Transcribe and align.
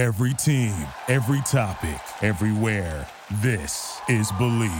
Every 0.00 0.32
team, 0.32 0.72
every 1.08 1.42
topic, 1.42 2.00
everywhere. 2.22 3.06
This 3.42 4.00
is 4.08 4.32
Believe. 4.32 4.70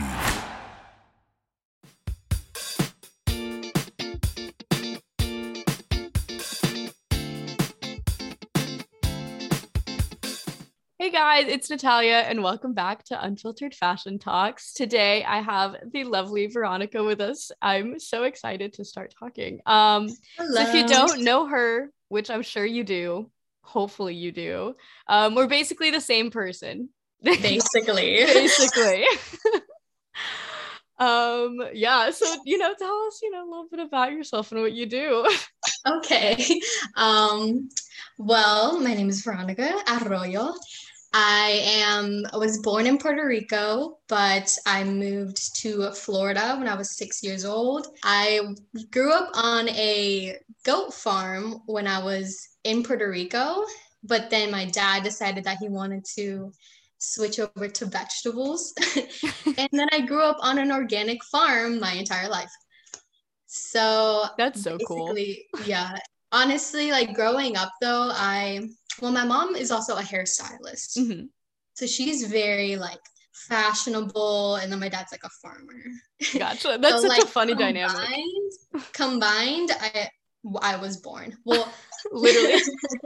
Hey 10.98 11.10
guys, 11.10 11.48
it's 11.48 11.68
Natalia, 11.68 12.24
and 12.26 12.42
welcome 12.42 12.72
back 12.72 13.04
to 13.04 13.22
Unfiltered 13.22 13.74
Fashion 13.74 14.18
Talks. 14.18 14.72
Today, 14.72 15.22
I 15.24 15.42
have 15.42 15.76
the 15.92 16.04
lovely 16.04 16.46
Veronica 16.46 17.04
with 17.04 17.20
us. 17.20 17.52
I'm 17.60 17.98
so 17.98 18.22
excited 18.22 18.72
to 18.72 18.86
start 18.86 19.12
talking. 19.18 19.60
Um, 19.66 20.08
so 20.08 20.16
if 20.38 20.74
you 20.74 20.86
don't 20.86 21.20
know 21.20 21.46
her, 21.46 21.90
which 22.08 22.30
I'm 22.30 22.40
sure 22.40 22.64
you 22.64 22.84
do, 22.84 23.30
hopefully 23.70 24.14
you 24.14 24.32
do, 24.32 24.74
um, 25.06 25.34
we're 25.34 25.46
basically 25.46 25.90
the 25.90 26.00
same 26.00 26.30
person. 26.30 26.88
basically, 27.22 28.16
basically. 28.26 29.04
um, 30.98 31.58
yeah. 31.72 32.10
So 32.10 32.26
you 32.44 32.58
know, 32.58 32.74
tell 32.78 33.06
us, 33.06 33.20
you 33.22 33.30
know, 33.30 33.44
a 33.44 33.48
little 33.48 33.68
bit 33.70 33.80
about 33.80 34.12
yourself 34.12 34.52
and 34.52 34.60
what 34.60 34.72
you 34.72 34.86
do. 34.86 35.26
okay. 35.86 36.60
Um, 36.96 37.68
well, 38.18 38.80
my 38.80 38.94
name 38.94 39.08
is 39.08 39.22
Veronica 39.22 39.72
Arroyo. 39.86 40.52
I 41.12 41.60
am 41.64 42.24
I 42.32 42.36
was 42.36 42.58
born 42.58 42.86
in 42.86 42.96
Puerto 42.96 43.26
Rico, 43.26 43.98
but 44.08 44.56
I 44.64 44.84
moved 44.84 45.56
to 45.56 45.90
Florida 45.90 46.54
when 46.56 46.68
I 46.68 46.76
was 46.76 46.96
six 46.96 47.22
years 47.22 47.44
old. 47.44 47.88
I 48.04 48.40
grew 48.90 49.12
up 49.12 49.30
on 49.34 49.68
a 49.70 50.36
goat 50.64 50.94
farm 50.94 51.62
when 51.66 51.88
I 51.88 52.02
was 52.02 52.38
in 52.62 52.84
Puerto 52.84 53.08
Rico, 53.08 53.64
but 54.04 54.30
then 54.30 54.52
my 54.52 54.66
dad 54.66 55.02
decided 55.02 55.44
that 55.44 55.58
he 55.58 55.68
wanted 55.68 56.04
to 56.16 56.52
switch 56.98 57.40
over 57.40 57.66
to 57.66 57.86
vegetables. 57.86 58.72
and 59.58 59.68
then 59.72 59.88
I 59.90 60.02
grew 60.02 60.22
up 60.22 60.38
on 60.40 60.58
an 60.58 60.70
organic 60.70 61.24
farm 61.24 61.80
my 61.80 61.92
entire 61.92 62.28
life. 62.28 62.52
So 63.46 64.26
that's 64.38 64.62
so 64.62 64.78
cool. 64.86 65.16
Yeah. 65.64 65.96
Honestly, 66.30 66.92
like 66.92 67.14
growing 67.14 67.56
up 67.56 67.72
though, 67.80 68.10
I 68.12 68.68
well, 69.00 69.12
my 69.12 69.24
mom 69.24 69.56
is 69.56 69.70
also 69.70 69.96
a 69.96 70.02
hairstylist. 70.02 70.98
Mm-hmm. 70.98 71.26
So 71.74 71.86
she's 71.86 72.24
very 72.24 72.76
like 72.76 73.00
fashionable 73.32 74.56
and 74.56 74.70
then 74.70 74.80
my 74.80 74.88
dad's 74.88 75.12
like 75.12 75.24
a 75.24 75.30
farmer. 75.42 75.82
Gotcha. 76.36 76.78
That's 76.80 76.96
so, 76.96 77.00
such 77.02 77.08
like, 77.08 77.22
a 77.22 77.26
funny 77.26 77.52
combined, 77.52 77.76
dynamic. 77.76 78.92
Combined, 78.92 79.70
I 79.80 80.08
I 80.62 80.76
was 80.76 80.98
born. 80.98 81.36
Well, 81.44 81.72
literally. 82.12 82.60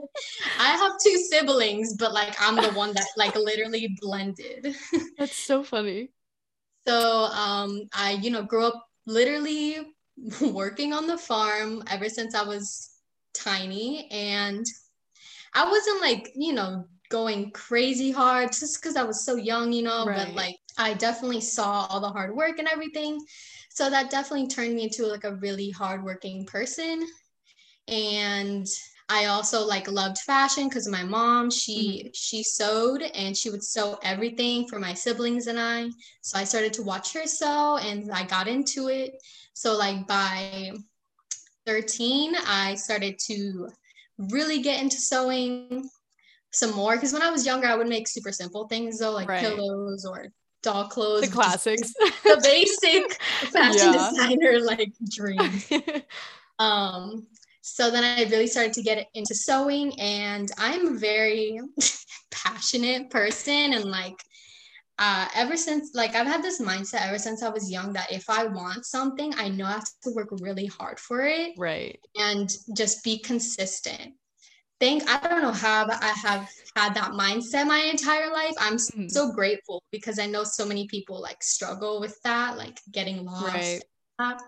I 0.59 0.77
have 0.77 0.93
two 1.05 1.17
siblings, 1.31 1.97
but 1.97 2.13
like 2.13 2.35
I'm 2.41 2.57
the 2.57 2.73
one 2.73 2.95
that 2.95 3.07
like 3.17 3.37
literally 3.37 3.97
blended. 4.01 4.75
That's 5.19 5.37
so 5.37 5.63
funny. 5.63 6.11
So 6.87 7.25
um 7.25 7.83
I, 7.93 8.13
you 8.13 8.31
know, 8.31 8.43
grew 8.43 8.67
up 8.67 8.87
literally 9.07 9.79
working 10.41 10.93
on 10.93 11.07
the 11.07 11.19
farm 11.19 11.83
ever 11.91 12.09
since 12.09 12.35
I 12.35 12.43
was 12.43 12.91
tiny 13.35 14.09
and 14.11 14.65
I 15.55 15.69
wasn't 15.69 16.01
like, 16.01 16.33
you 16.35 16.53
know, 16.53 16.87
going 17.11 17.51
crazy 17.53 18.11
hard 18.11 18.51
just 18.53 18.81
because 18.81 18.97
I 18.97 19.05
was 19.05 19.25
so 19.25 19.37
young, 19.37 19.73
you 19.73 19.83
know, 19.83 20.05
right. 20.05 20.27
but 20.27 20.35
like 20.35 20.59
I 20.79 20.95
definitely 20.95 21.41
saw 21.41 21.87
all 21.89 22.01
the 22.01 22.09
hard 22.09 22.35
work 22.35 22.59
and 22.59 22.69
everything. 22.69 23.25
So 23.71 23.91
that 23.91 24.11
definitely 24.11 24.49
turned 24.49 24.75
me 24.75 24.85
into 24.85 25.07
like 25.07 25.25
a 25.25 25.37
really 25.37 25.71
hardworking 25.71 26.47
person. 26.47 27.07
And 27.89 28.67
I 29.09 29.27
also 29.27 29.65
like 29.65 29.91
loved 29.91 30.19
fashion 30.19 30.69
because 30.69 30.89
my 30.89 31.05
mom, 31.05 31.51
she 31.51 32.05
mm-hmm. 32.05 32.09
she 32.15 32.43
sewed 32.43 33.03
and 33.03 33.37
she 33.37 33.51
would 33.51 33.63
sew 33.63 33.99
everything 34.03 34.67
for 34.67 34.79
my 34.79 34.95
siblings 34.95 35.47
and 35.47 35.61
I. 35.61 35.91
So 36.23 36.39
I 36.39 36.45
started 36.45 36.73
to 36.75 36.83
watch 36.83 37.13
her 37.13 37.27
sew 37.27 37.77
and 37.77 38.11
I 38.11 38.25
got 38.25 38.49
into 38.49 38.89
it. 38.89 39.23
So 39.53 39.77
like 39.77 40.07
by 40.07 40.73
13, 41.67 42.35
I 42.47 42.75
started 42.77 43.19
to 43.27 43.69
really 44.19 44.61
get 44.61 44.81
into 44.83 44.97
sewing 44.97 45.89
some 46.53 46.73
more 46.75 46.95
because 46.95 47.13
when 47.13 47.23
I 47.23 47.31
was 47.31 47.45
younger, 47.45 47.67
I 47.67 47.75
would 47.75 47.89
make 47.89 48.09
super 48.09 48.33
simple 48.33 48.69
things 48.69 48.99
though, 48.99 49.13
like 49.13 49.29
right. 49.29 49.41
pillows 49.41 50.05
or 50.05 50.29
doll 50.63 50.89
clothes. 50.89 51.23
The 51.23 51.35
classics. 51.35 51.93
the 52.25 52.41
basic 52.43 53.13
fashion 53.53 53.93
yeah. 53.93 54.11
designer 54.11 54.61
like 54.61 54.93
dream. 55.11 56.03
um, 56.59 57.27
so 57.61 57.91
then 57.91 58.05
I 58.05 58.25
really 58.31 58.47
started 58.47 58.73
to 58.75 58.83
get 58.83 59.09
into 59.15 59.35
sewing, 59.35 59.99
and 59.99 60.51
I'm 60.59 60.97
a 60.97 60.99
very 60.99 61.61
passionate 62.31 63.11
person, 63.11 63.73
and 63.73 63.85
like 63.85 64.23
uh, 64.99 65.27
ever 65.35 65.57
since 65.57 65.95
like 65.95 66.15
I've 66.15 66.27
had 66.27 66.43
this 66.43 66.61
mindset 66.61 67.07
ever 67.07 67.19
since 67.19 67.43
I 67.43 67.49
was 67.49 67.71
young 67.71 67.93
that 67.95 68.13
if 68.13 68.31
I 68.31 68.47
want 68.47 68.87
something, 68.87 69.35
I 69.37 69.49
know 69.49 69.65
I 69.65 69.73
have 69.73 69.89
to 70.05 70.13
work 70.15 70.29
really 70.41 70.67
hard 70.67 71.01
for 71.01 71.23
it. 71.23 71.53
Right. 71.59 71.99
And 72.17 72.49
just 72.77 73.03
be 73.03 73.19
consistent. 73.19 74.15
Think 74.81 75.09
I 75.09 75.27
don't 75.29 75.43
know 75.43 75.53
how 75.53 75.87
but 75.87 76.03
I 76.03 76.13
have 76.29 76.49
had 76.77 76.95
that 76.95 77.13
mindset 77.13 77.67
my 77.67 77.81
entire 77.81 78.33
life. 78.33 78.55
I'm 78.59 78.77
mm-hmm. 78.77 79.09
so 79.09 79.33
grateful 79.33 79.83
because 79.91 80.19
I 80.19 80.27
know 80.27 80.45
so 80.45 80.65
many 80.65 80.87
people 80.87 81.21
like 81.21 81.43
struggle 81.43 82.01
with 82.01 82.21
that, 82.23 82.57
like 82.57 82.79
getting 82.91 83.25
lost. 83.25 83.85
Right. 84.19 84.41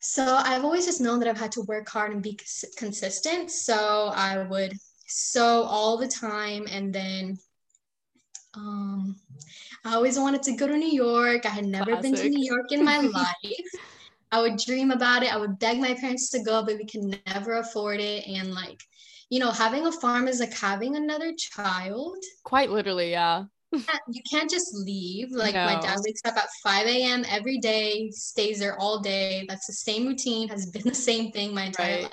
So 0.00 0.24
I've 0.24 0.64
always 0.64 0.86
just 0.86 1.00
known 1.00 1.18
that 1.20 1.28
I've 1.28 1.40
had 1.40 1.52
to 1.52 1.62
work 1.62 1.88
hard 1.88 2.12
and 2.12 2.22
be 2.22 2.34
cons- 2.34 2.64
consistent. 2.76 3.50
So 3.50 4.12
I 4.14 4.38
would 4.38 4.74
sew 5.06 5.62
all 5.62 5.96
the 5.96 6.06
time 6.06 6.66
and 6.70 6.92
then 6.92 7.38
um, 8.54 9.16
I 9.84 9.94
always 9.94 10.18
wanted 10.18 10.42
to 10.44 10.52
go 10.52 10.66
to 10.66 10.76
New 10.76 10.90
York. 10.90 11.46
I 11.46 11.50
had 11.50 11.66
never 11.66 11.92
Classic. 11.92 12.02
been 12.02 12.14
to 12.14 12.28
New 12.28 12.44
York 12.44 12.72
in 12.72 12.84
my 12.84 12.98
life. 13.44 13.70
I 14.30 14.40
would 14.40 14.58
dream 14.58 14.90
about 14.90 15.22
it. 15.22 15.32
I 15.32 15.38
would 15.38 15.58
beg 15.58 15.78
my 15.78 15.94
parents 15.94 16.30
to 16.30 16.42
go, 16.42 16.62
but 16.62 16.76
we 16.76 16.84
can 16.84 17.14
never 17.26 17.54
afford 17.58 18.00
it. 18.00 18.26
And 18.26 18.54
like, 18.54 18.82
you 19.30 19.38
know, 19.38 19.50
having 19.50 19.86
a 19.86 19.92
farm 19.92 20.28
is 20.28 20.40
like 20.40 20.52
having 20.52 20.96
another 20.96 21.32
child. 21.34 22.16
Quite 22.44 22.70
literally, 22.70 23.10
yeah. 23.10 23.44
you 23.72 24.22
can't 24.30 24.50
just 24.50 24.74
leave. 24.74 25.30
Like 25.30 25.54
no. 25.54 25.64
my 25.64 25.80
dad 25.80 25.98
wakes 26.04 26.22
up 26.24 26.36
at 26.36 26.48
5 26.62 26.86
a.m. 26.86 27.24
every 27.28 27.58
day, 27.58 28.10
stays 28.10 28.58
there 28.58 28.78
all 28.78 29.00
day. 29.00 29.44
That's 29.48 29.66
the 29.66 29.72
same 29.72 30.06
routine, 30.06 30.48
has 30.48 30.70
been 30.70 30.82
the 30.82 30.94
same 30.94 31.32
thing 31.32 31.54
my 31.54 31.64
entire 31.64 31.94
right. 31.94 32.02
life. 32.04 32.12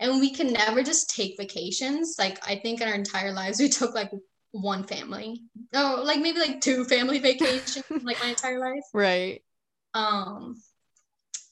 And 0.00 0.20
we 0.20 0.30
can 0.30 0.52
never 0.52 0.82
just 0.82 1.14
take 1.14 1.36
vacations. 1.38 2.16
Like 2.18 2.38
I 2.46 2.56
think 2.56 2.80
in 2.80 2.88
our 2.88 2.94
entire 2.94 3.32
lives 3.32 3.58
we 3.58 3.68
took 3.68 3.94
like 3.94 4.10
one 4.52 4.84
family. 4.84 5.42
Oh, 5.74 6.02
like 6.04 6.20
maybe 6.20 6.38
like 6.38 6.60
two 6.60 6.84
family 6.84 7.18
vacations 7.20 7.84
like 8.02 8.20
my 8.20 8.28
entire 8.28 8.58
life. 8.58 8.84
Right. 8.92 9.42
Um 9.94 10.56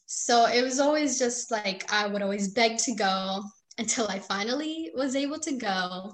so 0.06 0.46
it 0.46 0.62
was 0.62 0.80
always 0.80 1.18
just 1.18 1.50
like 1.50 1.90
I 1.92 2.06
would 2.06 2.22
always 2.22 2.52
beg 2.52 2.78
to 2.78 2.94
go 2.94 3.42
until 3.78 4.08
I 4.08 4.18
finally 4.18 4.90
was 4.94 5.16
able 5.16 5.38
to 5.40 5.52
go 5.52 6.12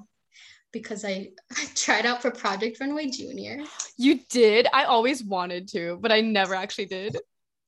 because 0.73 1.05
I, 1.05 1.29
I 1.57 1.67
tried 1.75 2.07
out 2.07 2.23
for 2.23 2.31
Project 2.31 2.81
Runway 2.81 3.11
Junior. 3.11 3.63
You 3.97 4.21
did? 4.31 4.67
I 4.73 4.85
always 4.85 5.23
wanted 5.23 5.69
to, 5.69 5.99
but 6.01 6.11
I 6.11 6.21
never 6.21 6.55
actually 6.55 6.87
did. 6.87 7.17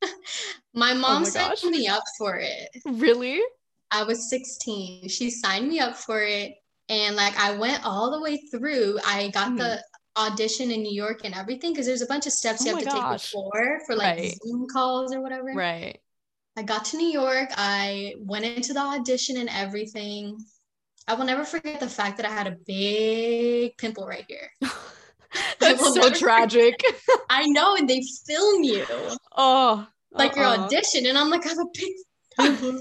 my 0.74 0.94
mom 0.94 1.16
oh 1.16 1.20
my 1.20 1.24
signed 1.24 1.58
gosh. 1.62 1.64
me 1.64 1.86
up 1.86 2.02
for 2.18 2.36
it. 2.36 2.70
Really? 2.84 3.40
I 3.90 4.02
was 4.02 4.28
16. 4.28 5.08
She 5.08 5.30
signed 5.30 5.68
me 5.68 5.78
up 5.78 5.96
for 5.96 6.20
it 6.22 6.54
and 6.88 7.16
like 7.16 7.38
I 7.38 7.56
went 7.56 7.84
all 7.84 8.10
the 8.10 8.20
way 8.20 8.36
through. 8.50 8.98
I 9.06 9.28
got 9.28 9.52
mm. 9.52 9.58
the 9.58 9.82
audition 10.16 10.70
in 10.70 10.82
New 10.82 10.94
York 10.94 11.22
and 11.24 11.34
everything 11.34 11.72
because 11.72 11.86
there's 11.86 12.02
a 12.02 12.06
bunch 12.06 12.26
of 12.26 12.32
steps 12.32 12.62
oh 12.62 12.70
you 12.70 12.76
have 12.76 12.84
to 12.84 12.90
gosh. 12.90 13.22
take 13.22 13.32
before 13.32 13.80
for 13.86 13.96
like 13.96 14.18
right. 14.18 14.38
Zoom 14.44 14.66
calls 14.72 15.12
or 15.12 15.20
whatever. 15.20 15.52
Right. 15.54 15.98
I 16.56 16.62
got 16.62 16.84
to 16.86 16.96
New 16.96 17.08
York. 17.08 17.48
I 17.56 18.14
went 18.18 18.44
into 18.44 18.72
the 18.72 18.80
audition 18.80 19.38
and 19.38 19.48
everything. 19.48 20.38
I 21.08 21.14
will 21.14 21.24
never 21.24 21.44
forget 21.44 21.80
the 21.80 21.88
fact 21.88 22.16
that 22.18 22.26
I 22.26 22.30
had 22.30 22.46
a 22.46 22.56
big 22.66 23.76
pimple 23.76 24.06
right 24.06 24.24
here. 24.28 24.50
That's 25.58 25.94
so 25.94 26.10
tragic. 26.10 26.80
I 27.30 27.46
know, 27.46 27.74
and 27.74 27.88
they 27.90 28.00
film 28.24 28.62
you. 28.62 28.86
Oh, 29.36 29.84
like 30.12 30.36
uh-uh. 30.36 30.40
your 30.40 30.64
audition, 30.64 31.06
and 31.06 31.18
I'm 31.18 31.28
like, 31.28 31.44
I 31.44 31.48
have 31.48 31.58
a 31.58 31.64
big 31.74 31.92
pimple. 32.38 32.78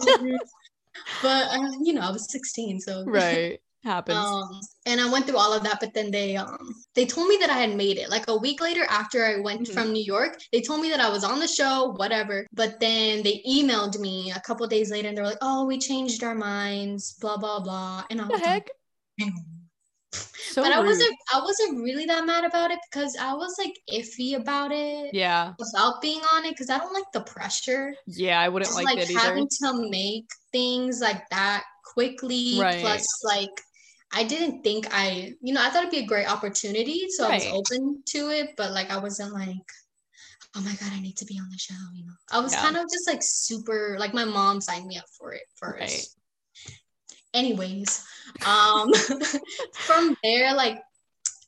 but 1.24 1.48
uh, 1.48 1.72
you 1.82 1.94
know, 1.94 2.02
I 2.02 2.12
was 2.12 2.32
16, 2.32 2.80
so 2.82 3.04
right 3.06 3.60
happens. 3.84 4.18
Um, 4.18 4.60
and 4.86 5.02
I 5.02 5.10
went 5.10 5.28
through 5.28 5.38
all 5.38 5.54
of 5.54 5.64
that, 5.64 5.80
but 5.80 5.94
then 5.94 6.12
they 6.12 6.36
um 6.36 6.76
they 6.96 7.06
told 7.06 7.28
me 7.28 7.38
that 7.42 7.50
I 7.50 7.58
had 7.58 7.76
made 7.76 7.98
it. 7.98 8.10
Like 8.10 8.28
a 8.28 8.38
week 8.38 8.62
later, 8.62 8.84
after 8.90 9.26
I 9.26 9.40
went 9.40 9.62
mm-hmm. 9.62 9.74
from 9.74 9.94
New 9.94 10.04
York, 10.04 10.40
they 10.52 10.62
told 10.62 10.82
me 10.82 10.90
that 10.90 11.00
I 11.00 11.10
was 11.10 11.24
on 11.24 11.40
the 11.40 11.48
show, 11.48 11.94
whatever. 11.98 12.48
But 12.54 12.80
then 12.80 13.24
they 13.24 13.44
emailed 13.48 14.00
me 14.00 14.32
a 14.32 14.40
couple 14.42 14.66
days 14.68 14.92
later, 14.92 15.08
and 15.10 15.18
they're 15.18 15.26
like, 15.26 15.38
"Oh, 15.42 15.66
we 15.66 15.78
changed 15.78 16.24
our 16.24 16.36
minds, 16.36 17.14
blah 17.20 17.38
blah 17.38 17.60
blah." 17.60 18.04
And 18.10 18.22
I 18.22 18.28
was 18.28 18.42
the 18.42 18.48
heck. 18.48 18.70
Like, 19.20 19.34
so 20.14 20.62
but 20.62 20.70
rude. 20.70 20.76
I 20.76 20.80
wasn't 20.82 21.16
I 21.34 21.40
wasn't 21.40 21.84
really 21.84 22.06
that 22.06 22.26
mad 22.26 22.46
about 22.46 22.72
it 22.72 22.80
because 22.90 23.16
I 23.20 23.34
was 23.34 23.56
like 23.58 23.74
iffy 23.92 24.36
about 24.36 24.72
it. 24.72 25.14
Yeah. 25.14 25.54
About 25.76 26.02
being 26.02 26.22
on 26.34 26.46
it 26.46 26.52
because 26.52 26.70
I 26.70 26.78
don't 26.78 26.94
like 26.94 27.12
the 27.14 27.22
pressure. 27.22 27.94
Yeah, 28.08 28.40
I 28.40 28.50
wouldn't 28.50 28.74
like, 28.76 28.86
like 28.86 28.98
it 29.00 29.10
either. 29.10 29.20
having 29.20 29.48
to 29.48 29.90
make 29.90 30.26
things 30.52 31.02
like 31.02 31.28
that 31.30 31.64
quickly. 31.94 32.58
Right. 32.60 32.82
Plus, 32.82 33.06
like 33.24 33.50
I 34.14 34.24
didn't 34.24 34.64
think 34.64 34.88
I, 34.92 35.34
you 35.42 35.54
know, 35.54 35.62
I 35.62 35.70
thought 35.70 35.84
it'd 35.84 35.92
be 35.92 36.00
a 36.00 36.06
great 36.06 36.32
opportunity. 36.32 37.10
So 37.10 37.28
Right. 37.28 37.42
I 37.42 37.54
was 37.54 37.66
open 37.72 38.04
to 38.08 38.30
it, 38.30 38.52
but 38.56 38.72
like 38.72 38.92
I 38.92 38.98
wasn't 38.98 39.34
like, 39.34 39.68
oh 40.56 40.62
my 40.62 40.74
God, 40.74 40.92
I 40.94 41.00
need 41.00 41.18
to 41.18 41.26
be 41.26 41.40
on 41.40 41.50
the 41.50 41.58
show, 41.58 41.74
you 41.94 42.06
know. 42.06 42.14
I 42.32 42.40
was 42.40 42.54
Yeah. 42.54 42.62
kind 42.62 42.78
of 42.78 42.84
just 42.92 43.08
like 43.08 43.24
super 43.24 43.98
like 44.00 44.14
my 44.14 44.26
mom 44.26 44.62
signed 44.62 44.86
me 44.86 44.98
up 44.98 45.06
for 45.18 45.34
it 45.34 45.44
first. 45.56 45.80
Right. 45.80 46.06
Anyways, 47.34 48.06
um 48.46 48.92
from 49.74 50.16
there, 50.24 50.54
like 50.54 50.80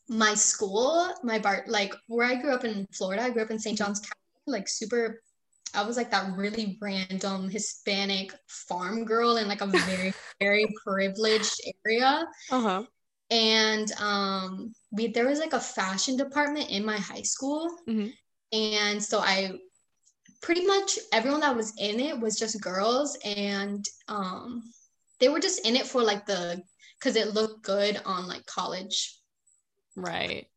my 0.10 0.34
school, 0.34 1.14
my 1.24 1.40
bar 1.40 1.66
like 1.68 1.94
where 2.08 2.28
I 2.28 2.36
grew 2.36 2.54
up 2.54 2.64
in 2.64 2.88
Florida, 2.94 3.24
I 3.24 3.30
grew 3.30 3.44
up 3.44 3.52
in 3.52 3.60
St. 3.60 3.78
John's 3.78 4.00
County, 4.00 4.14
like 4.48 4.68
super 4.68 5.22
I 5.76 5.84
was 5.86 5.98
like 5.98 6.12
that 6.12 6.36
really 6.36 6.78
random 6.82 7.50
Hispanic 7.50 8.34
farm 8.48 9.06
girl 9.06 9.38
in 9.38 9.48
like 9.48 9.62
a 9.62 9.68
very, 9.68 10.14
very 10.40 10.68
privileged 10.84 11.62
area 11.86 12.26
Uh-huh. 12.52 12.84
and 13.32 13.92
um 14.00 14.74
we 14.92 15.08
there 15.08 15.28
was 15.28 15.40
like 15.40 15.54
a 15.54 15.60
fashion 15.60 16.16
department 16.18 16.70
in 16.70 16.86
my 16.86 16.98
high 16.98 17.24
school 17.24 17.70
Mhm. 17.88 18.14
and 18.52 19.04
so 19.04 19.20
i 19.20 19.52
pretty 20.42 20.66
much 20.66 21.00
everyone 21.12 21.42
that 21.42 21.56
was 21.56 21.74
in 21.80 22.00
it 22.00 22.20
was 22.20 22.38
just 22.38 22.62
girls 22.62 23.18
and 23.26 23.84
um 24.08 24.62
they 25.20 25.30
were 25.30 25.40
just 25.40 25.66
in 25.66 25.76
it 25.76 25.88
for 25.88 26.04
like 26.04 26.26
the 26.26 26.62
because 27.00 27.16
it 27.16 27.34
looked 27.34 27.64
good 27.64 28.00
on 28.06 28.28
like 28.28 28.46
college 28.46 29.20
Right. 29.96 30.48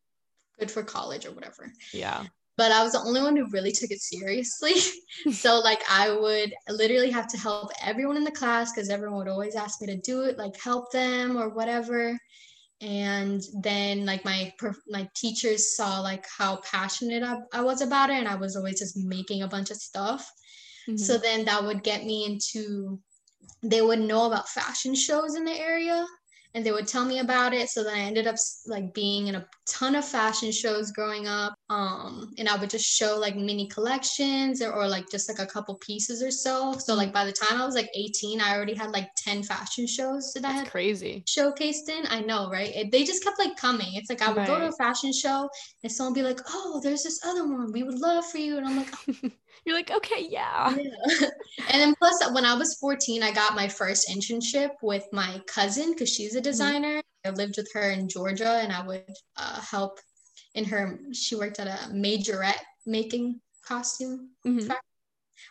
good 0.59 0.71
for 0.71 0.83
college 0.83 1.25
or 1.27 1.33
whatever 1.33 1.71
Yeah. 1.95 2.27
But 2.59 2.73
I 2.73 2.83
was 2.83 2.93
the 2.93 3.01
only 3.01 3.23
one 3.23 3.37
who 3.37 3.49
really 3.51 3.71
took 3.71 3.93
it 3.93 4.03
seriously. 4.03 4.75
so 5.33 5.61
like 5.61 5.81
I 5.89 6.11
would 6.11 6.53
literally 6.69 7.11
have 7.11 7.29
to 7.29 7.39
help 7.39 7.71
everyone 7.83 8.17
in 8.17 8.25
the 8.25 8.33
class 8.33 8.73
because 8.73 8.91
everyone 8.91 9.19
would 9.19 9.29
always 9.29 9.55
ask 9.55 9.81
me 9.81 9.87
to 9.87 9.97
do 9.97 10.23
it, 10.23 10.37
like 10.37 10.61
help 10.61 10.91
them 10.91 11.39
or 11.39 11.51
whatever. 11.51 12.19
And 12.81 13.41
then 13.63 14.05
like 14.05 14.25
my 14.25 14.53
my 14.89 15.09
teachers 15.15 15.77
saw 15.77 16.01
like 16.01 16.27
how 16.37 16.61
passionate 16.71 17.23
I, 17.23 17.37
I 17.53 17.63
was 17.63 17.81
about 17.81 18.11
it, 18.11 18.17
and 18.17 18.29
I 18.29 18.35
was 18.35 18.57
always 18.57 18.81
just 18.81 18.97
making 18.97 19.43
a 19.43 19.49
bunch 19.49 19.71
of 19.71 19.77
stuff. 19.77 20.29
Mhm. 20.89 20.99
So 20.99 21.17
then 21.17 21.45
that 21.45 21.63
would 21.65 21.85
get 21.85 22.05
me 22.05 22.25
into 22.27 23.01
they 23.63 23.83
would 23.83 24.01
know 24.01 24.27
about 24.27 24.49
fashion 24.49 24.95
shows 24.95 25.37
in 25.37 25.45
the 25.45 25.59
area 25.59 26.07
and 26.55 26.65
they 26.65 26.73
would 26.73 26.87
tell 26.87 27.05
me 27.05 27.19
about 27.19 27.53
it. 27.53 27.69
So 27.69 27.85
then 27.85 27.95
I 27.95 28.01
ended 28.01 28.27
up 28.27 28.37
like 28.67 28.95
being 28.95 29.27
in 29.29 29.35
a 29.35 29.47
ton 29.69 29.95
of 29.95 30.05
fashion 30.05 30.51
shows 30.51 30.91
growing 30.91 31.29
up. 31.29 31.55
Um, 31.69 32.33
and 32.39 32.49
I 32.49 32.57
would 32.57 32.71
just 32.71 32.87
show 32.87 33.19
like 33.19 33.37
mini 33.37 33.69
collections 33.69 34.63
or, 34.63 34.73
or 34.73 34.89
like 34.89 35.11
just 35.11 35.29
like 35.29 35.39
a 35.39 35.51
couple 35.51 35.75
pieces 35.77 36.23
or 36.23 36.31
so. 36.31 36.73
So 36.79 36.95
like 36.95 37.13
by 37.13 37.25
the 37.25 37.33
time 37.33 37.61
I 37.61 37.67
was 37.67 37.75
like 37.75 37.91
18, 37.95 38.41
I 38.41 38.57
already 38.57 38.75
had 38.75 38.91
like 38.91 39.09
10 39.19 39.43
fashion 39.43 39.87
shows 39.87 40.33
that 40.35 40.45
I 40.45 40.53
had 40.53 40.71
crazy. 40.71 41.23
showcased 41.27 41.89
in. 41.89 42.05
I 42.09 42.21
know, 42.21 42.51
right? 42.51 42.75
It, 42.75 42.93
they 42.93 43.05
just 43.05 43.23
kept 43.23 43.39
like 43.39 43.57
coming. 43.57 43.95
It's 43.95 44.09
like 44.09 44.23
I 44.23 44.33
would 44.33 44.47
go 44.47 44.59
to 44.59 44.69
a 44.69 44.73
fashion 44.73 45.13
show 45.13 45.49
and 45.83 45.93
someone 45.93 46.15
would 46.15 46.21
be 46.21 46.27
like, 46.27 46.41
"Oh, 46.49 46.81
there's 46.83 47.03
this 47.03 47.21
other 47.25 47.47
one. 47.47 47.73
We 47.73 47.83
would 47.83 47.99
love 47.99 48.25
for 48.27 48.39
you." 48.39 48.57
And 48.57 48.67
I'm 48.67 48.77
like, 48.79 48.95
You're 49.65 49.77
like, 49.77 49.91
okay, 49.91 50.27
yeah. 50.29 50.75
yeah. 50.77 51.29
and 51.69 51.81
then 51.81 51.95
plus 51.99 52.31
when 52.33 52.45
I 52.45 52.55
was 52.55 52.77
14, 52.81 53.23
I 53.23 53.33
got 53.33 53.55
my 53.55 53.69
first 53.69 54.09
internship 54.09 54.71
with 54.83 55.07
my 55.13 55.41
cousin 55.47 55.93
because 55.93 56.09
she's 56.11 56.35
a 56.35 56.41
designer. 56.41 57.01
I 57.25 57.31
lived 57.31 57.57
with 57.57 57.69
her 57.75 57.91
in 57.91 58.09
Georgia 58.09 58.49
and 58.63 58.73
I 58.73 58.87
would 58.87 59.05
uh, 59.37 59.61
help 59.61 59.99
in 60.55 60.65
her 60.65 60.99
she 61.13 61.37
worked 61.37 61.59
at 61.61 61.67
a 61.67 61.93
majorette 61.93 62.61
making 62.87 63.41
costume 63.67 64.31
Mhm. 64.47 64.75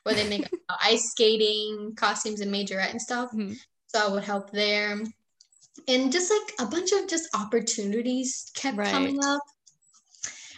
where 0.03 0.15
they 0.15 0.27
make 0.27 0.47
uh, 0.69 0.75
ice 0.83 1.11
skating 1.11 1.93
costumes 1.95 2.41
and 2.41 2.51
majorette 2.51 2.91
and 2.91 3.01
stuff. 3.01 3.31
Mhm. 3.31 3.55
So 3.87 3.99
I 4.07 4.11
would 4.11 4.23
help 4.23 4.51
there. 4.51 4.99
And 5.87 6.11
just 6.11 6.31
like 6.31 6.67
a 6.67 6.69
bunch 6.71 6.91
of 6.91 7.07
just 7.07 7.29
opportunities 7.35 8.51
kept 8.55 8.77
Right. 8.77 8.91
coming 8.91 9.23
up. 9.23 9.41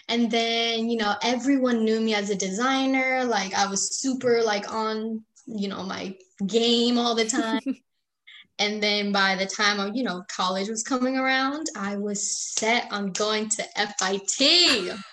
And 0.10 0.30
then, 0.32 0.90
you 0.90 0.98
know, 0.98 1.14
everyone 1.22 1.86
knew 1.86 2.02
me 2.02 2.16
as 2.16 2.32
a 2.32 2.36
designer. 2.36 3.24
Like 3.26 3.54
I 3.54 3.68
was 3.68 3.96
super 3.96 4.42
like 4.42 4.74
on, 4.74 5.24
you 5.46 5.68
know, 5.68 5.84
my 5.84 6.18
game 6.48 6.98
all 6.98 7.14
the 7.14 7.30
time. 7.30 7.62
and 8.60 8.82
then 8.82 9.12
by 9.12 9.36
the 9.36 9.46
time 9.46 9.80
of, 9.80 9.96
you 9.96 10.04
know, 10.04 10.24
college 10.28 10.68
was 10.68 10.82
coming 10.82 11.16
around, 11.16 11.68
I 11.78 11.96
was 11.96 12.36
set 12.56 12.92
on 12.92 13.12
going 13.12 13.50
to 13.50 13.64
FIT. 13.78 14.94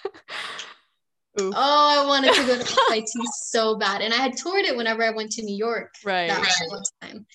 Oof. 1.38 1.54
Oh, 1.54 2.02
I 2.02 2.06
wanted 2.06 2.32
to 2.32 2.46
go 2.46 2.58
to 2.58 2.64
FIT 2.88 3.08
so 3.42 3.76
bad. 3.76 4.00
And 4.00 4.14
I 4.14 4.16
had 4.16 4.34
toured 4.34 4.64
it 4.64 4.74
whenever 4.74 5.04
I 5.04 5.10
went 5.10 5.30
to 5.32 5.42
New 5.42 5.56
York 5.56 5.92
Right. 6.06 6.26
that 6.28 6.84
time. 7.02 7.26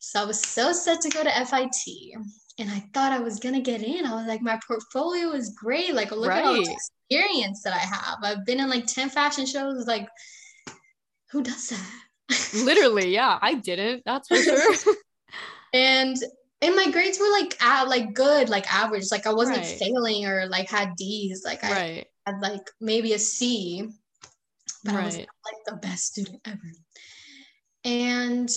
So 0.00 0.22
I 0.22 0.24
was 0.24 0.40
so 0.40 0.72
set 0.72 1.00
to 1.02 1.08
go 1.10 1.22
to 1.22 1.30
FIT. 1.30 2.16
And 2.58 2.70
I 2.70 2.80
thought 2.92 3.12
I 3.12 3.20
was 3.20 3.38
gonna 3.38 3.60
get 3.60 3.82
in. 3.82 4.06
I 4.06 4.14
was 4.14 4.26
like, 4.26 4.42
my 4.42 4.58
portfolio 4.66 5.30
is 5.32 5.50
great. 5.50 5.94
Like, 5.94 6.10
look 6.10 6.32
at 6.32 6.44
all 6.44 6.54
Right. 6.54 6.76
Experience 7.08 7.62
that 7.62 7.74
I 7.74 7.78
have. 7.78 8.18
I've 8.22 8.46
been 8.46 8.60
in 8.60 8.68
like 8.68 8.86
10 8.86 9.10
fashion 9.10 9.46
shows. 9.46 9.86
Like, 9.86 10.08
who 11.30 11.42
does 11.42 11.68
that? 11.70 12.64
Literally, 12.64 13.12
yeah. 13.12 13.38
I 13.40 13.54
didn't. 13.54 14.02
That's 14.04 14.28
for 14.28 14.36
sure. 14.36 14.94
and 15.72 16.16
and 16.62 16.74
my 16.74 16.90
grades 16.90 17.18
were 17.18 17.30
like 17.30 17.62
at 17.62 17.88
like 17.88 18.14
good, 18.14 18.48
like 18.48 18.72
average. 18.72 19.10
Like 19.10 19.26
I 19.26 19.34
wasn't 19.34 19.58
Right. 19.58 19.78
failing 19.78 20.26
or 20.26 20.46
like 20.48 20.70
had 20.70 20.96
D's. 20.96 21.42
Like 21.44 21.62
I 21.62 21.70
right. 21.72 22.06
had 22.26 22.40
like 22.40 22.70
maybe 22.80 23.12
a 23.12 23.18
C, 23.18 23.88
but 24.84 24.94
I 24.94 25.04
was 25.04 25.16
like 25.16 25.26
the 25.66 25.76
best 25.76 26.06
student 26.06 26.40
ever. 26.46 26.72
And 27.84 28.50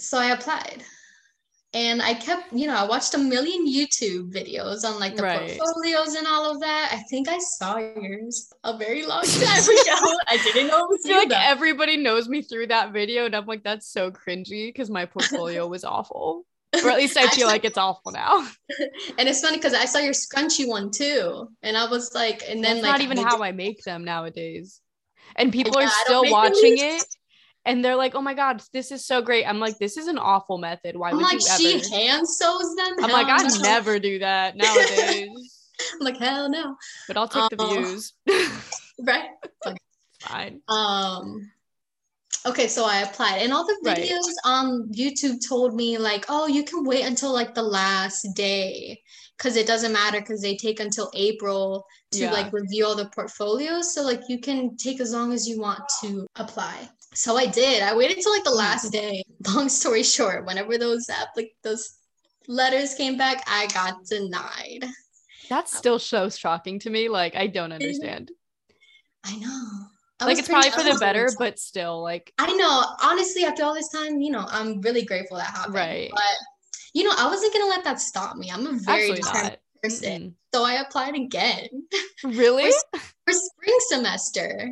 so 0.00 0.18
I 0.18 0.26
applied. 0.26 0.82
And 1.74 2.00
I 2.00 2.14
kept, 2.14 2.50
you 2.52 2.66
know, 2.66 2.74
I 2.74 2.86
watched 2.86 3.12
a 3.14 3.18
million 3.18 3.66
YouTube 3.68 4.32
videos 4.32 4.84
on 4.84 4.98
like 4.98 5.16
the 5.16 5.22
Right. 5.22 5.58
portfolios 5.58 6.14
and 6.14 6.26
all 6.26 6.50
of 6.50 6.60
that. 6.60 6.88
I 6.92 7.02
think 7.10 7.28
I 7.28 7.38
saw 7.38 7.76
yours 7.76 8.50
a 8.64 8.76
very 8.78 9.04
long 9.04 9.22
time 9.22 9.62
ago. 9.62 10.16
I 10.28 10.38
didn't 10.42 10.68
know 10.68 10.84
it 10.84 10.88
was 10.88 11.00
I 11.04 11.08
feel 11.08 11.18
like 11.18 11.28
though. 11.28 11.36
everybody 11.38 11.98
knows 11.98 12.26
me 12.26 12.40
through 12.40 12.68
that 12.68 12.92
video, 12.92 13.26
and 13.26 13.36
I'm 13.36 13.44
like, 13.44 13.64
that's 13.64 13.86
so 13.92 14.10
cringy 14.10 14.68
because 14.68 14.88
my 14.88 15.04
portfolio 15.04 15.66
was 15.66 15.84
awful. 15.84 16.46
Or 16.82 16.90
at 16.90 16.96
least 16.96 17.18
I 17.18 17.28
feel 17.36 17.46
like 17.48 17.64
it's 17.66 17.78
awful 17.78 18.12
now. 18.12 18.48
And 19.18 19.28
it's 19.28 19.40
funny 19.40 19.56
because 19.56 19.74
I 19.74 19.84
saw 19.84 19.98
your 19.98 20.12
scrunchy 20.12 20.66
one 20.68 20.90
too. 20.90 21.48
And 21.62 21.76
I 21.76 21.86
was 21.88 22.14
like, 22.14 22.42
and 22.48 22.62
then 22.64 22.76
That's 22.76 22.82
like 22.86 22.92
not 22.92 23.00
even 23.02 23.18
I 23.18 23.22
how 23.22 23.36
did- 23.36 23.42
I 23.42 23.52
make 23.52 23.82
them 23.84 24.04
nowadays. 24.04 24.80
And 25.36 25.52
people 25.52 25.78
Yeah, 25.78 25.86
are 25.86 25.90
still 26.04 26.30
watching 26.30 26.78
it 26.78 27.04
and 27.64 27.84
they're 27.84 27.96
like, 27.96 28.14
oh 28.14 28.22
my 28.22 28.34
God, 28.34 28.62
this 28.72 28.90
is 28.92 29.04
so 29.06 29.20
great. 29.22 29.44
I'm 29.44 29.58
like, 29.58 29.78
this 29.78 29.96
is 29.96 30.06
an 30.08 30.18
awful 30.18 30.58
method. 30.58 30.96
Why 30.96 31.12
would 31.12 31.20
you? 31.20 31.26
I'm 31.26 31.32
would 31.34 31.42
like, 31.44 31.60
you 31.60 31.80
she 31.80 31.86
ever? 31.86 31.94
hand 31.94 32.28
sews 32.28 32.74
them. 32.76 32.96
I'm 33.02 33.10
like, 33.10 33.28
I 33.28 33.42
no. 33.42 33.58
never 33.60 33.98
do 33.98 34.18
that 34.20 34.56
nowadays. 34.64 35.28
I'm 35.92 35.98
like, 36.00 36.16
hell 36.18 36.48
no. 36.48 36.76
but 37.06 37.16
I'll 37.16 37.28
take 37.28 37.50
the 37.50 37.56
Oh. 37.58 37.68
views. 37.74 38.12
Right. 39.00 39.26
Fine. 40.26 40.60
um 40.68 41.52
okay 42.44 42.66
so 42.66 42.84
i 42.84 42.98
applied 43.02 43.38
and 43.42 43.52
all 43.52 43.64
the 43.64 43.78
Right. 43.84 43.96
videos 43.98 44.32
on 44.44 44.88
youtube 44.92 45.36
told 45.48 45.74
me 45.74 45.98
like 45.98 46.24
oh 46.28 46.48
you 46.48 46.64
can 46.64 46.84
wait 46.84 47.04
until 47.04 47.32
like 47.32 47.54
the 47.54 47.62
last 47.62 48.26
day 48.34 49.00
because 49.36 49.56
it 49.56 49.68
doesn't 49.68 49.92
matter 49.92 50.18
because 50.20 50.40
they 50.42 50.56
take 50.56 50.80
until 50.80 51.10
april 51.14 51.86
to 52.10 52.24
Yeah. 52.24 52.32
like 52.32 52.52
review 52.52 52.86
all 52.86 52.96
the 52.96 53.08
portfolios 53.14 53.94
so 53.94 54.02
like 54.02 54.22
you 54.28 54.40
can 54.40 54.76
take 54.76 55.00
as 55.00 55.12
long 55.12 55.32
as 55.32 55.46
you 55.46 55.60
want 55.60 55.80
to 56.02 56.26
apply 56.36 56.88
so 57.18 57.36
i 57.36 57.46
did 57.46 57.82
i 57.82 57.94
waited 57.94 58.18
till 58.20 58.32
like 58.32 58.44
the 58.44 58.50
hmm. 58.50 58.56
last 58.56 58.90
day 58.90 59.22
long 59.54 59.68
story 59.68 60.02
short 60.02 60.46
whenever 60.46 60.78
those 60.78 61.08
app 61.10 61.28
like 61.36 61.52
those 61.62 61.96
letters 62.46 62.94
came 62.94 63.18
back 63.18 63.42
i 63.46 63.66
got 63.68 64.04
denied 64.04 64.84
That's 65.48 65.74
uh, 65.74 65.78
still 65.78 65.98
so 65.98 66.28
shocking 66.28 66.78
to 66.80 66.90
me. 66.90 67.08
Like, 67.08 67.34
I 67.34 67.46
don't 67.46 67.72
understand. 67.72 68.30
i 69.24 69.36
know 69.36 69.68
I 70.20 70.26
Like, 70.26 70.38
it's 70.38 70.48
probably 70.48 70.70
for 70.70 70.82
the 70.82 70.98
better, 70.98 71.30
but 71.38 71.58
still, 71.58 72.02
like, 72.02 72.32
I 72.38 72.52
know. 72.56 72.84
Honestly, 73.02 73.44
after 73.44 73.62
all 73.62 73.72
this 73.72 73.88
time, 73.88 74.20
you 74.20 74.32
know, 74.32 74.44
I'm 74.48 74.80
really 74.80 75.04
grateful 75.04 75.36
that 75.36 75.46
happened. 75.46 75.74
Right. 75.74 76.10
But 76.10 76.22
you 76.92 77.04
know, 77.04 77.14
I 77.16 77.28
wasn't 77.28 77.52
gonna 77.52 77.66
let 77.66 77.84
that 77.84 78.00
stop 78.00 78.36
me. 78.36 78.50
I'm 78.50 78.66
a 78.66 78.72
very 78.72 79.12
determined 79.12 79.58
person. 79.82 80.34
So 80.52 80.64
I 80.64 80.74
applied 80.74 81.14
again. 81.14 81.68
Really? 82.24 82.72
for 82.92 83.32
spring 83.32 83.76
semester. 83.90 84.68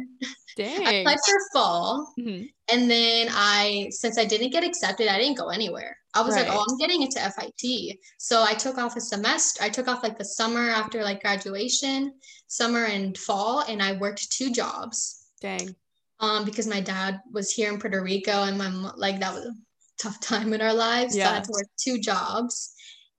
I 0.59 0.63
Dang. 0.63 1.01
applied 1.01 1.19
for 1.25 1.39
fall. 1.53 2.15
Mhm. 2.19 2.49
And 2.69 2.91
then 2.91 3.29
I, 3.31 3.89
since 3.91 4.19
I 4.19 4.25
didn't 4.25 4.51
get 4.51 4.65
accepted, 4.65 5.09
I 5.09 5.19
didn't 5.19 5.39
go 5.39 5.49
anywhere. 5.51 5.97
I 6.15 6.23
was 6.23 6.35
like, 6.35 6.47
oh, 6.51 6.65
I'm 6.69 6.79
getting 6.79 7.03
into 7.03 7.21
FIT. 7.21 7.99
So 8.19 8.43
I 8.43 8.55
took 8.55 8.79
off 8.79 8.97
a 8.97 9.01
semester. 9.01 9.63
I 9.63 9.69
took 9.69 9.87
off 9.87 10.03
like 10.03 10.17
the 10.19 10.25
summer 10.25 10.71
after 10.71 11.05
like 11.05 11.21
graduation, 11.23 12.13
summer 12.49 12.85
and 12.87 13.17
fall, 13.17 13.61
and 13.69 13.83
I 13.83 13.93
worked 13.93 14.31
two 14.33 14.51
jobs. 14.51 15.25
Dang. 15.41 15.77
um 16.21 16.47
because 16.47 16.67
my 16.67 16.81
dad 16.81 17.21
was 17.31 17.53
here 17.53 17.71
in 17.71 17.79
Puerto 17.79 18.03
Rico 18.03 18.45
and 18.45 18.57
my 18.57 18.69
like 18.97 19.21
that 19.21 19.35
was 19.35 19.45
a 19.45 19.53
tough 19.99 20.19
time 20.33 20.55
in 20.55 20.63
our 20.63 20.73
lives 20.73 21.13
so 21.13 21.21
I 21.21 21.25
Yeah. 21.25 21.35
had 21.35 21.45
to 21.45 21.53
work 21.53 21.67
two 21.79 21.99
jobs 22.01 22.73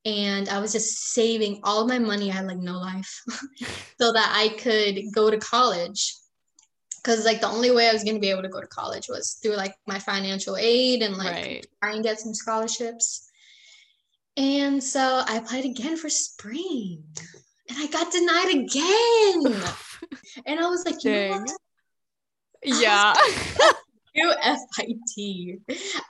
and 0.03 0.50
I 0.50 0.58
was 0.60 0.72
just 0.74 1.13
saving 1.13 1.62
all 1.63 1.86
my 1.88 2.00
money 2.00 2.32
I 2.32 2.34
had 2.34 2.48
like 2.48 2.58
no 2.58 2.79
life 2.79 3.22
so 4.01 4.12
that 4.12 4.34
I 4.36 4.50
could 4.58 4.96
go 5.13 5.29
to 5.29 5.38
college 5.38 6.15
because 6.98 7.25
like 7.25 7.42
the 7.42 7.48
only 7.48 7.72
way 7.72 7.88
I 7.89 7.94
was 7.94 8.04
going 8.04 8.16
to 8.16 8.22
be 8.22 8.30
able 8.30 8.44
to 8.44 8.50
go 8.50 8.62
to 8.62 8.68
college 8.68 9.08
was 9.10 9.39
through 9.42 9.56
like 9.56 9.75
my 9.88 10.00
financial 10.00 10.58
aid 10.58 11.01
and 11.01 11.16
like 11.18 11.34
right. 11.34 11.66
try 11.82 11.94
and 11.94 12.04
get 12.04 12.20
some 12.20 12.34
scholarships 12.34 13.30
And 14.36 14.84
so 14.84 15.24
I 15.27 15.38
applied 15.38 15.66
again 15.66 15.98
for 15.98 16.10
spring 16.10 17.04
and 17.70 17.77
I 17.77 17.88
got 17.88 18.12
denied 18.12 18.50
again. 18.50 19.63
and 20.46 20.60
I 20.60 20.68
was 20.68 20.86
like, 20.86 21.04
you 21.04 21.12
know 21.12 21.39
what? 21.39 21.51
Yeah. 22.63 23.13
Do 24.16 24.34
FIT. 24.42 25.60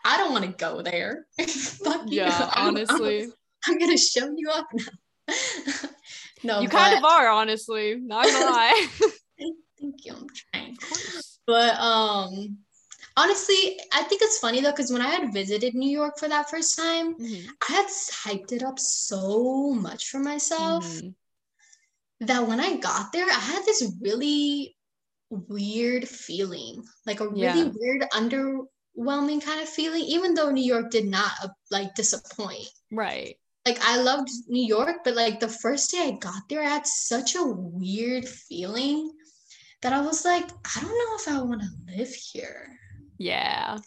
I 0.06 0.18
don't 0.18 0.32
want 0.32 0.46
to 0.46 0.52
go 0.52 0.82
there. 0.82 1.26
Fuck 1.42 2.04
you. 2.08 2.22
yeah, 2.22 2.50
I'm- 2.54 2.76
honestly. 2.76 3.24
I'm, 3.24 3.34
I'm 3.66 3.80
gonna 3.80 3.98
show 3.98 4.34
you 4.36 4.50
up 4.50 4.68
now. 4.74 5.30
no, 6.44 6.62
you 6.62 6.70
kind 6.70 6.98
of 6.98 7.04
are, 7.04 7.28
honestly. 7.28 7.96
Not 7.96 8.26
gonna 8.26 8.46
lie. 8.46 8.88
Thank 9.80 10.06
you. 10.06 10.14
I'm 10.14 10.28
trying. 10.30 10.78
But 11.46 11.78
um 11.80 12.58
honestly, 13.16 13.80
I 13.94 14.04
think 14.04 14.22
it's 14.22 14.40
funny 14.40 14.62
though, 14.62 14.72
because 14.72 14.92
when 14.92 15.02
I 15.02 15.10
had 15.10 15.34
visited 15.34 15.76
New 15.76 15.90
York 15.90 16.18
for 16.18 16.28
that 16.28 16.50
first 16.50 16.78
time, 16.78 17.16
Mhm. 17.16 17.48
I 17.70 17.74
had 17.74 17.88
hyped 17.88 18.52
it 18.52 18.64
up 18.64 18.80
so 18.80 19.74
much 19.74 20.10
for 20.10 20.20
myself 20.20 20.86
Mhm. 20.86 21.16
that 22.22 22.48
when 22.48 22.60
I 22.60 22.78
got 22.78 23.12
there, 23.12 23.26
I 23.30 23.40
had 23.40 23.64
this 23.66 23.84
really 24.02 24.76
weird 25.30 26.08
feeling, 26.08 26.84
like 27.06 27.20
a 27.20 27.28
really 27.30 27.44
Yeah. 27.44 27.72
weird 27.76 28.02
underwhelming 28.14 29.42
kind 29.44 29.62
of 29.62 29.70
feeling, 29.70 30.04
even 30.04 30.34
though 30.34 30.50
New 30.52 30.64
York 30.64 30.90
did 30.90 31.06
not 31.06 31.32
uh, 31.44 31.50
like 31.70 31.94
disappoint. 31.96 32.68
Right. 32.92 33.38
Like 33.66 33.80
I 33.82 33.98
loved 34.02 34.30
New 34.48 34.66
York, 34.66 35.04
but 35.04 35.16
like 35.16 35.40
the 35.40 35.50
first 35.50 35.92
day 35.92 36.08
I 36.08 36.12
got 36.12 36.48
there, 36.50 36.64
I 36.64 36.70
had 36.70 36.88
such 36.88 37.36
a 37.36 37.44
weird 37.44 38.28
feeling 38.28 39.12
that 39.82 39.94
I 39.94 40.02
was 40.02 40.26
like, 40.26 40.44
I 40.46 40.82
don't 40.82 40.90
know 40.90 41.16
if 41.16 41.28
I 41.28 41.42
want 41.42 41.62
to 41.62 41.96
live 41.98 42.14
here. 42.14 42.68
Yeah. 43.18 43.78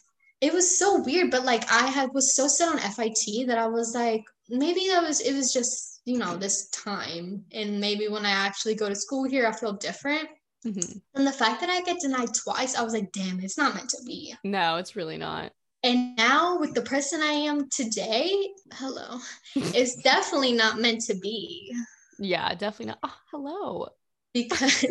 It 0.40 0.52
was 0.52 0.78
so 0.78 1.02
weird, 1.02 1.30
but 1.30 1.44
like 1.44 1.70
I 1.70 1.86
had 1.88 2.10
was 2.14 2.34
so 2.34 2.48
set 2.48 2.68
on 2.68 2.78
FIT 2.78 3.46
that 3.48 3.58
I 3.58 3.66
was 3.66 3.94
like, 3.94 4.24
maybe 4.48 4.88
that 4.88 5.02
was 5.02 5.20
it 5.20 5.34
was 5.34 5.52
just, 5.52 6.00
you 6.06 6.18
know, 6.18 6.36
this 6.36 6.68
time. 6.70 7.44
And 7.52 7.80
maybe 7.80 8.08
when 8.08 8.24
I 8.24 8.30
actually 8.30 8.74
go 8.74 8.88
to 8.88 8.94
school 8.94 9.24
here, 9.24 9.46
I 9.46 9.52
feel 9.52 9.74
different. 9.74 10.28
Mhm. 10.64 11.00
And 11.14 11.26
the 11.26 11.32
fact 11.32 11.60
that 11.60 11.70
I 11.70 11.82
get 11.82 12.00
denied 12.00 12.34
twice, 12.34 12.74
I 12.76 12.82
was 12.82 12.92
like, 12.94 13.12
damn, 13.12 13.40
it's 13.40 13.58
not 13.58 13.74
meant 13.74 13.90
to 13.90 14.02
be. 14.06 14.34
No, 14.44 14.76
it's 14.76 14.96
really 14.96 15.16
not. 15.18 15.52
And 15.82 16.14
now 16.16 16.58
with 16.58 16.74
the 16.74 16.82
person 16.82 17.22
I 17.22 17.32
am 17.32 17.68
today, 17.70 18.50
hello, 18.74 19.18
it's 19.54 19.96
definitely 20.02 20.52
not 20.52 20.78
meant 20.78 21.00
to 21.02 21.14
be 21.14 21.74
Yeah, 22.18 22.54
definitely 22.54 22.86
not. 22.86 22.98
Oh, 23.02 23.16
hello. 23.30 23.88
because 24.34 24.84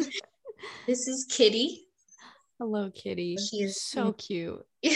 this 0.87 1.07
is 1.07 1.25
Kitty. 1.29 1.85
Hello, 2.59 2.91
kitty. 2.93 3.37
She 3.37 3.57
is 3.57 3.81
so 3.81 4.13
cute. 4.13 4.65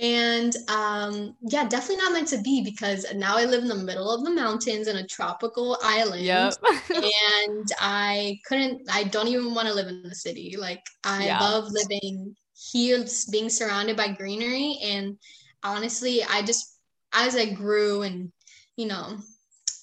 And 0.00 0.54
um, 0.68 1.34
yeah, 1.42 1.66
definitely 1.66 2.04
not 2.04 2.12
meant 2.12 2.28
to 2.28 2.40
be 2.40 2.62
because 2.62 3.04
now 3.14 3.36
I 3.36 3.46
live 3.46 3.62
in 3.62 3.68
the 3.68 3.74
middle 3.74 4.10
of 4.10 4.24
the 4.24 4.30
mountains 4.30 4.86
in 4.86 4.96
a 4.96 5.06
tropical 5.06 5.76
island. 5.82 6.22
Yep. 6.22 6.54
and 6.94 7.66
I 7.80 8.38
couldn't, 8.46 8.82
I 8.90 9.04
don't 9.04 9.26
even 9.26 9.54
want 9.54 9.66
to 9.66 9.74
live 9.74 9.88
in 9.88 10.04
the 10.04 10.14
city. 10.14 10.54
Like, 10.56 10.82
I 11.02 11.26
Yeah. 11.26 11.40
love 11.40 11.64
living 11.70 12.36
here, 12.54 13.04
being 13.32 13.50
surrounded 13.50 13.96
by 13.96 14.12
greenery. 14.12 14.78
And 14.84 15.18
honestly, 15.64 16.22
I 16.22 16.42
just, 16.42 16.78
as 17.12 17.34
I 17.34 17.46
grew 17.46 18.02
and, 18.02 18.30
you 18.76 18.86
know, 18.86 19.18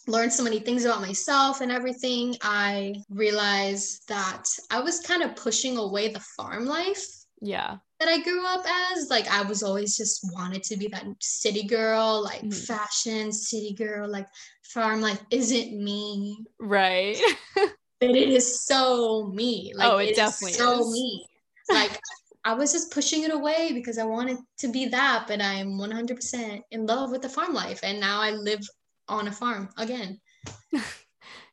learned 0.08 0.34
so 0.34 0.44
many 0.44 0.60
things 0.60 0.86
about 0.86 1.02
myself 1.02 1.62
and 1.62 1.72
everything, 1.72 2.36
I 2.42 2.96
realized 3.10 4.08
that 4.08 4.44
I 4.72 4.80
was 4.80 5.00
kind 5.02 5.24
of 5.24 5.36
pushing 5.36 5.78
away 5.78 6.10
the 6.10 6.20
farm 6.20 6.66
life 6.66 7.06
yeah. 7.42 7.78
that 8.00 8.10
I 8.10 8.22
grew 8.22 8.46
up 8.46 8.66
as. 8.92 9.10
Like 9.10 9.28
I 9.28 9.42
was 9.44 9.64
always 9.64 9.98
just 9.98 10.22
wanted 10.34 10.64
to 10.64 10.78
be 10.78 10.88
that 10.88 11.06
city 11.22 11.64
girl, 11.68 12.24
like 12.24 12.42
Mhm. 12.42 12.54
fashion 12.54 13.32
city 13.32 13.74
girl, 13.74 14.08
like 14.08 14.28
farm 14.64 15.02
life 15.02 15.22
isn't 15.32 15.84
me, 15.84 16.46
Right. 16.60 17.18
but 18.00 18.10
it 18.10 18.30
is 18.30 18.62
so 18.66 19.32
me. 19.34 19.74
Like 19.76 19.92
Oh, 19.92 19.98
it 19.98 20.10
is 20.12 20.18
definitely 20.18 20.52
is 20.52 20.58
so 20.58 20.82
is. 20.82 20.92
me. 20.92 21.26
Like 21.72 22.00
I 22.44 22.54
was 22.54 22.72
just 22.72 22.92
pushing 22.92 23.24
it 23.24 23.32
away 23.34 23.72
because 23.74 23.98
I 23.98 24.04
wanted 24.06 24.38
to 24.60 24.68
be 24.68 24.86
that, 24.90 25.26
but 25.28 25.42
I'm 25.42 25.78
100% 25.80 26.62
in 26.72 26.86
love 26.86 27.10
with 27.12 27.22
the 27.24 27.30
farm 27.30 27.54
life, 27.54 27.80
and 27.84 28.00
now 28.00 28.22
I 28.22 28.32
live 28.32 28.60
on 29.08 29.28
a 29.28 29.32
farm 29.32 29.70
again. 29.78 30.20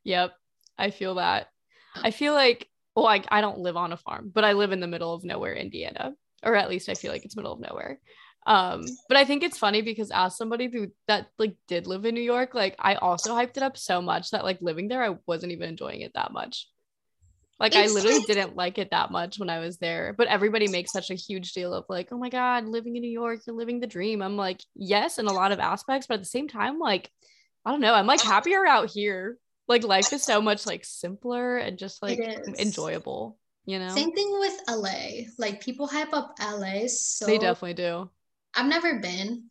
Yep. 0.04 0.32
I 0.78 0.90
feel 0.90 1.16
that. 1.16 1.48
I 1.94 2.10
feel 2.10 2.34
like, 2.34 2.68
well, 2.96 3.06
I, 3.06 3.22
I 3.28 3.40
don't 3.40 3.58
live 3.58 3.76
on 3.76 3.92
a 3.92 3.96
farm, 3.96 4.30
but 4.34 4.44
I 4.44 4.52
live 4.52 4.72
in 4.72 4.80
the 4.80 4.86
middle 4.86 5.14
of 5.14 5.24
nowhere, 5.24 5.54
Indiana, 5.54 6.14
or 6.42 6.56
at 6.56 6.68
least 6.68 6.88
I 6.88 6.94
feel 6.94 7.12
like 7.12 7.24
it's 7.24 7.36
middle 7.36 7.52
of 7.52 7.60
nowhere. 7.60 8.00
Um, 8.44 8.84
but 9.08 9.16
I 9.16 9.24
think 9.24 9.44
it's 9.44 9.58
funny 9.58 9.82
because 9.82 10.10
as 10.12 10.36
somebody 10.36 10.68
who 10.68 10.88
that 11.06 11.28
like 11.38 11.54
did 11.68 11.86
live 11.86 12.04
in 12.04 12.14
New 12.14 12.22
York, 12.22 12.54
like 12.54 12.74
I 12.78 12.96
also 12.96 13.34
hyped 13.34 13.56
it 13.56 13.62
up 13.62 13.76
so 13.76 14.02
much 14.02 14.30
that 14.30 14.42
like 14.42 14.58
living 14.60 14.88
there, 14.88 15.04
I 15.04 15.16
wasn't 15.26 15.52
even 15.52 15.68
enjoying 15.68 16.00
it 16.00 16.12
that 16.14 16.32
much. 16.32 16.68
Like 17.60 17.76
I 17.76 17.86
literally 17.86 18.24
didn't 18.26 18.56
like 18.56 18.78
it 18.78 18.90
that 18.90 19.12
much 19.12 19.38
when 19.38 19.48
I 19.48 19.60
was 19.60 19.78
there. 19.78 20.12
But 20.18 20.26
everybody 20.26 20.66
makes 20.66 20.90
such 20.90 21.10
a 21.10 21.14
huge 21.14 21.52
deal 21.52 21.72
of 21.72 21.84
like, 21.88 22.08
oh 22.10 22.18
my 22.18 22.30
God, 22.30 22.66
living 22.66 22.96
in 22.96 23.02
New 23.02 23.10
York, 23.10 23.42
you're 23.46 23.54
living 23.54 23.78
the 23.78 23.86
dream. 23.86 24.20
I'm 24.22 24.36
like, 24.36 24.60
yes, 24.74 25.18
in 25.18 25.26
a 25.26 25.32
lot 25.32 25.52
of 25.52 25.60
aspects, 25.60 26.08
but 26.08 26.14
at 26.14 26.20
the 26.20 26.26
same 26.26 26.48
time, 26.48 26.80
like, 26.80 27.08
I 27.64 27.70
don't 27.70 27.80
know, 27.80 27.94
I'm 27.94 28.06
like 28.06 28.20
happier 28.20 28.66
out 28.66 28.90
here. 28.90 29.38
Like 29.68 29.84
life 29.84 30.12
is 30.12 30.24
so 30.24 30.40
much 30.40 30.66
like 30.66 30.84
simpler 30.84 31.56
and 31.56 31.78
just 31.78 32.02
like 32.02 32.18
enjoyable, 32.58 33.38
you 33.64 33.78
know? 33.78 33.94
Same 33.94 34.12
thing 34.12 34.36
with 34.38 34.60
LA. 34.68 35.28
Like 35.38 35.62
people 35.62 35.86
hype 35.86 36.12
up 36.12 36.34
LA 36.40 36.88
so 36.88 37.26
they 37.26 37.38
definitely 37.38 37.74
do. 37.74 38.10
I've 38.54 38.66
never 38.66 38.98
been. 38.98 39.44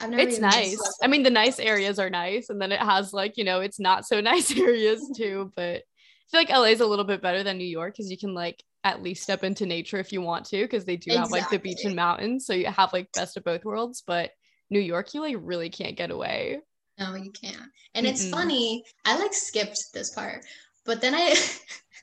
I've 0.00 0.10
never 0.10 0.22
It's 0.22 0.38
nice. 0.38 0.78
I 1.02 1.06
mean, 1.06 1.22
the 1.22 1.30
nice 1.30 1.58
areas 1.58 1.98
are 1.98 2.10
nice, 2.10 2.50
and 2.50 2.60
then 2.60 2.72
it 2.72 2.80
has 2.80 3.12
like, 3.12 3.36
you 3.36 3.44
know, 3.44 3.60
it's 3.60 3.80
not 3.80 4.06
so 4.06 4.20
nice 4.20 4.56
areas 4.56 5.10
too. 5.16 5.52
But 5.56 5.76
I 5.76 6.30
feel 6.30 6.40
like 6.40 6.50
LA 6.50 6.64
is 6.64 6.80
a 6.80 6.86
little 6.86 7.04
bit 7.04 7.22
better 7.22 7.42
than 7.42 7.58
New 7.58 7.64
York 7.64 7.94
because 7.94 8.10
you 8.10 8.18
can 8.18 8.34
like 8.34 8.62
at 8.82 9.02
least 9.02 9.22
step 9.22 9.44
into 9.44 9.66
nature 9.66 9.98
if 9.98 10.12
you 10.12 10.20
want 10.20 10.44
to, 10.46 10.62
because 10.62 10.84
they 10.84 10.96
do 10.96 11.16
have 11.16 11.30
like 11.30 11.48
the 11.48 11.58
beach 11.58 11.84
and 11.84 11.96
mountains. 11.96 12.44
So 12.46 12.52
you 12.52 12.66
have 12.66 12.92
like 12.92 13.10
best 13.12 13.36
of 13.36 13.44
both 13.44 13.64
worlds. 13.64 14.02
But 14.06 14.30
New 14.68 14.80
York, 14.80 15.14
you 15.14 15.20
like 15.20 15.36
really 15.38 15.70
can't 15.70 15.96
get 15.96 16.10
away. 16.10 16.60
No, 16.98 17.14
you 17.16 17.30
can't. 17.32 17.70
And 17.94 18.06
it's 18.06 18.24
Mm-mm. 18.24 18.30
funny, 18.30 18.84
I 19.04 19.18
like 19.18 19.34
skipped 19.34 19.78
this 19.92 20.10
part, 20.10 20.44
but 20.86 21.00
then 21.00 21.14
I, 21.14 21.34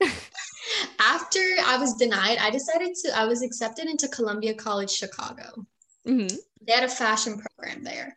after 1.00 1.40
I 1.64 1.76
was 1.78 1.94
denied, 1.94 2.38
I 2.38 2.50
decided 2.50 2.94
to, 3.04 3.16
I 3.18 3.24
was 3.24 3.42
accepted 3.42 3.86
into 3.86 4.08
Columbia 4.08 4.54
College 4.54 4.90
Chicago. 4.90 5.66
Mhm. 6.06 6.32
They 6.66 6.72
had 6.72 6.84
a 6.84 6.88
fashion 6.88 7.40
program 7.40 7.82
there. 7.84 8.16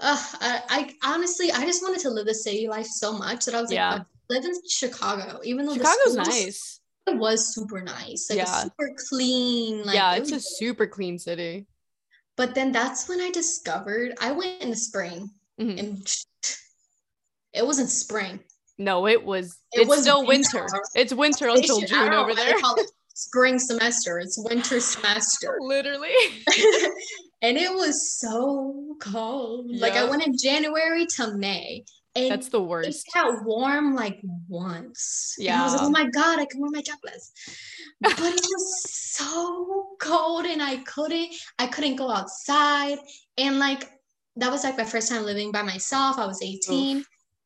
Uh, 0.00 0.16
I, 0.40 0.62
I 1.02 1.14
honestly, 1.14 1.50
I 1.52 1.64
just 1.64 1.82
wanted 1.82 2.00
to 2.00 2.10
live 2.10 2.26
the 2.26 2.34
city 2.34 2.68
life 2.68 2.86
so 2.86 3.12
much 3.12 3.44
that 3.46 3.54
I 3.54 3.60
was 3.60 3.70
like, 3.70 3.76
Yeah. 3.76 3.94
"I 4.00 4.04
live 4.34 4.44
in 4.44 4.52
Chicago, 4.68 5.40
even 5.44 5.64
though 5.64 5.74
Chicago's 5.74 6.16
the 6.16 6.22
nice. 6.24 6.80
It 7.06 7.16
was 7.16 7.54
super 7.54 7.80
nice, 7.80 8.26
like 8.28 8.38
Yeah. 8.38 8.62
super 8.64 8.90
clean. 9.08 9.84
Like, 9.84 9.94
yeah, 9.94 10.14
it 10.16 10.22
it's 10.22 10.32
a 10.32 10.34
was- 10.34 10.58
super 10.58 10.86
clean 10.86 11.18
city. 11.18 11.66
But 12.36 12.54
then 12.54 12.72
that's 12.72 13.08
when 13.08 13.20
I 13.22 13.30
discovered 13.30 14.12
I 14.20 14.32
went 14.32 14.60
in 14.60 14.68
the 14.70 14.76
spring, 14.76 15.30
Mhm. 15.60 15.78
and 15.78 16.16
it 17.52 17.64
wasn't 17.66 17.90
spring. 17.90 18.40
No, 18.78 19.06
it 19.06 19.24
was. 19.24 19.56
It 19.72 19.80
it's 19.82 19.88
was 19.88 20.02
still 20.02 20.26
winter. 20.26 20.60
winter. 20.60 20.80
It's 20.94 21.14
winter 21.14 21.48
until 21.48 21.80
should- 21.80 21.88
June 21.88 22.12
over 22.12 22.34
there. 22.34 22.54
spring 23.14 23.58
semester. 23.58 24.18
It's 24.18 24.36
winter 24.38 24.78
semester. 24.80 25.56
Literally. 25.60 26.12
and 27.42 27.56
it 27.56 27.72
was 27.72 28.18
so 28.18 28.96
cold. 29.00 29.70
Like 29.74 29.94
I 29.94 30.04
went 30.04 30.26
in 30.26 30.34
January 30.36 31.06
to 31.16 31.34
May. 31.34 31.84
And 32.14 32.30
That's 32.30 32.48
the 32.48 32.62
worst. 32.62 32.88
it 32.88 33.12
got 33.14 33.44
warm 33.44 33.94
like 33.94 34.20
once. 34.48 35.34
And 35.38 35.50
I 35.50 35.64
was 35.64 35.72
like, 35.74 35.80
Yeah. 35.82 35.86
oh 35.86 35.90
my 35.90 36.04
God, 36.10 36.38
I 36.38 36.46
can 36.46 36.60
wear 36.62 36.70
my 36.72 36.80
jackets. 36.82 37.32
But 38.00 38.12
it 38.18 38.40
was 38.40 38.90
so 38.90 39.96
cold 40.00 40.46
and 40.46 40.62
I 40.62 40.76
couldn't, 40.78 41.34
I 41.58 41.66
couldn't 41.66 41.96
go 41.96 42.10
outside. 42.10 42.98
And 43.36 43.58
like 43.58 43.90
that 44.36 44.50
was 44.50 44.64
like 44.64 44.76
my 44.76 44.84
first 44.84 45.08
time 45.08 45.24
living 45.24 45.52
by 45.52 45.62
myself. 45.62 46.18
I 46.18 46.26
was 46.26 46.42
18 46.42 47.04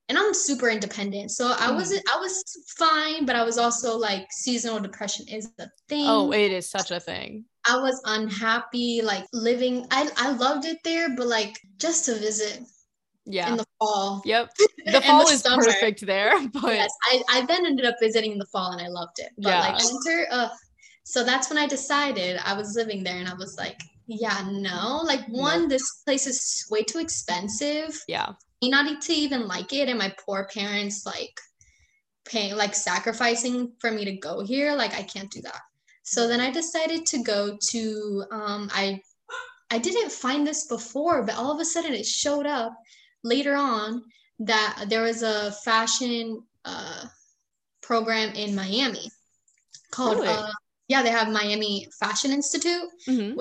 and 0.08 0.18
I'm 0.18 0.34
super 0.34 0.68
independent. 0.68 1.30
So 1.30 1.54
I 1.58 1.70
Mhm. 1.70 1.76
wasn't 1.76 2.02
I 2.12 2.18
was 2.18 2.44
fine, 2.76 3.26
but 3.26 3.36
I 3.36 3.44
was 3.44 3.58
also 3.58 3.96
like 3.96 4.26
seasonal 4.32 4.80
depression 4.80 5.26
is 5.28 5.50
the 5.56 5.70
thing. 5.88 6.06
Oh, 6.08 6.32
it 6.32 6.52
is 6.52 6.68
such 6.68 6.90
a 6.90 7.00
thing. 7.00 7.44
I 7.68 7.76
was 7.76 8.00
unhappy, 8.06 9.02
like 9.02 9.24
living. 9.32 9.86
I 9.90 10.10
I 10.16 10.30
loved 10.32 10.64
it 10.64 10.78
there, 10.84 11.14
but 11.14 11.26
like 11.26 11.56
just 11.78 12.06
to 12.06 12.14
visit 12.14 12.60
Yeah. 13.26 13.50
in 13.50 13.56
the 13.58 13.66
fall. 13.78 14.22
Yep. 14.24 14.50
The 14.86 15.00
fall 15.02 15.28
is 15.28 15.42
summer. 15.42 15.62
perfect 15.62 16.06
there, 16.06 16.48
but 16.52 16.74
Yes, 16.74 16.90
I, 17.04 17.22
I 17.28 17.46
then 17.46 17.66
ended 17.66 17.86
up 17.86 17.96
visiting 18.00 18.32
in 18.32 18.38
the 18.38 18.46
fall 18.46 18.72
and 18.72 18.80
I 18.80 18.88
loved 18.88 19.18
it. 19.18 19.30
But 19.38 19.50
Yeah. 19.50 19.60
like 19.60 19.78
winter, 19.84 20.26
uh, 20.32 20.48
so 21.04 21.22
that's 21.22 21.48
when 21.48 21.58
I 21.58 21.66
decided 21.66 22.40
I 22.44 22.54
was 22.54 22.74
living 22.74 23.04
there 23.04 23.16
and 23.18 23.28
I 23.28 23.34
was 23.34 23.56
like, 23.58 23.80
yeah, 24.18 24.42
no. 24.50 25.00
Like 25.04 25.24
one, 25.28 25.68
this 25.68 26.02
place 26.04 26.26
is 26.26 26.66
way 26.70 26.82
too 26.82 26.98
expensive. 26.98 28.00
yeah. 28.08 28.32
Me 28.62 28.68
not 28.70 29.00
to 29.02 29.12
even 29.12 29.46
like 29.48 29.72
it, 29.72 29.88
and 29.88 29.98
my 29.98 30.12
poor 30.24 30.46
parents 30.52 31.06
like 31.06 31.40
paying 32.26 32.56
like 32.56 32.74
sacrificing 32.74 33.72
for 33.78 33.90
me 33.90 34.04
to 34.04 34.12
go 34.16 34.40
here. 34.44 34.74
Like 34.74 34.94
I 34.94 35.02
can't 35.02 35.30
do 35.30 35.40
that. 35.42 35.60
So 36.02 36.28
then 36.28 36.40
I 36.40 36.50
decided 36.50 37.06
to 37.06 37.22
go 37.22 37.56
to 37.70 38.24
um 38.30 38.68
I 38.72 39.00
I 39.70 39.78
didn't 39.78 40.10
find 40.12 40.46
this 40.46 40.66
before, 40.66 41.22
but 41.22 41.36
all 41.36 41.52
of 41.52 41.60
a 41.60 41.64
sudden 41.64 41.94
it 41.94 42.06
showed 42.06 42.46
up. 42.46 42.72
later 43.22 43.54
on 43.54 44.02
that 44.38 44.86
there 44.88 45.02
was 45.02 45.22
a 45.22 45.52
fashion 45.52 46.42
uh, 46.64 47.04
program 47.82 48.32
in 48.34 48.54
Miami 48.54 49.10
called 49.90 50.16
Really? 50.20 50.28
uh, 50.28 50.52
yeah 50.88 51.02
they 51.02 51.10
have 51.10 51.28
Miami 51.28 51.86
Fashion 52.00 52.30
Institute 52.32 52.88
Mhm. 53.08 53.36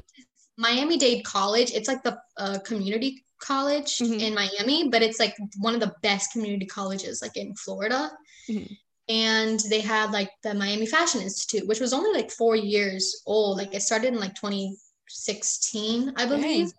Miami 0.60 0.98
Dade 0.98 1.24
College 1.24 1.72
it's 1.72 1.88
like 1.88 2.04
the 2.04 2.16
uh, 2.38 2.60
community 2.70 3.24
college 3.39 3.92
Mhm. 4.00 4.20
in 4.25 4.34
Miami 4.36 4.89
but 4.89 5.01
it's 5.01 5.20
like 5.24 5.36
one 5.58 5.74
of 5.74 5.80
the 5.80 5.96
best 6.01 6.34
community 6.34 6.66
colleges 6.66 7.22
like 7.22 7.38
in 7.38 7.56
Florida 7.56 8.12
Mhm. 8.50 8.78
and 9.08 9.60
they 9.72 9.80
had 9.80 10.12
like 10.12 10.32
the 10.44 10.54
Miami 10.54 10.86
Fashion 10.86 11.22
Institute 11.22 11.66
which 11.68 11.80
was 11.80 11.94
only 11.94 12.12
like 12.20 12.30
4 12.32 12.56
years 12.58 13.22
old 13.25 13.58
like 13.58 13.74
it 13.74 13.82
started 13.82 14.10
in 14.13 14.20
like 14.20 14.36
2016 14.36 16.13
I 16.18 16.25
believe 16.25 16.68
Dang. 16.68 16.74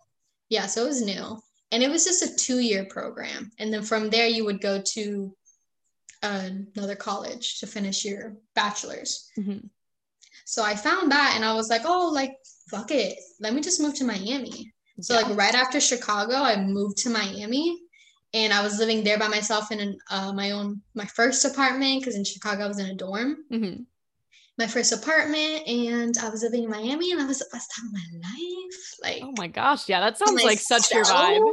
yeah 0.50 0.66
so 0.66 0.84
it 0.84 0.88
was 0.88 1.02
new 1.02 1.40
and 1.72 1.82
it 1.82 1.90
was 1.90 2.04
just 2.04 2.22
a 2.22 2.36
2 2.36 2.58
year 2.58 2.84
program 2.84 3.50
and 3.58 3.72
then 3.72 3.82
from 3.82 4.10
there 4.10 4.26
you 4.26 4.44
would 4.44 4.60
go 4.60 4.82
to 4.94 5.34
another 6.22 6.96
college 6.96 7.58
to 7.60 7.66
finish 7.66 8.04
your 8.04 8.36
bachelor's 8.54 9.30
Mhm. 9.38 9.70
so 10.44 10.62
I 10.62 10.74
found 10.76 11.10
that 11.12 11.32
and 11.36 11.44
I 11.44 11.54
was 11.54 11.68
like, 11.70 11.82
oh, 11.84 12.10
like, 12.20 12.34
fuck 12.70 12.90
it. 12.90 13.18
Let 13.40 13.54
me 13.54 13.60
just 13.60 13.80
move 13.80 13.94
to 13.96 14.04
Miami. 14.04 14.72
So, 15.00 15.14
Yeah. 15.14 15.20
like, 15.28 15.36
right 15.36 15.54
after 15.54 15.80
Chicago, 15.80 16.34
I 16.34 16.60
moved 16.60 16.98
to 16.98 17.10
Miami 17.10 17.78
and 18.34 18.52
I 18.52 18.62
was 18.62 18.78
living 18.78 19.02
there 19.02 19.18
by 19.18 19.28
myself 19.28 19.72
in 19.72 19.80
an, 19.80 19.98
uh, 20.10 20.32
my 20.32 20.50
own, 20.52 20.82
my 20.94 21.06
first 21.06 21.44
apartment 21.44 22.00
because 22.00 22.14
in 22.16 22.24
Chicago 22.24 22.64
I 22.64 22.68
was 22.68 22.78
in 22.78 22.86
a 22.86 22.94
dorm. 22.94 23.36
Mhm. 23.50 23.86
My 24.58 24.66
first 24.66 24.92
apartment 24.92 25.66
and 25.66 26.18
I 26.18 26.28
was 26.28 26.42
living 26.42 26.64
in 26.64 26.70
Miami 26.70 27.12
and 27.12 27.20
I 27.20 27.24
was 27.24 27.38
the 27.38 27.46
best 27.50 27.70
time 27.74 27.86
of 27.86 27.92
my 27.94 28.28
life. 28.28 28.80
Like, 29.02 29.22
Oh 29.22 29.32
my 29.38 29.46
gosh. 29.48 29.88
Yeah, 29.88 30.00
that 30.00 30.18
sounds 30.18 30.42
like 30.44 30.58
such 30.60 30.92
your 30.92 31.04
vibe. 31.04 31.50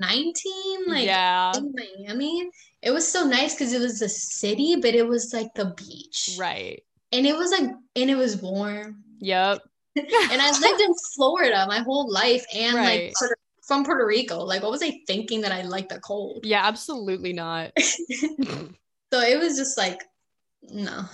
19, 0.00 0.86
like, 0.88 1.06
yeah. 1.06 1.52
in 1.56 1.72
Miami. 1.74 2.50
It 2.82 2.90
was 2.90 3.06
so 3.06 3.24
nice 3.26 3.54
because 3.54 3.72
it 3.72 3.80
was 3.80 3.98
the 4.00 4.08
city, 4.08 4.76
but 4.76 4.94
it 4.94 5.06
was 5.06 5.32
like 5.32 5.52
the 5.54 5.66
beach. 5.76 6.36
Right. 6.38 6.82
And 7.12 7.26
it 7.26 7.36
was 7.36 7.50
like, 7.52 7.70
and 7.96 8.10
it 8.10 8.16
was 8.16 8.36
warm. 8.42 9.04
Yep. 9.20 9.62
and 10.32 10.42
I 10.42 10.50
lived 10.50 10.80
in 10.80 10.94
Florida 11.14 11.64
my 11.68 11.80
whole 11.80 12.10
life 12.10 12.44
and 12.54 12.76
Right. 12.76 13.04
like 13.06 13.14
Puerto, 13.18 13.34
from 13.66 13.84
Puerto 13.84 14.06
Rico. 14.06 14.38
Like, 14.40 14.62
what 14.62 14.70
was 14.70 14.82
I 14.82 15.00
thinking 15.06 15.42
that 15.42 15.52
I 15.52 15.62
liked 15.62 15.90
the 15.90 16.00
cold? 16.00 16.44
Yeah, 16.44 16.66
absolutely 16.66 17.32
not. 17.32 17.72
So 19.10 19.20
it 19.20 19.38
was 19.38 19.56
just 19.56 19.78
like, 19.78 20.02
no. 20.62 21.04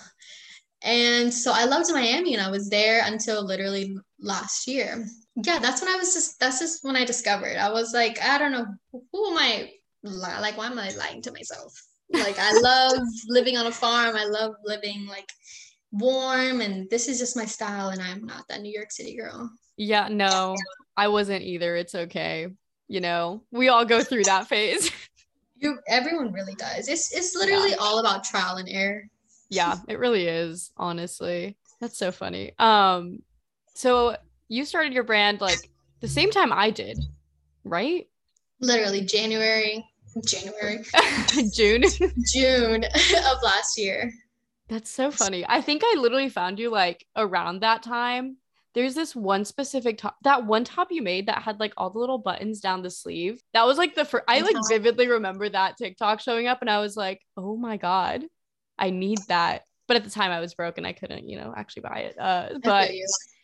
And 0.82 1.32
so 1.32 1.52
I 1.54 1.64
loved 1.64 1.92
Miami 1.92 2.34
and 2.34 2.42
I 2.42 2.50
was 2.50 2.68
there 2.68 3.02
until 3.04 3.44
literally 3.46 3.96
last 4.18 4.66
year. 4.66 5.06
Yeah, 5.36 5.58
that's 5.60 5.80
when 5.80 5.94
I 5.94 5.96
was 5.96 6.12
just, 6.12 6.38
that's 6.40 6.58
just 6.58 6.84
when 6.84 6.96
I 6.96 7.04
discovered. 7.04 7.56
I 7.56 7.70
was 7.70 7.94
like, 7.94 8.20
I 8.20 8.36
don't 8.38 8.52
know, 8.52 8.66
who 8.90 9.30
am 9.30 9.38
I? 9.38 9.70
Like, 10.02 10.58
why 10.58 10.66
am 10.66 10.78
I 10.78 10.90
lying 10.90 11.22
to 11.22 11.32
myself? 11.32 11.72
Like, 12.12 12.36
I 12.38 12.52
love 12.62 12.98
living 13.28 13.56
on 13.56 13.66
a 13.66 13.72
farm. 13.72 14.16
I 14.16 14.24
love 14.24 14.54
living 14.64 15.06
like 15.06 15.30
warm, 15.94 16.60
and 16.60 16.88
this 16.90 17.08
is 17.08 17.18
just 17.18 17.36
my 17.36 17.44
style. 17.46 17.88
And 17.88 18.02
I'm 18.02 18.24
not 18.24 18.46
that 18.48 18.60
New 18.60 18.72
York 18.72 18.90
City 18.92 19.16
girl. 19.16 19.50
Yeah, 19.76 20.08
no, 20.10 20.54
I 20.96 21.08
wasn't 21.08 21.42
either. 21.42 21.76
It's 21.76 21.94
okay. 21.94 22.48
You 22.88 23.00
know, 23.00 23.42
we 23.50 23.68
all 23.68 23.84
go 23.84 24.02
through 24.02 24.24
that 24.24 24.48
phase. 24.48 24.90
You, 25.56 25.78
everyone 25.88 26.32
really 26.32 26.56
does. 26.56 26.88
It's 26.88 27.14
it's 27.14 27.34
literally 27.34 27.74
all 27.76 27.98
about 28.00 28.24
trial 28.24 28.56
and 28.56 28.68
error. 28.68 29.04
yeah, 29.48 29.76
it 29.88 29.98
really 29.98 30.26
is, 30.26 30.72
honestly. 30.76 31.56
That's 31.80 31.96
so 31.96 32.12
funny. 32.12 32.52
Um, 32.58 33.22
so 33.72 34.16
you 34.48 34.66
started 34.66 34.92
your 34.92 35.04
brand 35.04 35.40
like 35.40 35.70
the 36.00 36.08
same 36.08 36.30
time 36.30 36.52
I 36.52 36.70
did, 36.70 36.98
right? 37.64 38.08
Literally 38.60 39.02
January, 39.02 39.86
January, 40.26 40.80
June. 41.54 41.84
June 42.32 42.84
of 42.84 43.42
last 43.42 43.78
year. 43.78 44.12
That's 44.68 44.90
so 44.90 45.10
funny. 45.10 45.44
I 45.48 45.60
think 45.60 45.82
I 45.84 45.96
literally 45.98 46.28
found 46.28 46.58
you 46.58 46.70
like 46.70 47.06
around 47.16 47.60
that 47.60 47.82
time. 47.82 48.38
There's 48.74 48.94
this 48.94 49.14
one 49.14 49.44
specific 49.44 49.98
top, 49.98 50.16
that 50.24 50.46
one 50.46 50.64
top 50.64 50.88
you 50.90 51.00
made 51.00 51.26
that 51.28 51.42
had 51.42 51.60
like 51.60 51.74
all 51.76 51.90
the 51.90 51.98
little 52.00 52.18
buttons 52.18 52.60
down 52.60 52.82
the 52.82 52.90
sleeve. 52.90 53.40
That 53.52 53.66
was 53.66 53.78
like 53.78 53.94
the 53.94 54.04
first, 54.04 54.24
I 54.26 54.40
like 54.40 54.56
Uh-huh. 54.56 54.68
vividly 54.68 55.06
remember 55.08 55.48
that 55.48 55.76
TikTok 55.76 56.20
showing 56.20 56.48
up 56.48 56.60
and 56.60 56.68
I 56.70 56.80
was 56.80 56.96
like, 56.96 57.20
oh 57.36 57.56
my 57.56 57.76
God, 57.76 58.24
I 58.78 58.90
need 58.90 59.20
that. 59.28 59.62
But 59.86 59.98
at 59.98 60.04
the 60.04 60.10
time 60.10 60.32
I 60.32 60.40
was 60.40 60.54
broke 60.54 60.78
and 60.78 60.86
I 60.86 60.92
couldn't, 60.92 61.28
you 61.28 61.36
know, 61.38 61.52
actually 61.56 61.82
buy 61.82 61.98
it. 62.00 62.16
Uh, 62.18 62.58
but 62.64 62.90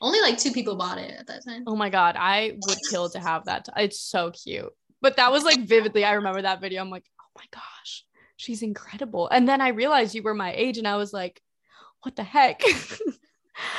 only 0.01 0.21
like 0.23 0.39
two 0.39 0.53
people 0.53 0.75
bought 0.75 0.99
it 0.99 1.15
at 1.17 1.27
that 1.27 1.45
time. 1.45 1.65
oh 1.67 1.77
my 1.77 1.91
God, 1.91 2.17
I 2.19 2.57
would 2.65 2.83
kill 2.83 3.11
to 3.11 3.21
have 3.21 3.45
that. 3.45 3.67
t- 3.67 3.73
It's 3.77 4.01
so 4.01 4.31
cute. 4.31 4.73
But 5.03 5.17
that 5.17 5.31
was 5.31 5.45
like 5.45 5.61
vividly, 5.61 6.05
I 6.05 6.13
remember 6.15 6.43
that 6.43 6.61
video. 6.61 6.81
I'm 6.83 6.91
like, 6.91 7.05
oh 7.21 7.31
my 7.39 7.45
gosh, 7.53 8.05
she's 8.41 8.63
incredible. 8.63 9.29
And 9.29 9.47
then 9.49 9.61
I 9.61 9.69
realized 9.69 10.15
you 10.15 10.23
were 10.23 10.35
my 10.35 10.53
age 10.55 10.79
and 10.79 10.89
I 10.89 10.97
was 10.97 11.13
like, 11.13 11.43
what 12.03 12.17
the 12.17 12.25
heck? 12.25 12.63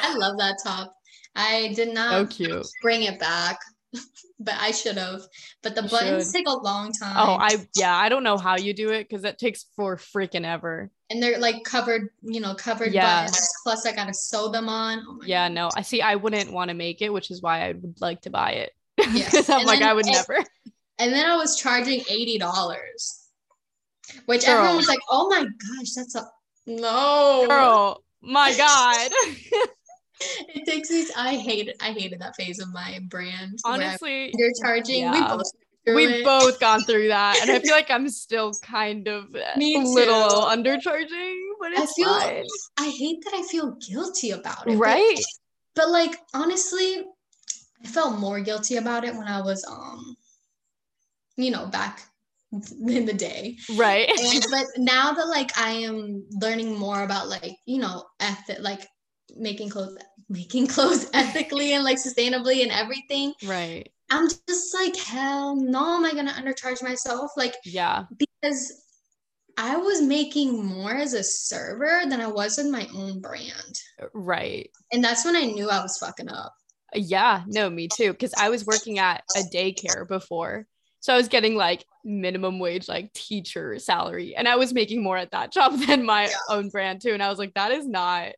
I 0.04 0.14
love 0.16 0.38
that 0.38 0.58
top. 0.64 0.96
I 1.36 1.74
did 1.76 1.88
so 1.90 1.94
not 1.94 2.30
cute. 2.30 2.68
bring 2.84 3.04
it 3.04 3.20
back, 3.20 3.58
but 4.40 4.54
I 4.60 4.72
should 4.72 4.98
have. 4.98 5.22
But 5.64 5.76
the 5.76 5.82
You 5.84 5.90
buttons 5.90 6.26
should. 6.28 6.34
take 6.36 6.48
a 6.48 6.52
long 6.58 6.92
time. 6.92 7.16
Oh, 7.18 7.34
I 7.40 7.58
yeah, 7.76 7.96
I 7.96 8.10
don't 8.10 8.24
know 8.24 8.38
how 8.38 8.58
you 8.58 8.74
do 8.74 8.90
it 8.92 9.10
because 9.10 9.24
it 9.24 9.40
takes 9.40 9.66
for 9.76 9.98
freaking 9.98 10.46
ever. 10.46 10.92
and 11.10 11.22
they're 11.24 11.40
like 11.40 11.64
covered, 11.64 12.10
you 12.22 12.40
know, 12.42 12.54
covered 12.54 12.94
Yeah. 12.94 13.24
buttons. 13.26 13.50
Plus, 13.64 13.86
I 13.88 13.94
gotta 13.96 14.14
sew 14.14 14.50
them 14.50 14.70
on. 14.70 15.04
Oh 15.08 15.14
my 15.14 15.26
Yeah, 15.26 15.48
God. 15.48 15.56
no, 15.56 15.70
I 15.76 15.82
see. 15.82 16.02
I 16.02 16.16
wouldn't 16.16 16.52
want 16.54 16.70
to 16.70 16.76
make 16.76 17.02
it, 17.02 17.12
which 17.12 17.32
is 17.32 17.42
why 17.42 17.68
I 17.68 17.72
would 17.72 18.00
like 18.02 18.22
to 18.22 18.30
buy 18.30 18.52
it. 18.52 18.72
Because 18.98 19.50
I'm 19.50 19.60
And 19.60 19.68
like, 19.68 19.80
then 19.80 19.90
I 19.90 19.94
would 19.94 20.06
it- 20.08 20.12
never. 20.12 20.38
And 21.00 21.12
then 21.12 21.26
I 21.28 21.36
was 21.36 21.60
charging 21.60 22.02
eighty 22.10 22.38
dollars, 22.38 23.21
which 24.26 24.46
Girl. 24.46 24.56
everyone 24.56 24.78
was 24.78 24.88
like, 24.88 25.00
"Oh 25.10 25.30
my 25.30 25.44
gosh, 25.44 25.92
that's 25.96 26.16
a 26.16 26.30
no." 26.68 27.46
Girl, 27.48 28.04
my 28.22 28.54
God. 28.58 29.12
It 30.50 30.66
takes 30.68 30.92
me. 30.92 31.06
I 31.18 31.36
hated. 31.36 31.76
I 31.82 31.92
hated 31.94 32.20
that 32.22 32.36
phase 32.36 32.60
of 32.60 32.72
my 32.72 33.00
brand. 33.10 33.58
Honestly, 33.66 34.32
you're 34.38 34.52
charging. 34.62 35.06
undercharging. 35.06 35.14
We 35.14 35.38
both. 35.38 35.52
we've 35.96 36.10
it. 36.20 36.24
both 36.26 36.60
gone 36.60 36.82
through 36.82 37.08
that, 37.08 37.40
and 37.42 37.50
I 37.50 37.60
feel 37.60 37.72
like 37.74 37.90
I'm 37.90 38.08
still 38.10 38.54
kind 38.62 39.08
of 39.08 39.34
a 39.36 39.58
little 39.58 40.44
undercharging, 40.44 41.38
but 41.60 41.76
I 41.78 41.84
it's 41.84 41.94
feel- 41.96 42.20
fine. 42.20 42.44
I 42.78 42.90
hate 42.90 43.24
that 43.24 43.34
I 43.34 43.42
feel 43.44 43.72
guilty 43.90 44.32
about 44.32 44.68
it. 44.68 44.78
but- 44.78 44.78
Right? 44.78 45.20
But, 45.74 45.90
like 45.90 46.20
honestly, 46.36 47.04
I 47.84 47.88
felt 47.88 48.20
more 48.20 48.42
guilty 48.42 48.76
about 48.76 49.06
it 49.06 49.16
when 49.16 49.28
I 49.28 49.42
was 49.42 49.66
um, 49.66 50.16
you 51.38 51.50
know, 51.50 51.66
back 51.66 52.04
in 52.88 53.06
the 53.06 53.14
day. 53.14 53.58
Right. 53.76 54.10
And 54.10 54.46
but 54.52 54.66
now 54.78 55.14
that 55.14 55.28
like 55.28 55.58
I 55.58 55.72
am 55.72 56.26
learning 56.32 56.78
more 56.78 57.04
about 57.04 57.30
like, 57.30 57.56
you 57.66 57.80
know, 57.80 58.06
ethic 58.20 58.60
like 58.60 58.88
making 59.38 59.70
clothes 59.70 59.98
making 60.30 60.68
clothes 60.68 61.10
ethically 61.14 61.74
and 61.74 61.84
like 61.84 61.98
sustainably 61.98 62.62
and 62.62 62.72
everything, 62.72 63.34
right. 63.46 63.90
I'm 64.10 64.28
just 64.28 64.74
like, 64.74 64.96
hell 64.98 65.56
no, 65.56 65.96
am 65.96 66.06
I 66.06 66.14
gonna 66.14 66.32
undercharge 66.32 66.84
myself? 66.84 67.32
Like 67.38 67.56
Yeah. 67.66 68.06
because 68.18 68.82
I 69.58 69.78
was 69.78 70.02
making 70.02 70.66
more 70.66 70.94
as 70.94 71.14
a 71.14 71.24
server 71.24 72.02
than 72.08 72.22
I 72.22 72.28
was 72.28 72.58
in 72.58 72.72
my 72.72 72.88
own 72.96 73.22
brand. 73.22 73.76
Uh, 74.02 74.08
right. 74.14 74.70
And 74.92 75.04
that's 75.04 75.26
when 75.26 75.36
I 75.36 75.46
knew 75.46 75.70
I 75.70 75.82
was 75.82 75.98
fucking 75.98 76.30
up. 76.30 76.54
Uh, 76.96 77.00
yeah, 77.00 77.44
no, 77.48 77.70
me 77.70 77.88
too. 77.88 78.12
Because 78.12 78.34
I 78.38 78.50
was 78.50 78.66
working 78.66 79.00
at 79.00 79.24
a 79.36 79.42
daycare 79.54 80.08
before. 80.08 80.68
So 81.02 81.14
I 81.14 81.18
was 81.18 81.28
getting 81.28 81.56
like 81.56 81.86
minimum 82.06 82.60
wage, 82.60 82.88
like 82.88 83.12
teacher 83.14 83.78
salary. 83.80 84.36
And 84.36 84.48
I 84.48 84.56
was 84.56 84.74
making 84.74 85.04
more 85.04 85.18
at 85.18 85.32
that 85.32 85.52
job 85.52 85.78
than 85.88 86.06
my 86.06 86.30
Yeah. 86.30 86.36
own 86.50 86.70
brand 86.70 87.02
too. 87.02 87.14
And 87.14 87.22
I 87.22 87.30
was 87.30 87.40
like, 87.40 87.54
that 87.56 87.72
is 87.72 87.88
not 87.88 88.30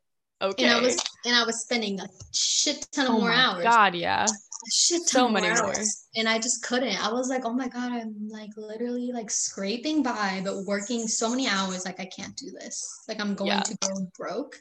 okay. 0.42 0.64
And 0.64 0.72
I 0.72 0.80
was 0.80 0.96
and 1.26 1.36
I 1.36 1.44
was 1.44 1.60
spending 1.60 2.00
a 2.00 2.08
shit 2.32 2.86
ton 2.92 3.06
of 3.06 3.12
oh 3.12 3.18
more 3.20 3.30
my 3.30 3.36
hours. 3.36 3.64
God, 3.64 3.94
yeah. 3.94 4.26
A 4.26 4.70
shit 4.70 5.02
ton 5.06 5.20
So 5.20 5.26
of 5.26 5.32
many 5.32 5.48
more 5.48 5.56
more. 5.56 5.72
hours. 5.72 6.06
And 6.16 6.26
I 6.28 6.38
just 6.38 6.62
couldn't. 6.62 7.04
I 7.04 7.12
was 7.12 7.28
like, 7.28 7.44
oh 7.44 7.52
my 7.52 7.68
God, 7.68 7.92
I'm 7.92 8.28
like 8.30 8.50
literally 8.56 9.10
like 9.12 9.30
scraping 9.30 10.02
by, 10.02 10.40
but 10.42 10.64
working 10.64 11.06
so 11.06 11.28
many 11.28 11.46
hours. 11.46 11.84
Like 11.84 12.00
I 12.00 12.06
can't 12.06 12.36
do 12.36 12.50
this. 12.50 13.04
Like 13.08 13.20
I'm 13.20 13.34
going 13.34 13.48
Yeah. 13.48 13.62
to 13.62 13.76
go 13.82 14.10
broke. 14.18 14.56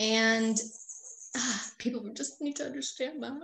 And 0.00 0.58
ah, 1.36 1.66
people 1.78 2.08
just 2.14 2.40
need 2.40 2.56
to 2.56 2.64
understand 2.64 3.22
that. 3.22 3.42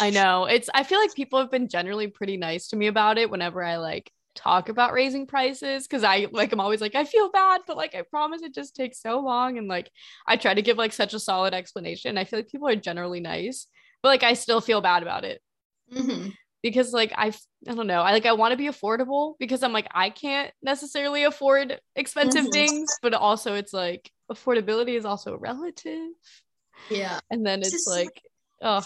I 0.00 0.10
know. 0.10 0.44
It's 0.46 0.68
I 0.74 0.82
feel 0.84 0.98
like 0.98 1.14
people 1.14 1.38
have 1.38 1.50
been 1.50 1.68
generally 1.68 2.08
pretty 2.08 2.36
nice 2.36 2.68
to 2.68 2.76
me 2.76 2.86
about 2.86 3.18
it 3.18 3.30
whenever 3.30 3.62
I 3.62 3.76
like 3.76 4.10
talk 4.34 4.68
about 4.68 4.92
raising 4.92 5.26
prices 5.26 5.86
because 5.86 6.02
I 6.02 6.26
like 6.32 6.52
I'm 6.52 6.58
always 6.60 6.80
like 6.80 6.94
I 6.96 7.04
feel 7.04 7.30
bad 7.30 7.60
but 7.66 7.76
like 7.76 7.94
I 7.94 8.02
promise 8.02 8.42
it 8.42 8.52
just 8.54 8.74
takes 8.74 9.00
so 9.00 9.20
long 9.20 9.58
and 9.58 9.68
like 9.68 9.90
I 10.26 10.36
try 10.36 10.54
to 10.54 10.62
give 10.62 10.76
like 10.76 10.92
such 10.92 11.14
a 11.14 11.20
solid 11.20 11.54
explanation. 11.54 12.18
I 12.18 12.24
feel 12.24 12.40
like 12.40 12.48
people 12.48 12.68
are 12.68 12.74
generally 12.76 13.20
nice 13.20 13.66
but 14.02 14.08
like 14.08 14.22
I 14.24 14.34
still 14.34 14.60
feel 14.60 14.80
bad 14.80 15.02
about 15.02 15.24
it 15.24 15.40
Mhm. 15.92 16.32
because 16.62 16.92
like 16.92 17.12
I 17.16 17.28
I 17.68 17.74
don't 17.74 17.86
know. 17.86 18.00
I 18.02 18.10
like 18.12 18.26
I 18.26 18.32
want 18.32 18.50
to 18.52 18.56
be 18.58 18.66
affordable 18.68 19.34
because 19.38 19.62
I'm 19.62 19.72
like 19.72 19.86
I 19.94 20.10
can't 20.10 20.50
necessarily 20.62 21.24
afford 21.24 21.78
expensive 21.94 22.46
Mhm. 22.46 22.52
things 22.52 22.98
but 23.02 23.14
also 23.14 23.54
it's 23.54 23.72
like 23.72 24.10
affordability 24.32 24.96
is 24.96 25.04
also 25.04 25.36
relative 25.36 26.08
Yeah. 26.90 27.20
and 27.30 27.46
then 27.46 27.60
It's 27.60 27.68
it's 27.72 27.84
just- 27.84 27.88
like 27.96 28.20
oh 28.62 28.82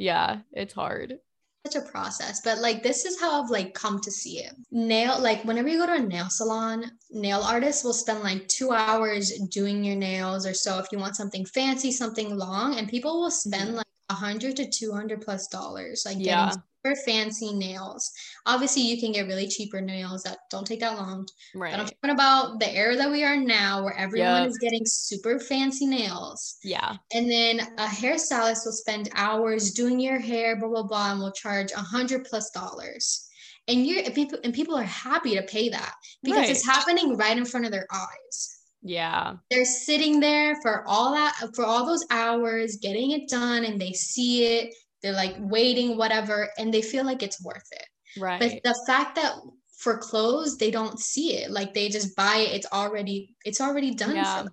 yeah 0.00 0.38
it's 0.52 0.72
hard 0.72 1.18
such 1.66 1.76
a 1.76 1.90
process 1.90 2.40
but 2.42 2.58
like 2.58 2.82
this 2.82 3.04
is 3.04 3.20
how 3.20 3.42
i've 3.42 3.50
like 3.50 3.74
come 3.74 4.00
to 4.00 4.10
see 4.10 4.38
it 4.38 4.54
nail 4.70 5.20
like 5.20 5.44
whenever 5.44 5.68
you 5.68 5.78
go 5.78 5.84
to 5.84 5.92
a 5.92 6.00
nail 6.00 6.30
salon 6.30 6.90
nail 7.10 7.42
artists 7.42 7.84
will 7.84 7.92
spend 7.92 8.20
like 8.20 8.48
two 8.48 8.72
hours 8.72 9.32
doing 9.50 9.84
your 9.84 9.96
nails 9.96 10.46
or 10.46 10.54
so 10.54 10.78
if 10.78 10.86
you 10.90 10.98
want 10.98 11.14
something 11.14 11.44
fancy 11.44 11.92
something 11.92 12.34
long 12.34 12.78
and 12.78 12.88
people 12.88 13.20
will 13.20 13.30
spend 13.30 13.68
mm-hmm. 13.68 13.76
like 13.76 13.86
100 14.08 14.56
to 14.56 14.70
200 14.70 15.20
plus 15.20 15.48
dollars 15.48 16.04
like 16.06 16.16
yeah. 16.18 16.46
getting 16.46 16.62
super 16.84 16.96
fancy 17.04 17.52
nails 17.52 18.10
obviously 18.46 18.82
you 18.82 18.98
can 18.98 19.12
get 19.12 19.26
really 19.26 19.48
cheaper 19.48 19.80
nails 19.80 20.22
that 20.22 20.38
don't 20.50 20.66
take 20.66 20.80
that 20.80 20.96
long 20.96 21.26
right 21.54 21.72
but 21.72 21.80
i'm 21.80 21.86
talking 21.86 22.10
about 22.10 22.58
the 22.58 22.70
era 22.74 22.96
that 22.96 23.10
we 23.10 23.24
are 23.24 23.36
now 23.36 23.82
where 23.82 23.96
everyone 23.96 24.42
yep. 24.42 24.48
is 24.48 24.58
getting 24.58 24.82
super 24.84 25.38
fancy 25.38 25.86
nails 25.86 26.56
yeah 26.64 26.96
and 27.14 27.30
then 27.30 27.60
a 27.78 27.86
hairstylist 27.86 28.64
will 28.64 28.72
spend 28.72 29.10
hours 29.14 29.72
doing 29.72 30.00
your 30.00 30.18
hair 30.18 30.56
blah 30.56 30.68
blah 30.68 30.82
blah 30.82 31.12
and 31.12 31.20
will 31.20 31.32
charge 31.32 31.72
a 31.72 31.76
100 31.76 32.24
plus 32.24 32.50
dollars 32.50 33.28
and 33.68 33.86
you 33.86 34.02
people 34.12 34.38
and 34.44 34.54
people 34.54 34.76
are 34.76 34.82
happy 34.82 35.34
to 35.36 35.42
pay 35.42 35.68
that 35.68 35.94
because 36.22 36.40
right. 36.40 36.50
it's 36.50 36.66
happening 36.66 37.16
right 37.16 37.36
in 37.36 37.44
front 37.44 37.66
of 37.66 37.72
their 37.72 37.86
eyes 37.92 38.56
yeah. 38.82 39.34
They're 39.50 39.64
sitting 39.64 40.20
there 40.20 40.56
for 40.62 40.84
all 40.86 41.12
that 41.12 41.36
for 41.54 41.64
all 41.64 41.84
those 41.84 42.04
hours 42.10 42.78
getting 42.80 43.10
it 43.10 43.28
done 43.28 43.64
and 43.64 43.80
they 43.80 43.92
see 43.92 44.44
it. 44.44 44.74
They're 45.02 45.12
like 45.12 45.36
waiting 45.38 45.96
whatever 45.96 46.50
and 46.58 46.72
they 46.72 46.82
feel 46.82 47.04
like 47.04 47.22
it's 47.22 47.42
worth 47.42 47.68
it. 47.72 47.86
Right. 48.18 48.40
But 48.40 48.60
the 48.64 48.78
fact 48.86 49.16
that 49.16 49.34
for 49.80 49.96
clothes 49.96 50.58
they 50.58 50.70
don't 50.70 51.00
see 51.00 51.36
it 51.36 51.50
like 51.50 51.72
they 51.72 51.88
just 51.88 52.14
buy 52.14 52.36
it 52.36 52.54
it's 52.54 52.66
already 52.70 53.34
it's 53.46 53.62
already 53.62 53.94
done 53.94 54.14
yeah. 54.14 54.44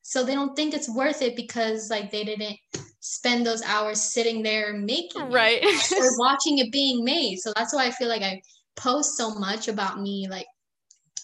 so 0.00 0.24
they 0.24 0.32
don't 0.32 0.56
think 0.56 0.72
it's 0.72 0.88
worth 0.88 1.20
it 1.20 1.36
because 1.36 1.90
like 1.90 2.10
they 2.10 2.24
didn't 2.24 2.56
spend 3.00 3.46
those 3.46 3.62
hours 3.62 4.00
sitting 4.00 4.42
there 4.42 4.72
making 4.72 5.30
right 5.30 5.62
or 5.62 6.10
watching 6.18 6.58
it 6.58 6.72
being 6.72 7.04
made 7.04 7.36
so 7.36 7.52
that's 7.56 7.74
why 7.74 7.84
i 7.84 7.90
feel 7.90 8.08
like 8.08 8.22
i 8.22 8.40
post 8.74 9.18
so 9.18 9.34
much 9.34 9.68
about 9.68 10.00
me 10.00 10.26
like 10.30 10.46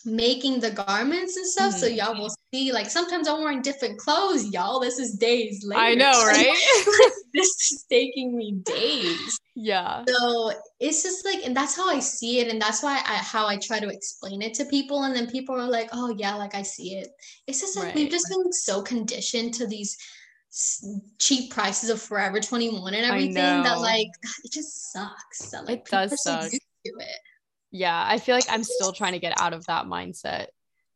making 0.06 0.60
the 0.60 0.70
garments 0.70 1.36
and 1.36 1.46
stuff. 1.46 1.72
Mm-hmm. 1.72 1.80
So 1.80 1.86
y'all 1.86 2.18
will 2.18 2.34
see, 2.54 2.72
like 2.72 2.88
sometimes 2.88 3.28
I'm 3.28 3.40
wearing 3.40 3.62
different 3.62 3.98
clothes, 3.98 4.50
y'all. 4.52 4.80
This 4.80 4.98
is 4.98 5.16
days 5.16 5.64
later. 5.66 5.80
I 5.80 5.94
know, 5.94 6.12
right? 6.26 6.56
this 7.34 7.48
is 7.72 7.84
taking 7.90 8.36
me 8.36 8.52
days. 8.64 9.38
Yeah. 9.54 10.04
So 10.06 10.52
it's 10.80 11.02
just 11.02 11.24
like, 11.24 11.44
and 11.44 11.56
that's 11.56 11.76
how 11.76 11.88
I 11.88 11.98
see 11.98 12.40
it, 12.40 12.48
and 12.48 12.60
that's 12.60 12.82
why 12.82 12.94
I 13.06 13.16
how 13.16 13.46
I 13.46 13.56
try 13.56 13.80
to 13.80 13.88
explain 13.88 14.42
it 14.42 14.54
to 14.54 14.64
people, 14.66 15.04
and 15.04 15.14
then 15.14 15.30
people 15.30 15.54
are 15.54 15.68
like, 15.68 15.88
"Oh 15.92 16.14
yeah, 16.16 16.34
like 16.34 16.54
I 16.54 16.62
see 16.62 16.96
it." 16.96 17.08
It's 17.46 17.60
just 17.60 17.76
like 17.76 17.86
right. 17.86 17.94
we've 17.94 18.10
just 18.10 18.28
been 18.28 18.52
so 18.52 18.82
conditioned 18.82 19.54
to 19.54 19.66
these 19.66 19.96
cheap 21.18 21.52
prices 21.52 21.90
of 21.90 22.00
Forever 22.00 22.40
21 22.40 22.94
and 22.94 23.04
everything 23.04 23.34
that 23.34 23.78
like 23.78 24.08
it 24.44 24.52
just 24.52 24.92
sucks. 24.92 25.50
That, 25.50 25.66
like, 25.66 25.80
it 25.80 25.86
does 25.86 26.22
suck. 26.22 26.50
It 26.52 26.94
yeah 27.76 28.04
i 28.08 28.18
feel 28.18 28.34
like 28.34 28.50
i'm 28.50 28.64
still 28.64 28.92
trying 28.92 29.12
to 29.12 29.18
get 29.18 29.40
out 29.40 29.52
of 29.52 29.66
that 29.66 29.86
mindset. 29.86 30.46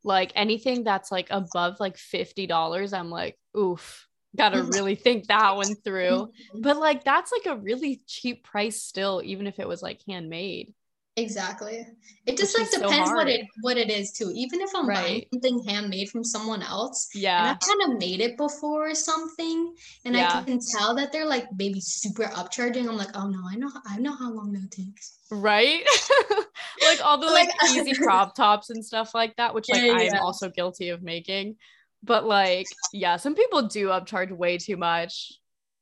Like 0.02 0.32
anything 0.34 0.82
that's 0.82 1.12
like 1.12 1.28
above 1.30 1.78
like 1.78 1.96
$50 1.96 2.92
i'm 2.98 3.10
like 3.10 3.38
oof 3.56 4.08
gotta 4.36 4.62
really 4.62 4.94
think 4.94 5.26
that 5.26 5.56
one 5.56 5.74
through. 5.74 6.28
Mm-hmm. 6.28 6.60
but 6.62 6.78
like 6.78 7.04
that's 7.04 7.32
like 7.32 7.54
a 7.54 7.60
really 7.60 8.00
cheap 8.06 8.44
price 8.44 8.82
still 8.82 9.20
even 9.24 9.46
if 9.46 9.58
it 9.58 9.68
was 9.68 9.82
like 9.82 10.00
handmade 10.08 10.72
Exactly. 11.16 11.86
It 12.26 12.38
just 12.38 12.56
Which 12.56 12.72
like 12.72 12.82
depends 12.82 13.10
so 13.10 13.16
what 13.16 13.28
it 13.28 13.46
what 13.62 13.76
it 13.76 13.90
is 13.90 14.12
too. 14.12 14.30
Even 14.34 14.60
if 14.60 14.70
I'm 14.74 14.88
right. 14.88 14.96
buying 14.96 15.24
something 15.32 15.64
handmade 15.66 16.08
from 16.08 16.22
someone 16.22 16.62
else, 16.62 17.08
yeah, 17.14 17.40
and 17.40 17.48
I've 17.48 17.60
kind 17.60 17.92
of 17.92 17.98
made 17.98 18.20
it 18.20 18.36
before 18.36 18.88
or 18.88 18.94
something, 18.94 19.74
and 20.04 20.14
yeah. 20.14 20.30
I 20.32 20.42
can 20.44 20.60
tell 20.60 20.94
that 20.94 21.10
they're 21.10 21.26
like 21.26 21.46
maybe 21.56 21.80
super 21.80 22.24
upcharging. 22.24 22.88
I'm 22.88 22.96
like, 22.96 23.16
oh 23.16 23.28
no, 23.28 23.40
I 23.50 23.56
know, 23.56 23.70
I 23.86 23.98
know 23.98 24.14
how 24.14 24.30
long 24.30 24.52
that 24.52 24.70
takes. 24.70 25.18
Right. 25.30 25.84
like 26.82 27.04
all 27.04 27.18
the 27.18 27.26
like, 27.26 27.50
like 27.60 27.70
easy 27.74 27.94
crop 27.94 28.36
tops 28.36 28.70
and 28.70 28.84
stuff 28.84 29.12
like 29.14 29.34
that, 29.36 29.52
which 29.52 29.68
like 29.68 29.82
yeah, 29.82 29.92
I'm 29.92 30.06
yeah. 30.06 30.20
also 30.20 30.48
guilty 30.48 30.90
of 30.90 31.02
making. 31.02 31.56
But 32.02 32.24
like, 32.24 32.66
yeah, 32.92 33.16
some 33.16 33.34
people 33.34 33.62
do 33.62 33.88
upcharge 33.88 34.30
way 34.30 34.58
too 34.58 34.76
much, 34.76 35.32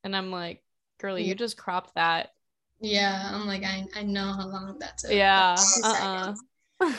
and 0.03 0.15
I'm 0.15 0.31
like, 0.31 0.63
girly, 0.99 1.23
you 1.23 1.35
mm. 1.35 1.39
just 1.39 1.55
cropped 1.55 1.95
that 1.95 2.31
yeah, 2.79 3.31
I'm 3.33 3.45
like, 3.45 3.63
I, 3.63 3.85
I 3.95 4.03
know 4.03 4.33
how 4.33 4.47
long 4.47 4.77
that 4.79 4.97
took. 4.97 5.11
Yeah. 5.11 5.55
Uh-uh. 5.83 6.35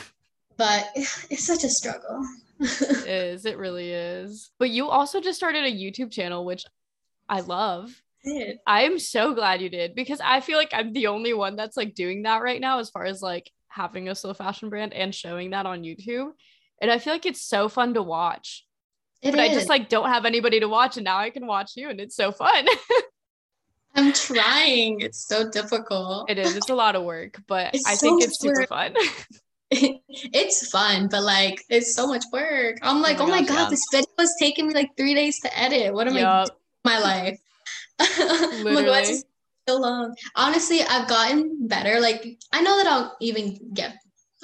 but 0.57 0.89
it's 0.95 1.45
such 1.45 1.63
a 1.63 1.69
struggle. 1.69 2.25
it 2.59 3.07
is. 3.07 3.45
It 3.45 3.57
really 3.57 3.91
is. 3.91 4.51
But 4.59 4.69
you 4.69 4.89
also 4.89 5.19
just 5.19 5.37
started 5.37 5.63
a 5.63 5.71
YouTube 5.71 6.11
channel, 6.11 6.45
which 6.45 6.65
I 7.27 7.41
love. 7.41 7.91
I, 8.25 8.55
I 8.67 8.81
am 8.83 8.99
so 8.99 9.33
glad 9.33 9.61
you 9.61 9.69
did 9.69 9.95
because 9.95 10.21
I 10.23 10.41
feel 10.41 10.57
like 10.57 10.73
I'm 10.73 10.93
the 10.93 11.07
only 11.07 11.33
one 11.33 11.55
that's 11.55 11.77
like 11.77 11.95
doing 11.95 12.23
that 12.23 12.43
right 12.43 12.61
now 12.61 12.79
as 12.79 12.89
far 12.89 13.05
as 13.05 13.21
like 13.21 13.49
having 13.67 14.09
a 14.09 14.15
slow 14.15 14.33
fashion 14.33 14.69
brand 14.69 14.93
and 14.93 15.15
showing 15.15 15.51
that 15.51 15.65
on 15.65 15.81
YouTube. 15.81 16.31
And 16.81 16.91
I 16.91 16.99
feel 16.99 17.13
like 17.13 17.25
it's 17.25 17.41
so 17.41 17.69
fun 17.69 17.95
to 17.95 18.03
watch. 18.03 18.65
It 19.21 19.31
but 19.31 19.39
is. 19.39 19.51
I 19.51 19.53
just 19.53 19.69
like 19.69 19.89
don't 19.89 20.09
have 20.09 20.25
anybody 20.25 20.59
to 20.59 20.67
watch 20.67 20.97
and 20.97 21.05
now 21.05 21.17
I 21.17 21.29
can 21.29 21.47
watch 21.47 21.71
you 21.75 21.89
and 21.89 21.99
it's 21.99 22.15
so 22.15 22.31
fun. 22.31 22.65
I'm 23.95 24.13
trying. 24.13 25.01
It's 25.01 25.25
so 25.25 25.49
difficult. 25.49 26.29
It 26.29 26.37
is. 26.37 26.55
It's 26.55 26.69
a 26.69 26.75
lot 26.75 26.95
of 26.95 27.03
work, 27.03 27.41
but 27.47 27.73
it's 27.73 27.85
I 27.87 27.95
so 27.95 28.07
think 28.07 28.23
it's 28.23 28.39
super 28.39 28.65
fun. 28.67 28.95
it's 29.71 30.69
fun, 30.69 31.07
but 31.09 31.23
like 31.23 31.63
it's 31.69 31.93
so 31.93 32.07
much 32.07 32.23
work. 32.31 32.77
I'm 32.81 32.97
oh 32.97 33.01
like, 33.01 33.19
oh 33.19 33.27
my, 33.27 33.39
oh 33.39 33.41
my 33.41 33.47
god, 33.47 33.63
yeah. 33.63 33.69
this 33.69 33.85
video 33.91 34.09
is 34.19 34.35
taking 34.39 34.67
me 34.67 34.73
like 34.73 34.89
three 34.97 35.13
days 35.13 35.39
to 35.41 35.59
edit. 35.59 35.93
What 35.93 36.07
am 36.07 36.15
yep. 36.15 36.25
I 36.25 36.43
doing 36.45 36.57
my 36.85 36.99
life? 36.99 37.39
Oh 38.03 38.61
Literally. 38.63 38.89
like, 38.89 39.05
so 39.67 39.77
long. 39.77 40.15
Honestly, 40.35 40.81
I've 40.81 41.07
gotten 41.07 41.67
better. 41.67 41.99
Like 41.99 42.39
I 42.51 42.61
know 42.61 42.77
that 42.77 42.87
I'll 42.87 43.15
even 43.21 43.59
get 43.73 43.95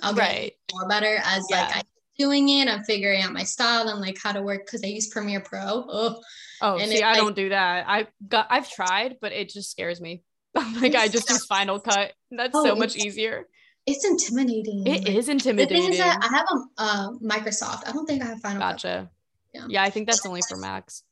I'll 0.04 0.14
get 0.14 0.22
right. 0.22 0.54
more 0.74 0.88
better 0.88 1.18
as 1.24 1.46
yeah. 1.50 1.62
like 1.62 1.78
I 1.78 1.82
doing 2.18 2.50
it. 2.50 2.68
I'm 2.68 2.84
figuring 2.84 3.22
out 3.22 3.34
my 3.34 3.44
style 3.44 3.88
and 3.90 4.02
like 4.02 4.18
how 4.22 4.32
to 4.32 4.42
work 4.42 4.66
because 4.66 4.84
I 4.84 4.88
use 4.88 5.08
Premiere 5.08 5.42
Pro. 5.42 5.86
Oh, 5.88 6.20
oh 6.62 6.78
and 6.78 6.90
see, 6.90 7.02
I 7.02 7.14
like, 7.14 7.18
don't 7.18 7.36
do 7.36 7.50
that. 7.50 7.86
I 7.88 8.08
got 8.28 8.48
I've 8.50 8.70
tried, 8.70 9.18
but 9.22 9.32
it 9.32 9.50
just 9.50 9.72
scares 9.72 10.02
me. 10.02 10.24
like 10.82 10.96
I 10.96 11.08
just 11.08 11.30
use 11.30 11.46
Final 11.46 11.80
Cut. 11.80 12.14
That's 12.32 12.52
oh, 12.54 12.66
so 12.66 12.76
much 12.76 12.96
easier. 12.96 13.48
It's 13.86 14.06
intimidating. 14.06 14.86
It 14.86 15.06
like, 15.06 15.10
is 15.10 15.30
intimidating. 15.30 15.78
The 15.78 15.82
thing 15.82 15.92
is 15.94 15.98
that 16.00 16.20
I 16.22 16.36
have 16.36 16.46
a 16.52 16.82
uh, 16.82 17.10
Microsoft. 17.24 17.88
I 17.88 17.92
don't 17.92 18.06
think 18.06 18.22
I 18.22 18.28
have 18.28 18.42
Final 18.42 18.60
gotcha. 18.60 19.10
Cut. 19.54 19.62
Yeah. 19.62 19.66
yeah, 19.70 19.84
I 19.84 19.90
think 19.90 20.08
that's 20.08 20.26
only 20.26 20.42
for 20.48 20.58
Macs. 20.58 21.04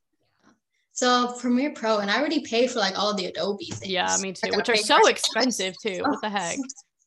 So 0.91 1.35
Premiere 1.39 1.71
Pro, 1.71 1.99
and 1.99 2.09
I 2.09 2.19
already 2.19 2.41
paid 2.41 2.71
for 2.71 2.79
like 2.79 2.97
all 2.97 3.13
the 3.13 3.25
Adobe 3.25 3.65
things. 3.65 3.91
Yeah, 3.91 4.15
me 4.21 4.33
too. 4.33 4.51
Which 4.55 4.69
are 4.69 4.75
so 4.75 5.07
expensive 5.07 5.75
too. 5.81 6.01
What 6.05 6.21
the 6.21 6.29
heck? 6.37 6.57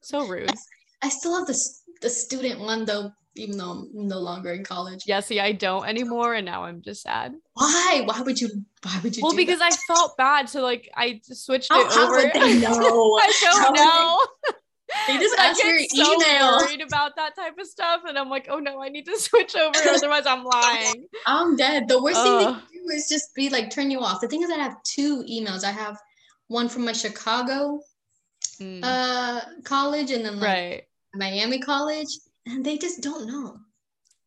So 0.03 0.27
rude. 0.27 0.51
I, 0.51 1.07
I 1.07 1.09
still 1.09 1.37
have 1.37 1.46
this 1.46 1.83
the 2.01 2.11
student 2.11 2.61
one 2.61 2.85
though 2.85 3.12
even 3.38 3.57
though 3.57 3.70
I'm 3.70 3.88
no 3.92 4.18
longer 4.18 4.53
in 4.53 4.64
college. 4.64 5.05
Yeah, 5.07 5.20
see, 5.20 5.40
I 5.40 5.53
don't 5.53 5.87
anymore, 5.87 6.35
and 6.35 6.44
now 6.44 6.64
I'm 6.64 6.83
just 6.83 7.03
sad. 7.03 7.35
Why? 7.55 8.03
Why 8.05 8.20
would 8.20 8.40
you? 8.40 8.48
Why 8.83 9.01
would 9.03 9.16
you? 9.16 9.22
Well, 9.22 9.37
because 9.37 9.61
that? 9.61 9.72
I 9.72 9.94
felt 9.94 10.16
bad, 10.16 10.48
so 10.48 10.62
like 10.62 10.90
I 10.94 11.20
switched 11.24 11.72
how, 11.72 11.87
it 11.87 11.92
how 11.92 12.07
over. 12.07 12.16
Would 12.16 12.33
they 12.33 12.61
know? 12.61 12.70
I 12.70 13.33
don't 13.40 13.62
how 13.62 13.70
know. 13.70 14.55
They, 15.07 15.14
they 15.14 15.18
just 15.18 15.38
ask 15.38 15.62
your 15.62 15.79
so 15.81 16.14
email. 16.14 16.59
Worried 16.59 16.81
about 16.81 17.16
that 17.16 17.37
type 17.37 17.59
of 17.59 17.66
stuff, 17.66 18.03
and 18.07 18.18
I'm 18.18 18.29
like, 18.29 18.48
oh 18.51 18.59
no, 18.59 18.83
I 18.83 18.88
need 18.88 19.07
to 19.07 19.18
switch 19.18 19.55
over, 19.57 19.79
otherwise 19.88 20.22
I'm 20.27 20.44
lying. 20.44 21.07
I'm 21.27 21.57
dead. 21.57 21.88
The 21.88 22.03
worst 22.03 22.22
thing 22.22 22.38
they 22.38 22.44
do 22.44 22.88
is 22.90 23.09
just 23.09 23.35
be 23.35 23.51
like 23.51 23.70
turn 23.70 23.90
you 23.90 24.01
off. 24.01 24.20
The 24.20 24.29
thing 24.29 24.42
is, 24.42 24.51
I 24.51 24.59
have 24.59 24.83
two 24.83 25.22
emails. 25.24 25.64
I 25.64 25.72
have 25.72 25.98
one 26.48 26.68
from 26.68 26.85
my 26.85 26.92
Chicago 26.92 27.81
mm. 28.61 28.81
uh 28.83 29.40
college, 29.64 30.11
and 30.11 30.24
then 30.24 30.40
like 30.40 30.48
right. 30.48 30.83
Miami 31.14 31.59
college 31.59 32.09
and 32.48 32.64
they 32.64 32.78
just 32.78 33.02
don't 33.02 33.26
know. 33.26 33.58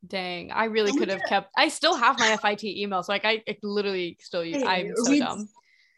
Dang, 0.08 0.52
I 0.52 0.66
really 0.66 0.98
could 0.98 1.10
have 1.10 1.22
kept. 1.28 1.52
I 1.56 1.68
still 1.68 1.96
have 1.96 2.18
my 2.18 2.36
FIT 2.38 2.64
email, 2.64 3.04
so 3.04 3.12
like 3.12 3.26
I, 3.26 3.44
I 3.48 3.58
literally 3.62 4.18
still 4.20 4.44
use. 4.44 4.64
I'm 4.66 4.94
so 4.96 5.18
dumb. 5.18 5.50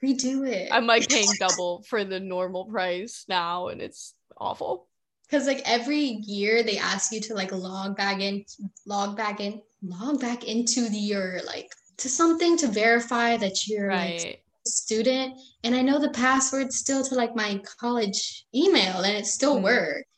Redo 0.04 0.48
it. 0.48 0.70
I'm 0.72 0.86
like 0.86 1.08
paying 1.08 1.30
double 1.40 1.84
for 1.84 2.04
the 2.04 2.20
normal 2.20 2.66
price 2.66 3.24
now, 3.30 3.70
and 3.70 3.82
it's 3.82 4.14
awful. 4.38 4.88
Because 5.24 5.48
like 5.48 5.62
every 5.66 6.00
year 6.02 6.64
they 6.64 6.78
ask 6.78 7.14
you 7.14 7.22
to 7.22 7.34
like 7.34 7.54
log 7.54 7.96
back 7.96 8.20
in, 8.20 8.44
log 8.86 9.16
back 9.16 9.40
in, 9.40 9.62
log 9.82 10.20
back 10.20 10.44
into 10.44 10.90
the 10.90 10.98
your 10.98 11.40
like 11.46 11.70
to 11.98 12.10
something 12.10 12.58
to 12.58 12.68
verify 12.68 13.38
that 13.38 13.68
you're 13.68 13.88
right. 13.88 14.22
like 14.22 14.44
a 14.66 14.70
student. 14.70 15.40
And 15.64 15.74
I 15.74 15.82
know 15.82 15.98
the 15.98 16.10
password 16.10 16.74
still 16.74 17.06
to 17.06 17.16
like 17.16 17.38
my 17.38 17.62
college 17.80 18.46
email, 18.54 18.98
and 18.98 19.16
it 19.16 19.28
still 19.28 19.60
mm. 19.60 19.64
works. 19.64 20.10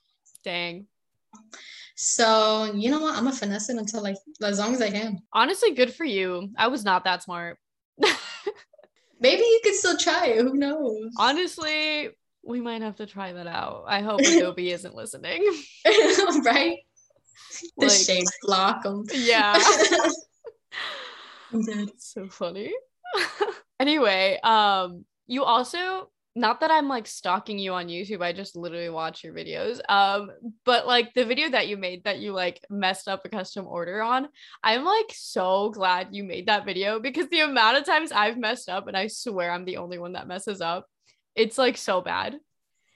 Dang. 0.44 0.88
So 1.96 2.72
you 2.76 2.92
know 2.92 3.00
what? 3.00 3.16
I'm 3.16 3.24
gonna 3.24 3.36
finesse 3.36 3.70
it 3.70 3.78
until 3.78 4.04
like 4.04 4.18
as 4.44 4.60
long 4.60 4.74
as 4.74 4.82
I 4.82 4.92
can. 4.92 5.22
Honestly, 5.32 5.72
good 5.72 5.94
for 5.94 6.04
you. 6.04 6.50
I 6.58 6.68
was 6.68 6.84
not 6.84 7.06
that 7.06 7.24
smart. 7.24 7.58
Maybe 9.20 9.42
you 9.42 9.62
could 9.64 9.76
still 9.76 9.98
try 9.98 10.28
it. 10.28 10.42
Who 10.42 10.56
knows? 10.56 11.14
Honestly, 11.18 12.10
we 12.44 12.60
might 12.60 12.82
have 12.82 12.98
to 12.98 13.06
try 13.06 13.32
that 13.32 13.48
out. 13.48 13.86
I 13.88 14.02
hope 14.02 14.20
Adobe 14.20 14.72
isn't 14.74 14.94
listening. 14.94 15.42
right? 15.86 16.80
The 17.78 17.88
like, 17.88 17.92
shade 17.92 18.26
block 18.42 18.84
them. 18.84 19.06
Yeah. 19.14 19.58
so 21.98 22.28
funny. 22.28 22.74
anyway, 23.80 24.38
um, 24.44 25.06
you 25.28 25.46
also 25.46 26.10
not 26.36 26.60
that 26.60 26.72
I'm 26.72 26.90
like 26.90 27.08
stalking 27.08 27.58
you 27.58 27.74
on 27.74 27.88
YouTube, 27.88 28.22
I 28.22 28.34
just 28.34 28.58
literally 28.58 28.90
watch 28.90 29.24
your 29.24 29.34
videos. 29.34 29.80
Um, 29.88 30.32
but 30.66 30.86
like 30.86 31.14
the 31.14 31.26
video 31.26 31.50
that 31.50 31.68
you 31.68 31.78
made 31.78 32.04
that 32.04 32.20
you 32.20 32.34
like 32.34 32.60
messed 32.70 33.08
up 33.08 33.22
a 33.24 33.30
custom 33.30 33.66
order 33.68 34.02
on, 34.02 34.28
I'm 34.62 34.84
like 34.84 35.12
so 35.14 35.70
glad 35.70 36.10
you 36.12 36.24
made 36.24 36.48
that 36.48 36.66
video 36.66 37.00
because 37.00 37.30
the 37.30 37.40
amount 37.40 37.78
of 37.78 37.86
times 37.86 38.12
I've 38.12 38.38
messed 38.38 38.68
up, 38.68 38.88
and 38.88 38.98
I 38.98 39.08
swear 39.08 39.52
I'm 39.52 39.66
the 39.66 39.78
only 39.78 39.98
one 39.98 40.14
that 40.14 40.28
messes 40.28 40.60
up, 40.60 40.88
it's 41.36 41.58
like 41.58 41.78
so 41.78 42.02
bad. 42.02 42.38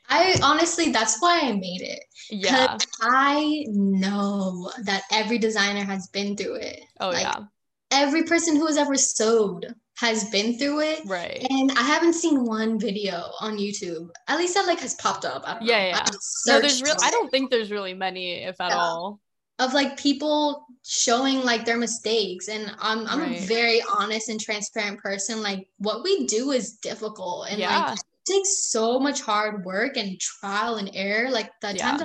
I 0.10 0.38
honestly, 0.44 0.92
that's 0.92 1.22
why 1.22 1.42
I 1.42 1.52
made 1.54 1.82
it. 1.82 2.04
Yeah. 2.32 2.78
I 3.02 3.66
know 3.70 4.72
that 4.84 5.04
every 5.12 5.38
designer 5.38 5.86
has 5.86 6.08
been 6.08 6.36
through 6.36 6.56
it. 6.56 6.82
Oh, 7.00 7.10
like, 7.10 7.22
yeah. 7.22 7.44
Every 7.92 8.24
person 8.24 8.56
who 8.56 8.66
has 8.66 8.78
ever 8.78 8.96
sewed 8.96 9.74
has 10.00 10.30
been 10.30 10.58
through 10.58 10.80
it. 10.82 11.02
Right. 11.06 11.46
And 11.50 11.72
I 11.72 11.82
haven't 11.82 12.14
seen 12.14 12.46
one 12.46 12.80
video 12.80 13.32
on 13.42 13.58
YouTube. 13.58 14.10
At 14.28 14.38
least 14.38 14.54
that 14.56 14.66
like 14.66 14.80
has 14.80 14.96
popped 14.96 15.26
up. 15.26 15.44
I 15.46 15.58
Yeah, 15.62 15.88
yeah. 15.88 16.04
I 16.06 16.12
No, 16.48 16.62
there's 16.62 16.82
real. 16.82 16.96
I 17.02 17.12
don't 17.12 17.30
think 17.30 17.52
there's 17.52 17.70
really 17.72 17.94
many, 17.94 18.44
if 18.44 18.60
at 18.62 18.70
Yeah. 18.70 18.78
all. 18.78 19.20
of 19.60 19.74
like 19.74 19.98
people 20.00 20.66
showing 20.86 21.44
like 21.44 21.66
their 21.66 21.76
mistakes 21.78 22.48
and 22.48 22.74
I'm 22.80 23.06
I'm 23.08 23.20
Right. 23.20 23.42
a 23.44 23.46
very 23.46 23.84
honest 24.00 24.30
and 24.30 24.40
transparent 24.40 25.00
person 25.02 25.42
like 25.44 25.68
what 25.80 26.02
we 26.02 26.26
do 26.28 26.52
is 26.52 26.78
difficult 26.78 27.48
and 27.50 27.60
Yeah. 27.60 27.78
like 27.90 27.98
it 28.00 28.04
takes 28.26 28.70
so 28.72 29.02
much 29.02 29.20
hard 29.20 29.66
work 29.66 29.98
and 29.98 30.18
trial 30.18 30.76
and 30.78 30.90
error 30.94 31.30
like 31.30 31.50
the 31.62 31.76
Yeah. 31.76 31.98
times 31.98 32.04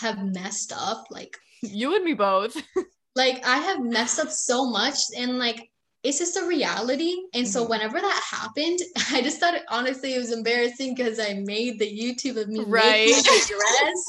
I 0.00 0.06
have 0.06 0.18
messed 0.22 0.72
up 0.72 1.06
like 1.10 1.36
You 1.62 1.96
and 1.96 2.04
me 2.04 2.14
both. 2.14 2.54
like 3.16 3.44
I 3.44 3.56
have 3.58 3.80
messed 3.80 4.20
up 4.20 4.30
so 4.30 4.70
much 4.70 4.98
and 5.16 5.36
like 5.40 5.68
it's 6.04 6.18
just 6.18 6.36
a 6.36 6.46
reality 6.46 7.14
and 7.34 7.48
so 7.48 7.64
Mhm. 7.64 7.70
whenever 7.70 8.00
that 8.00 8.22
happened 8.30 8.78
I 9.10 9.22
just 9.22 9.40
thought 9.40 9.54
honestly 9.70 10.14
it 10.14 10.18
was 10.18 10.32
embarrassing 10.32 10.94
because 10.94 11.18
I 11.18 11.34
made 11.44 11.78
the 11.78 11.90
YouTube 12.00 12.36
of 12.40 12.48
me 12.48 12.60
Right. 12.66 13.06
making 13.06 13.22
the 13.22 13.44
dress 13.54 14.04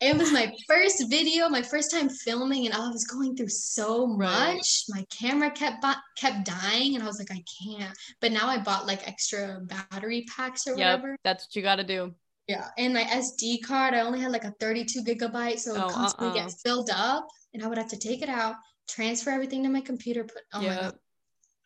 it 0.00 0.16
was 0.16 0.30
my 0.32 0.52
first 0.68 1.10
video, 1.10 1.48
my 1.48 1.60
first 1.60 1.90
time 1.90 2.08
filming, 2.08 2.66
and 2.66 2.74
I 2.74 2.88
was 2.88 3.04
going 3.04 3.34
through 3.34 3.48
so 3.48 4.06
Right. 4.06 4.54
much. 4.54 4.84
My 4.88 5.04
camera 5.10 5.50
kept 5.50 5.82
bu- 5.82 6.04
kept 6.16 6.46
dying, 6.46 6.94
and 6.94 7.02
I 7.02 7.06
was 7.08 7.18
like, 7.18 7.32
I 7.32 7.42
can't. 7.60 7.98
But 8.20 8.30
now 8.30 8.46
I 8.46 8.58
bought 8.62 8.86
like 8.86 9.08
extra 9.08 9.58
battery 9.62 10.24
packs 10.36 10.68
or 10.68 10.76
Yep. 10.76 11.00
whatever. 11.00 11.16
That's 11.24 11.46
what 11.46 11.56
you 11.56 11.62
got 11.62 11.76
to 11.76 11.84
do. 11.84 12.14
Yeah, 12.46 12.68
and 12.78 12.94
my 12.94 13.02
SD 13.02 13.60
card, 13.60 13.92
I 13.92 14.02
only 14.02 14.20
had 14.20 14.30
like 14.30 14.44
a 14.44 14.52
32 14.60 15.02
gigabyte, 15.02 15.58
so 15.58 15.74
it 15.74 15.78
Oh, 15.78 15.86
would 15.86 15.94
constantly 15.96 16.38
uh-uh. 16.38 16.46
get 16.46 16.54
filled 16.64 16.90
up, 16.94 17.26
and 17.52 17.64
I 17.64 17.66
would 17.66 17.78
have 17.78 17.90
to 17.90 17.98
take 17.98 18.22
it 18.22 18.28
out, 18.28 18.54
transfer 18.88 19.30
everything 19.30 19.64
to 19.64 19.68
my 19.68 19.80
computer. 19.80 20.22
Put 20.22 20.42
oh 20.54 20.62
my 20.62 20.76
god, 20.76 20.94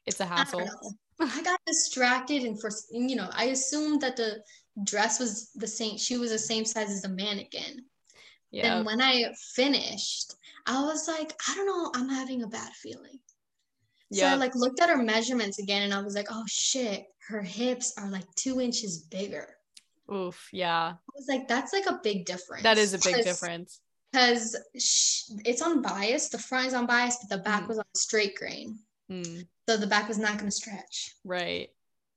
It's 0.06 0.20
a 0.20 0.26
hassle. 0.26 0.60
know. 0.60 0.92
I 1.20 1.42
got 1.42 1.60
distracted, 1.66 2.42
and 2.42 2.60
for 2.60 2.70
you 2.90 3.16
know, 3.16 3.28
I 3.32 3.44
assumed 3.46 4.00
that 4.00 4.16
the 4.16 4.42
dress 4.84 5.20
was 5.20 5.50
the 5.54 5.66
same. 5.66 5.98
She 5.98 6.16
was 6.18 6.30
the 6.30 6.38
same 6.38 6.64
size 6.64 6.90
as 6.90 7.02
the 7.02 7.08
mannequin. 7.08 7.84
Yeah. 8.50 8.76
Then 8.76 8.84
when 8.84 9.00
I 9.00 9.32
finished, 9.54 10.34
I 10.66 10.82
was 10.82 11.08
like, 11.08 11.32
I 11.48 11.54
don't 11.54 11.66
know, 11.66 11.90
I'm 11.94 12.08
having 12.08 12.42
a 12.42 12.48
bad 12.48 12.72
feeling. 12.74 13.18
So 14.12 14.26
I 14.26 14.34
like 14.34 14.54
looked 14.54 14.78
at 14.80 14.90
her 14.90 15.02
measurements 15.02 15.58
again 15.58 15.82
and 15.84 15.94
I 15.94 16.02
was 16.02 16.14
like, 16.14 16.26
oh 16.30 16.44
shit, 16.46 17.06
her 17.28 17.40
hips 17.40 17.94
are 17.96 18.10
like 18.10 18.26
two 18.34 18.60
inches 18.60 18.98
bigger. 19.10 19.48
Oof. 20.12 20.50
Yeah. 20.52 20.92
I 20.96 21.12
was 21.16 21.26
like, 21.30 21.48
that's 21.48 21.72
like 21.72 21.86
a 21.86 21.98
big 22.02 22.26
difference. 22.26 22.62
That 22.62 22.76
is 22.76 22.92
a 22.92 22.98
big 22.98 23.24
difference. 23.24 23.80
Because 24.12 24.54
it's 24.74 25.62
on 25.62 25.80
bias. 25.80 26.28
The 26.28 26.36
front 26.36 26.66
is 26.66 26.74
on 26.74 26.84
bias, 26.84 27.16
but 27.22 27.34
the 27.34 27.42
back 27.42 27.62
Mhm. 27.62 27.68
was 27.68 27.78
on 27.78 27.84
straight 27.96 28.36
grain. 28.36 28.78
Mm, 29.12 29.46
So 29.68 29.76
the 29.76 29.86
back 29.86 30.08
was 30.08 30.18
not 30.18 30.38
going 30.38 30.50
to 30.50 30.56
stretch. 30.56 31.14
right. 31.24 31.68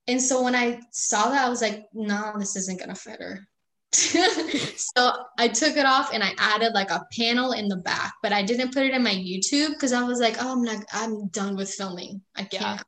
And 0.07 0.21
so 0.21 0.43
when 0.43 0.55
I 0.55 0.79
saw 0.91 1.29
that, 1.31 1.45
I 1.45 1.49
was 1.49 1.61
like, 1.63 1.85
no, 1.93 2.33
this 2.37 2.55
isn't 2.55 2.77
going 2.79 2.89
to 2.89 2.95
fit 2.95 3.19
her. 3.19 3.47
so 3.91 5.11
I 5.39 5.47
took 5.47 5.77
it 5.77 5.85
off 5.85 6.13
and 6.13 6.21
I 6.23 6.33
added 6.37 6.73
like 6.73 6.91
a 6.91 7.05
panel 7.17 7.53
in 7.53 7.67
the 7.67 7.77
back, 7.77 8.13
but 8.21 8.31
I 8.33 8.43
didn't 8.43 8.73
put 8.73 8.83
it 8.85 8.93
in 8.93 9.01
my 9.01 9.15
YouTube 9.15 9.69
because 9.69 9.93
I 9.93 10.03
was 10.03 10.19
like, 10.19 10.35
oh, 10.39 10.51
I'm 10.51 10.61
not, 10.63 10.83
I'm 10.93 11.27
done 11.29 11.55
with 11.55 11.73
filming. 11.73 12.21
I 12.35 12.47
Yeah. 12.51 12.59
can't. 12.59 12.83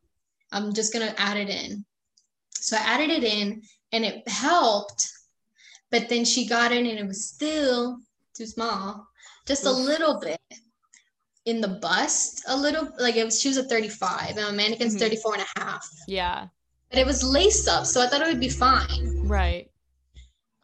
I'm 0.52 0.74
just 0.74 0.94
gonna 0.94 1.14
add 1.18 1.38
it 1.38 1.50
in. 1.50 1.86
So 2.52 2.78
I 2.78 2.82
added 2.82 3.10
it 3.10 3.24
in 3.24 3.62
and 3.92 4.06
it 4.06 4.28
helped, 4.28 5.08
but 5.92 6.10
then 6.10 6.24
she 6.24 6.48
got 6.48 6.72
in 6.72 6.86
and 6.86 7.00
it 7.00 7.08
was 7.08 7.26
still 7.26 8.00
too 8.36 8.46
small, 8.46 9.08
just 9.46 9.66
a 9.66 9.72
little 9.72 10.20
bit 10.20 10.40
in 11.48 11.62
the 11.62 11.68
bust, 11.88 12.44
a 12.48 12.56
little 12.56 12.90
like 13.00 13.16
it 13.16 13.24
was 13.24 13.40
she 13.40 13.48
was 13.48 13.56
a 13.58 13.64
35 13.64 14.32
and 14.38 14.46
my 14.48 14.52
mannequin's 14.52 14.96
Mhm. 14.96 15.00
34 15.00 15.34
and 15.36 15.44
a 15.56 15.60
half. 15.62 15.90
Yeah. 16.06 16.48
But 16.90 17.00
it 17.00 17.06
was 17.06 17.24
laced 17.24 17.70
up, 17.70 17.86
so 17.86 18.02
I 18.02 18.08
thought 18.08 18.22
it 18.22 18.28
would 18.28 18.40
be 18.40 18.50
fine. 18.50 19.22
Right. 19.26 19.72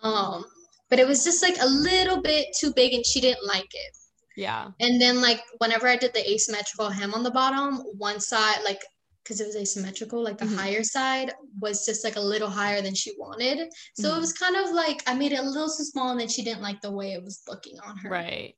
Um, 0.02 0.44
but 0.90 1.00
it 1.00 1.08
was 1.08 1.24
just 1.24 1.42
like 1.42 1.56
a 1.62 1.66
little 1.66 2.22
bit 2.22 2.48
too 2.60 2.74
big 2.74 2.94
and 2.94 3.06
she 3.06 3.22
didn't 3.22 3.46
like 3.48 3.72
it. 3.74 3.96
Yeah. 4.36 4.72
And 4.82 5.00
then 5.00 5.22
like 5.22 5.42
whenever 5.60 5.88
I 5.88 5.96
did 5.96 6.14
the 6.14 6.30
asymmetrical 6.30 6.90
hem 6.90 7.14
on 7.14 7.24
the 7.24 7.32
bottom, 7.32 7.78
one 7.98 8.20
side 8.20 8.60
like 8.66 8.82
because 9.24 9.40
it 9.40 9.48
was 9.48 9.56
asymmetrical, 9.56 10.22
like 10.22 10.38
the 10.38 10.44
Mhm. 10.46 10.58
higher 10.58 10.84
side 10.84 11.34
was 11.62 11.86
just 11.86 12.04
like 12.04 12.18
a 12.18 12.28
little 12.34 12.50
higher 12.50 12.82
than 12.82 12.94
she 12.94 13.14
wanted. 13.18 13.72
So 13.96 14.10
Mhm. 14.12 14.18
it 14.18 14.20
was 14.20 14.34
kind 14.34 14.58
of 14.58 14.72
like 14.72 15.02
I 15.08 15.14
made 15.14 15.32
it 15.32 15.40
a 15.40 15.44
little 15.44 15.70
too 15.70 15.86
small 15.86 16.10
and 16.12 16.20
then 16.20 16.28
she 16.28 16.44
didn't 16.44 16.62
like 16.62 16.82
the 16.82 16.92
way 16.92 17.14
it 17.14 17.24
was 17.24 17.42
looking 17.48 17.80
on 17.80 17.96
her. 18.00 18.10
Right. 18.10 18.58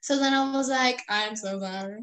So 0.00 0.18
then 0.18 0.34
I 0.34 0.52
was 0.52 0.68
like, 0.68 1.00
I'm 1.08 1.36
so 1.36 1.58
sorry. 1.60 2.00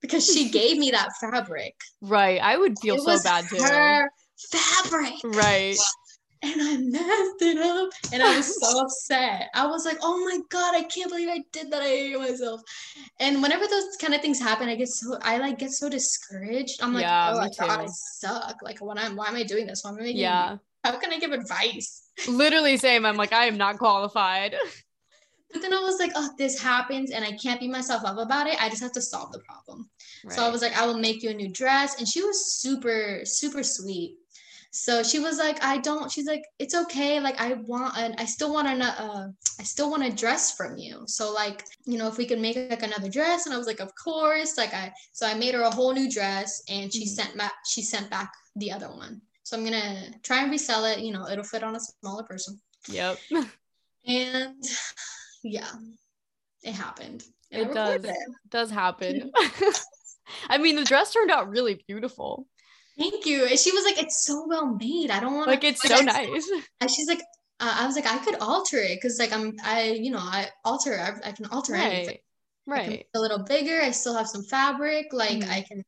Because 0.00 0.24
she 0.24 0.48
gave 0.48 0.78
me 0.78 0.90
that 0.92 1.10
fabric. 1.20 1.74
Right. 2.00 2.40
I 2.40 2.56
would 2.56 2.78
feel 2.78 2.94
it 2.94 3.02
so 3.02 3.22
bad 3.22 3.44
too. 3.48 3.62
her 3.62 4.10
fabric. 4.50 5.14
Right. 5.24 5.76
and 6.42 6.54
I 6.62 6.76
messed 6.78 7.42
it 7.42 7.58
up 7.58 7.90
and 8.12 8.22
I 8.22 8.34
was 8.34 8.58
so 8.58 8.80
upset. 8.80 9.50
I 9.54 9.66
was 9.66 9.84
like, 9.84 9.98
oh 10.02 10.24
my 10.24 10.40
God, 10.48 10.74
I 10.74 10.84
can't 10.84 11.10
believe 11.10 11.28
I 11.28 11.42
did 11.52 11.70
that. 11.70 11.82
I 11.82 11.86
hate 11.88 12.18
myself. 12.18 12.62
And 13.18 13.42
whenever 13.42 13.66
those 13.66 13.96
kind 14.00 14.14
of 14.14 14.22
things 14.22 14.40
happen, 14.40 14.68
I 14.68 14.74
get 14.74 14.88
so 14.88 15.18
I 15.20 15.36
like 15.36 15.58
get 15.58 15.72
so 15.72 15.90
discouraged. 15.90 16.82
I'm 16.82 16.94
like, 16.94 17.02
Yeah, 17.02 17.32
oh 17.34 17.38
my 17.38 17.50
God, 17.58 17.80
I 17.80 17.86
suck. 17.88 18.56
Like 18.62 18.78
when 18.80 18.96
I'm 18.96 19.16
why 19.16 19.28
am 19.28 19.36
I 19.36 19.42
doing 19.42 19.66
this? 19.66 19.84
Why 19.84 19.90
am 19.90 19.98
I 19.98 20.02
making 20.02 20.20
Yeah. 20.22 20.56
how 20.82 20.96
can 20.98 21.12
I 21.12 21.18
give 21.18 21.32
advice? 21.32 22.08
Literally 22.26 22.78
same. 22.78 23.04
I'm 23.04 23.16
like, 23.16 23.34
I 23.34 23.44
am 23.44 23.58
not 23.58 23.76
qualified. 23.78 24.54
But 25.52 25.62
then 25.62 25.74
I 25.74 25.80
was 25.80 25.98
like, 25.98 26.12
oh, 26.14 26.30
this 26.38 26.60
happens 26.60 27.10
and 27.10 27.24
I 27.24 27.32
can't 27.32 27.60
beat 27.60 27.70
myself 27.70 28.04
up 28.04 28.18
about 28.18 28.46
it. 28.46 28.62
I 28.62 28.68
just 28.68 28.82
have 28.82 28.92
to 28.92 29.02
solve 29.02 29.32
the 29.32 29.40
problem. 29.40 29.88
So 30.28 30.44
I 30.44 30.50
was 30.50 30.62
like, 30.62 30.76
I 30.76 30.86
will 30.86 30.98
make 30.98 31.22
you 31.22 31.30
a 31.30 31.34
new 31.34 31.48
dress. 31.48 31.98
And 31.98 32.06
she 32.06 32.22
was 32.22 32.52
super, 32.52 33.20
super 33.24 33.62
sweet. 33.62 34.16
So 34.72 35.02
she 35.02 35.18
was 35.18 35.38
like, 35.38 35.60
I 35.64 35.78
don't, 35.78 36.12
she's 36.12 36.26
like, 36.26 36.44
it's 36.60 36.76
okay. 36.76 37.18
Like, 37.18 37.40
I 37.40 37.54
want, 37.54 37.96
an, 37.98 38.14
I 38.18 38.24
still 38.24 38.52
want 38.52 38.68
an, 38.68 38.82
uh, 38.82 39.28
I 39.58 39.62
still 39.64 39.90
want 39.90 40.04
a 40.04 40.10
dress 40.10 40.54
from 40.56 40.76
you. 40.78 41.02
So 41.06 41.32
like, 41.32 41.64
you 41.84 41.98
know, 41.98 42.06
if 42.06 42.16
we 42.18 42.26
could 42.26 42.38
make 42.38 42.56
like 42.56 42.84
another 42.84 43.08
dress. 43.08 43.46
And 43.46 43.54
I 43.54 43.58
was 43.58 43.66
like, 43.66 43.80
of 43.80 43.90
course. 43.96 44.56
Like 44.56 44.72
I, 44.72 44.92
so 45.12 45.26
I 45.26 45.34
made 45.34 45.54
her 45.54 45.62
a 45.62 45.70
whole 45.70 45.92
new 45.92 46.08
dress 46.08 46.62
and 46.68 46.92
she 46.92 47.04
Mhm. 47.04 47.08
sent 47.08 47.36
back, 47.36 47.54
she 47.66 47.82
sent 47.82 48.08
back 48.10 48.30
the 48.54 48.70
other 48.70 48.88
one. 48.88 49.20
So 49.42 49.56
I'm 49.56 49.64
going 49.64 49.80
to 49.80 50.14
try 50.22 50.42
and 50.42 50.50
resell 50.52 50.84
it. 50.84 51.00
You 51.00 51.12
know, 51.12 51.26
it'll 51.28 51.42
fit 51.42 51.64
on 51.64 51.74
a 51.74 51.80
smaller 51.80 52.22
person. 52.22 52.60
Yep. 52.88 53.18
And 54.06 54.54
yeah, 55.42 55.70
it 56.62 56.72
happened. 56.72 57.24
And 57.52 57.70
It 57.70 57.74
does. 57.74 58.04
it. 58.04 58.16
Does 58.48 58.70
happen. 58.70 59.32
I 60.48 60.58
mean, 60.58 60.76
the 60.76 60.84
dress 60.84 61.12
turned 61.12 61.30
out 61.30 61.48
really 61.48 61.82
beautiful. 61.88 62.46
Thank 62.98 63.26
you. 63.26 63.46
And 63.46 63.58
she 63.58 63.72
was 63.72 63.84
like, 63.84 64.00
it's 64.00 64.24
so 64.24 64.46
well 64.46 64.76
made. 64.76 65.10
I 65.10 65.20
don't 65.20 65.34
want 65.34 65.48
Like 65.48 65.64
it's 65.64 65.82
so 65.82 66.00
nice. 66.00 66.48
And 66.80 66.90
she's 66.90 67.08
like, 67.08 67.20
uh, 67.58 67.76
I 67.80 67.86
was 67.86 67.96
like, 67.96 68.06
I 68.06 68.18
could 68.18 68.36
alter 68.40 68.78
it 68.78 68.96
because 68.96 69.18
like 69.18 69.32
I'm, 69.32 69.54
I, 69.64 69.90
you 69.90 70.10
know, 70.10 70.18
I 70.20 70.48
alter, 70.64 70.98
I, 70.98 71.28
I 71.28 71.32
can 71.32 71.46
alter 71.46 71.74
anything. 71.74 72.18
Right. 72.66 72.78
I 72.78 72.82
can 72.84 72.90
Right. 72.92 73.06
a 73.14 73.20
little 73.20 73.40
bigger. 73.42 73.80
I 73.82 73.90
still 73.90 74.14
have 74.16 74.28
some 74.28 74.44
fabric. 74.44 75.06
Like 75.12 75.38
Mhm. 75.40 75.50
I 75.50 75.62
can 75.62 75.82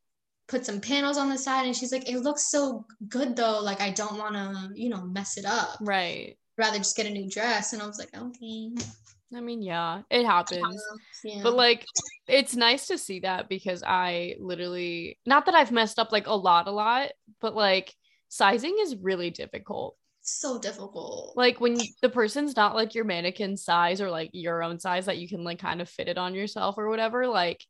put 0.49 0.67
some 0.67 0.81
panels 0.81 1.19
on 1.19 1.29
the 1.29 1.39
side. 1.39 1.67
And 1.67 1.77
she's 1.77 1.93
like, 1.93 2.09
it 2.11 2.19
looks 2.19 2.51
so 2.51 2.87
good 3.09 3.37
though. 3.37 3.61
Like 3.61 3.81
I 3.81 3.91
don't 3.91 4.19
want 4.19 4.35
to, 4.35 4.71
you 4.75 4.89
know, 4.89 5.03
mess 5.03 5.37
it 5.37 5.45
up. 5.45 5.79
Right. 5.81 6.37
Rather 6.59 6.79
just 6.79 6.97
get 6.97 7.07
a 7.07 7.11
new 7.11 7.29
dress. 7.31 7.73
And 7.73 7.81
I 7.83 7.87
was 7.87 7.99
like, 7.99 8.11
okay. 8.17 8.71
I 9.35 9.41
mean, 9.41 9.63
yeah, 9.63 10.03
it 10.11 10.25
happens. 10.27 10.83
Yeah. 11.25 11.41
But 11.43 11.55
like 11.55 11.87
it's 12.29 12.55
nice 12.55 12.87
to 12.89 12.99
see 12.99 13.21
that 13.21 13.49
because 13.49 13.83
I 13.83 14.37
literally 14.39 15.19
not 15.27 15.47
that 15.47 15.55
I've 15.55 15.73
messed 15.73 15.99
up 15.99 16.13
like 16.13 16.27
a 16.27 16.35
lot, 16.35 16.69
a 16.69 16.71
lot, 16.71 17.11
but 17.41 17.55
like 17.55 17.95
sizing 18.29 18.77
is 18.81 18.97
really 18.97 19.31
difficult. 19.31 19.97
so 20.25 20.59
difficult. 20.59 21.33
Like 21.37 21.61
when 21.61 21.81
you- 21.81 21.89
the 22.01 22.09
person's 22.09 22.55
not 22.57 22.75
like 22.77 22.95
your 22.95 23.05
mannequin 23.05 23.57
size 23.57 24.01
or 24.01 24.11
like 24.11 24.31
your 24.33 24.63
own 24.63 24.79
size 24.79 25.07
that 25.07 25.19
you 25.19 25.29
can 25.29 25.43
like 25.45 25.59
kind 25.59 25.81
of 25.81 25.89
fit 25.89 26.09
it 26.09 26.17
on 26.19 26.35
yourself 26.35 26.77
or 26.79 26.89
whatever, 26.89 27.27
like 27.27 27.65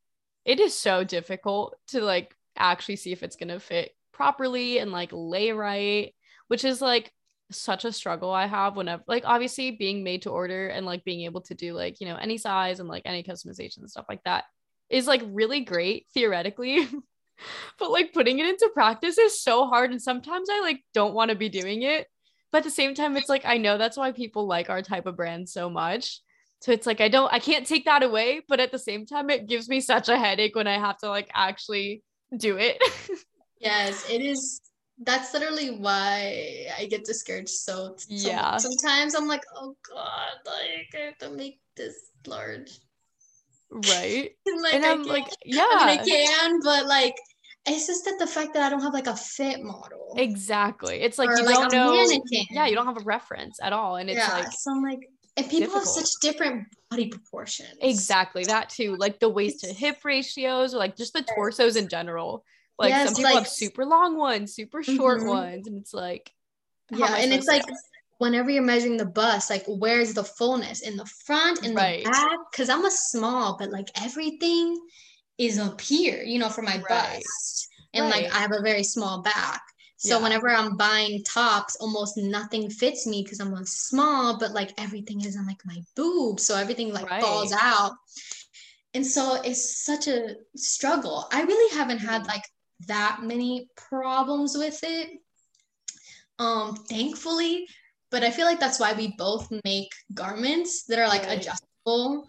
it 0.45 0.61
is 0.61 0.77
so 0.79 1.03
difficult 1.05 1.75
to 1.89 2.01
like 2.03 2.35
actually 2.57 2.97
see 2.97 3.13
if 3.13 3.23
it's 3.23 3.37
gonna 3.37 3.59
fit 3.61 3.93
properly 4.13 4.79
and 4.79 4.93
like 4.93 5.11
lay 5.13 5.51
right, 5.53 6.15
which 6.49 6.65
is 6.65 6.83
like 6.83 7.11
such 7.53 7.85
a 7.85 7.93
struggle 7.93 8.31
I 8.31 8.47
have 8.47 8.77
whenever 8.77 9.03
like 9.07 9.25
obviously 9.27 9.73
being 9.73 10.03
made 10.03 10.23
to 10.23 10.31
order 10.31 10.69
and 10.69 10.87
like 10.87 11.05
being 11.05 11.23
able 11.23 11.41
to 11.43 11.55
do 11.55 11.75
like 11.75 12.01
you 12.01 12.07
know 12.07 12.17
any 12.17 12.39
size 12.39 12.81
and 12.81 12.89
like 12.89 13.03
any 13.05 13.23
customization 13.23 13.79
and 13.79 13.91
stuff 13.91 14.07
like 14.09 14.23
that 14.25 14.45
is 14.91 15.07
like 15.07 15.23
really 15.27 15.61
great 15.61 16.07
theoretically 16.15 16.89
but 17.79 17.91
like 17.91 18.13
putting 18.13 18.39
it 18.39 18.47
into 18.47 18.71
practice 18.75 19.19
is 19.19 19.43
so 19.43 19.67
hard 19.67 19.91
and 19.91 20.03
sometimes 20.03 20.49
I 20.51 20.61
like 20.61 20.85
don't 20.95 21.15
want 21.15 21.31
to 21.31 21.37
be 21.37 21.49
doing 21.49 21.83
it 21.83 22.07
but 22.53 22.59
at 22.59 22.65
the 22.65 22.71
same 22.71 22.95
time, 22.95 23.17
it's 23.17 23.31
like 23.31 23.45
I 23.47 23.57
know 23.57 23.79
that's 23.79 23.97
why 23.97 24.13
people 24.13 24.47
like 24.47 24.69
our 24.69 24.83
type 24.83 25.07
of 25.07 25.17
brand 25.17 25.49
so 25.49 25.71
much. 25.71 26.21
So 26.61 26.71
it's 26.71 26.87
like 26.87 27.01
I 27.01 27.09
don't 27.09 27.33
I 27.33 27.39
can't 27.39 27.67
take 27.67 27.87
that 27.87 28.03
away, 28.03 28.43
but 28.47 28.61
at 28.61 28.71
the 28.71 28.79
same 28.79 29.07
time, 29.07 29.31
it 29.31 29.49
gives 29.49 29.69
me 29.69 29.81
such 29.81 30.11
a 30.11 30.19
headache 30.19 30.55
when 30.55 30.67
I 30.67 30.79
have 30.79 30.99
to 30.99 31.09
like 31.09 31.31
actually 31.35 32.03
do 32.37 32.59
it. 32.59 32.77
yes, 33.59 34.09
it 34.09 34.21
is 34.21 34.61
that's 34.99 35.33
literally 35.33 35.71
why 35.71 36.67
I 36.79 36.87
get 36.87 37.05
discouraged. 37.05 37.51
So, 37.51 37.95
so 37.97 38.07
yeah, 38.09 38.57
sometimes 38.57 39.15
I'm 39.15 39.27
like, 39.27 39.43
oh 39.57 39.77
god, 39.89 40.33
like 40.47 40.95
I 40.95 41.07
have 41.07 41.19
to 41.19 41.31
make 41.31 41.61
this 41.77 42.11
large, 42.27 42.79
right? 43.71 44.31
like, 44.63 44.75
and 44.75 44.85
I'm 44.85 45.03
like, 45.05 45.27
yeah, 45.45 45.67
I 45.71 45.87
mean, 45.87 46.01
I 46.01 46.05
can, 46.05 46.61
but 46.63 46.87
like, 46.87 47.17
it's 47.67 47.87
just 47.87 48.05
that 48.05 48.19
the 48.19 48.27
fact 48.27 48.55
that 48.55 48.63
I 48.63 48.71
don't 48.71 48.83
have 48.83 48.93
like 48.93 49.07
a 49.07 49.17
fit 49.17 49.63
model. 49.63 50.15
exactly. 50.17 51.01
It's 51.01 51.19
like 51.19 51.31
or, 51.31 51.39
you 51.39 51.47
like, 51.47 51.55
don't 51.55 51.73
know. 51.73 51.95
mannequin. 51.95 52.47
Yeah, 52.51 52.67
you 52.67 52.75
don't 52.75 52.87
have 52.87 52.99
a 52.99 53.05
reference 53.05 53.59
at 53.63 53.73
all, 53.73 53.97
and 53.97 54.11
it's 54.11 54.19
yeah, 54.19 54.35
like 54.35 54.53
so 54.53 54.73
I'm 54.73 54.83
like, 54.83 55.09
and 55.37 55.49
people 55.49 55.75
have 55.75 55.85
such 55.85 56.09
different 56.21 56.67
body 56.91 57.09
proportions. 57.09 57.79
exactly 57.81 58.45
that 58.45 58.69
too, 58.69 58.97
like 58.97 59.19
the 59.19 59.29
waist 59.29 59.61
to 59.61 59.73
hip 59.73 60.05
ratios, 60.05 60.75
or 60.75 60.79
like 60.79 60.97
just 60.97 61.13
the 61.15 61.23
torsos 61.35 61.77
in 61.77 61.89
general. 61.89 62.45
Like 62.83 62.91
Yes, 62.91 63.07
some 63.07 63.15
people 63.15 63.31
like- 63.31 63.45
have 63.45 63.49
super 63.49 63.85
long 63.87 64.17
ones, 64.17 64.55
super 64.55 64.83
short 64.83 65.21
Mhm. 65.21 65.29
ones, 65.29 65.67
and 65.69 65.77
it's 65.81 65.95
like, 65.95 66.35
Yeah, 66.91 67.15
and 67.17 67.33
it's 67.33 67.47
like 67.47 67.65
whenever 68.19 68.51
you're 68.51 68.63
measuring 68.63 68.97
the 68.97 69.07
bust, 69.07 69.51
like 69.51 69.65
where's 69.67 70.15
the 70.15 70.25
fullness 70.25 70.81
in 70.81 70.97
the 70.97 71.07
front 71.07 71.63
and 71.65 71.77
Right. 71.77 72.05
the 72.05 72.11
back? 72.11 72.39
Because 72.51 72.69
I'm 72.69 72.85
a 72.85 72.91
small, 72.91 73.57
but 73.57 73.71
like 73.71 73.89
everything 74.03 74.77
is 75.39 75.59
up 75.61 75.81
here, 75.81 76.23
you 76.25 76.39
know, 76.41 76.49
for 76.49 76.63
my 76.63 76.79
Right. 76.91 77.23
bust. 77.23 77.69
And 77.95 78.11
like 78.11 78.27
I 78.33 78.39
have 78.41 78.53
a 78.53 78.61
very 78.63 78.83
small 78.83 79.23
back. 79.23 79.63
So 79.97 80.17
Yeah. 80.17 80.23
whenever 80.25 80.49
I'm 80.51 80.77
buying 80.77 81.23
tops, 81.23 81.77
almost 81.77 82.17
nothing 82.17 82.69
fits 82.69 83.07
me 83.07 83.23
because 83.23 83.39
I'm 83.39 83.55
a 83.55 83.65
small, 83.65 84.37
but 84.39 84.51
like 84.53 84.75
everything 84.77 85.25
is 85.25 85.37
in 85.37 85.47
like 85.47 85.65
my 85.65 85.79
boobs. 85.95 86.45
So 86.45 86.57
everything 86.57 86.93
like 86.93 87.09
falls 87.21 87.53
out. 87.53 87.93
And 88.95 89.07
so 89.07 89.35
it's 89.43 89.85
such 89.85 90.09
a 90.09 90.37
struggle. 90.57 91.27
I 91.33 91.43
really 91.43 91.75
haven't 91.77 91.99
had 91.99 92.23
Mhm. 92.25 92.29
like 92.29 92.45
that 92.87 93.21
many 93.23 93.69
problems 93.77 94.57
with 94.57 94.79
it. 94.83 95.11
Um, 96.39 96.75
thankfully, 96.75 97.67
but 98.11 98.25
I 98.25 98.31
feel 98.31 98.47
like 98.47 98.59
that's 98.59 98.81
why 98.81 98.93
we 98.95 99.15
both 99.17 99.49
make 99.65 99.89
garments 100.15 100.85
that 100.85 100.99
are 100.99 101.09
like 101.09 101.23
Right. 101.27 101.39
adjustable, 101.39 102.29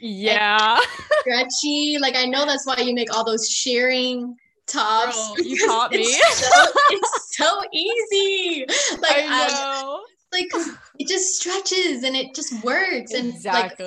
yeah, 0.00 0.78
stretchy. 1.20 1.98
Like 1.98 2.16
I 2.16 2.26
know 2.26 2.46
that's 2.46 2.66
why 2.66 2.76
you 2.78 2.94
make 2.94 3.12
all 3.14 3.24
those 3.24 3.48
shirring 3.48 4.36
tops. 4.66 5.16
Girl, 5.16 5.36
you 5.46 5.54
because 5.56 5.68
taught 5.68 5.90
me. 5.92 5.98
It's 6.02 6.38
so, 6.48 6.72
it's 6.90 7.36
so 7.36 7.62
easy. 7.72 8.66
Like 9.00 9.16
I 9.16 9.24
I 9.26 9.48
know 9.48 10.02
like 10.32 10.48
'cause 10.50 10.68
it 10.98 11.08
just 11.08 11.40
stretches 11.40 12.04
and 12.04 12.14
it 12.14 12.34
just 12.34 12.52
works 12.62 13.12
and 13.14 13.34
like 13.44 13.80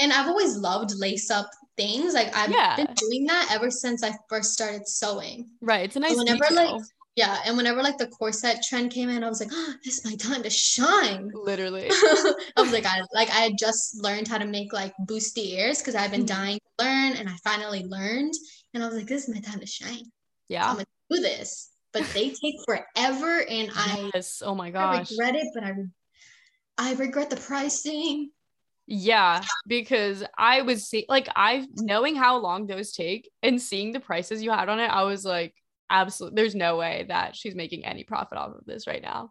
and 0.00 0.12
I've 0.12 0.28
always 0.28 0.56
loved 0.56 0.92
lace 0.96 1.30
up 1.30 1.48
things. 1.76 2.14
Like 2.14 2.34
I've 2.36 2.50
Yeah. 2.50 2.76
been 2.76 2.94
doing 2.94 3.24
that 3.26 3.48
ever 3.52 3.70
since 3.70 4.02
I 4.02 4.12
first 4.28 4.52
started 4.52 4.86
sewing. 4.86 5.48
right, 5.60 5.84
it's 5.84 5.96
a 5.96 6.00
nice 6.00 6.16
whenever, 6.16 6.44
detail. 6.48 6.76
like, 6.76 6.82
Yeah, 7.16 7.38
and 7.46 7.56
whenever 7.56 7.82
like 7.82 7.98
the 7.98 8.06
corset 8.08 8.62
trend 8.62 8.90
came 8.90 9.08
in, 9.10 9.22
I 9.22 9.28
was 9.28 9.40
like, 9.40 9.50
oh, 9.52 9.74
this 9.84 9.98
is 9.98 10.04
my 10.04 10.16
time 10.16 10.42
to 10.42 10.50
shine. 10.50 11.30
literally. 11.34 11.88
I 11.90 12.34
was 12.56 12.72
like, 12.72 12.86
I 12.86 13.00
like 13.14 13.28
I 13.30 13.40
had 13.40 13.58
just 13.58 14.02
learned 14.02 14.28
how 14.28 14.38
to 14.38 14.46
make 14.46 14.72
like 14.72 14.94
bustiers 15.06 15.78
because 15.78 15.94
I've 15.94 16.10
been 16.10 16.24
Mhm. 16.24 16.26
dying 16.38 16.58
to 16.78 16.84
learn, 16.84 17.12
and 17.14 17.28
I 17.28 17.36
finally 17.44 17.84
learned. 17.84 18.32
And 18.74 18.82
I 18.82 18.86
was 18.88 18.96
like, 18.96 19.06
this 19.06 19.28
is 19.28 19.34
my 19.34 19.40
time 19.40 19.60
to 19.60 19.66
shine. 19.66 20.04
Yeah. 20.48 20.66
I'm 20.68 20.76
gonna 20.76 20.86
do 21.10 21.20
this. 21.20 21.70
But 21.92 22.04
they 22.14 22.30
take 22.30 22.54
forever, 22.64 23.42
and 23.46 23.70
I, 23.74 24.10
yes. 24.14 24.42
Oh 24.44 24.54
my 24.54 24.68
I 24.68 25.00
regret 25.00 25.34
it. 25.36 25.48
But 25.54 25.64
I, 25.64 25.72
I 26.78 26.94
regret 26.94 27.28
the 27.28 27.36
pricing. 27.36 28.30
Yeah, 28.86 29.42
because 29.66 30.24
I 30.36 30.62
was 30.62 30.88
see- 30.88 31.06
like, 31.08 31.28
I 31.36 31.66
knowing 31.76 32.16
how 32.16 32.38
long 32.38 32.66
those 32.66 32.92
take 32.92 33.30
and 33.42 33.60
seeing 33.60 33.92
the 33.92 34.00
prices 34.00 34.42
you 34.42 34.50
had 34.50 34.68
on 34.68 34.80
it, 34.80 34.88
I 34.90 35.04
was 35.04 35.24
like, 35.24 35.54
absolutely, 35.88 36.36
there's 36.36 36.54
no 36.54 36.76
way 36.76 37.04
that 37.08 37.36
she's 37.36 37.54
making 37.54 37.84
any 37.84 38.04
profit 38.04 38.38
off 38.38 38.54
of 38.56 38.64
this 38.66 38.86
right 38.86 39.02
now. 39.02 39.30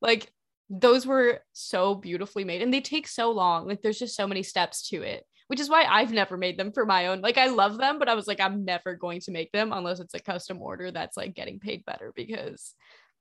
Like, 0.00 0.30
those 0.68 1.06
were 1.06 1.40
so 1.52 1.94
beautifully 1.94 2.44
made 2.44 2.60
and 2.60 2.74
they 2.74 2.80
take 2.80 3.08
so 3.08 3.30
long. 3.30 3.66
Like, 3.66 3.82
there's 3.82 3.98
just 3.98 4.16
so 4.16 4.26
many 4.26 4.42
steps 4.42 4.88
to 4.90 5.02
it, 5.02 5.24
which 5.46 5.60
is 5.60 5.70
why 5.70 5.84
I've 5.84 6.12
never 6.12 6.36
made 6.36 6.58
them 6.58 6.72
for 6.72 6.84
my 6.84 7.06
own. 7.06 7.20
Like, 7.20 7.38
I 7.38 7.46
love 7.46 7.78
them, 7.78 7.98
but 7.98 8.08
I 8.08 8.14
was 8.14 8.26
like, 8.26 8.40
I'm 8.40 8.64
never 8.64 8.94
going 8.94 9.20
to 9.22 9.30
make 9.30 9.52
them 9.52 9.72
unless 9.72 10.00
it's 10.00 10.14
a 10.14 10.20
custom 10.20 10.60
order 10.60 10.90
that's 10.90 11.16
like 11.16 11.34
getting 11.34 11.60
paid 11.60 11.84
better 11.84 12.12
because 12.14 12.74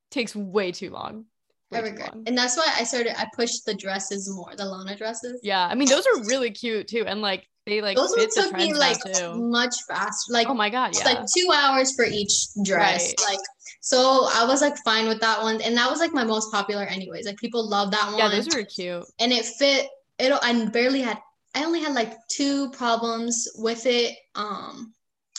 it 0.09 0.13
takes 0.13 0.35
way 0.35 0.71
too 0.71 0.89
long. 0.89 1.25
I 1.73 1.79
regret, 1.79 2.13
and 2.25 2.37
that's 2.37 2.55
why 2.55 2.71
I 2.77 2.83
started. 2.83 3.19
I 3.19 3.27
pushed 3.35 3.65
the 3.65 3.73
dresses 3.73 4.29
more, 4.33 4.55
the 4.55 4.65
Lana 4.65 4.95
dresses. 4.95 5.39
Yeah, 5.43 5.67
I 5.67 5.75
mean 5.75 5.89
those 5.89 6.05
are 6.07 6.23
really 6.23 6.51
cute 6.51 6.87
too, 6.87 7.03
and 7.05 7.21
like 7.21 7.47
they 7.65 7.81
like 7.81 7.97
Those 7.97 8.15
fit 8.15 8.31
took 8.31 8.53
me 8.53 8.73
like 8.73 9.03
too. 9.03 9.35
much 9.35 9.75
faster. 9.87 10.31
Like 10.31 10.47
Oh 10.47 10.53
my 10.53 10.69
god, 10.69 10.89
it's 10.91 10.99
yeah, 10.99 11.11
like 11.13 11.25
two 11.35 11.51
hours 11.53 11.93
for 11.93 12.05
each 12.05 12.47
dress. 12.63 13.13
Right. 13.19 13.29
Like 13.29 13.39
so 13.81 14.29
I 14.33 14.45
was 14.45 14.61
like 14.61 14.77
fine 14.85 15.07
with 15.07 15.19
that 15.19 15.41
one. 15.41 15.61
And 15.61 15.75
that 15.75 15.89
was 15.89 15.99
like 15.99 16.13
my 16.13 16.23
most 16.23 16.49
popular 16.51 16.83
anyways. 16.85 17.25
Like 17.25 17.37
people 17.37 17.67
love 17.69 17.91
that 17.91 18.05
one. 18.07 18.17
yeah, 18.17 18.29
those 18.29 18.47
were 18.47 18.63
cute. 18.63 19.03
and 19.19 19.33
it 19.33 19.45
fit 19.45 19.87
it 20.17 20.31
I 20.41 20.65
barely 20.67 21.01
had 21.01 21.19
I 21.53 21.65
only 21.65 21.81
had 21.81 21.93
like 21.93 22.13
two 22.29 22.69
problems 22.71 23.47
with 23.57 23.85
it, 23.85 24.15
um, 24.35 24.93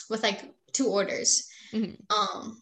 with 0.09 0.21
like 0.21 0.53
two 0.73 0.87
orders. 0.87 1.47
Mhm. 1.73 1.97
Um 2.11 2.61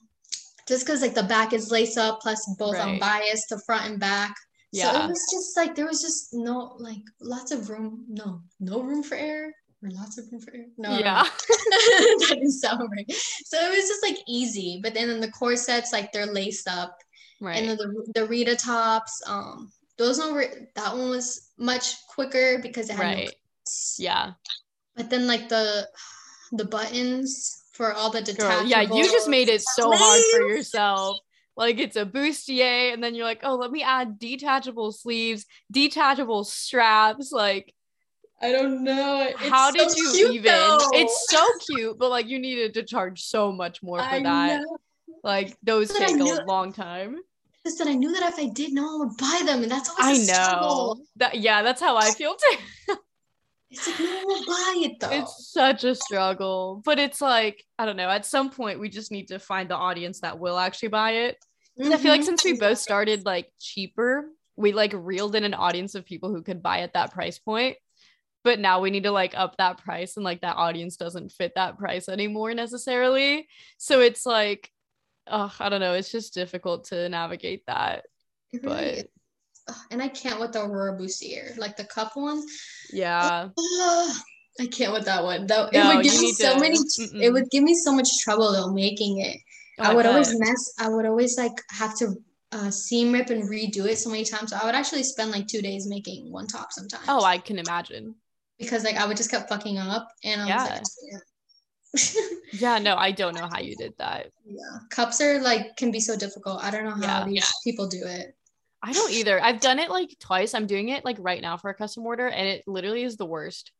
just 0.68 0.86
because 0.86 1.02
like 1.02 1.14
the 1.16 1.24
back 1.24 1.54
is 1.54 1.72
lace 1.72 1.98
up 1.98 2.20
plus 2.22 2.46
both 2.60 2.76
I'm 2.76 2.90
Right. 2.90 3.00
biased 3.00 3.50
the 3.50 3.60
front 3.66 3.90
and 3.90 4.00
back. 4.00 4.36
So 4.74 4.90
it 5.04 5.08
was 5.08 5.28
just 5.32 5.58
like 5.58 5.76
there 5.76 5.88
was 5.88 6.02
just 6.02 6.34
no 6.34 6.76
like 6.80 7.02
lots 7.22 7.52
of 7.52 7.70
room, 7.70 8.06
no, 8.10 8.42
no 8.60 8.82
room 8.82 9.02
for 9.02 9.16
error. 9.16 9.52
Or 9.84 9.90
lots 9.92 10.18
of 10.18 10.26
room 10.32 10.42
for 10.42 10.54
error. 10.54 10.66
No, 10.78 10.98
Yeah, 10.98 11.24
that 11.24 12.26
didn't 12.30 12.52
sound 12.52 12.82
right. 12.92 13.10
So 13.46 13.58
it 13.60 13.70
was 13.70 13.88
just 13.88 14.04
like 14.04 14.18
easy. 14.28 14.80
But 14.84 14.94
then 14.94 15.10
in 15.10 15.20
the 15.22 15.32
corsets, 15.32 15.94
like 15.94 16.12
they're 16.12 16.26
laced 16.32 16.68
up. 16.68 16.98
right? 17.42 17.58
And 17.64 17.78
the 17.80 18.12
the 18.14 18.26
Rita 18.28 18.56
tops, 18.56 19.22
um, 19.26 19.72
those 19.98 20.20
one 20.20 20.34
were 20.34 20.48
that 20.76 20.94
one 20.96 21.10
was 21.10 21.50
much 21.58 21.96
quicker 22.08 22.60
because 22.62 22.90
it 22.90 22.94
had 22.98 23.16
Right. 23.16 23.26
cuts. 23.26 23.96
Yeah, 24.00 24.34
But 24.96 25.10
then 25.10 25.28
like 25.28 25.48
the 25.50 25.88
the 26.52 26.66
buttons 26.66 27.64
for 27.78 27.94
all 27.94 28.10
the 28.10 28.22
girl. 28.22 28.26
detachable. 28.26 28.70
Yeah, 28.70 28.82
you 28.82 29.04
just 29.06 29.30
made 29.30 29.48
it 29.48 29.62
so 29.62 29.92
hard 29.94 30.22
for 30.32 30.42
yourself. 30.50 31.20
Like 31.56 31.80
it's 31.80 31.96
a 31.96 32.06
bustier, 32.06 32.94
and 32.94 33.04
then 33.04 33.16
you're 33.16 33.26
like, 33.26 33.42
oh, 33.44 33.56
let 33.56 33.72
me 33.72 33.84
add 33.84 34.20
detachable 34.20 34.92
sleeves, 34.92 35.46
detachable 35.72 36.44
straps. 36.44 37.32
Like, 37.32 37.74
I 38.42 38.52
don't 38.52 38.84
know. 38.84 39.28
It's 39.28 39.42
how 39.50 39.72
so 39.72 39.78
did 39.78 39.96
you 39.98 40.12
cute, 40.12 40.32
even? 40.34 40.52
though. 40.54 40.90
It's 40.94 41.26
so 41.30 41.44
cute, 41.70 41.98
but 41.98 42.10
like 42.10 42.28
you 42.28 42.40
needed 42.40 42.74
to 42.76 42.84
charge 42.84 43.24
so 43.24 43.52
much 43.52 43.82
more 43.82 44.00
for 44.00 44.06
I 44.06 44.22
that. 44.22 44.62
know. 44.62 44.78
Like 45.24 45.58
those 45.64 45.92
But 45.92 46.02
I 46.02 46.06
take 46.08 46.20
a 46.20 46.46
long 46.46 46.74
time. 46.74 47.18
Just 47.66 47.80
that 47.80 47.88
I 47.88 47.94
knew 47.94 48.14
that 48.14 48.24
if 48.24 48.40
I 48.40 48.48
did, 48.50 48.72
no 48.74 48.84
one 48.84 49.00
would 49.08 49.18
buy 49.18 49.42
them, 49.46 49.64
and 49.64 49.72
that's 49.72 49.90
I 50.00 50.04
always 50.04 50.30
a 50.30 50.32
know. 50.32 50.44
struggle. 50.44 51.00
That 51.16 51.40
yeah, 51.40 51.64
that's 51.64 51.82
how 51.82 51.98
I 51.98 52.12
feel 52.12 52.36
too. 52.36 52.96
It's 53.70 53.86
like 53.88 54.00
no 54.00 54.16
one 54.16 54.28
will 54.28 54.46
buy 54.46 54.74
it 54.86 55.00
though. 55.00 55.10
It's 55.12 55.52
such 55.52 55.84
a 55.84 55.94
struggle, 55.96 56.82
but 56.86 57.00
it's 57.00 57.20
like 57.22 57.64
I 57.78 57.86
don't 57.86 57.98
know. 57.98 58.10
At 58.10 58.26
some 58.26 58.50
point, 58.50 58.80
we 58.80 58.90
just 58.90 59.12
need 59.12 59.28
to 59.30 59.40
find 59.40 59.70
the 59.70 59.76
audience 59.76 60.22
that 60.22 60.40
will 60.40 60.58
actually 60.58 60.90
buy 60.90 61.12
it. 61.12 61.38
'Cause 61.78 61.92
I 61.92 61.98
feel 61.98 62.12
like 62.12 62.22
Mhm. 62.22 62.26
since 62.26 62.44
we 62.44 62.54
both 62.58 62.78
started 62.80 63.26
like 63.26 63.52
cheaper, 63.60 64.32
we 64.56 64.72
like 64.72 64.94
reeled 64.96 65.36
in 65.36 65.44
an 65.44 65.54
audience 65.54 65.94
of 65.96 66.06
people 66.06 66.30
who 66.34 66.42
could 66.42 66.64
buy 66.64 66.80
at 66.80 66.94
that 66.94 67.12
price 67.12 67.38
point. 67.40 67.78
But 68.44 68.60
now 68.60 68.80
we 68.80 68.90
need 68.92 69.04
to 69.04 69.12
like 69.12 69.36
up 69.38 69.58
that 69.58 69.78
price, 69.80 70.16
and 70.16 70.24
like 70.24 70.42
that 70.42 70.56
audience 70.56 70.96
doesn't 70.96 71.34
fit 71.34 71.54
that 71.56 71.78
price 71.78 72.08
anymore 72.08 72.54
necessarily. 72.54 73.48
So 73.78 74.00
it's 74.00 74.26
like, 74.26 74.72
oh, 75.28 75.54
I 75.60 75.68
don't 75.70 75.82
know. 75.82 75.94
It's 75.94 76.12
just 76.12 76.34
difficult 76.34 76.86
to 76.86 77.10
navigate 77.10 77.66
that. 77.68 78.06
It 78.54 78.64
really 78.64 78.76
but- 78.76 78.84
is. 78.94 79.04
Ugh, 79.70 79.76
and 79.92 80.02
I 80.02 80.08
can't 80.08 80.40
with 80.40 80.54
the 80.54 80.64
Aurora 80.64 80.98
Bustier, 80.98 81.58
like 81.58 81.76
the 81.78 81.84
cup 81.86 82.16
ones. 82.16 82.46
Yeah, 82.92 83.50
Ugh, 83.58 84.16
I 84.60 84.66
can't 84.68 84.94
with 84.94 85.06
that 85.06 85.24
one. 85.24 85.46
Though 85.48 85.70
No, 85.74 85.92
it 85.92 85.96
would 85.98 86.04
give 86.04 86.20
me 86.20 86.32
so 86.34 86.54
to- 86.54 86.60
many. 86.60 86.78
mm-mm. 86.78 87.22
It 87.22 87.32
would 87.32 87.50
give 87.52 87.64
me 87.64 87.76
so 87.76 87.92
much 87.94 88.10
trouble 88.24 88.52
though 88.52 88.72
making 88.72 89.20
it. 89.20 89.38
Oh, 89.80 89.84
I 89.84 89.94
would 89.94 90.06
always 90.06 90.38
mess. 90.40 90.74
I 90.80 90.90
would 90.90 91.06
always 91.06 91.38
like 91.38 91.52
have 91.70 91.96
to 92.00 92.16
uh, 92.54 92.72
seam 92.72 93.12
rip 93.12 93.30
and 93.30 93.44
redo 93.50 93.86
it 93.86 93.98
so 93.98 94.10
many 94.10 94.24
times. 94.24 94.50
So 94.52 94.58
I 94.60 94.66
would 94.66 94.74
actually 94.74 95.04
spend 95.04 95.32
like 95.32 95.48
two 95.48 95.62
days 95.62 95.86
making 95.88 96.32
one 96.32 96.48
top 96.48 96.72
sometimes. 96.72 97.04
Oh, 97.08 97.24
I 97.24 97.38
can 97.38 97.60
imagine. 97.60 98.16
because 98.58 98.84
like 98.84 98.96
I 98.96 99.06
would 99.06 99.18
just 99.18 99.30
kept 99.30 99.50
fucking 99.50 99.78
up, 99.78 100.08
and 100.24 100.42
I 100.42 100.48
Yeah. 100.48 100.80
was 100.80 100.98
like, 101.14 101.22
Yeah, 102.02 102.22
yeah, 102.54 102.80
no, 102.80 102.96
I 102.96 103.12
don't 103.12 103.36
know 103.36 103.48
how 103.52 103.60
you 103.60 103.76
did 103.76 103.94
that. 103.98 104.32
yeah, 104.46 104.80
cups 104.90 105.20
are 105.22 105.40
like 105.42 105.76
can 105.78 105.92
be 105.92 106.00
so 106.00 106.16
difficult. 106.18 106.64
I 106.64 106.72
don't 106.72 106.86
know 106.86 106.92
how 107.08 107.20
Yeah. 107.20 107.26
these 107.26 107.52
people 107.64 107.88
do 107.88 108.02
it. 108.06 108.36
I 108.84 108.94
don't 108.94 109.12
either. 109.12 109.42
I've 109.42 109.60
done 109.60 109.80
it 109.80 109.90
like 109.90 110.16
twice. 110.20 110.54
I'm 110.54 110.68
doing 110.68 110.90
it 110.90 111.04
like 111.04 111.18
right 111.20 111.42
now 111.42 111.58
for 111.58 111.70
a 111.70 111.74
custom 111.74 112.06
order, 112.06 112.28
and 112.28 112.48
it 112.48 112.64
literally 112.68 113.04
is 113.04 113.18
the 113.18 113.26
worst. 113.26 113.72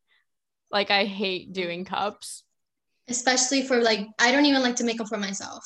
Like 0.72 0.92
I 0.92 1.06
hate 1.06 1.54
doing 1.54 1.86
cups. 1.86 2.44
Especially 3.08 3.62
for 3.62 3.82
like 3.82 4.08
I 4.20 4.32
don't 4.32 4.46
even 4.46 4.62
like 4.62 4.76
to 4.78 4.84
make 4.84 4.98
them 4.98 5.08
for 5.08 5.18
myself. 5.18 5.64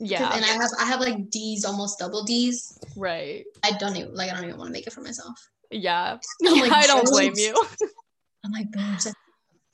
Yeah. 0.00 0.30
And 0.34 0.44
I 0.44 0.48
have 0.48 0.70
I 0.78 0.84
have 0.84 1.00
like 1.00 1.30
D's, 1.30 1.64
almost 1.64 1.98
double 1.98 2.24
D's. 2.24 2.78
Right. 2.96 3.44
I 3.64 3.72
don't 3.78 3.96
even 3.96 4.14
like 4.14 4.30
I 4.30 4.34
don't 4.34 4.44
even 4.44 4.58
want 4.58 4.68
to 4.68 4.72
make 4.72 4.86
it 4.86 4.92
for 4.92 5.00
myself. 5.00 5.38
Yeah. 5.70 6.18
Like, 6.42 6.72
I 6.72 6.86
don't 6.86 7.08
blame 7.10 7.34
you. 7.36 7.54
I'm 8.44 8.52
like 8.52 8.70
boobs. 8.70 9.12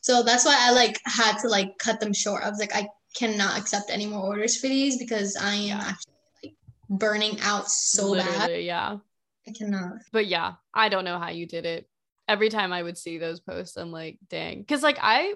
So 0.00 0.22
that's 0.22 0.44
why 0.44 0.56
I 0.58 0.72
like 0.72 1.00
had 1.06 1.38
to 1.38 1.48
like 1.48 1.78
cut 1.78 2.00
them 2.00 2.12
short. 2.12 2.42
I 2.44 2.50
was 2.50 2.58
like, 2.58 2.74
I 2.74 2.88
cannot 3.14 3.58
accept 3.58 3.90
any 3.90 4.06
more 4.06 4.22
orders 4.22 4.58
for 4.60 4.68
these 4.68 4.98
because 4.98 5.36
I 5.36 5.54
am 5.54 5.80
actually 5.80 6.13
burning 6.88 7.40
out 7.42 7.68
so 7.68 8.14
bad. 8.14 8.62
Yeah. 8.62 8.98
I 9.46 9.50
cannot. 9.52 9.98
But 10.12 10.26
yeah, 10.26 10.54
I 10.72 10.88
don't 10.88 11.04
know 11.04 11.18
how 11.18 11.30
you 11.30 11.46
did 11.46 11.66
it. 11.66 11.88
Every 12.28 12.48
time 12.48 12.72
I 12.72 12.82
would 12.82 12.96
see 12.96 13.18
those 13.18 13.40
posts, 13.40 13.76
I'm 13.76 13.92
like, 13.92 14.18
dang. 14.28 14.64
Cause 14.64 14.82
like 14.82 14.98
I 15.00 15.34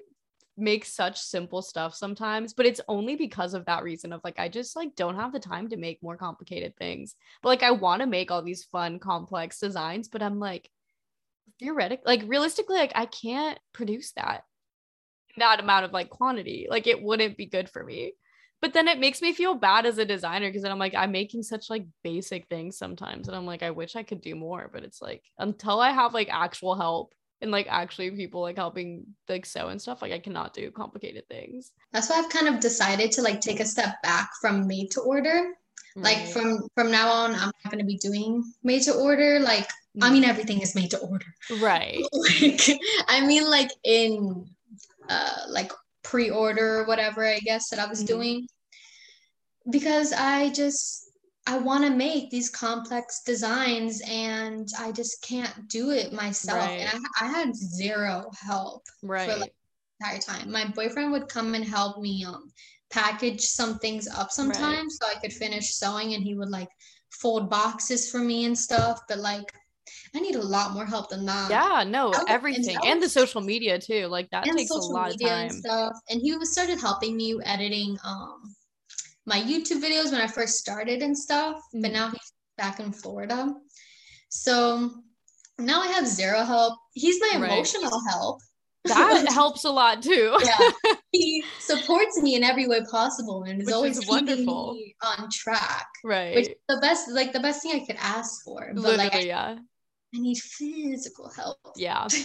make 0.56 0.84
such 0.84 1.20
simple 1.20 1.62
stuff 1.62 1.94
sometimes, 1.94 2.52
but 2.52 2.66
it's 2.66 2.80
only 2.88 3.14
because 3.14 3.54
of 3.54 3.66
that 3.66 3.82
reason 3.82 4.12
of 4.12 4.20
like 4.24 4.38
I 4.38 4.48
just 4.48 4.74
like 4.74 4.96
don't 4.96 5.14
have 5.14 5.32
the 5.32 5.38
time 5.38 5.68
to 5.68 5.76
make 5.76 6.02
more 6.02 6.16
complicated 6.16 6.76
things. 6.76 7.14
But 7.42 7.50
like 7.50 7.62
I 7.62 7.72
want 7.72 8.00
to 8.00 8.06
make 8.06 8.30
all 8.30 8.42
these 8.42 8.64
fun, 8.64 8.98
complex 8.98 9.60
designs, 9.60 10.08
but 10.08 10.22
I'm 10.22 10.40
like, 10.40 10.70
theoretically 11.60 12.04
like 12.06 12.28
realistically, 12.28 12.76
like 12.76 12.92
I 12.94 13.06
can't 13.06 13.58
produce 13.72 14.12
that 14.12 14.44
that 15.38 15.60
amount 15.60 15.84
of 15.84 15.92
like 15.92 16.10
quantity. 16.10 16.66
Like 16.68 16.86
it 16.86 17.02
wouldn't 17.02 17.36
be 17.36 17.46
good 17.46 17.68
for 17.68 17.82
me. 17.84 18.12
But 18.60 18.72
then 18.72 18.88
it 18.88 18.98
makes 18.98 19.22
me 19.22 19.32
feel 19.32 19.54
bad 19.54 19.86
as 19.86 19.98
a 19.98 20.04
designer 20.04 20.48
because 20.48 20.62
then 20.62 20.72
I'm 20.72 20.78
like, 20.78 20.94
I'm 20.94 21.12
making 21.12 21.44
such 21.44 21.70
like 21.70 21.86
basic 22.02 22.48
things 22.48 22.76
sometimes. 22.76 23.28
And 23.28 23.36
I'm 23.36 23.46
like, 23.46 23.62
I 23.62 23.70
wish 23.70 23.94
I 23.94 24.02
could 24.02 24.20
do 24.20 24.34
more. 24.34 24.68
But 24.72 24.82
it's 24.82 25.00
like 25.00 25.22
until 25.38 25.80
I 25.80 25.90
have 25.90 26.12
like 26.12 26.28
actual 26.30 26.74
help 26.74 27.14
and 27.40 27.52
like 27.52 27.68
actually 27.70 28.10
people 28.10 28.40
like 28.40 28.56
helping 28.56 29.06
like 29.28 29.46
sew 29.46 29.68
and 29.68 29.80
stuff, 29.80 30.02
like 30.02 30.12
I 30.12 30.18
cannot 30.18 30.54
do 30.54 30.70
complicated 30.72 31.28
things. 31.28 31.72
That's 31.92 32.10
why 32.10 32.16
I've 32.18 32.30
kind 32.30 32.48
of 32.48 32.60
decided 32.60 33.12
to 33.12 33.22
like 33.22 33.40
take 33.40 33.60
a 33.60 33.64
step 33.64 34.02
back 34.02 34.30
from 34.40 34.66
made 34.66 34.90
to 34.92 35.00
order. 35.02 35.54
Like 35.96 36.28
from 36.28 36.68
from 36.74 36.90
now 36.90 37.10
on, 37.10 37.32
I'm 37.32 37.50
not 37.64 37.70
gonna 37.70 37.84
be 37.84 37.96
doing 37.96 38.44
made 38.62 38.82
to 38.82 38.94
order. 38.94 39.40
Like 39.40 39.68
I 40.00 40.10
mean, 40.10 40.24
everything 40.24 40.60
is 40.60 40.74
made 40.74 40.90
to 40.92 40.98
order. 40.98 41.26
right. 41.60 42.02
like 42.12 42.60
I 43.08 43.26
mean 43.26 43.48
like 43.48 43.70
in 43.84 44.48
uh 45.08 45.40
like 45.48 45.72
pre-order 46.08 46.78
or 46.80 46.84
whatever 46.86 47.24
I 47.26 47.38
guess 47.40 47.68
that 47.68 47.78
I 47.78 47.86
was 47.86 48.02
Mhm. 48.02 48.06
doing 48.06 48.48
because 49.70 50.12
I 50.12 50.50
just 50.50 51.04
I 51.46 51.58
want 51.58 51.84
to 51.84 51.90
make 51.90 52.30
these 52.30 52.50
complex 52.50 53.22
designs 53.24 54.02
and 54.06 54.68
I 54.78 54.92
just 54.92 55.22
can't 55.22 55.68
do 55.68 55.90
it 55.90 56.12
myself 56.12 56.58
Right. 56.60 56.80
and 56.80 56.90
I, 57.20 57.24
I 57.24 57.28
had 57.28 57.54
zero 57.54 58.30
help 58.40 58.84
Right. 59.02 59.38
like, 59.38 59.54
the 60.00 60.06
entire 60.06 60.20
time 60.20 60.50
my 60.50 60.64
boyfriend 60.66 61.12
would 61.12 61.28
come 61.28 61.54
and 61.54 61.64
help 61.64 62.00
me 62.00 62.24
um 62.24 62.52
package 62.90 63.42
some 63.42 63.78
things 63.78 64.08
up 64.08 64.30
sometimes 64.30 64.96
so 64.98 65.06
I 65.06 65.20
could 65.20 65.32
finish 65.32 65.74
sewing 65.74 66.14
and 66.14 66.22
he 66.22 66.34
would 66.34 66.48
like 66.48 66.70
fold 67.10 67.50
boxes 67.50 68.10
for 68.10 68.20
me 68.20 68.46
and 68.46 68.56
stuff 68.56 69.00
but 69.08 69.18
like 69.18 69.52
I 70.14 70.20
need 70.20 70.36
a 70.36 70.42
lot 70.42 70.72
more 70.72 70.86
help 70.86 71.10
than 71.10 71.24
that 71.26 71.50
yeah, 71.50 71.84
no, 71.86 72.08
was- 72.08 72.18
and 72.18 72.28
everything. 72.28 72.76
And 72.84 73.02
the 73.02 73.08
social 73.08 73.40
media 73.40 73.78
too. 73.78 74.06
Like 74.06 74.28
that 74.30 74.44
takes 74.44 74.70
a 74.70 74.74
lot 74.74 75.12
of 75.14 75.20
time. 75.20 75.48
and 75.48 75.52
stuff. 75.52 75.92
And 76.10 76.20
he 76.20 76.36
was 76.36 76.52
started 76.52 76.80
helping 76.80 77.16
me 77.16 77.38
editing 77.44 77.98
um 78.04 78.42
my 79.26 79.38
YouTube 79.40 79.82
videos 79.82 80.10
when 80.12 80.20
I 80.22 80.26
first 80.26 80.54
started 80.56 81.02
and 81.02 81.16
stuff. 81.16 81.60
But 81.72 81.90
Mhm. 81.90 81.92
now 81.92 82.08
he's 82.10 82.32
back 82.56 82.80
in 82.80 82.92
Florida. 82.92 83.52
So 84.30 84.90
now 85.58 85.80
I 85.82 85.88
have 85.88 86.06
zero 86.06 86.44
help. 86.44 86.78
He's 86.94 87.20
my 87.20 87.38
Right. 87.38 87.52
emotional 87.52 88.00
help. 88.08 88.40
That 88.84 89.26
helps 89.32 89.64
a 89.64 89.70
lot 89.70 90.02
too. 90.02 90.36
yeah. 90.42 90.70
He 91.10 91.42
supports 91.58 92.20
me 92.20 92.34
in 92.34 92.44
every 92.44 92.66
way 92.68 92.80
possible 92.90 93.42
and 93.44 93.60
is 93.62 93.66
Which 93.66 93.74
always 93.74 93.92
is 93.98 94.04
keeping 94.04 94.26
wonderful. 94.26 94.74
me 94.74 94.94
on 95.02 95.30
track. 95.30 95.86
right. 96.04 96.34
Which 96.34 96.48
is 96.48 96.54
the 96.68 96.76
best 96.82 97.08
like 97.10 97.32
the 97.32 97.40
best 97.40 97.62
thing 97.62 97.72
I 97.80 97.84
could 97.86 97.96
ask 97.98 98.44
for. 98.44 98.70
But 98.74 98.82
like 98.82 99.00
I, 99.00 99.04
Literally, 99.04 99.26
yeah. 99.28 99.56
I 100.14 100.18
need 100.20 100.38
physical 100.38 101.30
help. 101.30 101.58
Yeah. 101.76 102.06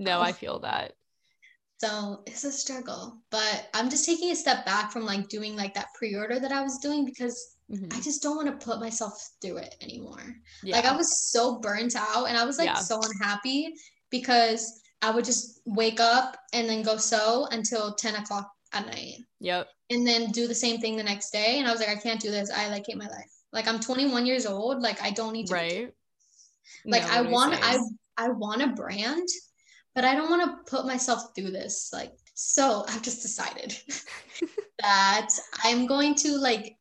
No, 0.00 0.20
I 0.20 0.30
feel 0.30 0.60
that. 0.60 0.92
So 1.80 2.22
it's 2.24 2.44
a 2.44 2.52
struggle, 2.52 3.18
but 3.30 3.68
I'm 3.74 3.90
just 3.90 4.06
taking 4.06 4.30
a 4.30 4.36
step 4.36 4.64
back 4.64 4.92
from 4.92 5.04
like 5.04 5.28
doing 5.28 5.56
like 5.56 5.74
that 5.74 5.88
pre-order 5.96 6.38
that 6.38 6.52
I 6.52 6.62
was 6.62 6.78
doing 6.78 7.04
because 7.04 7.56
Mhm. 7.68 7.92
I 7.92 8.00
just 8.00 8.22
don't 8.22 8.36
want 8.36 8.48
to 8.48 8.64
put 8.64 8.78
myself 8.78 9.12
through 9.42 9.58
it 9.58 9.74
anymore. 9.80 10.36
Yeah. 10.62 10.76
Like 10.76 10.84
I 10.84 10.96
was 10.96 11.30
so 11.32 11.58
burnt 11.58 11.96
out 11.96 12.26
and 12.28 12.36
I 12.38 12.44
was 12.44 12.58
like 12.58 12.66
Yeah. 12.66 12.78
so 12.78 13.00
unhappy 13.02 13.74
because 14.10 14.80
I 15.02 15.10
would 15.10 15.24
just 15.24 15.60
wake 15.66 15.98
up 16.00 16.36
and 16.52 16.68
then 16.68 16.82
go 16.82 16.96
sew 16.96 17.46
until 17.50 17.94
10 17.94 18.14
o'clock 18.14 18.48
at 18.72 18.86
night 18.86 19.16
yep. 19.40 19.68
and 19.90 20.06
then 20.06 20.30
do 20.30 20.46
the 20.46 20.54
same 20.54 20.80
thing 20.80 20.96
the 20.96 21.02
next 21.02 21.30
day. 21.30 21.58
And 21.58 21.66
I 21.66 21.72
was 21.72 21.80
like, 21.80 21.90
I 21.90 21.96
can't 21.96 22.20
do 22.20 22.30
this. 22.30 22.50
I 22.50 22.68
like 22.68 22.84
hate 22.86 22.96
my 22.96 23.08
life. 23.08 23.32
Like 23.52 23.66
I'm 23.66 23.80
21 23.80 24.26
years 24.26 24.46
old. 24.46 24.80
Like 24.80 25.02
I 25.02 25.10
don't 25.10 25.32
need 25.32 25.48
to. 25.48 25.54
Right. 25.54 25.92
Like 26.84 27.02
No, 27.02 27.08
I 27.10 27.20
want 27.22 27.54
I? 27.62 27.78
I 28.16 28.28
want 28.30 28.62
a 28.62 28.68
brand, 28.68 29.28
but 29.94 30.04
I 30.04 30.14
don't 30.14 30.30
want 30.30 30.42
to 30.42 30.70
put 30.70 30.86
myself 30.86 31.34
through 31.34 31.50
this. 31.50 31.90
Like 31.92 32.12
so 32.34 32.84
I've 32.88 33.02
just 33.02 33.22
decided 33.22 33.76
that 34.80 35.28
I'm 35.64 35.86
going 35.86 36.14
to 36.16 36.36
like 36.36 36.76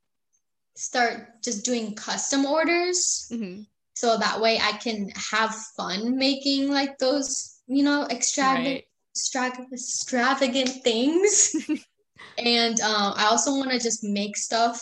start 0.76 1.42
just 1.44 1.66
doing 1.66 1.96
custom 1.96 2.46
orders 2.46 3.28
Mhm. 3.32 3.66
so 3.96 4.18
that 4.18 4.40
way 4.40 4.60
I 4.60 4.74
can 4.74 5.10
have 5.32 5.56
fun 5.76 6.16
making 6.18 6.70
like 6.72 7.00
those, 7.00 7.60
you 7.68 7.84
know, 7.84 8.08
extravagant 8.10 8.68
Right. 8.76 8.88
extra- 9.16 9.66
extravagant 9.74 10.84
things. 10.84 11.56
and 12.38 12.80
um, 12.82 13.14
I 13.16 13.26
also 13.26 13.56
want 13.56 13.72
to 13.72 13.80
just 13.80 14.04
make 14.04 14.38
stuff 14.38 14.80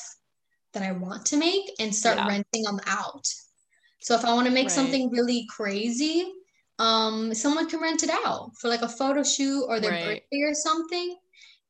that 0.73 0.83
I 0.83 0.91
want 0.91 1.25
to 1.27 1.37
make 1.37 1.71
and 1.79 1.95
start 1.95 2.17
Yeah. 2.17 2.27
renting 2.27 2.63
them 2.63 2.81
out. 2.85 3.25
So 4.01 4.15
if 4.15 4.25
I 4.25 4.33
want 4.33 4.47
to 4.47 4.53
make 4.53 4.67
Right. 4.67 4.75
something 4.75 5.09
really 5.09 5.45
crazy, 5.49 6.31
um, 6.79 7.33
someone 7.33 7.69
can 7.69 7.81
rent 7.81 8.03
it 8.03 8.09
out 8.25 8.51
for 8.59 8.67
like 8.69 8.81
a 8.81 8.89
photo 8.89 9.23
shoot 9.23 9.65
or 9.67 9.79
their 9.79 9.91
Right. 9.91 10.03
birthday 10.03 10.41
or 10.43 10.53
something. 10.53 11.17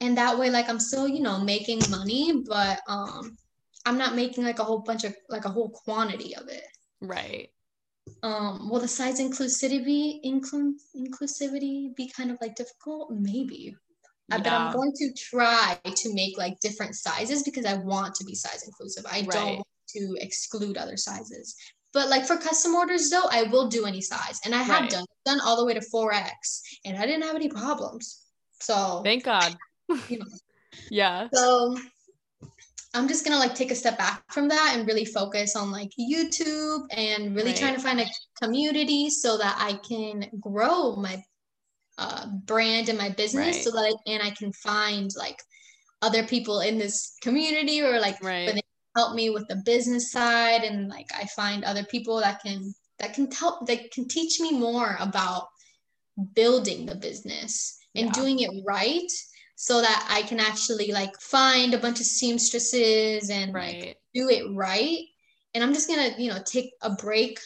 And 0.01 0.17
that 0.17 0.37
way, 0.37 0.49
like 0.49 0.69
I'm 0.69 0.79
still, 0.79 1.07
you 1.07 1.21
know, 1.21 1.39
making 1.39 1.79
money, 1.89 2.43
but 2.45 2.79
um, 2.87 3.37
I'm 3.85 3.97
not 3.97 4.15
making 4.15 4.43
like 4.43 4.59
a 4.59 4.63
whole 4.63 4.79
bunch 4.79 5.03
of 5.03 5.15
like 5.29 5.45
a 5.45 5.49
whole 5.49 5.69
quantity 5.69 6.35
of 6.35 6.47
it 6.49 6.63
Right. 7.01 7.49
um 8.23 8.69
will 8.69 8.79
the 8.79 8.87
size 8.87 9.19
inclusivity 9.19 10.19
inclu- 10.25 10.73
inclusivity 10.95 11.95
be 11.95 12.07
kind 12.09 12.31
of 12.31 12.37
like 12.41 12.55
difficult 12.55 13.11
maybe 13.11 13.75
I 14.31 14.37
but 14.37 14.47
i'm 14.47 14.71
going 14.71 14.91
to 14.95 15.13
try 15.13 15.77
to 15.85 16.13
make 16.13 16.37
like 16.37 16.59
different 16.59 16.95
sizes 16.95 17.43
because 17.43 17.65
i 17.65 17.75
want 17.75 18.15
to 18.15 18.25
be 18.25 18.33
size 18.35 18.63
inclusive 18.65 19.05
i 19.11 19.21
Right. 19.21 19.31
don't 19.31 19.55
want 19.57 19.67
to 19.89 20.15
exclude 20.19 20.77
other 20.77 20.97
sizes 20.97 21.55
but 21.95 22.09
like 22.09 22.25
for 22.27 22.37
custom 22.37 22.75
orders 22.75 23.09
though 23.09 23.27
i 23.31 23.41
will 23.43 23.67
do 23.67 23.85
any 23.87 24.01
size 24.01 24.39
and 24.45 24.53
i 24.53 24.61
have 24.61 24.81
Right. 24.81 24.89
done 24.91 25.05
done 25.25 25.39
all 25.39 25.57
the 25.57 25.65
way 25.65 25.73
to 25.73 25.79
4x 25.79 26.61
and 26.85 26.95
i 26.97 27.05
didn't 27.07 27.23
have 27.23 27.35
any 27.35 27.49
problems 27.49 28.21
so 28.61 29.01
Thank 29.03 29.23
God. 29.23 29.57
You 30.09 30.19
know. 30.19 30.25
yeah. 30.89 31.27
so 31.33 31.75
I'm 32.93 33.09
just 33.09 33.25
gonna 33.25 33.37
like 33.37 33.53
take 33.55 33.71
a 33.71 33.75
step 33.75 33.97
back 33.97 34.23
from 34.31 34.47
that 34.47 34.73
and 34.75 34.87
really 34.87 35.03
focus 35.03 35.55
on 35.57 35.69
like 35.69 35.91
YouTube 35.99 36.83
and 36.91 37.35
really 37.35 37.51
Right. 37.51 37.59
trying 37.59 37.75
to 37.75 37.81
find 37.81 37.99
a 37.99 38.05
community 38.41 39.09
so 39.09 39.37
that 39.37 39.57
I 39.59 39.73
can 39.89 40.29
grow 40.39 40.95
my 40.95 41.21
uh, 41.97 42.27
brand 42.45 42.87
and 42.87 42.97
my 42.97 43.09
business 43.09 43.55
Right. 43.57 43.63
so 43.63 43.71
that 43.71 43.83
I, 43.91 44.11
and 44.11 44.23
I 44.23 44.31
can 44.31 44.53
find 44.53 45.11
like 45.17 45.37
other 46.01 46.23
people 46.25 46.61
in 46.61 46.77
this 46.77 47.17
community 47.21 47.81
or 47.81 47.99
like 47.99 48.17
Right. 48.23 48.63
Help 48.95 49.15
me 49.15 49.29
with 49.29 49.47
the 49.47 49.61
business 49.65 50.11
side 50.11 50.63
and 50.63 50.87
like 50.89 51.07
I 51.13 51.25
find 51.35 51.63
other 51.63 51.83
people 51.83 52.19
that 52.21 52.41
can 52.41 52.73
that 52.99 53.13
can 53.13 53.29
help 53.31 53.67
that 53.67 53.91
can 53.91 54.07
teach 54.07 54.39
me 54.39 54.51
more 54.51 54.95
about 54.99 55.47
building 56.33 56.85
the 56.85 56.95
business 56.95 57.77
and 57.95 58.07
Yeah. 58.07 58.13
doing 58.13 58.39
it 58.39 58.51
right 58.65 59.11
so 59.55 59.81
that 59.81 60.07
I 60.09 60.21
can 60.23 60.39
actually 60.39 60.91
like 60.91 61.13
find 61.19 61.73
a 61.73 61.77
bunch 61.77 61.99
of 61.99 62.05
seamstresses 62.05 63.29
and 63.29 63.53
like 63.53 63.83
Right. 63.83 63.97
do 64.13 64.29
it 64.29 64.43
right. 64.53 64.99
And 65.53 65.63
I'm 65.63 65.73
just 65.73 65.87
gonna, 65.87 66.11
you 66.17 66.29
know, 66.29 66.39
take 66.45 66.71
a 66.81 66.91
break, 66.95 67.39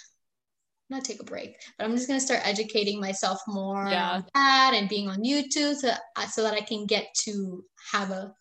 not 0.89 1.03
take 1.05 1.19
a 1.21 1.25
break, 1.25 1.55
but 1.77 1.85
I'm 1.85 1.95
just 1.95 2.07
gonna 2.07 2.19
start 2.19 2.41
educating 2.45 2.99
myself 2.99 3.39
more 3.47 3.87
Yeah. 3.87 4.09
on 4.13 4.25
that 4.33 4.73
and 4.75 4.89
being 4.89 5.07
on 5.07 5.23
YouTube 5.23 5.75
so, 5.75 5.91
uh, 6.15 6.27
so 6.27 6.43
that 6.43 6.53
I 6.55 6.61
can 6.61 6.85
get 6.87 7.07
to 7.25 7.63
have 7.91 8.09
a, 8.11 8.33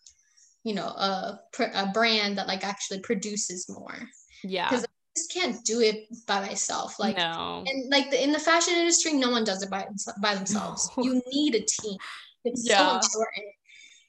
you 0.64 0.74
know, 0.74 0.86
a, 0.86 1.40
a 1.74 1.90
brand 1.92 2.38
that 2.38 2.46
like 2.48 2.64
actually 2.64 3.00
produces 3.00 3.68
more. 3.68 4.08
yeah 4.44 4.68
because 4.68 4.84
I 4.84 4.88
just 5.16 5.32
can't 5.32 5.64
do 5.64 5.80
it 5.80 6.06
by 6.26 6.40
myself. 6.40 6.98
Like, 6.98 7.16
no. 7.16 7.64
and 7.66 7.90
like 7.90 8.10
the, 8.10 8.22
in 8.22 8.32
the 8.32 8.38
fashion 8.38 8.74
industry, 8.74 9.14
no 9.14 9.30
one 9.30 9.44
does 9.44 9.62
it 9.62 9.70
by, 9.70 9.86
by 10.22 10.34
themselves. 10.34 10.90
No. 10.96 11.04
You 11.04 11.22
need 11.32 11.54
a 11.54 11.60
team. 11.60 11.98
It's 12.44 12.66
so 12.66 12.94
important. 12.94 13.46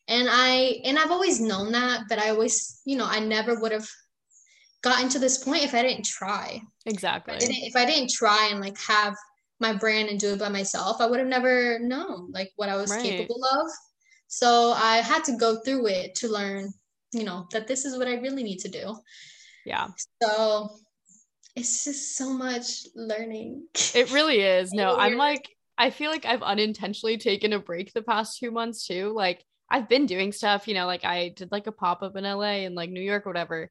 And 0.08 0.28
I 0.30 0.82
and 0.86 0.97
I've 0.97 1.12
always 1.12 1.39
known 1.39 1.72
that, 1.74 2.02
but 2.10 2.20
I 2.20 2.30
always, 2.30 2.82
you 2.86 2.97
know, 2.97 3.06
I 3.06 3.20
never 3.20 3.60
would 3.60 3.72
have 3.72 3.88
gotten 4.82 5.10
to 5.10 5.20
this 5.20 5.43
point 5.43 5.64
if 5.64 5.74
I 5.74 5.82
didn't 5.84 6.06
try. 6.06 6.62
Exactly. 6.86 7.36
If 7.36 7.43
I 7.43 7.45
didn't, 7.45 7.64
if 7.64 7.76
I 7.76 7.86
didn't 7.86 8.10
try 8.12 8.50
and 8.52 8.60
like 8.60 8.80
have 8.80 9.16
my 9.60 9.74
brand 9.74 10.10
and 10.10 10.20
do 10.20 10.34
it 10.34 10.39
by 10.39 10.50
myself, 10.50 11.02
I 11.02 11.06
would 11.06 11.20
have 11.20 11.28
never 11.28 11.80
known 11.80 12.32
like 12.32 12.52
what 12.56 12.70
I 12.70 12.76
was 12.76 12.89
Right. 12.91 13.04
capable 13.04 13.43
of. 13.45 13.70
So 14.30 14.72
I 14.72 14.98
had 14.98 15.26
to 15.26 15.36
go 15.36 15.60
through 15.60 15.88
it 15.88 16.16
to 16.16 16.30
learn 16.30 16.72
you 17.14 17.24
know, 17.24 17.48
that 17.52 17.68
this 17.68 17.86
is 17.86 17.98
what 17.98 18.08
I 18.08 18.16
really 18.16 18.44
need 18.44 18.60
to 18.60 18.70
do. 18.70 18.96
Yeah. 19.66 19.88
So 20.22 20.70
it's 21.56 21.84
just 21.84 22.16
so 22.16 22.34
much 22.34 22.86
learning. 22.96 23.68
It 23.94 24.12
really 24.12 24.42
is. 24.42 24.72
No, 24.74 24.96
I'm 24.96 25.18
like, 25.18 25.50
I 25.78 25.90
feel 25.90 26.12
like 26.12 26.26
I've 26.26 26.44
unintentionally 26.44 27.18
taken 27.18 27.54
a 27.54 27.60
break 27.60 27.94
the 27.94 28.02
past 28.02 28.38
two 28.40 28.52
months 28.52 28.86
too. 28.86 29.14
Like, 29.16 29.44
I've 29.72 29.88
been 29.88 30.06
doing 30.08 30.32
stuff, 30.32 30.68
you 30.68 30.74
know, 30.74 30.88
like 30.88 31.06
I 31.06 31.30
did 31.30 31.52
like 31.52 31.68
a 31.68 31.72
pop 31.72 32.02
up 32.02 32.16
in 32.16 32.24
LA 32.24 32.66
and 32.66 32.76
like 32.76 32.90
New 32.90 33.02
York 33.02 33.28
or 33.28 33.30
whatever 33.30 33.70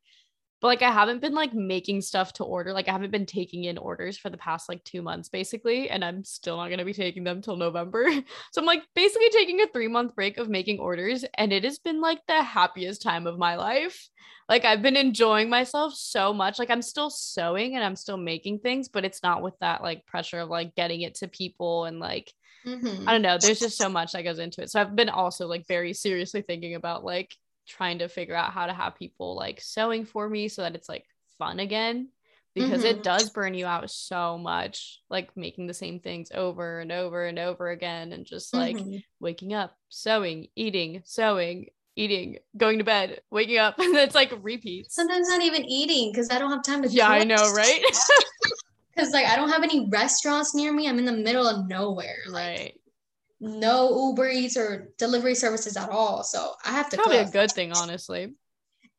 but 0.61 0.69
like 0.69 0.83
I 0.83 0.91
haven't 0.91 1.21
been 1.21 1.35
like 1.35 1.55
making 1.55 2.01
stuff 2.01 2.33
to 2.35 2.45
order. 2.45 2.73
Like 2.73 2.89
I 2.89 2.93
haven't 2.93 3.13
been 3.13 3.27
taking 3.27 3.65
in 3.65 3.79
orders 3.79 4.19
for 4.19 4.29
the 4.31 4.37
past 4.37 4.69
like 4.69 4.83
two 4.85 5.03
months 5.03 5.29
basically, 5.29 5.89
and 5.89 6.05
I'm 6.05 6.25
still 6.25 6.57
not 6.57 6.69
gonna 6.69 6.85
be 6.85 6.93
taking 6.93 7.25
them 7.25 7.43
till 7.43 7.57
November. 7.57 8.09
So 8.53 8.61
I'm 8.61 8.67
like 8.67 8.83
basically 8.95 9.31
taking 9.31 9.61
a 9.61 9.67
three 9.67 9.89
month 9.89 10.15
break 10.15 10.39
of 10.39 10.49
making 10.49 10.79
orders, 10.79 11.25
and 11.35 11.53
it 11.53 11.65
has 11.65 11.79
been 11.79 12.01
like 12.01 12.21
the 12.27 12.43
happiest 12.43 13.03
time 13.03 13.27
of 13.27 13.39
my 13.39 13.57
life. 13.57 14.09
Like 14.49 14.65
I've 14.65 14.83
been 14.83 14.97
enjoying 14.97 15.51
myself 15.51 15.95
so 15.95 16.33
much. 16.33 16.59
Like 16.59 16.71
I'm 16.71 16.83
still 16.83 17.11
sewing 17.11 17.75
and 17.77 17.85
I'm 17.85 17.97
still 17.97 18.17
making 18.17 18.61
things, 18.61 18.89
but 18.89 19.05
it's 19.05 19.23
not 19.23 19.43
with 19.43 19.55
that 19.61 19.83
like 19.83 20.07
pressure 20.07 20.41
of 20.41 20.49
like 20.49 20.75
getting 20.75 21.03
it 21.03 21.17
to 21.17 21.29
people 21.29 21.85
and 21.85 22.01
like 22.01 22.33
mm-hmm. 22.67 23.09
I 23.09 23.13
don't 23.13 23.23
know. 23.23 23.37
There's 23.39 23.61
just 23.61 23.77
so 23.77 23.89
much 23.89 24.13
that 24.13 24.25
goes 24.25 24.39
into 24.39 24.63
it. 24.63 24.71
So 24.71 24.81
I've 24.81 24.97
been 24.97 25.11
also 25.11 25.47
like 25.47 25.67
very 25.67 25.93
seriously 25.93 26.43
thinking 26.43 26.75
about 26.75 27.05
like 27.05 27.35
trying 27.69 27.99
to 27.99 28.09
figure 28.09 28.35
out 28.35 28.53
how 28.53 28.66
to 28.66 28.73
have 28.73 28.97
people 28.97 29.37
like 29.37 29.61
sewing 29.61 30.05
for 30.05 30.29
me 30.29 30.49
so 30.49 30.62
that 30.62 30.75
it's 30.75 30.89
like 30.89 31.05
fun 31.39 31.61
again 31.61 32.09
because 32.55 32.83
mm-hmm. 32.83 32.99
it 32.99 33.03
does 33.03 33.31
burn 33.31 33.55
you 33.55 33.66
out 33.66 33.91
so 33.91 34.39
much 34.39 35.01
like 35.09 35.37
making 35.37 35.66
the 35.66 35.75
same 35.75 36.01
things 36.01 36.31
over 36.35 36.81
and 36.81 36.91
over 36.91 37.27
and 37.27 37.39
over 37.39 37.71
again 37.71 38.12
and 38.12 38.25
just 38.25 38.53
like 38.55 38.77
mm-hmm. 38.77 38.97
waking 39.21 39.55
up 39.55 39.77
sewing 39.89 40.49
eating 40.57 41.03
sewing 41.05 41.66
eating 41.97 42.39
going 42.57 42.79
to 42.79 42.85
bed 42.85 43.21
waking 43.31 43.59
up 43.59 43.79
and 43.79 43.95
it's 43.97 44.14
like 44.14 44.33
repeats. 44.43 44.95
Sometimes 44.95 45.29
not 45.29 45.43
even 45.43 45.64
eating 45.64 46.11
because 46.12 46.31
i 46.31 46.39
don't 46.39 46.51
have 46.51 46.64
time 46.64 46.83
to 46.83 46.89
yeah 46.89 47.09
i 47.09 47.25
know 47.25 47.53
right? 47.53 47.83
Because 48.95 49.12
like 49.12 49.27
i 49.27 49.37
don't 49.37 49.51
have 49.51 49.62
any 49.62 49.89
restaurants 49.91 50.57
near 50.57 50.73
me. 50.73 50.89
I'm 50.89 50.99
in 50.99 51.05
the 51.05 51.12
middle 51.12 51.47
of 51.47 51.69
nowhere 51.69 52.19
like, 52.29 52.59
right 52.59 52.78
no 53.41 54.09
Uber 54.09 54.28
Eats 54.30 54.57
or 54.57 54.89
delivery 54.99 55.34
services 55.34 55.76
at 55.76 55.91
all. 55.91 56.22
So 56.22 56.55
I 56.64 56.70
have 56.70 56.89
to 56.91 56.97
probably 56.97 57.18
cook. 57.18 57.28
a 57.28 57.32
good 57.32 57.53
thing, 57.53 57.72
honestly. 57.72 58.34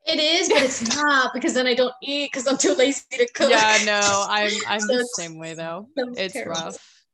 It 0.06 0.18
is, 0.18 0.48
but 0.48 0.62
it's 0.62 0.96
not 0.96 1.32
because 1.34 1.54
then 1.54 1.66
I 1.66 1.74
don't 1.74 1.94
eat 2.02 2.32
because 2.32 2.46
I'm 2.46 2.56
too 2.56 2.74
lazy 2.74 3.02
to 3.12 3.28
cook. 3.32 3.50
Yeah, 3.50 3.78
no, 3.84 4.26
I'm 4.28 4.50
I'm 4.68 4.80
so 4.80 4.98
the 4.98 5.04
same 5.14 5.38
way 5.38 5.54
though. 5.54 5.88
It's 5.96 6.32
terrible. 6.32 6.52
rough. 6.52 7.04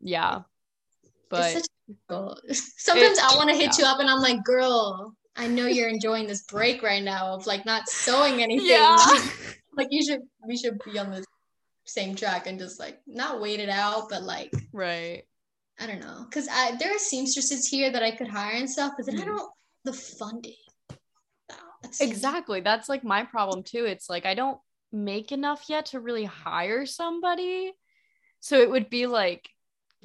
Yeah, 0.00 0.42
but 1.30 1.62
sometimes 2.50 3.18
I 3.18 3.34
want 3.36 3.50
to 3.50 3.56
hit 3.56 3.78
yeah. 3.78 3.84
you 3.84 3.84
up 3.84 4.00
and 4.00 4.10
I'm 4.10 4.20
like, 4.20 4.44
girl, 4.44 5.14
I 5.36 5.46
know 5.46 5.66
you're 5.66 5.88
enjoying 5.88 6.26
this 6.26 6.42
break 6.42 6.82
right 6.82 7.02
now 7.02 7.34
of 7.34 7.46
like 7.46 7.64
not 7.64 7.88
sewing 7.88 8.42
anything. 8.42 8.66
Yeah. 8.66 8.96
like 9.76 9.88
you 9.90 10.04
should, 10.04 10.20
we 10.46 10.56
should 10.56 10.78
be 10.84 10.98
on 10.98 11.10
the 11.10 11.24
same 11.84 12.14
track 12.14 12.46
and 12.46 12.58
just 12.58 12.78
like 12.78 13.00
not 13.06 13.40
wait 13.40 13.60
it 13.60 13.68
out, 13.68 14.08
but 14.10 14.22
like 14.22 14.52
right 14.72 15.24
I 15.78 15.86
don't 15.86 16.00
know, 16.00 16.24
because 16.28 16.48
I 16.50 16.76
there 16.76 16.94
are 16.94 16.98
seamstresses 16.98 17.68
here 17.68 17.90
that 17.90 18.02
I 18.02 18.10
could 18.10 18.28
hire 18.28 18.54
and 18.54 18.68
stuff, 18.70 18.94
but 18.96 19.06
then. 19.06 19.16
I 19.16 19.18
mm-hmm. 19.20 19.36
don't 19.36 19.50
the 19.84 19.92
funding. 19.92 20.54
exactly, 22.00 22.60
that's 22.60 22.88
like 22.88 23.04
my 23.04 23.24
problem 23.24 23.62
too. 23.62 23.84
It's 23.84 24.08
like 24.08 24.26
I 24.26 24.34
don't 24.34 24.58
make 24.92 25.32
enough 25.32 25.64
yet 25.68 25.86
to 25.86 26.00
really 26.00 26.24
hire 26.24 26.86
somebody, 26.86 27.72
so 28.40 28.60
it 28.60 28.70
would 28.70 28.88
be 28.90 29.06
like, 29.06 29.48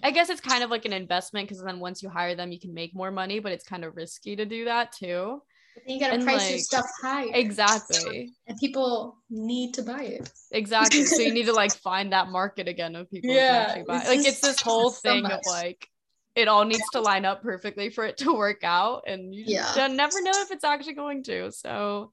I 0.03 0.11
guess 0.11 0.29
it's 0.29 0.41
kind 0.41 0.63
of 0.63 0.69
like 0.69 0.85
an 0.85 0.93
investment 0.93 1.47
because 1.47 1.63
then 1.63 1.79
once 1.79 2.03
you 2.03 2.09
hire 2.09 2.35
them, 2.35 2.51
you 2.51 2.59
can 2.59 2.73
make 2.73 2.93
more 2.95 3.11
money, 3.11 3.39
but 3.39 3.51
it's 3.51 3.63
kind 3.63 3.85
of 3.85 3.95
risky 3.95 4.35
to 4.35 4.45
do 4.45 4.65
that 4.65 4.91
too. 4.91 5.41
You 5.87 5.99
gotta 5.99 6.13
and 6.13 6.23
price 6.23 6.41
like, 6.41 6.49
your 6.51 6.59
stuff 6.59 6.85
high. 7.01 7.25
Exactly. 7.25 8.33
And 8.47 8.57
people 8.57 9.17
need 9.29 9.73
to 9.75 9.83
buy 9.83 10.03
it. 10.03 10.29
Exactly. 10.51 11.05
so 11.05 11.21
you 11.21 11.33
need 11.33 11.45
to 11.45 11.53
like 11.63 11.73
find 11.73 12.13
that 12.13 12.29
market 12.29 12.67
again 12.67 12.95
of 12.95 13.09
people 13.09 13.31
yeah, 13.31 13.81
buy. 13.87 13.97
It's 13.97 14.07
like 14.07 14.19
it's 14.19 14.41
this 14.41 14.61
whole 14.61 14.91
thing 14.91 15.25
so 15.25 15.33
of 15.33 15.39
like 15.47 15.87
it 16.35 16.47
all 16.47 16.65
needs 16.65 16.83
to 16.93 17.01
line 17.01 17.25
up 17.25 17.41
perfectly 17.41 17.89
for 17.89 18.05
it 18.05 18.17
to 18.17 18.33
work 18.33 18.63
out. 18.63 19.03
And 19.07 19.33
you 19.33 19.43
yeah. 19.47 19.87
never 19.87 20.21
know 20.21 20.31
if 20.35 20.51
it's 20.51 20.63
actually 20.63 20.93
going 20.93 21.23
to. 21.23 21.51
So 21.51 22.11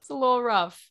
it's 0.00 0.10
a 0.10 0.14
little 0.14 0.42
rough. 0.42 0.90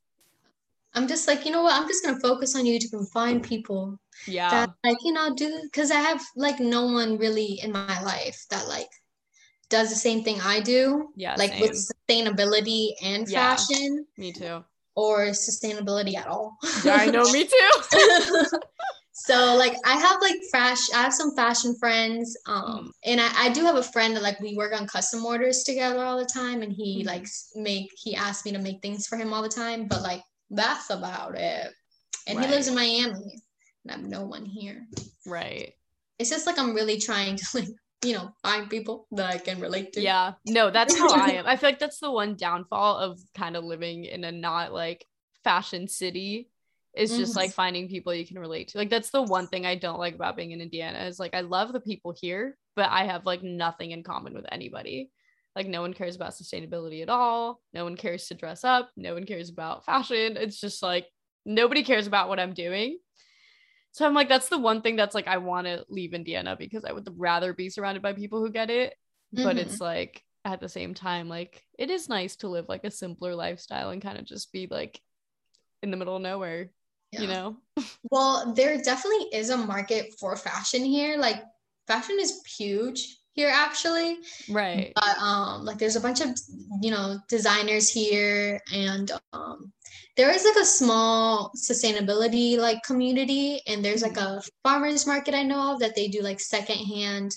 I'm 0.95 1.07
just 1.07 1.27
like, 1.27 1.45
you 1.45 1.51
know 1.51 1.63
what? 1.63 1.73
I'm 1.73 1.87
just 1.87 2.05
gonna 2.05 2.19
focus 2.19 2.55
on 2.55 2.65
YouTube 2.65 2.93
and 2.93 3.09
find 3.09 3.43
people. 3.43 3.99
Yeah. 4.27 4.49
That 4.49 4.69
like, 4.83 4.97
you 5.03 5.11
know, 5.11 5.33
do 5.35 5.59
because 5.63 5.91
I 5.91 5.95
have 5.95 6.21
like 6.35 6.59
no 6.59 6.85
one 6.85 7.17
really 7.17 7.59
in 7.63 7.71
my 7.71 8.01
life 8.03 8.45
that 8.51 8.67
like 8.67 8.89
does 9.73 9.89
the 9.89 9.95
same 9.95 10.23
thing 10.23 10.39
I 10.39 10.59
do. 10.59 11.09
Yeah. 11.15 11.35
Like 11.35 11.49
same. 11.49 11.61
with 11.61 11.71
sustainability 11.71 12.91
and 13.03 13.27
yeah, 13.27 13.55
fashion. 13.55 14.05
Me 14.17 14.31
too. 14.31 14.63
Or 14.95 15.29
sustainability 15.29 16.15
at 16.15 16.27
all. 16.27 16.57
Yeah, 16.85 16.97
I 16.99 17.07
know, 17.07 17.23
me 17.31 17.45
too. 17.45 17.71
so 19.13 19.55
like 19.57 19.75
I 19.83 19.95
have 19.95 20.21
like 20.21 20.35
fashion 20.51 20.93
I 20.95 21.01
have 21.01 21.13
some 21.13 21.35
fashion 21.35 21.75
friends. 21.79 22.37
Um 22.45 22.91
and 23.03 23.19
I, 23.19 23.29
I 23.35 23.49
do 23.49 23.63
have 23.63 23.77
a 23.77 23.83
friend 23.83 24.15
that 24.15 24.21
like 24.21 24.39
we 24.39 24.55
work 24.55 24.79
on 24.79 24.85
custom 24.85 25.25
orders 25.25 25.63
together 25.63 26.03
all 26.03 26.19
the 26.19 26.25
time 26.31 26.61
and 26.61 26.71
he 26.71 26.99
mm-hmm. 26.99 27.07
like 27.07 27.25
make 27.55 27.89
he 27.97 28.15
asked 28.15 28.45
me 28.45 28.51
to 28.51 28.59
make 28.59 28.79
things 28.83 29.07
for 29.07 29.17
him 29.17 29.33
all 29.33 29.41
the 29.41 29.49
time, 29.49 29.87
but 29.87 30.03
like 30.03 30.21
that's 30.51 30.91
about 30.91 31.35
it. 31.35 31.73
And 32.27 32.37
right. 32.37 32.45
he 32.45 32.53
lives 32.53 32.67
in 32.67 32.75
Miami 32.75 33.41
and 33.83 33.91
I 33.91 33.93
have 33.93 34.03
no 34.03 34.23
one 34.23 34.45
here. 34.45 34.85
Right. 35.25 35.73
It's 36.19 36.29
just 36.29 36.45
like 36.45 36.59
I'm 36.59 36.75
really 36.75 36.99
trying 36.99 37.37
to 37.37 37.45
like 37.55 37.67
you 38.03 38.13
know, 38.13 38.33
find 38.41 38.69
people 38.69 39.07
that 39.11 39.29
I 39.29 39.37
can 39.37 39.59
relate 39.59 39.93
to. 39.93 40.01
Yeah. 40.01 40.33
No, 40.47 40.71
that's 40.71 40.97
how 40.97 41.13
I 41.13 41.31
am. 41.31 41.45
I 41.47 41.55
feel 41.55 41.69
like 41.69 41.79
that's 41.79 41.99
the 41.99 42.11
one 42.11 42.35
downfall 42.35 42.97
of 42.97 43.19
kind 43.35 43.55
of 43.55 43.63
living 43.63 44.05
in 44.05 44.23
a 44.23 44.31
not 44.31 44.73
like 44.73 45.05
fashion 45.43 45.87
city 45.87 46.49
is 46.95 47.17
just 47.17 47.31
mm-hmm. 47.31 47.39
like 47.39 47.51
finding 47.51 47.89
people 47.89 48.13
you 48.13 48.25
can 48.25 48.39
relate 48.39 48.69
to. 48.69 48.77
Like 48.77 48.89
that's 48.89 49.09
the 49.09 49.23
one 49.23 49.47
thing 49.47 49.65
I 49.65 49.75
don't 49.75 49.99
like 49.99 50.15
about 50.15 50.37
being 50.37 50.51
in 50.51 50.61
Indiana 50.61 51.05
is 51.05 51.19
like 51.19 51.33
I 51.33 51.41
love 51.41 51.73
the 51.73 51.79
people 51.79 52.15
here, 52.19 52.57
but 52.75 52.89
I 52.89 53.05
have 53.05 53.25
like 53.25 53.43
nothing 53.43 53.91
in 53.91 54.03
common 54.03 54.33
with 54.33 54.45
anybody. 54.51 55.11
Like 55.55 55.67
no 55.67 55.81
one 55.81 55.93
cares 55.93 56.15
about 56.15 56.33
sustainability 56.33 57.01
at 57.01 57.09
all. 57.09 57.61
No 57.73 57.83
one 57.83 57.97
cares 57.97 58.27
to 58.27 58.35
dress 58.35 58.63
up. 58.63 58.89
No 58.95 59.13
one 59.13 59.25
cares 59.25 59.49
about 59.49 59.85
fashion. 59.85 60.37
It's 60.37 60.59
just 60.59 60.83
like 60.83 61.07
nobody 61.45 61.83
cares 61.83 62.07
about 62.07 62.29
what 62.29 62.39
I'm 62.39 62.53
doing. 62.53 62.99
So 63.93 64.07
I'm 64.07 64.15
like, 64.15 64.27
that's 64.27 64.49
the 64.49 64.57
one 64.57 64.81
thing 64.81 64.95
that's 64.95 65.13
like, 65.13 65.27
I 65.27 65.37
want 65.37 65.67
to 65.67 65.85
leave 65.87 66.15
Indiana 66.15 66.55
because 66.57 66.83
I 66.83 66.91
would 66.91 67.07
rather 67.15 67.53
be 67.53 67.69
surrounded 67.69 68.01
by 68.01 68.13
people 68.13 68.39
who 68.39 68.51
get 68.51 68.71
it. 68.71 68.95
Mm-hmm. 69.33 69.43
But 69.43 69.57
it's 69.57 69.79
like, 69.79 70.23
at 70.45 70.59
the 70.59 70.67
same 70.67 70.93
time, 70.93 71.29
like, 71.29 71.63
it 71.77 71.89
is 71.89 72.09
nice 72.09 72.35
to 72.37 72.49
live 72.49 72.67
like 72.67 72.83
a 72.83 72.91
simpler 72.91 73.35
lifestyle 73.35 73.91
and 73.91 74.01
kind 74.01 74.17
of 74.17 74.25
just 74.25 74.51
be 74.51 74.67
like 74.69 74.99
in 75.83 75.91
the 75.91 75.97
middle 75.97 76.15
of 76.15 76.23
nowhere, 76.23 76.71
yeah. 77.11 77.21
you 77.21 77.27
know? 77.27 77.57
well, 78.11 78.51
there 78.53 78.81
definitely 78.81 79.27
is 79.31 79.51
a 79.51 79.57
market 79.57 80.13
for 80.19 80.35
fashion 80.35 80.83
here. 80.83 81.17
Like, 81.17 81.43
fashion 81.87 82.17
is 82.19 82.41
huge 82.45 83.17
here 83.33 83.51
actually. 83.53 84.19
Right. 84.49 84.93
But 84.95 85.17
um 85.17 85.65
like 85.65 85.77
there's 85.77 85.95
a 85.95 86.01
bunch 86.01 86.21
of 86.21 86.29
you 86.81 86.91
know 86.91 87.17
designers 87.27 87.89
here 87.89 88.61
and 88.71 89.11
um 89.33 89.73
there 90.15 90.31
is 90.31 90.45
like 90.45 90.61
a 90.61 90.65
small 90.65 91.51
sustainability 91.57 92.57
like 92.57 92.83
community. 92.83 93.61
And 93.67 93.83
there's 93.83 94.03
like 94.03 94.17
a 94.17 94.41
farmers 94.63 95.05
market 95.05 95.33
i 95.33 95.43
know 95.43 95.73
of 95.73 95.79
that 95.79 95.95
they 95.95 96.07
do 96.07 96.21
like 96.21 96.39
secondhand 96.39 97.35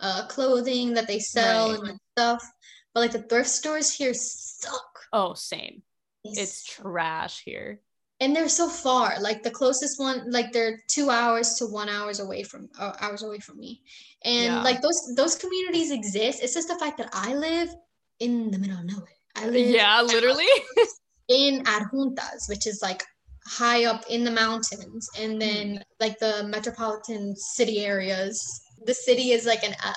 uh 0.00 0.26
clothing 0.26 0.94
that 0.94 1.06
they 1.06 1.20
sell 1.20 1.72
right. 1.72 1.90
and 1.90 2.00
stuff. 2.16 2.44
But 2.92 3.00
like 3.00 3.12
the 3.12 3.22
thrift 3.22 3.50
stores 3.50 3.92
here 3.92 4.14
suck. 4.14 5.00
Oh 5.12 5.34
same. 5.34 5.82
It's, 6.24 6.38
it's 6.38 6.64
trash 6.64 7.42
here 7.44 7.80
and 8.20 8.34
they're 8.34 8.48
so 8.48 8.68
far 8.68 9.16
like 9.20 9.42
the 9.42 9.50
closest 9.50 9.98
one 9.98 10.30
like 10.30 10.52
they're 10.52 10.80
two 10.88 11.10
hours 11.10 11.54
to 11.54 11.66
one 11.66 11.88
hours 11.88 12.20
away 12.20 12.42
from 12.42 12.68
uh, 12.78 12.92
hours 13.00 13.22
away 13.22 13.38
from 13.38 13.58
me. 13.58 13.82
And 14.24 14.54
yeah. 14.54 14.62
like 14.62 14.80
those 14.80 15.14
those 15.16 15.34
communities 15.34 15.90
exist. 15.90 16.42
It's 16.42 16.54
just 16.54 16.68
the 16.68 16.76
fact 16.76 16.98
that 16.98 17.10
i 17.12 17.34
live 17.34 17.74
in 18.20 18.50
the 18.50 18.58
middle 18.58 18.78
of 18.78 18.84
nowhere. 18.84 19.08
I 19.36 19.48
live 19.48 19.68
yeah 19.68 20.00
literally. 20.02 20.46
in 21.28 21.64
adjuntas 21.64 22.48
which 22.48 22.66
is 22.66 22.80
like 22.82 23.02
high 23.46 23.84
up 23.84 24.04
in 24.08 24.24
the 24.24 24.30
mountains. 24.30 25.08
And 25.18 25.40
then 25.40 25.82
like 26.00 26.18
the 26.18 26.44
metropolitan 26.44 27.34
city 27.36 27.84
areas. 27.84 28.62
The 28.86 28.94
city 28.94 29.32
is 29.32 29.44
like 29.44 29.64
an 29.64 29.74
uh 29.84 29.92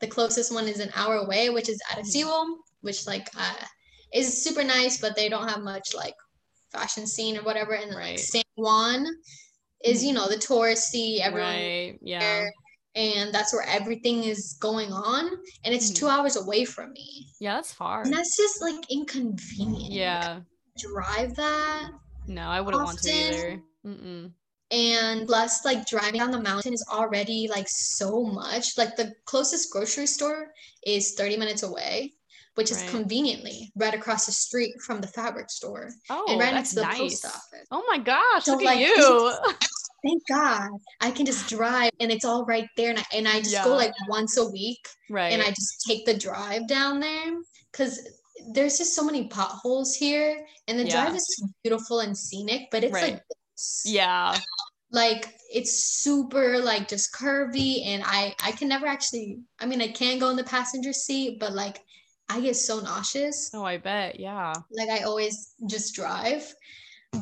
the 0.00 0.06
closest 0.06 0.52
one 0.52 0.66
is 0.66 0.80
an 0.80 0.90
hour 0.94 1.16
away 1.16 1.50
which 1.50 1.68
is 1.68 1.80
Arecibo 1.92 2.56
which 2.80 3.06
like 3.06 3.28
uh 3.36 3.64
is 4.12 4.42
super 4.42 4.62
nice 4.62 5.00
but 5.00 5.16
they 5.16 5.28
don't 5.28 5.48
have 5.48 5.62
much 5.62 5.94
like 5.94 6.14
fashion 6.74 7.06
scene 7.06 7.38
or 7.38 7.42
whatever. 7.42 7.72
And 7.72 7.94
right. 7.94 8.10
like 8.10 8.18
San 8.18 8.42
Juan 8.56 9.06
is, 9.84 10.04
you 10.04 10.12
know, 10.12 10.28
the 10.28 10.36
touristy, 10.36 11.20
everyone. 11.20 11.52
Right. 11.54 11.98
Yeah. 12.02 12.46
And 12.96 13.34
that's 13.34 13.52
where 13.52 13.66
everything 13.66 14.24
is 14.24 14.56
going 14.60 14.92
on. 14.92 15.30
And 15.64 15.74
it's 15.74 15.90
mm 15.90 15.96
two 15.96 16.08
hours 16.08 16.36
away 16.36 16.64
from 16.64 16.92
me. 16.92 17.26
Yeah, 17.40 17.56
that's 17.56 17.72
far. 17.72 18.02
And 18.02 18.12
that's 18.12 18.36
just 18.36 18.60
like 18.62 18.90
inconvenient. 18.90 19.92
Yeah. 19.92 20.40
Drive 20.78 21.34
that. 21.36 21.90
No, 22.26 22.42
I 22.42 22.60
wouldn't 22.60 22.82
often. 22.82 22.94
want 22.94 23.02
to 23.02 23.10
either. 23.10 23.62
Mm-mm. 23.86 24.30
And 24.70 25.26
plus, 25.26 25.64
like 25.64 25.86
driving 25.86 26.20
down 26.20 26.30
the 26.30 26.40
mountain 26.40 26.72
is 26.72 26.84
already 26.90 27.48
like 27.48 27.68
so 27.68 28.24
much. 28.24 28.76
Like 28.78 28.96
the 28.96 29.14
closest 29.24 29.70
grocery 29.70 30.06
store 30.06 30.48
is 30.86 31.14
30 31.14 31.36
minutes 31.36 31.62
away. 31.62 32.14
Which 32.54 32.70
is 32.70 32.82
conveniently 32.90 33.72
right 33.76 33.94
across 33.94 34.26
the 34.26 34.32
street 34.32 34.74
from 34.80 35.00
the 35.00 35.08
fabric 35.08 35.50
store. 35.50 35.90
Oh, 36.10 36.26
and 36.28 36.40
right 36.40 36.54
next 36.54 36.70
to 36.70 36.76
the 36.76 36.82
nice. 36.82 36.98
post 36.98 37.24
office. 37.26 37.66
Oh 37.70 37.84
my 37.88 37.98
gosh, 37.98 38.44
So, 38.44 38.52
look 38.52 38.62
like, 38.62 38.78
at 38.78 38.96
you. 38.96 39.32
Thank 40.04 40.22
God. 40.28 40.70
I 41.00 41.10
can 41.10 41.24
just 41.24 41.48
drive 41.48 41.90
and 41.98 42.12
it's 42.12 42.24
all 42.24 42.44
right 42.44 42.68
there. 42.76 42.90
And 42.90 42.98
I, 42.98 43.04
and 43.14 43.26
I 43.26 43.38
just 43.38 43.52
Yeah. 43.52 43.64
go 43.64 43.74
like 43.74 43.92
once 44.08 44.36
a 44.36 44.48
week 44.48 44.86
right. 45.10 45.32
and 45.32 45.42
I 45.42 45.48
just 45.48 45.82
take 45.86 46.04
the 46.04 46.16
drive 46.16 46.68
down 46.68 47.00
there 47.00 47.32
because 47.72 48.06
there's 48.52 48.76
just 48.76 48.94
so 48.94 49.02
many 49.02 49.28
potholes 49.28 49.94
here. 49.94 50.46
And 50.68 50.78
the 50.78 50.84
Yeah. 50.84 51.04
drive 51.04 51.16
is 51.16 51.42
beautiful 51.62 52.00
and 52.00 52.16
scenic, 52.16 52.68
but 52.70 52.84
it's 52.84 52.92
Right. 52.92 53.14
like, 53.14 53.22
yeah. 53.84 54.38
like 54.92 55.34
it's 55.52 55.72
super 55.72 56.58
like 56.58 56.86
just 56.86 57.12
curvy. 57.14 57.86
And 57.86 58.02
I, 58.04 58.34
I 58.42 58.52
can 58.52 58.68
never 58.68 58.86
actually, 58.86 59.38
I 59.58 59.64
mean, 59.66 59.80
I 59.80 59.88
can 59.88 60.18
go 60.18 60.28
in 60.28 60.36
the 60.36 60.44
passenger 60.44 60.92
seat, 60.92 61.40
but 61.40 61.52
like 61.54 61.80
I 62.28 62.40
get 62.40 62.56
so 62.56 62.80
nauseous. 62.80 63.50
Oh, 63.54 63.64
I 63.64 63.78
bet. 63.78 64.18
Yeah. 64.18 64.54
Like 64.70 64.88
I 64.88 65.04
always 65.04 65.54
just 65.66 65.94
drive. 65.94 66.52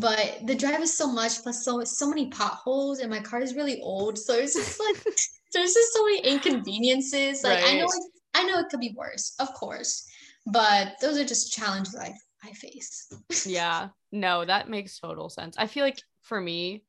But 0.00 0.38
the 0.44 0.55
drive 0.55 0.80
is 0.80 0.96
so 0.96 1.12
much 1.12 1.42
plus 1.42 1.64
so 1.64 1.82
so 1.84 2.09
many 2.09 2.28
potholes 2.30 3.00
and 3.00 3.11
my 3.11 3.20
car 3.20 3.40
is 3.42 3.55
really 3.55 3.80
old. 3.82 4.18
So 4.18 4.34
it's 4.34 4.55
just 4.55 4.80
like 4.80 5.05
there's 5.53 5.74
just 5.74 5.92
so 5.92 6.05
many 6.05 6.20
inconveniences. 6.20 7.42
Like 7.44 7.62
I 7.62 7.76
know 7.78 7.84
it, 7.84 8.12
I 8.34 8.44
know 8.44 8.59
it 8.61 8.68
could 8.70 8.80
be 8.80 8.94
worse, 8.96 9.34
of 9.38 9.53
course. 9.55 10.09
But 10.46 10.94
those 11.00 11.18
are 11.18 11.24
just 11.24 11.53
challenges 11.53 11.94
I 11.94 12.14
I 12.44 12.53
face. 12.53 13.12
yeah 13.46 13.88
no 14.11 14.44
that 14.44 14.68
makes 14.68 14.98
total 14.98 15.28
sense 15.30 15.57
i 15.59 15.66
feel 15.66 15.84
like 15.84 16.00
for 16.20 16.40
me 16.40 16.84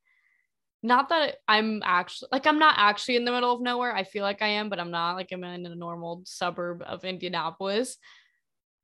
not 0.84 1.08
that 1.08 1.36
i'm 1.48 1.82
actually 1.82 2.28
like 2.30 2.46
i'm 2.46 2.58
not 2.58 2.74
actually 2.76 3.16
in 3.16 3.24
the 3.24 3.32
middle 3.32 3.52
of 3.52 3.62
nowhere 3.62 3.96
i 3.96 4.04
feel 4.04 4.22
like 4.22 4.42
i 4.42 4.46
am 4.46 4.68
but 4.68 4.78
i'm 4.78 4.90
not 4.90 5.14
like 5.16 5.32
i'm 5.32 5.42
in 5.42 5.64
a 5.64 5.74
normal 5.74 6.22
suburb 6.24 6.82
of 6.86 7.04
indianapolis. 7.04 7.96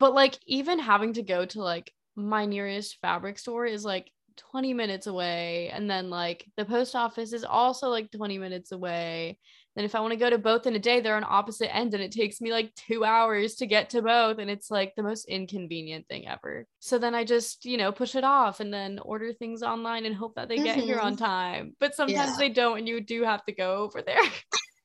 But 0.01 0.15
like 0.15 0.39
even 0.47 0.79
having 0.79 1.13
to 1.13 1.23
go 1.23 1.45
to 1.45 1.63
like 1.63 1.93
my 2.17 2.47
nearest 2.47 2.97
fabric 3.03 3.39
store 3.39 3.67
is 3.67 3.85
like 3.85 4.11
20 4.39 4.73
minutes 4.73 5.07
away 5.07 5.69
and 5.69 5.91
then 5.91 6.09
like 6.09 6.47
the 6.57 6.65
post 6.65 6.97
office 6.97 7.35
is 7.35 7.45
also 7.45 7.91
like 7.91 8.11
20 8.11 8.39
minutes 8.39 8.73
away 8.73 9.39
then 9.77 9.85
if 9.85 9.95
i 9.95 10.01
want 10.01 10.11
to 10.13 10.17
go 10.19 10.29
to 10.29 10.39
both 10.39 10.67
in 10.67 10.75
a 10.75 10.79
day 10.79 11.01
they're 11.01 11.17
on 11.17 11.25
opposite 11.27 11.75
ends 11.75 11.95
and 11.95 12.03
it 12.03 12.11
takes 12.13 12.41
me 12.41 12.51
like 12.53 12.75
two 12.75 13.05
hours 13.05 13.55
to 13.57 13.67
get 13.67 13.91
to 13.91 14.03
both 14.03 14.39
and 14.39 14.51
it's 14.51 14.71
like 14.71 14.95
the 14.97 15.03
most 15.03 15.27
inconvenient 15.29 16.07
thing 16.09 16.27
ever. 16.27 16.67
So 16.81 16.99
then 16.99 17.15
i 17.15 17.25
just 17.25 17.65
you 17.65 17.77
know 17.77 17.93
push 17.93 18.15
it 18.15 18.25
off 18.25 18.61
and 18.61 18.73
then 18.75 18.99
order 19.01 19.33
things 19.33 19.63
online 19.63 20.07
and 20.07 20.15
hope 20.15 20.35
that 20.35 20.49
they 20.49 20.57
get 20.59 20.77
here 20.79 20.99
on 20.99 21.17
time. 21.17 21.77
But 21.79 21.95
sometimes 21.95 22.31
Yeah. 22.33 22.37
they 22.39 22.49
don't 22.49 22.79
and 22.79 22.89
you 22.89 23.01
do 23.01 23.23
have 23.23 23.45
to 23.47 23.53
go 23.53 23.77
over 23.77 24.03
there. 24.03 24.21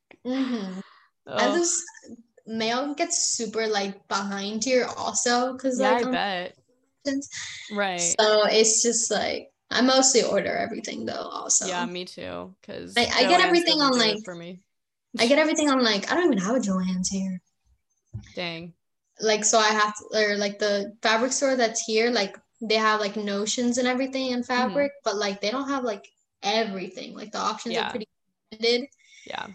Mhm. 0.26 0.82
I 1.28 1.46
Ugh. 1.48 1.54
just 1.56 1.82
mail 2.48 2.94
gets 2.94 3.18
super 3.36 3.66
like 3.68 4.08
behind 4.08 4.64
here 4.64 4.88
also? 4.98 5.54
Because 5.54 5.80
yeah 5.80 5.94
like 5.94 6.06
i 6.06 6.12
bet. 6.12 6.56
right. 7.72 8.00
So 8.20 8.46
it's 8.46 8.82
just 8.84 9.10
like 9.12 9.50
I 9.72 9.82
mostly 9.82 10.22
order 10.24 10.56
everything 10.56 11.06
though 11.06 11.14
also. 11.32 11.66
yeah 11.68 11.86
me 11.86 12.06
too 12.06 12.54
because 12.62 12.96
I- 12.98 13.10
I 13.16 13.24
get 13.28 13.42
everything 13.42 13.82
on, 13.82 13.98
like- 13.98 14.24
for 14.24 14.36
me 14.36 14.60
I 15.20 15.28
get 15.28 15.40
everything 15.40 15.70
on 15.70 15.84
like 15.84 16.12
I 16.12 16.16
don't 16.16 16.26
even 16.26 16.38
have 16.40 16.56
a 16.56 16.60
Joann's 16.60 17.10
here. 17.10 17.42
dang 18.36 18.74
like 19.22 19.46
so 19.46 19.58
I 19.60 19.70
have 19.70 19.94
to 19.96 20.04
or 20.32 20.36
like 20.38 20.60
the 20.60 20.94
fabric 21.02 21.32
store 21.32 21.56
that's 21.56 21.82
here, 21.82 22.12
like 22.12 22.36
they 22.62 22.76
have 22.76 23.00
like 23.00 23.16
notions 23.16 23.78
and 23.78 23.88
everything 23.88 24.32
in 24.32 24.44
fabric, 24.44 24.92
but 25.06 25.16
like 25.16 25.40
they 25.42 25.52
don't 25.52 25.70
have 25.70 25.84
like 25.84 26.06
everything. 26.44 27.16
Like 27.16 27.32
the 27.32 27.38
options 27.40 27.76
Yeah. 27.76 27.88
are 27.88 27.90
pretty 27.92 28.08
limited. 28.52 28.88
yeah 29.26 29.48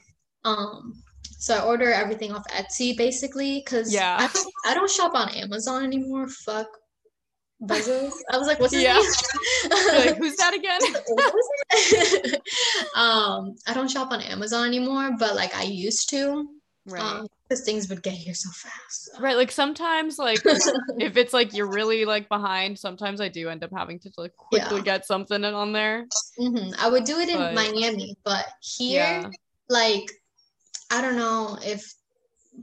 Um 0.44 1.02
so 1.38 1.56
I 1.56 1.64
order 1.64 1.90
everything 1.92 2.32
off 2.32 2.44
Etsy 2.48 2.96
basically 2.96 3.60
because 3.64 3.92
Yeah. 3.92 4.16
I, 4.20 4.28
don't, 4.32 4.54
I 4.66 4.74
don't 4.74 4.90
shop 4.90 5.14
on 5.14 5.28
Amazon 5.30 5.84
anymore. 5.84 6.28
Fuck 6.28 6.68
Bezos. 7.62 8.12
I 8.32 8.38
was 8.38 8.46
like, 8.46 8.58
what's 8.58 8.72
his 8.72 8.82
Yeah. 8.82 8.94
name? 8.94 9.70
Like 9.98 10.16
who's 10.16 10.36
that 10.36 10.54
again 10.54 10.80
What 11.08 11.34
was 11.34 11.48
it? 11.92 12.42
um, 12.96 13.54
I 13.66 13.74
don't 13.74 13.90
shop 13.90 14.12
on 14.12 14.20
Amazon 14.22 14.66
anymore, 14.66 15.10
but 15.18 15.34
like 15.34 15.54
I 15.54 15.64
used 15.64 16.08
to. 16.10 16.48
right 16.86 17.02
Um, 17.02 17.26
because 17.48 17.64
things 17.64 17.88
would 17.90 18.02
get 18.02 18.14
here 18.14 18.32
so 18.32 18.48
fast. 18.50 19.10
right 19.20 19.36
like 19.36 19.50
sometimes 19.50 20.18
like 20.18 20.38
if 20.98 21.16
it's 21.18 21.32
like 21.34 21.52
you're 21.52 21.68
really 21.70 22.04
like 22.06 22.28
behind 22.28 22.78
sometimes 22.78 23.20
i 23.20 23.28
do 23.28 23.48
end 23.50 23.62
up 23.64 23.70
having 23.76 23.98
to 23.98 24.10
like 24.16 24.34
quickly 24.36 24.78
Yeah. 24.78 24.82
get 24.84 25.04
something 25.04 25.44
on 25.44 25.72
there 25.72 26.06
Mhm. 26.38 26.74
I 26.78 26.88
would 26.88 27.04
do 27.04 27.18
it 27.18 27.28
in 27.28 27.36
But- 27.36 27.54
Miami, 27.54 28.16
but 28.24 28.46
here, 28.62 29.00
yeah 29.02 29.30
like, 29.68 30.10
I 30.90 31.00
don't 31.02 31.16
know 31.16 31.58
if 31.62 31.80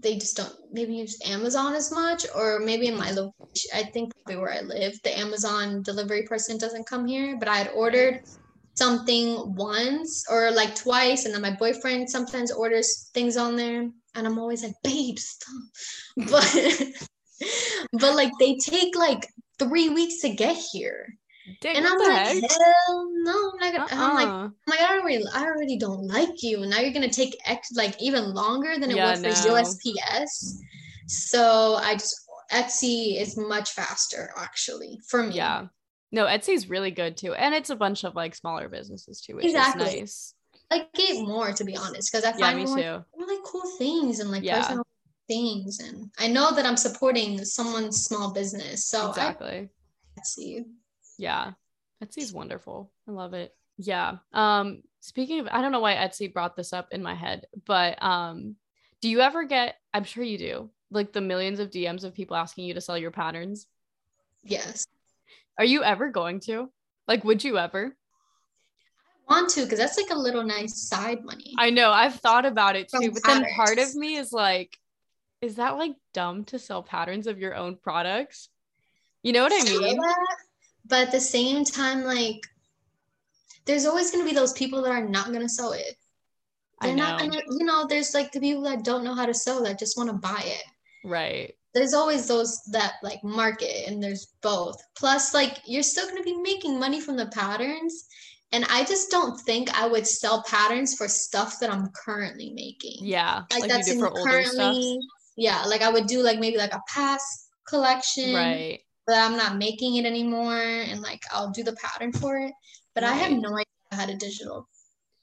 they 0.02 0.18
just 0.18 0.38
don't 0.38 0.54
maybe 0.72 0.96
use 0.96 1.20
Amazon 1.26 1.74
as 1.74 1.92
much, 1.92 2.26
or 2.36 2.60
maybe 2.60 2.88
in 2.88 2.98
my 2.98 3.12
location, 3.12 3.72
I 3.74 3.84
think 3.84 4.12
probably 4.26 4.42
where 4.42 4.54
I 4.54 4.62
live, 4.62 5.00
the 5.04 5.18
Amazon 5.18 5.82
delivery 5.84 6.24
person 6.24 6.58
doesn't 6.58 6.88
come 6.88 7.08
here. 7.08 7.38
But 7.38 7.48
I 7.48 7.58
had 7.58 7.72
ordered 7.76 8.22
something 8.76 9.56
once 9.56 10.26
or 10.30 10.52
like 10.52 10.76
twice, 10.76 11.26
and 11.26 11.34
then 11.34 11.42
my 11.42 11.52
boyfriend 11.52 12.10
sometimes 12.10 12.52
orders 12.52 13.10
things 13.14 13.38
on 13.38 13.56
there, 13.56 13.90
and 14.16 14.28
I'm 14.28 14.40
always 14.40 14.64
like, 14.64 14.76
babe, 14.84 15.18
stop. 15.18 15.64
But 16.30 16.82
but 17.94 18.16
like 18.16 18.32
they 18.40 18.58
take 18.58 18.96
like 18.96 19.28
three 19.60 19.90
weeks 19.90 20.22
to 20.22 20.30
get 20.30 20.58
here. 20.72 21.18
Dang, 21.62 21.76
And 21.76 21.88
I'm 21.88 21.98
like, 22.00 22.14
heck? 22.14 22.38
hell 22.50 23.10
no, 23.14 23.52
I'm 23.54 23.60
not 23.60 23.74
gonna. 23.74 23.88
and 23.92 24.02
I'm 24.02 24.14
like, 24.16 24.28
Uh-uh. 24.28 24.50
I'm 24.50 24.52
like, 24.68 24.82
I 24.82 24.98
already, 25.00 25.24
I 25.34 25.46
already 25.46 25.78
don't 25.78 26.08
like 26.08 26.44
you. 26.44 26.62
And 26.62 26.72
now 26.72 26.80
you're 26.80 26.94
gonna 26.94 27.10
take 27.10 27.38
ex, 27.46 27.72
like 27.74 28.02
even 28.02 28.34
longer 28.34 28.78
than 28.80 28.92
it 28.92 28.98
Yeah, 28.98 29.06
would 29.16 29.22
for. 29.22 29.30
USPS. 29.30 30.62
So 31.08 31.76
I 31.76 31.94
just 31.94 32.16
Etsy 32.52 33.20
is 33.22 33.38
much 33.38 33.72
faster 33.72 34.32
actually 34.38 35.00
for 35.10 35.24
me. 35.24 35.36
yeah 35.36 35.68
no 36.14 36.26
etsy's 36.26 36.70
really 36.70 36.92
good 36.92 37.18
too 37.18 37.34
and 37.34 37.54
it's 37.54 37.70
a 37.70 37.76
bunch 37.76 38.06
of 38.06 38.16
like 38.16 38.34
smaller 38.34 38.70
businesses 38.70 39.20
too 39.20 39.36
which 39.36 39.46
Exactly. 39.46 39.86
is 39.86 39.98
nice 39.98 40.34
like 40.72 40.94
get 40.94 41.26
more 41.28 41.52
to 41.52 41.64
be 41.64 41.76
honest, 41.76 42.12
because 42.12 42.24
I 42.26 42.32
yeah 42.38 42.48
find 42.48 42.58
me 42.58 42.66
more 42.66 42.78
too 42.78 43.04
really 43.18 43.42
cool 43.46 43.64
things 43.78 44.20
and 44.20 44.32
like 44.32 44.44
Yeah. 44.44 44.62
personal 44.62 44.84
things, 45.28 45.80
and 45.80 46.10
I 46.18 46.28
know 46.28 46.52
that 46.52 46.66
I'm 46.66 46.78
supporting 46.78 47.44
someone's 47.44 48.04
small 48.04 48.32
business. 48.34 48.86
So 48.86 49.10
exactly 49.10 49.70
I 50.16 50.20
Etsy. 50.22 50.66
Yeah 51.18 51.52
etsy's 52.04 52.32
wonderful. 52.34 52.92
I 53.08 53.12
love 53.12 53.34
it. 53.34 53.54
Yeah 53.78 54.18
um 54.34 54.82
speaking 55.00 55.40
of 55.40 55.48
i 55.52 55.62
don't 55.62 55.72
know 55.72 55.80
why 55.80 55.94
etsy 55.96 56.32
brought 56.32 56.56
this 56.56 56.74
up 56.74 56.88
in 56.92 57.04
my 57.04 57.14
head 57.14 57.46
but 57.66 58.02
um 58.04 58.56
do 59.00 59.08
you 59.10 59.22
ever 59.22 59.46
get 59.46 59.76
i'm 59.94 60.04
sure 60.04 60.24
you 60.24 60.38
do 60.38 60.70
like 60.90 61.14
the 61.14 61.22
millions 61.22 61.60
of 61.60 61.70
dms 61.70 62.04
of 62.04 62.14
people 62.14 62.36
asking 62.36 62.66
you 62.66 62.74
to 62.74 62.82
sell 62.82 62.98
your 62.98 63.12
patterns? 63.12 63.68
Yes, 64.44 64.86
are 65.58 65.66
you 65.66 65.84
ever 65.84 66.10
going 66.10 66.40
to? 66.42 66.72
Like 67.08 67.24
would 67.24 67.44
you 67.44 67.58
ever? 67.58 67.96
I 69.30 69.34
want 69.34 69.50
to 69.52 69.64
because 69.64 69.80
that's 69.80 69.98
like 69.98 70.10
a 70.10 70.18
little 70.18 70.44
nice 70.44 70.88
side 70.88 71.24
money. 71.26 71.54
i 71.58 71.70
know 71.70 71.92
i've 71.92 72.16
thought 72.16 72.46
about 72.46 72.78
it 72.78 72.90
From 72.90 73.04
too 73.04 73.12
but 73.12 73.24
then 73.24 73.46
part 73.56 73.78
of 73.78 73.94
me 73.94 74.16
is 74.16 74.32
like 74.32 74.78
is 75.42 75.56
that 75.56 75.78
like 75.78 75.96
dumb 76.14 76.46
to 76.46 76.58
sell 76.58 76.82
patterns 76.82 77.28
of 77.28 77.38
your 77.38 77.54
own 77.56 77.76
products? 77.76 78.50
You 79.22 79.34
know 79.34 79.44
what 79.44 79.54
i 79.54 79.64
mean? 79.64 79.98
that, 79.98 80.38
but 80.88 81.08
at 81.08 81.12
the 81.12 81.20
same 81.20 81.64
time, 81.64 82.04
like 82.04 82.42
there's 83.66 83.86
always 83.86 84.12
gonna 84.12 84.24
be 84.24 84.34
those 84.34 84.54
people 84.54 84.82
that 84.82 84.92
are 84.92 85.08
not 85.08 85.32
gonna 85.32 85.50
sew 85.50 85.74
it. 85.74 85.96
I 86.80 86.88
They're 86.88 86.96
not 86.96 87.20
gonna, 87.20 87.42
you 87.52 87.66
know, 87.66 87.86
there's 87.88 88.14
like 88.14 88.32
the 88.32 88.40
people 88.40 88.64
that 88.64 88.84
don't 88.84 89.04
know 89.04 89.16
how 89.16 89.26
to 89.26 89.34
sew 89.34 89.64
that 89.64 89.80
just 89.80 89.98
want 89.98 90.10
to 90.10 90.16
buy 90.16 90.42
it. 90.44 90.64
right 91.04 91.54
There's 91.74 91.94
always 91.94 92.28
those 92.28 92.62
that 92.72 92.94
like 93.04 93.24
market 93.24 93.88
and 93.88 94.02
there's 94.02 94.34
both. 94.42 94.82
Plus, 94.96 95.34
like 95.34 95.62
you're 95.66 95.84
still 95.84 96.08
gonna 96.08 96.24
be 96.24 96.38
making 96.38 96.80
money 96.80 97.02
from 97.02 97.18
the 97.18 97.28
patterns. 97.28 98.06
And 98.54 98.64
I 98.70 98.86
just 98.86 99.12
don't 99.12 99.38
think 99.42 99.70
I 99.78 99.88
would 99.88 100.08
sell 100.08 100.42
patterns 100.44 100.96
for 100.96 101.10
stuff 101.10 101.60
that 101.60 101.70
I'm 101.70 101.90
currently 101.90 102.52
making. 102.52 103.06
yeah 103.06 103.44
Like, 103.52 103.64
like, 103.64 103.70
that's 103.70 103.90
in 103.90 103.96
do 103.96 104.00
for 104.00 104.18
older 104.18 104.44
stuff 104.44 104.56
currently, 104.56 105.00
yeah, 105.36 105.64
like 105.64 105.82
I 105.82 105.90
would 105.90 106.08
do 106.08 106.22
like 106.22 106.40
maybe 106.40 106.58
like 106.58 106.74
a 106.74 106.82
past 106.88 107.50
collection. 107.68 108.34
right 108.34 108.80
but 109.08 109.16
I'm 109.16 109.38
not 109.38 109.58
making 109.58 109.96
it 109.96 110.06
anymore 110.06 110.62
and 110.62 111.02
like 111.02 111.24
I'll 111.32 111.50
do 111.50 111.64
the 111.64 111.76
pattern 111.78 112.12
for 112.12 112.38
it. 112.38 112.52
But 112.94 113.06
I 113.06 113.14
have 113.14 113.32
no 113.32 113.50
idea 113.50 113.66
how 113.92 114.06
to 114.06 114.16
digital 114.16 114.68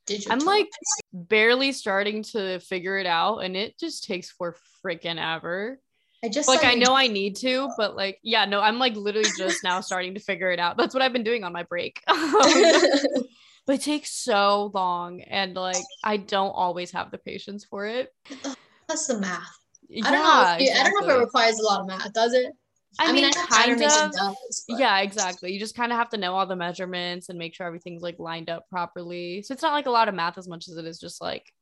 digital. 0.07 0.33
I'm 0.33 0.41
like 0.41 0.69
barely 1.13 1.73
starting 1.73 2.23
to 2.33 2.59
figure 2.61 2.97
it 2.99 3.07
out 3.07 3.39
and 3.39 3.57
it 3.57 3.79
just 3.79 4.05
takes 4.05 4.31
for 4.31 4.57
freaking 4.85 5.19
ever. 5.19 5.79
I 6.25 6.31
just 6.31 6.49
Like 6.49 6.65
I 6.65 6.75
know 6.75 6.95
I 6.95 7.09
need 7.09 7.37
to, 7.37 7.69
but 7.77 7.95
like 7.95 8.19
yeah, 8.23 8.47
no, 8.47 8.61
I'm 8.61 8.79
like 8.79 8.97
literally 8.97 9.29
just 9.37 9.63
now 9.63 9.81
starting 9.83 10.15
to 10.15 10.21
figure 10.21 10.51
it 10.51 10.59
out. 10.59 10.79
That's 10.79 10.95
what 10.95 11.03
I've 11.03 11.13
been 11.13 11.25
doing 11.25 11.45
on 11.45 11.53
my 11.53 11.65
break. 11.65 12.03
but 12.07 13.77
it 13.77 13.83
takes 13.83 14.11
so 14.13 14.71
long 14.73 15.21
and 15.21 15.55
like 15.55 15.77
I 16.03 16.17
don't 16.17 16.53
always 16.53 16.91
have 16.93 17.11
the 17.11 17.19
patience 17.19 17.65
for 17.65 17.87
it. 17.87 18.09
plus 18.87 19.07
the 19.07 19.21
math. 19.21 19.43
Yeah, 19.91 20.09
I 20.09 20.11
don't 20.11 20.23
know. 20.23 20.55
If 20.55 20.61
you, 20.61 20.81
I 20.81 20.85
don't 20.85 21.01
know 21.01 21.15
if 21.15 21.17
it 21.17 21.25
requires 21.25 21.59
a 21.59 21.63
lot 21.63 21.81
of 21.83 21.87
math, 21.87 22.13
does 22.15 22.33
it? 22.33 22.55
I 22.99 23.13
mean, 23.13 23.23
know 23.25 23.31
pattern 23.49 23.79
kind 23.79 23.83
of. 23.83 24.13
does, 24.13 24.65
Yeah, 24.69 25.01
exactly. 25.01 25.53
You 25.53 25.59
just 25.59 25.75
kind 25.75 25.93
of 25.93 25.99
have 25.99 26.11
to 26.11 26.17
know 26.17 26.35
all 26.35 26.47
the 26.47 26.57
measurements 26.57 27.29
and 27.29 27.39
make 27.39 27.55
sure 27.55 27.67
everything's 27.67 28.03
like 28.03 28.19
lined 28.19 28.51
up 28.51 28.69
properly. 28.69 29.43
So 29.43 29.53
it's 29.53 29.63
not 29.63 29.73
like 29.73 29.87
a 29.87 29.91
lot 29.91 30.09
of 30.09 30.15
math 30.15 30.39
as 30.39 30.49
much 30.49 30.69
as 30.69 30.77
it 30.77 30.85
is 30.85 30.99
just 30.99 31.21
like 31.21 31.53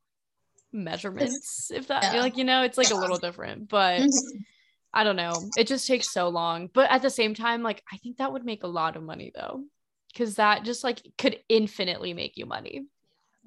measurements. 0.73 1.71
If 1.71 1.89
that 1.89 2.15
Yeah. 2.15 2.21
like 2.21 2.37
you 2.37 2.45
know, 2.45 2.63
it's 2.63 2.79
like 2.79 2.91
a 2.91 2.95
little 2.97 3.19
different. 3.19 3.69
But 3.69 4.01
Mhm. 4.01 4.45
I 4.93 5.05
don't 5.05 5.17
know. 5.17 5.33
It 5.57 5.67
just 5.67 5.87
takes 5.87 6.11
so 6.11 6.29
long. 6.29 6.69
But 6.73 6.91
at 6.91 7.03
the 7.03 7.11
same 7.11 7.35
time, 7.35 7.63
like 7.63 7.83
I 7.91 7.97
think 7.99 8.19
that 8.19 8.33
would 8.33 8.45
make 8.45 8.63
a 8.63 8.69
lot 8.69 8.97
of 8.97 9.03
money 9.03 9.33
though. 9.35 9.65
Cause 10.17 10.35
that 10.35 10.65
just 10.65 10.85
like 10.85 11.01
could 11.17 11.39
infinitely 11.49 12.13
make 12.13 12.37
you 12.37 12.45
money. 12.45 12.87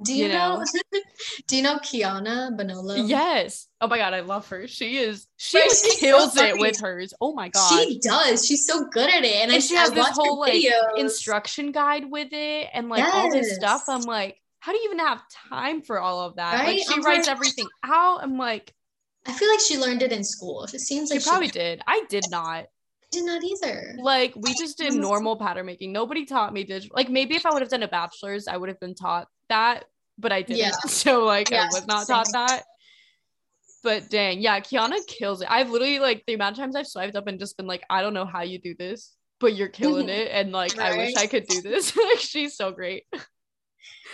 Do 0.04 0.14
you, 0.14 0.26
you 0.26 0.34
know? 0.34 0.58
know? 0.58 1.00
do 1.48 1.56
you 1.56 1.64
know 1.64 1.78
Kiana 1.78 2.58
Bonolo? 2.58 3.08
Yes. 3.08 3.68
Oh 3.80 3.88
my 3.88 3.98
god, 3.98 4.14
I 4.14 4.20
love 4.20 4.48
her. 4.50 4.68
She 4.68 4.98
is 4.98 5.28
she 5.38 5.62
kills 6.00 6.34
so 6.34 6.44
it 6.44 6.60
with 6.60 6.80
hers. 6.82 7.14
Oh 7.22 7.34
my 7.34 7.48
god. 7.48 7.70
She 7.70 8.00
does. 8.00 8.46
She's 8.46 8.68
so 8.68 8.88
good 8.88 9.10
at 9.10 9.24
it. 9.24 9.36
And, 9.36 9.52
and 9.52 9.54
I, 9.54 9.60
she 9.60 9.76
has 9.76 9.92
I 9.92 9.96
this 9.96 10.10
whole 10.10 10.40
like 10.40 10.64
instruction 10.98 11.72
guide 11.72 12.12
with 12.12 12.34
it 12.34 12.70
and 12.74 12.90
like 12.90 13.00
yes. 13.00 13.14
all 13.14 13.32
this 13.32 13.56
stuff. 13.56 13.84
I'm 13.88 14.02
like, 14.02 14.38
how 14.60 14.74
do 14.74 14.80
you 14.80 14.86
even 14.86 15.00
have 15.00 15.22
time 15.50 15.82
for 15.82 16.00
all 16.00 16.22
of 16.22 16.36
that? 16.36 16.56
Right? 16.56 16.78
Like 16.78 16.88
she 16.88 16.94
I'm 16.94 17.02
writes 17.02 17.28
like, 17.28 17.36
everything 17.36 17.68
out. 17.84 18.22
I'm 18.22 18.38
like, 18.38 18.74
I 19.26 19.32
feel 19.32 19.50
like 19.50 19.62
she 19.62 19.78
learned 19.78 20.02
it 20.02 20.12
in 20.12 20.24
school. 20.24 20.64
It 20.64 20.80
seems 20.80 21.10
like 21.10 21.22
she 21.22 21.30
probably 21.30 21.48
she 21.48 21.54
did. 21.54 21.82
I 21.88 22.04
did 22.10 22.26
not. 22.30 22.66
I 22.66 22.68
did 23.12 23.24
not 23.24 23.44
either. 23.44 23.96
Like 23.98 24.34
we 24.36 24.54
just 24.56 24.78
did 24.78 24.94
normal 24.94 25.38
pattern 25.38 25.68
making. 25.68 25.94
Nobody 25.94 26.26
taught 26.26 26.52
me 26.52 26.66
digital. 26.66 26.96
Like 26.96 27.10
maybe 27.10 27.36
if 27.36 27.46
I 27.46 27.54
would 27.54 27.62
have 27.62 27.72
done 27.72 27.84
a 27.84 27.88
bachelor's, 27.88 28.48
I 28.48 28.58
would 28.58 28.68
have 28.68 28.80
been 28.82 28.96
taught 28.96 29.28
that, 29.50 29.86
but 30.18 30.32
I 30.32 30.42
didn't. 30.42 30.60
Yeah. 30.60 30.72
So 30.88 31.24
like 31.26 31.52
I 31.52 31.66
was 31.66 31.88
not 31.88 32.08
same. 32.08 32.16
taught 32.16 32.32
that. 32.34 32.64
But 33.84 34.10
dang, 34.10 34.42
yeah, 34.42 34.60
Kiana 34.60 35.06
kills 35.08 35.42
it. 35.42 35.52
I've 35.52 35.70
literally 35.70 36.00
like 36.00 36.24
the 36.26 36.34
amount 36.34 36.58
of 36.58 36.60
times 36.60 36.76
I've 36.76 36.88
swiped 36.88 37.16
up 37.16 37.28
and 37.28 37.40
just 37.40 37.56
been 37.56 37.68
like, 37.68 37.84
I 37.90 38.02
don't 38.02 38.16
know 38.16 38.26
how 38.26 38.42
you 38.42 38.60
do 38.60 38.74
this, 38.74 39.16
but 39.40 39.56
you're 39.56 39.68
killing 39.68 40.10
it. 40.22 40.30
And 40.32 40.52
like 40.52 40.76
right? 40.78 40.94
I 40.94 40.98
wish 40.98 41.16
I 41.16 41.28
could 41.28 41.46
do 41.48 41.62
this. 41.62 41.96
like 42.10 42.20
she's 42.20 42.56
so 42.56 42.72
great. 42.72 43.04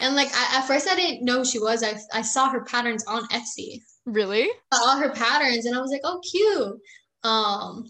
And 0.02 0.16
like 0.16 0.30
I, 0.34 0.58
at 0.60 0.68
first 0.68 0.90
I 0.90 0.96
didn't 0.96 1.24
know 1.24 1.40
who 1.40 1.46
she 1.46 1.60
was. 1.60 1.84
I 1.84 1.96
I 2.14 2.22
saw 2.22 2.50
her 2.50 2.66
patterns 2.66 3.06
on 3.08 3.28
Etsy. 3.30 3.82
Really? 4.06 4.50
All 4.72 4.98
her 4.98 5.12
patterns, 5.12 5.66
and 5.66 5.76
I 5.76 5.82
was 5.82 5.92
like, 5.92 6.02
oh, 6.04 6.20
cute. 6.30 6.80
Um, 7.24 7.86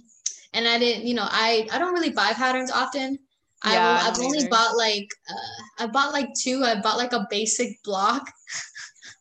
and 0.53 0.67
I 0.67 0.77
didn't, 0.77 1.07
you 1.07 1.13
know, 1.13 1.27
I 1.27 1.67
I 1.71 1.79
don't 1.79 1.93
really 1.93 2.11
buy 2.11 2.33
patterns 2.33 2.71
often. 2.71 3.17
Yeah, 3.65 3.99
I, 4.01 4.05
have 4.05 4.19
only 4.19 4.47
bought 4.47 4.75
like 4.75 5.07
uh, 5.29 5.83
I 5.83 5.87
bought 5.87 6.13
like 6.13 6.29
two. 6.39 6.63
I 6.63 6.81
bought 6.81 6.97
like 6.97 7.13
a 7.13 7.27
basic 7.29 7.81
block. 7.83 8.31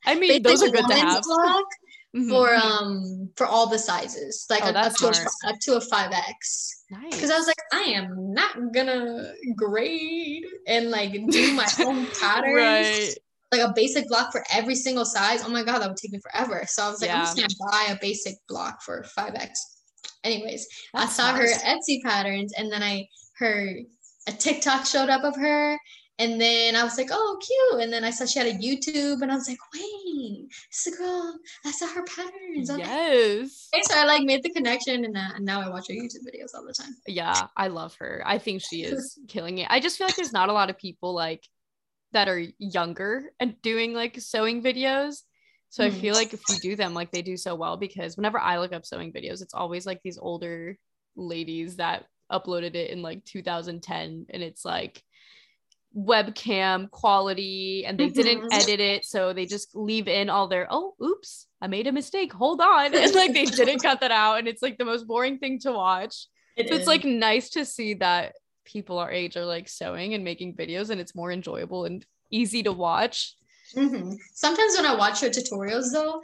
I 0.07 0.15
mean, 0.15 0.43
those 0.43 0.63
are 0.63 0.71
good 0.71 0.87
to 0.87 0.95
have. 0.95 1.23
Block 1.23 1.65
mm-hmm. 2.17 2.31
for 2.31 2.55
um 2.55 3.31
for 3.37 3.47
all 3.47 3.67
the 3.67 3.79
sizes, 3.79 4.47
like 4.49 4.65
oh, 4.65 4.71
up, 4.71 4.95
to 4.95 5.07
a, 5.09 5.49
up 5.49 5.57
to 5.61 5.77
a 5.77 5.81
five 5.81 6.13
X. 6.13 6.85
Nice. 6.91 7.15
Because 7.15 7.31
I 7.31 7.37
was 7.37 7.47
like, 7.47 7.57
I 7.73 7.91
am 7.91 8.33
not 8.33 8.73
gonna 8.73 9.35
grade 9.57 10.47
and 10.67 10.91
like 10.91 11.13
do 11.29 11.55
my 11.55 11.69
own 11.81 12.07
patterns. 12.19 12.55
right 12.55 13.15
like 13.53 13.63
a 13.63 13.73
basic 13.75 14.07
block 14.09 14.31
for 14.31 14.45
every 14.53 14.75
single 14.75 15.05
size. 15.05 15.43
Oh 15.45 15.49
my 15.49 15.65
god, 15.65 15.81
that 15.81 15.89
would 15.89 15.97
take 15.97 16.13
me 16.13 16.21
forever. 16.21 16.63
So 16.67 16.85
I 16.85 16.91
was 16.91 17.01
like, 17.01 17.11
yeah. 17.11 17.19
I'm 17.19 17.25
just 17.25 17.37
gonna 17.37 17.71
buy 17.71 17.93
a 17.93 17.99
basic 18.01 18.37
block 18.49 18.83
for 18.83 19.05
5x. 19.19 19.51
Anyways, 20.23 20.67
That's 20.93 21.19
I 21.19 21.33
saw 21.33 21.37
nice. 21.37 21.63
her 21.63 21.69
Etsy 21.69 22.03
patterns 22.03 22.53
and 22.57 22.71
then 22.71 22.83
I 22.83 23.09
her 23.39 23.75
a 24.29 24.33
TikTok 24.33 24.87
showed 24.87 25.09
up 25.09 25.25
of 25.25 25.37
her. 25.37 25.79
And 26.19 26.39
then 26.39 26.77
I 26.77 26.85
was 26.85 26.99
like, 26.99 27.09
oh, 27.11 27.41
cute. 27.41 27.83
And 27.83 27.91
then 27.91 28.05
I 28.05 28.11
saw 28.11 28.27
she 28.27 28.39
had 28.39 28.49
a 28.49 28.53
YouTube 28.53 29.23
and 29.23 29.33
I 29.33 29.35
was 29.35 29.49
like, 29.49 29.59
wait, 29.73 30.51
this 30.71 30.87
is 30.87 30.93
a 30.93 30.97
girl. 30.99 31.39
I 31.65 31.71
saw 31.71 31.87
her 31.87 32.05
patterns. 32.05 32.71
Okay. 32.71 32.83
Yes. 32.83 33.69
And 33.73 33.83
so 33.85 33.99
I 33.99 34.05
like 34.05 34.25
made 34.25 34.43
the 34.43 34.51
connection 34.51 35.07
and, 35.07 35.17
uh, 35.17 35.31
and 35.37 35.47
now 35.47 35.63
I 35.63 35.71
watch 35.71 35.89
her 35.89 35.95
YouTube 35.95 36.27
videos 36.29 36.55
all 36.55 36.67
the 36.67 36.75
time. 36.75 36.95
Yeah, 37.07 37.47
I 37.57 37.69
love 37.69 37.97
her. 38.01 38.23
I 38.27 38.37
think 38.37 38.61
she 38.61 38.83
is 38.85 39.19
killing 39.29 39.59
it. 39.59 39.69
I 39.71 39.81
just 39.81 39.97
feel 39.97 40.07
like 40.07 40.17
there's 40.17 40.33
not 40.33 40.51
a 40.51 40.53
lot 40.53 40.69
of 40.69 40.77
people 40.77 41.15
like 41.15 41.43
that 42.13 42.29
are 42.29 42.43
younger 42.59 43.33
and 43.41 43.61
doing 43.63 43.95
like 43.95 44.21
sewing 44.21 44.63
videos. 44.63 45.23
So 45.71 45.85
mm. 45.85 45.87
I 45.87 45.91
feel 45.91 46.15
like 46.15 46.35
if 46.35 46.43
you 46.51 46.57
do 46.57 46.77
them, 46.77 46.93
like 46.93 47.13
they 47.13 47.23
do 47.23 47.39
so 47.39 47.55
well 47.55 47.79
because 47.79 48.19
whenever 48.19 48.39
I 48.39 48.59
look 48.59 48.75
up 48.75 48.85
sewing 48.85 49.11
videos, 49.11 49.41
it's 49.41 49.55
always 49.55 49.87
like 49.87 50.01
these 50.05 50.19
older 50.19 50.77
ladies 51.17 51.77
that 51.77 52.05
uploaded 52.31 52.75
it 52.75 52.91
in 52.91 53.03
like 53.03 53.25
2010 53.25 54.27
and 54.29 54.43
it's 54.43 54.65
like 54.65 55.03
webcam 55.97 56.89
quality 56.91 57.85
and 57.85 57.99
they 57.99 58.09
didn't 58.09 58.43
mm-hmm. 58.43 58.53
edit 58.53 58.79
it 58.79 59.05
so 59.05 59.33
they 59.33 59.45
just 59.45 59.75
leave 59.75 60.07
in 60.07 60.31
all 60.31 60.47
their 60.47 60.69
oh 60.71 60.95
oops 61.03 61.49
i 61.61 61.67
made 61.67 61.89
a 61.89 61.93
mistake 61.93 62.33
hold 62.33 62.61
on 62.61 62.95
and 62.95 63.15
like 63.15 63.33
they 63.33 63.45
didn't 63.45 63.83
cut 63.83 64.01
that 64.01 64.13
out 64.13 64.39
and 64.39 64.47
it's 64.47 64.63
like 64.63 64.79
the 64.79 64.85
most 64.85 65.09
boring 65.09 65.39
thing 65.39 65.59
to 65.59 65.73
watch 65.73 66.29
it 66.57 66.69
so 66.69 66.75
is. 66.75 66.81
it's 66.81 66.87
like 66.87 67.05
nice 67.05 67.51
to 67.51 67.65
see 67.65 67.95
that 67.95 68.35
people 68.65 68.99
our 68.99 69.11
age 69.11 69.37
are 69.37 69.45
like 69.45 69.69
sewing 69.69 70.15
and 70.15 70.23
making 70.23 70.55
videos 70.55 70.91
and 70.91 71.01
it's 71.01 71.15
more 71.15 71.33
enjoyable 71.33 71.85
and 71.85 72.05
easy 72.31 72.63
to 72.63 72.73
watch. 72.73 73.35
Mm-hmm. 73.75 74.13
Sometimes 74.35 74.77
when 74.77 74.87
I 74.87 74.95
watch 74.95 75.23
your 75.23 75.31
tutorials 75.31 75.93
though, 75.93 76.21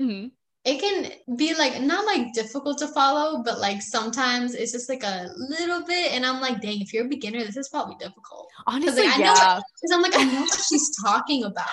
mm-hmm. 0.00 0.28
It 0.64 0.78
can 0.78 1.36
be 1.36 1.54
like 1.54 1.80
not 1.80 2.04
like 2.04 2.32
difficult 2.34 2.78
to 2.78 2.88
follow, 2.88 3.42
but 3.42 3.60
like 3.60 3.80
sometimes 3.80 4.54
it's 4.54 4.72
just 4.72 4.88
like 4.88 5.02
a 5.02 5.28
little 5.36 5.84
bit, 5.84 6.12
and 6.12 6.26
I'm 6.26 6.40
like, 6.40 6.60
dang, 6.60 6.80
if 6.80 6.92
you're 6.92 7.06
a 7.06 7.08
beginner, 7.08 7.44
this 7.44 7.56
is 7.56 7.68
probably 7.68 7.96
difficult. 7.98 8.48
Honestly, 8.66 9.06
like, 9.06 9.18
yeah. 9.18 9.60
Because 9.80 9.92
I'm 9.92 10.02
like, 10.02 10.16
I 10.16 10.24
know 10.24 10.42
what 10.42 10.60
she's 10.68 10.94
talking 11.02 11.44
about 11.44 11.66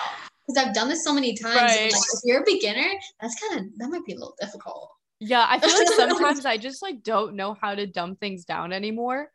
because 0.46 0.64
I've 0.64 0.74
done 0.74 0.88
this 0.88 1.04
so 1.04 1.12
many 1.12 1.36
times. 1.36 1.56
Right. 1.56 1.92
Like, 1.92 2.02
if 2.14 2.20
you're 2.24 2.40
a 2.40 2.44
beginner, 2.44 2.88
that's 3.20 3.36
kind 3.40 3.60
of 3.60 3.78
that 3.78 3.88
might 3.88 4.04
be 4.06 4.12
a 4.12 4.16
little 4.16 4.36
difficult. 4.40 4.90
Yeah, 5.20 5.46
I 5.48 5.58
feel 5.58 5.76
like 5.76 5.88
sometimes 5.96 6.46
I 6.46 6.56
just 6.56 6.80
like 6.80 7.02
don't 7.02 7.34
know 7.34 7.56
how 7.60 7.74
to 7.74 7.86
dumb 7.86 8.16
things 8.16 8.44
down 8.44 8.72
anymore 8.72 9.30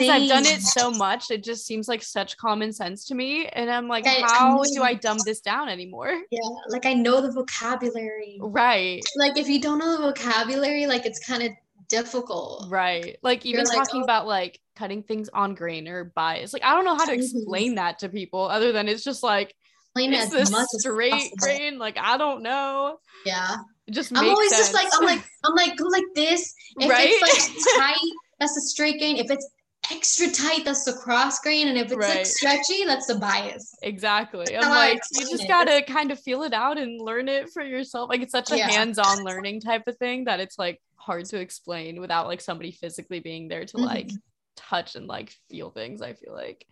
because 0.00 0.22
I've 0.22 0.28
done 0.28 0.46
it 0.46 0.62
so 0.62 0.90
much, 0.90 1.30
it 1.30 1.44
just 1.44 1.66
seems 1.66 1.88
like 1.88 2.02
such 2.02 2.36
common 2.36 2.72
sense 2.72 3.06
to 3.06 3.14
me. 3.14 3.46
And 3.46 3.70
I'm 3.70 3.88
like, 3.88 4.06
I, 4.06 4.22
how 4.26 4.60
I 4.60 4.66
do 4.72 4.82
I 4.82 4.94
dumb 4.94 5.18
this 5.24 5.40
down 5.40 5.68
anymore? 5.68 6.20
Yeah, 6.30 6.40
like 6.68 6.86
I 6.86 6.94
know 6.94 7.20
the 7.20 7.32
vocabulary. 7.32 8.38
Right. 8.40 9.02
Like 9.16 9.38
if 9.38 9.48
you 9.48 9.60
don't 9.60 9.78
know 9.78 9.96
the 9.96 10.08
vocabulary, 10.08 10.86
like 10.86 11.06
it's 11.06 11.24
kind 11.24 11.42
of 11.42 11.52
difficult. 11.88 12.66
Right. 12.70 13.18
Like 13.22 13.44
even 13.44 13.60
You're 13.60 13.66
talking 13.66 14.00
like, 14.00 14.02
oh. 14.02 14.04
about 14.04 14.26
like 14.26 14.60
cutting 14.76 15.02
things 15.02 15.28
on 15.28 15.54
grain 15.54 15.86
or 15.88 16.04
bias. 16.04 16.52
Like 16.52 16.64
I 16.64 16.74
don't 16.74 16.84
know 16.84 16.96
how 16.96 17.04
to 17.04 17.12
mm-hmm. 17.12 17.20
explain 17.20 17.74
that 17.74 17.98
to 17.98 18.08
people 18.08 18.42
other 18.42 18.72
than 18.72 18.88
it's 18.88 19.04
just 19.04 19.22
like 19.22 19.54
explain 19.96 20.14
it's 20.14 20.30
this 20.30 20.54
straight 20.78 21.36
grain. 21.38 21.78
Like 21.78 21.98
I 21.98 22.16
don't 22.16 22.42
know. 22.42 22.98
Yeah. 23.26 23.56
It 23.86 23.92
just 23.92 24.16
I'm 24.16 24.28
always 24.28 24.50
sense. 24.50 24.70
just 24.70 24.74
like 24.74 24.88
I'm 24.94 25.04
like 25.04 25.22
I'm 25.44 25.54
like 25.54 25.76
go 25.76 25.84
like 25.86 26.04
this. 26.14 26.54
If 26.78 26.88
right? 26.88 27.08
it's 27.10 27.66
like 27.66 27.80
tight, 27.80 28.12
that's 28.38 28.56
a 28.56 28.60
straight 28.60 28.98
grain. 28.98 29.16
If 29.16 29.28
it's 29.28 29.46
extra 29.90 30.30
tight, 30.30 30.64
that's 30.64 30.84
the 30.84 30.92
cross 30.92 31.38
grain. 31.40 31.68
And 31.68 31.76
if 31.76 31.86
it's 31.86 31.96
right. 31.96 32.16
like 32.18 32.26
stretchy, 32.26 32.84
that's 32.84 33.06
the 33.06 33.16
bias. 33.16 33.74
Exactly. 33.82 34.46
That's 34.50 34.64
I'm 34.64 34.70
like, 34.70 35.00
you 35.12 35.28
just 35.28 35.48
gotta 35.48 35.82
kind 35.82 36.10
of 36.10 36.20
feel 36.20 36.42
it 36.42 36.52
out 36.52 36.78
and 36.78 37.00
learn 37.00 37.28
it 37.28 37.50
for 37.50 37.62
yourself. 37.62 38.08
Like 38.08 38.22
it's 38.22 38.32
such 38.32 38.50
a 38.52 38.58
yeah. 38.58 38.70
hands-on 38.70 39.24
learning 39.24 39.60
type 39.60 39.86
of 39.86 39.96
thing 39.98 40.24
that 40.24 40.40
it's 40.40 40.58
like 40.58 40.80
hard 40.96 41.24
to 41.26 41.40
explain 41.40 42.00
without 42.00 42.26
like 42.26 42.40
somebody 42.40 42.72
physically 42.72 43.20
being 43.20 43.48
there 43.48 43.64
to 43.64 43.76
mm-hmm. 43.76 43.86
like 43.86 44.10
touch 44.56 44.96
and 44.96 45.06
like 45.06 45.34
feel 45.48 45.70
things, 45.70 46.02
I 46.02 46.14
feel 46.14 46.34
like. 46.34 46.66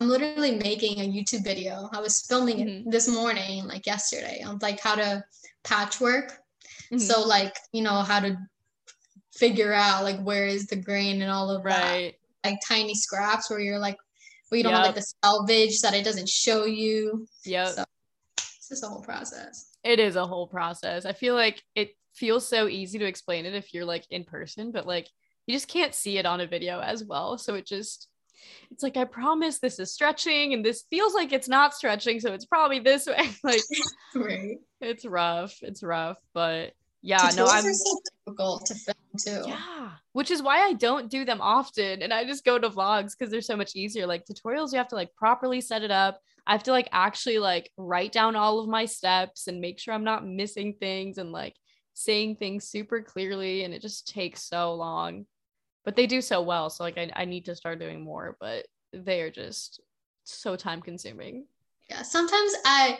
I'm 0.00 0.08
literally 0.08 0.56
making 0.56 1.00
a 1.00 1.08
YouTube 1.08 1.44
video. 1.44 1.88
I 1.92 2.00
was 2.00 2.26
filming 2.26 2.58
mm-hmm. 2.58 2.88
it 2.88 2.90
this 2.90 3.08
morning, 3.08 3.66
like 3.66 3.86
yesterday, 3.86 4.42
on 4.46 4.58
like 4.60 4.80
how 4.80 4.94
to 4.94 5.24
patchwork. 5.64 6.32
Mm-hmm. 6.92 6.98
So 6.98 7.22
like, 7.22 7.56
you 7.72 7.82
know, 7.82 8.02
how 8.02 8.20
to 8.20 8.36
figure 9.34 9.72
out 9.72 10.04
like 10.04 10.20
where 10.22 10.46
is 10.46 10.66
the 10.66 10.76
grain 10.76 11.22
and 11.22 11.30
all 11.30 11.50
of 11.50 11.64
right. 11.64 12.14
Like 12.50 12.60
tiny 12.66 12.94
scraps 12.94 13.50
where 13.50 13.60
you're 13.60 13.78
like, 13.78 13.96
well, 14.50 14.58
you 14.58 14.64
don't 14.64 14.72
yep. 14.72 14.78
have 14.78 14.94
like 14.94 15.04
the 15.04 15.12
selvage 15.24 15.80
that 15.80 15.94
it 15.94 16.04
doesn't 16.04 16.28
show 16.28 16.64
you. 16.64 17.26
Yeah. 17.44 17.66
So 17.66 17.84
it's 18.36 18.68
just 18.68 18.84
a 18.84 18.88
whole 18.88 19.02
process. 19.02 19.72
It 19.82 19.98
is 20.00 20.16
a 20.16 20.26
whole 20.26 20.46
process. 20.46 21.04
I 21.04 21.12
feel 21.12 21.34
like 21.34 21.62
it 21.74 21.96
feels 22.14 22.48
so 22.48 22.68
easy 22.68 22.98
to 22.98 23.06
explain 23.06 23.46
it 23.46 23.54
if 23.54 23.74
you're 23.74 23.84
like 23.84 24.04
in 24.10 24.24
person, 24.24 24.72
but 24.72 24.86
like 24.86 25.08
you 25.46 25.54
just 25.54 25.68
can't 25.68 25.94
see 25.94 26.18
it 26.18 26.26
on 26.26 26.40
a 26.40 26.46
video 26.46 26.80
as 26.80 27.04
well. 27.04 27.38
So 27.38 27.54
it 27.54 27.66
just 27.66 28.08
it's 28.70 28.82
like 28.82 28.96
I 28.96 29.04
promise 29.04 29.58
this 29.58 29.78
is 29.78 29.92
stretching 29.92 30.52
and 30.52 30.64
this 30.64 30.84
feels 30.90 31.14
like 31.14 31.32
it's 31.32 31.48
not 31.48 31.74
stretching, 31.74 32.20
so 32.20 32.32
it's 32.32 32.44
probably 32.44 32.78
this 32.78 33.06
way. 33.06 33.30
like 33.44 33.60
right. 34.14 34.58
it's 34.80 35.04
rough. 35.04 35.56
It's 35.62 35.82
rough, 35.82 36.18
but 36.32 36.72
yeah, 37.02 37.18
Tutorials 37.18 37.36
no, 37.36 37.46
I'm 37.46 37.74
so 37.74 37.98
difficult 38.24 38.66
to 38.66 38.74
film 38.74 38.95
too. 39.16 39.42
Yeah, 39.46 39.90
which 40.12 40.30
is 40.30 40.42
why 40.42 40.60
I 40.60 40.72
don't 40.74 41.10
do 41.10 41.24
them 41.24 41.40
often, 41.40 42.02
and 42.02 42.12
I 42.12 42.24
just 42.24 42.44
go 42.44 42.58
to 42.58 42.70
vlogs 42.70 43.12
because 43.16 43.30
they're 43.30 43.40
so 43.40 43.56
much 43.56 43.76
easier. 43.76 44.06
Like 44.06 44.24
tutorials, 44.24 44.72
you 44.72 44.78
have 44.78 44.88
to 44.88 44.94
like 44.94 45.14
properly 45.14 45.60
set 45.60 45.82
it 45.82 45.90
up. 45.90 46.20
I 46.46 46.52
have 46.52 46.62
to 46.64 46.72
like 46.72 46.88
actually 46.92 47.38
like 47.38 47.70
write 47.76 48.12
down 48.12 48.36
all 48.36 48.60
of 48.60 48.68
my 48.68 48.84
steps 48.84 49.48
and 49.48 49.60
make 49.60 49.78
sure 49.78 49.92
I'm 49.94 50.04
not 50.04 50.26
missing 50.26 50.74
things 50.78 51.18
and 51.18 51.32
like 51.32 51.56
saying 51.94 52.36
things 52.36 52.68
super 52.68 53.02
clearly, 53.02 53.64
and 53.64 53.74
it 53.74 53.82
just 53.82 54.08
takes 54.08 54.42
so 54.42 54.74
long. 54.74 55.26
But 55.84 55.96
they 55.96 56.06
do 56.06 56.20
so 56.20 56.42
well, 56.42 56.70
so 56.70 56.84
like 56.84 56.98
I, 56.98 57.10
I 57.14 57.24
need 57.24 57.44
to 57.46 57.56
start 57.56 57.78
doing 57.78 58.02
more, 58.02 58.36
but 58.40 58.66
they 58.92 59.20
are 59.22 59.30
just 59.30 59.80
so 60.24 60.56
time 60.56 60.82
consuming. 60.82 61.46
Yeah, 61.88 62.02
sometimes 62.02 62.52
I 62.64 62.98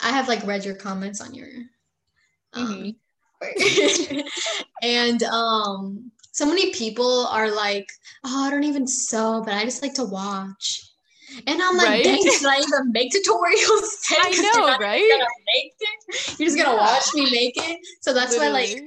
I 0.00 0.10
have 0.10 0.28
like 0.28 0.44
read 0.46 0.64
your 0.64 0.74
comments 0.74 1.20
on 1.20 1.34
your 1.34 1.48
um, 2.52 2.66
mm-hmm. 2.66 2.90
and 4.82 5.22
um 5.24 6.10
so 6.32 6.46
many 6.46 6.72
people 6.72 7.26
are 7.26 7.50
like, 7.54 7.86
oh, 8.24 8.46
I 8.46 8.50
don't 8.50 8.64
even 8.64 8.86
sew, 8.86 9.42
but 9.44 9.52
I 9.54 9.64
just 9.64 9.82
like 9.82 9.94
to 9.94 10.04
watch. 10.04 10.88
And 11.46 11.62
I'm 11.62 11.76
like, 11.76 11.88
right? 11.88 12.04
dang, 12.04 12.22
should 12.22 12.46
I 12.46 12.58
even 12.58 12.92
make 12.92 13.12
tutorials? 13.12 13.90
I 14.18 14.50
know, 14.54 14.76
right? 14.78 15.26
You're 16.38 16.48
just 16.48 16.56
gonna 16.56 16.76
yeah. 16.76 16.76
watch 16.76 17.14
me 17.14 17.30
make 17.30 17.54
it. 17.56 17.78
So 18.00 18.12
that's 18.12 18.32
Literally. 18.32 18.52
why, 18.52 18.58
like, 18.60 18.84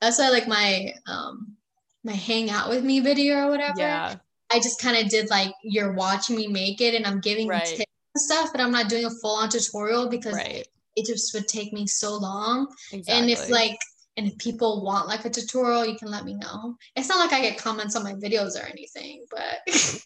that's 0.00 0.18
why 0.18 0.30
like 0.30 0.48
my 0.48 0.92
um 1.06 1.56
my 2.04 2.12
hang 2.12 2.50
out 2.50 2.68
with 2.68 2.84
me 2.84 3.00
video 3.00 3.46
or 3.46 3.50
whatever. 3.50 3.80
Yeah. 3.80 4.16
I 4.52 4.58
just 4.58 4.80
kind 4.80 4.96
of 4.96 5.08
did 5.10 5.30
like 5.30 5.52
you're 5.62 5.92
watching 5.92 6.36
me 6.36 6.48
make 6.48 6.80
it 6.80 6.94
and 6.94 7.06
I'm 7.06 7.20
giving 7.20 7.46
Right. 7.46 7.64
tips 7.64 7.84
and 8.14 8.22
stuff, 8.22 8.50
but 8.52 8.60
I'm 8.60 8.72
not 8.72 8.88
doing 8.88 9.04
a 9.04 9.10
full 9.10 9.36
on 9.36 9.48
tutorial 9.48 10.08
because 10.08 10.34
Right. 10.34 10.66
It 11.00 11.06
just 11.06 11.34
would 11.34 11.48
take 11.48 11.72
me 11.72 11.86
so 11.86 12.16
long. 12.16 12.68
Exactly. 12.92 13.14
And 13.14 13.30
if 13.30 13.48
like 13.50 13.78
and 14.16 14.26
if 14.26 14.36
people 14.38 14.84
want 14.84 15.08
like 15.08 15.24
a 15.24 15.30
tutorial, 15.30 15.86
you 15.86 15.96
can 15.96 16.10
let 16.10 16.24
me 16.24 16.34
know. 16.34 16.76
It's 16.96 17.08
not 17.08 17.18
like 17.18 17.32
I 17.32 17.40
get 17.40 17.58
comments 17.58 17.96
on 17.96 18.04
my 18.04 18.14
videos 18.14 18.60
or 18.60 18.66
anything, 18.66 19.24
but 19.30 19.60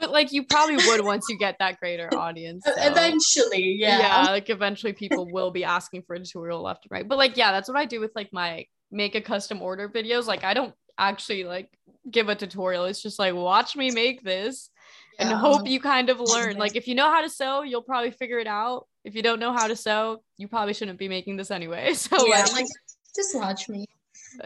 but 0.00 0.10
like 0.10 0.32
you 0.32 0.44
probably 0.44 0.76
would 0.76 1.04
once 1.04 1.26
you 1.28 1.38
get 1.38 1.56
that 1.58 1.78
greater 1.78 2.08
audience. 2.16 2.64
so- 2.64 2.72
eventually, 2.78 3.76
yeah. 3.78 3.98
yeah 3.98 4.30
like 4.30 4.50
eventually 4.50 4.92
people 4.92 5.30
will 5.30 5.50
be 5.50 5.62
asking 5.62 6.02
for 6.02 6.16
a 6.16 6.18
tutorial 6.18 6.62
left 6.62 6.86
and 6.86 6.90
right 6.90 7.06
but 7.06 7.18
like 7.18 7.36
yeah 7.36 7.52
that's 7.52 7.68
what 7.68 7.76
i 7.76 7.84
do 7.84 8.00
with 8.00 8.10
like 8.16 8.32
my 8.32 8.64
make 8.90 9.14
a 9.14 9.20
custom 9.20 9.62
order 9.62 9.88
videos 9.88 10.26
like 10.26 10.42
i 10.42 10.54
don't 10.54 10.74
actually 10.98 11.44
like 11.44 11.68
give 12.10 12.28
a 12.28 12.34
tutorial 12.34 12.86
it's 12.86 13.02
just 13.02 13.18
like 13.18 13.34
watch 13.34 13.76
me 13.76 13.90
make 13.90 14.22
this 14.22 14.70
and 15.18 15.28
hope 15.30 15.66
you 15.66 15.80
kind 15.80 16.08
of 16.08 16.18
learn 16.18 16.56
like 16.56 16.76
if 16.76 16.88
you 16.88 16.94
know 16.94 17.10
how 17.10 17.20
to 17.20 17.28
sew 17.28 17.62
you'll 17.62 17.82
probably 17.82 18.10
figure 18.10 18.38
it 18.38 18.46
out 18.46 18.86
if 19.04 19.14
you 19.14 19.22
don't 19.22 19.40
know 19.40 19.52
how 19.52 19.66
to 19.66 19.76
sew 19.76 20.22
you 20.36 20.48
probably 20.48 20.74
shouldn't 20.74 20.98
be 20.98 21.08
making 21.08 21.36
this 21.36 21.50
anyway. 21.50 21.94
So 21.94 22.26
yeah, 22.26 22.42
like, 22.42 22.52
like 22.52 22.66
just 23.14 23.34
watch 23.34 23.68
me. 23.68 23.86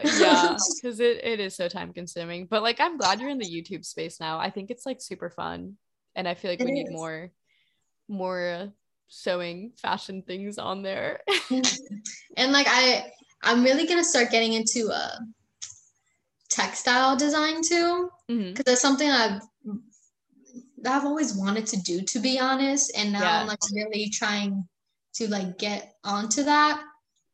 yeah 0.03 0.57
because 0.75 0.99
it, 0.99 1.23
it 1.23 1.39
is 1.39 1.55
so 1.55 1.67
time 1.67 1.93
consuming. 1.93 2.47
But 2.47 2.63
like 2.63 2.79
i'm 2.79 2.97
glad 2.97 3.19
you're 3.19 3.29
in 3.29 3.37
the 3.37 3.45
youtube 3.45 3.85
space 3.85 4.19
now. 4.19 4.37
I 4.39 4.49
think 4.49 4.71
it's 4.71 4.85
like 4.85 5.01
super 5.01 5.29
fun. 5.29 5.77
And 6.15 6.27
i 6.27 6.33
feel 6.33 6.51
like 6.51 6.61
It 6.61 6.65
we 6.65 6.71
need 6.71 6.91
more 6.91 7.31
more 8.07 8.47
uh, 8.47 8.67
sewing 9.07 9.71
fashion 9.81 10.21
things 10.21 10.57
on 10.57 10.81
there. 10.81 11.21
And 12.37 12.51
like 12.51 12.67
I 12.69 13.11
I'm 13.43 13.63
really 13.63 13.85
gonna 13.87 14.03
start 14.03 14.31
getting 14.31 14.53
into 14.53 14.89
uh 14.91 15.17
textile 16.49 17.15
design 17.15 17.61
too. 17.61 18.09
Because 18.27 18.65
that's 18.65 18.81
something 18.81 19.09
I've 19.09 19.41
I've 20.87 21.05
always 21.05 21.35
wanted 21.35 21.65
to 21.67 21.77
do 21.81 22.01
to 22.01 22.19
be 22.19 22.39
honest 22.39 22.91
and 22.97 23.11
now 23.11 23.21
Yeah. 23.21 23.41
I'm 23.41 23.47
like 23.47 23.59
really 23.73 24.09
trying 24.09 24.67
to 25.15 25.27
like 25.29 25.57
get 25.57 25.93
onto 26.03 26.43
that 26.43 26.81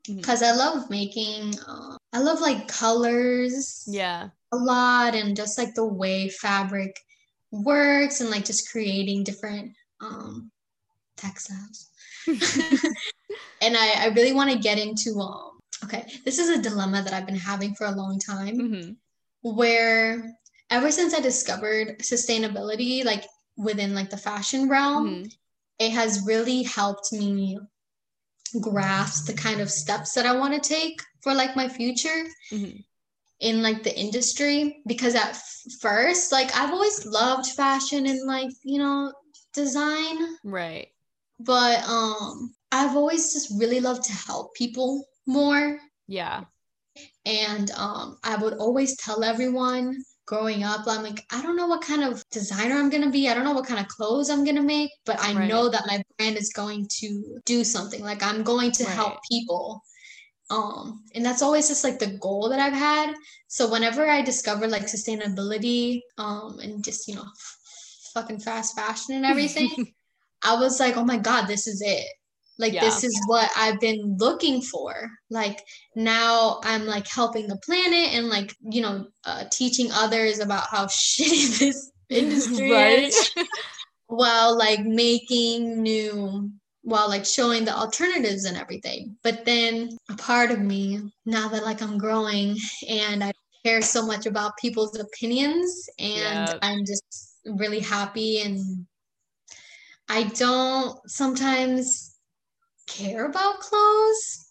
because 0.07 0.43
I 0.43 0.51
love 0.51 0.89
making 0.89 1.55
uh, 1.67 1.97
I 2.13 2.19
love 2.19 2.39
like 2.39 2.67
colors 2.67 3.83
yeah 3.87 4.29
a 4.53 4.57
lot 4.57 5.15
and 5.15 5.35
just 5.35 5.57
like 5.57 5.73
the 5.75 5.85
way 5.85 6.29
fabric 6.29 6.95
works 7.51 8.21
and 8.21 8.29
like 8.29 8.45
just 8.45 8.69
creating 8.71 9.23
different 9.23 9.73
um 10.01 10.51
textiles 11.17 11.89
and 12.27 13.77
I, 13.77 14.05
I 14.05 14.05
really 14.15 14.33
want 14.33 14.51
to 14.51 14.57
get 14.59 14.77
into 14.79 15.19
um 15.19 15.59
okay 15.83 16.05
this 16.25 16.39
is 16.39 16.49
a 16.49 16.61
dilemma 16.61 17.01
that 17.01 17.13
I've 17.13 17.25
been 17.25 17.35
having 17.35 17.75
for 17.75 17.85
a 17.87 17.91
long 17.91 18.19
time 18.19 18.57
Mhm. 18.57 18.95
where 19.41 20.35
ever 20.69 20.89
since 20.91 21.13
I 21.13 21.19
discovered 21.19 21.99
sustainability, 21.99 23.03
like 23.03 23.25
within 23.61 23.93
like 23.95 24.09
the 24.09 24.17
fashion 24.17 24.67
realm, 24.69 25.05
Mhm. 25.07 25.31
it 25.79 25.91
has 25.91 26.25
really 26.25 26.63
helped 26.63 27.13
me 27.13 27.59
grasp 28.59 29.27
the 29.27 29.33
kind 29.33 29.61
of 29.61 29.69
steps 29.71 30.13
that 30.13 30.25
I 30.25 30.35
want 30.35 30.53
to 30.53 30.69
take 30.69 31.01
for 31.23 31.33
like 31.33 31.55
my 31.55 31.69
future 31.69 32.21
Mhm. 32.51 32.83
in 33.39 33.61
like 33.61 33.83
the 33.83 33.97
industry. 33.97 34.81
Because 34.85 35.15
at 35.15 35.29
f- 35.29 35.63
first, 35.79 36.31
like 36.31 36.49
I've 36.57 36.71
always 36.71 37.05
loved 37.05 37.47
fashion 37.47 38.05
and 38.07 38.25
like, 38.27 38.51
you 38.63 38.79
know, 38.79 39.13
design, 39.53 40.17
right 40.43 40.87
but 41.39 41.83
um 41.89 42.53
I've 42.71 42.95
always 42.95 43.33
just 43.33 43.51
really 43.59 43.79
loved 43.79 44.03
to 44.05 44.13
help 44.13 44.53
people 44.55 45.03
more 45.25 45.79
yeah 46.07 46.45
and 47.25 47.71
um, 47.71 48.17
I 48.23 48.35
would 48.35 48.55
always 48.55 48.95
tell 48.97 49.23
everyone 49.23 50.03
growing 50.31 50.63
up, 50.63 50.87
I'm 50.87 51.03
like, 51.03 51.25
I 51.29 51.41
don't 51.41 51.57
know 51.57 51.67
what 51.67 51.81
kind 51.81 52.03
of 52.05 52.23
designer 52.31 52.75
I'm 52.75 52.89
gonna 52.89 53.09
be. 53.11 53.27
I 53.27 53.33
don't 53.33 53.43
know 53.43 53.51
what 53.53 53.67
kind 53.67 53.81
of 53.81 53.89
clothes 53.89 54.29
I'm 54.29 54.45
gonna 54.45 54.61
make, 54.63 54.89
but 55.05 55.17
I 55.19 55.33
Right. 55.33 55.49
know 55.49 55.69
that 55.69 55.83
my 55.87 56.01
brand 56.17 56.37
is 56.37 56.53
going 56.53 56.87
to 56.99 57.39
do 57.45 57.65
something. 57.65 58.01
Like 58.01 58.23
I'm 58.23 58.41
going 58.43 58.71
to 58.73 58.85
help 58.85 59.19
people. 59.29 59.83
Um, 60.49 61.03
and 61.15 61.25
that's 61.25 61.41
always 61.41 61.67
just 61.67 61.83
like 61.83 61.99
the 61.99 62.17
goal 62.17 62.49
that 62.49 62.59
I've 62.59 62.73
had. 62.73 63.13
So 63.49 63.69
whenever 63.69 64.07
I 64.09 64.21
discover 64.21 64.67
like 64.67 64.83
sustainability, 64.83 65.99
um, 66.17 66.59
and 66.59 66.83
just 66.83 67.07
you 67.09 67.15
know, 67.15 67.25
fucking 68.13 68.39
fast 68.39 68.75
fashion 68.77 69.15
and 69.15 69.25
everything, 69.25 69.69
I 70.43 70.55
was 70.55 70.79
like, 70.79 70.95
oh 70.95 71.05
my 71.05 71.17
God, 71.17 71.47
this 71.47 71.67
is 71.67 71.81
it. 71.85 72.07
Like, 72.57 72.79
this 72.79 73.03
is 73.03 73.19
what 73.27 73.49
I've 73.57 73.79
been 73.79 74.17
looking 74.19 74.61
for. 74.61 75.09
Like, 75.29 75.59
now 75.95 76.59
I'm 76.63 76.85
like 76.85 77.07
helping 77.07 77.47
the 77.47 77.59
planet 77.65 78.13
and 78.13 78.29
like, 78.29 78.53
you 78.61 78.81
know, 78.81 79.07
uh, 79.25 79.45
teaching 79.51 79.89
others 79.91 80.39
about 80.39 80.67
how 80.69 80.85
shitty 80.87 81.59
this 81.59 81.91
industry 82.09 82.69
Right? 82.69 83.03
is 83.03 83.31
while 84.07 84.57
like 84.57 84.81
making 84.81 85.81
new, 85.81 86.51
while 86.83 87.07
like 87.09 87.25
showing 87.25 87.65
the 87.65 87.75
alternatives 87.75 88.45
and 88.45 88.57
everything. 88.57 89.17
But 89.23 89.45
then 89.45 89.97
a 90.09 90.15
part 90.17 90.51
of 90.51 90.59
me, 90.59 91.01
now 91.25 91.47
that 91.49 91.63
like 91.63 91.81
I'm 91.81 91.97
growing 91.97 92.57
and 92.89 93.23
I 93.23 93.31
care 93.65 93.81
so 93.81 94.05
much 94.05 94.25
about 94.25 94.57
people's 94.57 94.97
opinions 94.99 95.89
and 95.99 96.47
Yep. 96.47 96.59
I'm 96.61 96.79
just 96.85 97.37
really 97.45 97.79
happy 97.79 98.41
and 98.41 98.85
I 100.09 100.23
don't 100.23 100.97
sometimes 101.09 102.10
care 102.87 103.25
about 103.25 103.59
clothes 103.59 104.47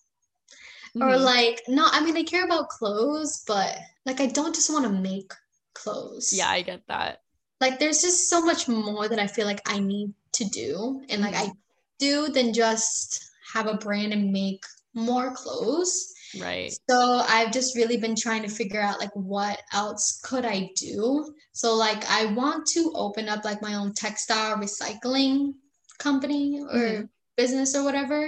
or 1.01 1.17
Mhm. 1.17 1.25
like 1.25 1.63
no 1.69 1.87
I 1.91 2.01
mean 2.05 2.17
I 2.17 2.23
care 2.25 2.45
about 2.45 2.69
clothes 2.69 3.45
but 3.47 3.77
like 4.05 4.21
I 4.21 4.27
don't 4.27 4.55
just 4.55 4.71
want 4.73 4.85
to 4.87 4.91
make 4.93 5.33
clothes. 5.75 6.33
yeah 6.33 6.49
i 6.51 6.63
get 6.63 6.87
that 6.89 7.23
Like 7.61 7.79
there's 7.79 8.01
just 8.03 8.29
so 8.29 8.41
much 8.41 8.69
more 8.69 9.09
that 9.09 9.19
I 9.19 9.27
feel 9.27 9.47
like 9.47 9.61
I 9.69 9.79
need 9.79 10.15
to 10.33 10.45
do 10.47 11.03
and 11.09 11.21
like 11.23 11.35
I 11.35 11.47
Mhm. 11.47 11.57
do 11.99 12.29
than 12.29 12.53
just 12.55 13.31
have 13.53 13.67
a 13.67 13.75
brand 13.77 14.13
and 14.13 14.33
make 14.33 14.65
more 14.95 15.35
clothes. 15.35 16.13
right 16.41 16.73
So 16.89 16.97
I've 17.29 17.53
just 17.53 17.77
really 17.77 17.97
been 17.99 18.17
trying 18.17 18.43
to 18.43 18.49
figure 18.49 18.81
out 18.81 18.99
like 18.99 19.15
what 19.15 19.61
else 19.73 20.21
could 20.23 20.45
I 20.45 20.71
do. 20.77 21.35
So 21.53 21.75
like 21.75 22.05
I 22.11 22.27
want 22.33 22.67
to 22.69 22.93
open 22.95 23.29
up 23.29 23.45
like 23.45 23.61
my 23.63 23.75
own 23.75 23.93
textile 23.93 24.57
recycling 24.57 25.55
company 25.99 26.61
or 26.61 26.77
Mhm. 26.79 27.09
Business 27.41 27.75
or 27.77 27.83
whatever 27.89 28.19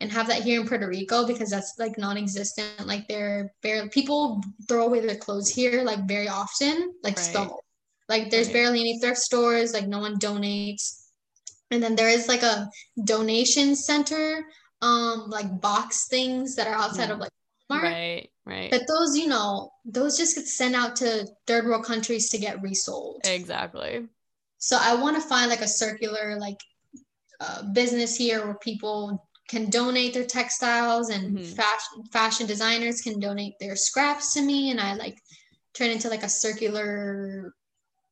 and 0.00 0.08
have 0.16 0.26
that 0.28 0.42
here 0.46 0.60
in 0.60 0.66
Puerto 0.68 0.88
Rico 0.88 1.26
because 1.26 1.50
that's 1.50 1.74
like 1.78 1.98
non-existent. 1.98 2.86
Like 2.92 3.04
they're 3.08 3.52
barely 3.62 3.88
people 3.98 4.22
throw 4.68 4.86
away 4.86 5.00
their 5.00 5.20
clothes 5.24 5.50
here 5.58 5.82
like 5.90 6.02
very 6.14 6.28
often, 6.42 6.76
like 7.06 7.16
Right. 7.18 7.48
like 8.12 8.24
there's 8.30 8.48
Right. 8.48 8.58
barely 8.58 8.80
any 8.80 8.94
thrift 9.00 9.20
stores, 9.20 9.72
like 9.76 9.88
no 9.88 10.00
one 10.06 10.16
donates. 10.18 10.84
And 11.70 11.82
then 11.82 11.94
there 11.96 12.08
is 12.08 12.28
like 12.28 12.42
a 12.42 12.68
donation 13.12 13.74
center, 13.76 14.24
um, 14.80 15.28
like 15.28 15.60
box 15.60 16.06
things 16.08 16.54
that 16.56 16.66
are 16.68 16.78
outside 16.84 17.10
of 17.10 17.18
like 17.18 17.32
Walmart. 17.70 17.82
right 17.82 18.30
right 18.44 18.70
But 18.70 18.82
those, 18.86 19.16
you 19.16 19.26
know, 19.26 19.70
those 19.84 20.16
just 20.16 20.36
get 20.36 20.46
sent 20.46 20.74
out 20.74 20.96
to 20.96 21.26
third 21.46 21.64
world 21.64 21.84
countries 21.84 22.30
to 22.30 22.38
get 22.38 22.62
resold. 22.62 23.20
exactly 23.24 24.06
So 24.58 24.78
I 24.80 24.94
want 25.02 25.16
to 25.16 25.28
find 25.28 25.50
like 25.50 25.60
a 25.60 25.68
circular 25.68 26.36
like 26.38 26.60
uh, 27.40 27.62
business 27.72 28.16
here 28.16 28.44
where 28.44 28.58
people 28.58 29.28
can 29.48 29.68
donate 29.70 30.14
their 30.14 30.24
textiles 30.26 31.10
and 31.10 31.36
Mhm. 31.38 31.54
fashion 31.54 32.04
fashion 32.12 32.46
designers 32.46 33.00
can 33.02 33.20
donate 33.20 33.54
their 33.60 33.76
scraps 33.76 34.32
to 34.34 34.42
me 34.42 34.70
and 34.70 34.80
I 34.80 34.94
like 34.94 35.18
turn 35.74 35.90
into 35.90 36.08
like 36.08 36.22
a 36.22 36.28
circular 36.28 37.54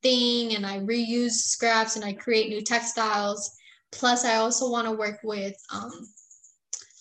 thing 0.03 0.55
and 0.57 0.67
I 0.67 0.81
reuse 0.81 1.31
scraps 1.55 1.97
and 1.97 2.05
I 2.05 2.13
create 2.13 2.49
new 2.51 2.61
textiles. 2.63 3.51
Plus 3.93 4.25
I 4.25 4.37
also 4.37 4.69
want 4.71 4.87
to 4.87 4.93
work 4.93 5.21
with 5.23 5.55
um 5.73 5.93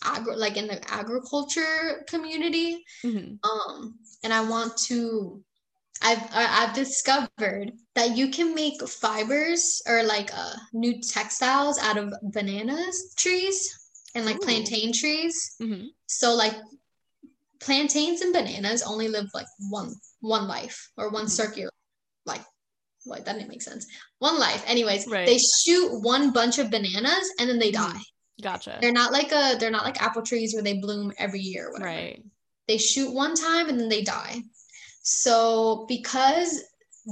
agri- 0.03 0.35
like 0.35 0.57
in 0.57 0.67
the 0.67 0.79
agriculture 0.91 2.03
community 2.07 2.83
Mhm. 3.03 3.37
um 3.43 3.99
and 4.23 4.33
i 4.33 4.41
want 4.41 4.75
to 4.77 5.43
i've 6.01 6.23
I- 6.31 6.63
i've 6.67 6.73
discovered 6.75 7.71
that 7.95 8.15
you 8.17 8.29
can 8.29 8.53
make 8.55 8.81
fibers 8.87 9.81
or 9.87 10.03
like 10.03 10.31
uh 10.33 10.53
new 10.73 11.01
textiles 11.01 11.77
out 11.79 11.97
of 11.97 12.13
bananas 12.23 13.13
trees 13.17 13.69
and 14.15 14.25
like 14.25 14.37
Ooh. 14.37 14.45
plantain 14.45 14.91
trees 14.93 15.55
Mhm. 15.61 15.87
so 16.07 16.33
like 16.33 16.55
plantains 17.59 18.21
and 18.21 18.33
bananas 18.33 18.81
only 18.83 19.07
live 19.07 19.27
like 19.33 19.45
one 19.69 19.93
one 20.21 20.47
life 20.47 20.89
or 20.97 21.09
one 21.09 21.25
Mhm. 21.25 21.29
circular 21.29 21.71
like 22.25 22.41
like 23.05 23.25
that 23.25 23.33
didn't 23.37 23.49
make 23.49 23.61
sense 23.61 23.85
one 24.19 24.37
life 24.39 24.63
anyways 24.67 25.07
Right. 25.07 25.25
they 25.25 25.37
shoot 25.37 25.89
one 26.01 26.31
bunch 26.31 26.57
of 26.59 26.69
bananas 26.71 27.29
and 27.39 27.49
then 27.49 27.59
they 27.59 27.71
Mhm. 27.71 27.93
die 27.93 28.01
gotcha 28.41 28.77
they're 28.81 28.91
not 28.91 29.11
like 29.11 29.31
a 29.31 29.55
they're 29.59 29.71
not 29.71 29.85
like 29.85 30.01
apple 30.01 30.23
trees 30.23 30.53
where 30.53 30.63
they 30.63 30.77
bloom 30.79 31.11
every 31.17 31.39
year 31.41 31.69
right 31.71 32.23
they 32.67 32.77
shoot 32.77 33.11
one 33.13 33.35
time 33.35 33.67
and 33.69 33.79
then 33.79 33.89
they 33.89 34.01
die. 34.01 34.41
So 35.01 35.85
because 35.87 36.63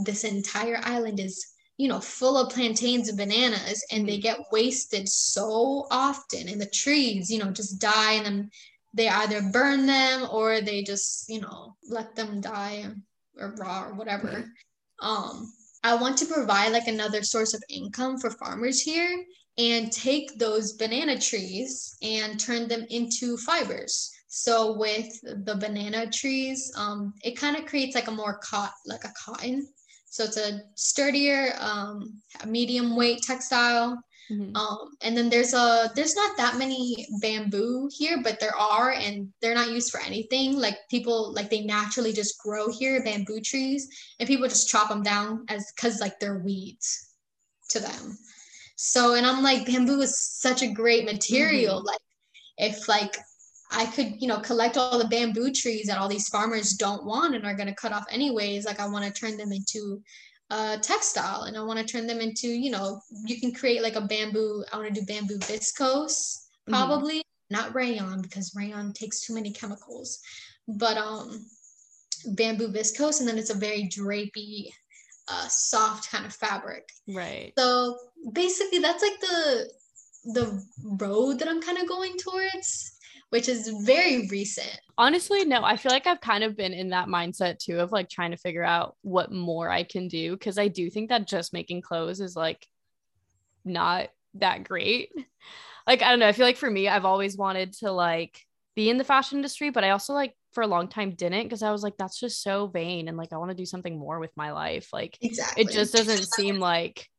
this 0.05 0.23
entire 0.23 0.79
island 0.83 1.19
is, 1.19 1.45
you 1.77 1.87
know, 1.87 1.99
full 1.99 2.37
of 2.37 2.53
plantains 2.53 3.09
and 3.09 3.17
bananas 3.17 3.83
and 3.91 4.07
they 4.07 4.19
get 4.19 4.39
wasted 4.51 5.09
so 5.09 5.87
often 5.89 6.47
and 6.47 6.61
the 6.61 6.69
trees, 6.69 7.29
you 7.29 7.39
know, 7.39 7.51
just 7.51 7.79
die 7.79 8.13
and 8.13 8.25
then 8.25 8.51
they 8.93 9.07
either 9.07 9.41
burn 9.41 9.85
them 9.85 10.27
or 10.31 10.61
they 10.61 10.83
just 10.83 11.29
you 11.29 11.39
know 11.39 11.75
let 11.89 12.15
them 12.15 12.41
die 12.41 12.85
or 13.37 13.55
raw 13.57 13.85
or 13.85 13.93
whatever. 13.93 14.45
Um 15.01 15.53
i 15.81 15.95
want 15.95 16.17
to 16.17 16.25
provide 16.25 16.73
like 16.73 16.87
another 16.87 17.23
source 17.23 17.53
of 17.53 17.63
income 17.69 18.17
for 18.17 18.31
farmers 18.31 18.81
here 18.81 19.23
and 19.57 19.91
take 19.93 20.37
those 20.37 20.73
banana 20.73 21.17
trees 21.17 21.95
and 22.01 22.37
turn 22.37 22.67
them 22.67 22.85
into 22.89 23.37
fibers 23.37 24.11
so 24.29 24.77
with 24.77 25.19
the 25.45 25.55
banana 25.55 26.09
trees 26.09 26.71
um 26.77 27.13
it 27.23 27.37
kind 27.37 27.57
of 27.57 27.65
creates 27.65 27.95
like 27.95 28.07
a 28.07 28.11
more 28.11 28.39
cot 28.43 28.71
like 28.85 29.03
a 29.03 29.13
cotton 29.25 29.67
so 30.05 30.23
it's 30.23 30.37
a 30.37 30.61
sturdier 30.75 31.53
um 31.59 32.13
medium 32.45 32.95
weight 32.95 33.21
textile 33.21 34.01
Mm-hmm. 34.31 34.55
Um, 34.55 34.91
and 35.01 35.17
then 35.17 35.29
there's 35.29 35.53
a 35.53 35.91
there's 35.95 36.15
not 36.15 36.37
that 36.37 36.57
many 36.57 37.07
bamboo 37.21 37.89
here, 37.91 38.21
but 38.23 38.39
there 38.39 38.55
are, 38.55 38.91
and 38.91 39.29
they're 39.41 39.55
not 39.55 39.71
used 39.71 39.91
for 39.91 39.99
anything. 39.99 40.55
Like 40.55 40.77
people 40.89 41.33
like 41.33 41.49
they 41.49 41.61
naturally 41.61 42.13
just 42.13 42.39
grow 42.39 42.71
here, 42.71 43.03
bamboo 43.03 43.41
trees, 43.41 43.87
and 44.19 44.27
people 44.27 44.47
just 44.47 44.69
chop 44.69 44.89
them 44.89 45.01
down 45.01 45.45
as 45.49 45.71
because 45.75 45.99
like 45.99 46.19
they're 46.19 46.39
weeds 46.39 47.15
to 47.69 47.79
them. 47.79 48.17
So 48.75 49.15
and 49.15 49.25
I'm 49.25 49.41
like, 49.41 49.65
bamboo 49.65 50.01
is 50.01 50.19
such 50.19 50.61
a 50.61 50.71
great 50.71 51.05
material. 51.05 51.77
Mm-hmm. 51.77 51.87
Like 51.87 52.01
if 52.57 52.87
like 52.87 53.17
I 53.71 53.85
could, 53.85 54.21
you 54.21 54.27
know, 54.27 54.39
collect 54.39 54.77
all 54.77 54.97
the 54.97 55.07
bamboo 55.07 55.51
trees 55.51 55.87
that 55.87 55.97
all 55.97 56.07
these 56.07 56.29
farmers 56.29 56.73
don't 56.73 57.05
want 57.05 57.35
and 57.35 57.45
are 57.45 57.53
going 57.53 57.67
to 57.67 57.75
cut 57.75 57.91
off 57.91 58.05
anyways. 58.09 58.65
Like 58.65 58.79
I 58.79 58.87
want 58.87 59.05
to 59.05 59.11
turn 59.11 59.37
them 59.37 59.51
into 59.51 60.01
uh, 60.49 60.77
textile 60.77 61.43
and 61.43 61.55
I 61.55 61.61
want 61.61 61.79
to 61.79 61.85
turn 61.85 62.07
them 62.07 62.19
into, 62.19 62.47
you 62.47 62.71
know, 62.71 63.01
you 63.25 63.39
can 63.39 63.53
create 63.53 63.83
like 63.83 63.95
a 63.95 64.01
bamboo. 64.01 64.63
I 64.73 64.77
want 64.77 64.93
to 64.93 64.99
do 64.99 65.05
bamboo 65.05 65.37
viscose, 65.39 66.47
mm-hmm. 66.47 66.73
probably 66.73 67.19
mm-hmm. 67.19 67.55
not 67.55 67.75
rayon 67.75 68.21
because 68.21 68.55
rayon 68.55 68.93
takes 68.93 69.21
too 69.21 69.35
many 69.35 69.51
chemicals, 69.51 70.19
but 70.67 70.97
um, 70.97 71.45
bamboo 72.25 72.69
viscose, 72.69 73.19
and 73.19 73.27
then 73.27 73.37
it's 73.37 73.51
a 73.51 73.57
very 73.57 73.83
drapey, 73.83 74.69
uh, 75.31 75.47
soft 75.47 76.11
kind 76.11 76.25
of 76.25 76.33
fabric. 76.33 76.89
Right. 77.07 77.53
So 77.57 77.97
basically, 78.33 78.79
that's 78.79 79.03
like 79.03 79.19
the 79.19 79.69
the 80.33 80.65
road 80.83 81.39
that 81.39 81.47
I'm 81.47 81.61
kind 81.61 81.77
of 81.77 81.87
going 81.87 82.17
towards 82.17 82.98
which 83.29 83.47
is 83.47 83.67
very 83.85 84.27
recent. 84.27 84.79
Honestly, 84.97 85.45
no, 85.45 85.63
I 85.63 85.77
feel 85.77 85.91
like 85.91 86.07
I've 86.07 86.21
kind 86.21 86.43
of 86.43 86.57
been 86.57 86.73
in 86.73 86.89
that 86.89 87.07
mindset 87.07 87.59
too 87.59 87.79
of 87.79 87.91
like 87.91 88.09
trying 88.09 88.31
to 88.31 88.37
figure 88.37 88.63
out 88.63 88.95
what 89.01 89.31
more 89.31 89.69
I 89.69 89.83
can 89.83 90.07
do 90.07 90.33
because 90.33 90.57
I 90.57 90.67
do 90.67 90.89
think 90.89 91.09
that 91.09 91.27
just 91.27 91.53
making 91.53 91.81
clothes 91.81 92.21
is 92.21 92.35
like 92.35 92.65
not 93.63 94.09
that 94.35 94.63
great. 94.63 95.11
Like, 95.87 96.03
I 96.03 96.11
don't 96.11 96.19
know, 96.19 96.27
I 96.27 96.33
feel 96.33 96.45
like 96.45 96.57
for 96.57 96.69
me, 96.69 96.87
I've 96.87 97.05
always 97.05 97.35
wanted 97.35 97.73
to 97.79 97.91
like 97.91 98.39
be 98.75 98.91
in 98.91 98.99
the 98.99 99.03
fashion 99.03 99.39
industry, 99.39 99.71
but 99.71 99.83
I 99.83 99.89
also 99.89 100.13
like 100.13 100.35
for 100.53 100.61
a 100.61 100.67
long 100.67 100.87
time 100.87 101.15
didn't 101.15 101.43
because 101.43 101.63
I 101.63 101.71
was 101.71 101.81
like, 101.81 101.97
that's 101.97 102.19
just 102.19 102.43
so 102.43 102.67
vain 102.67 103.07
and 103.07 103.17
like 103.17 103.33
I 103.33 103.37
want 103.37 103.49
to 103.49 103.57
do 103.57 103.65
something 103.65 103.97
more 103.97 104.19
with 104.19 104.29
my 104.35 104.51
life. 104.51 104.89
Like, 104.93 105.17
exactly. 105.19 105.63
it 105.63 105.71
just 105.71 105.91
doesn't 105.93 106.31
seem 106.31 106.59
like 106.59 107.09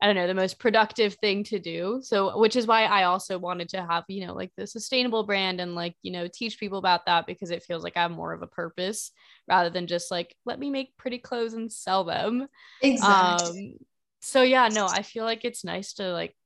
I 0.00 0.06
don't 0.06 0.14
know, 0.14 0.28
the 0.28 0.34
most 0.34 0.60
productive 0.60 1.14
thing 1.14 1.42
to 1.44 1.58
do. 1.58 2.00
So, 2.02 2.38
which 2.38 2.54
is 2.54 2.68
why 2.68 2.84
I 2.84 3.04
also 3.04 3.36
wanted 3.36 3.68
to 3.70 3.84
have, 3.84 4.04
you 4.06 4.26
know, 4.26 4.34
like 4.34 4.52
the 4.56 4.66
sustainable 4.66 5.24
brand 5.24 5.60
and 5.60 5.74
like, 5.74 5.96
you 6.02 6.12
know, 6.12 6.28
teach 6.32 6.60
people 6.60 6.78
about 6.78 7.06
that 7.06 7.26
because 7.26 7.50
it 7.50 7.64
feels 7.64 7.82
like 7.82 7.96
I 7.96 8.02
have 8.02 8.12
more 8.12 8.32
of 8.32 8.42
a 8.42 8.46
purpose 8.46 9.10
rather 9.48 9.70
than 9.70 9.88
just 9.88 10.10
like, 10.10 10.36
let 10.44 10.58
me 10.60 10.70
make 10.70 10.96
pretty 10.96 11.18
clothes 11.18 11.54
and 11.54 11.72
sell 11.72 12.04
them. 12.04 12.46
Exactly. 12.80 13.78
Um, 13.80 13.86
so, 14.20 14.42
yeah, 14.42 14.68
no, 14.68 14.86
I 14.86 15.02
feel 15.02 15.24
like 15.24 15.44
it's 15.44 15.64
nice 15.64 15.94
to 15.94 16.12
like 16.12 16.36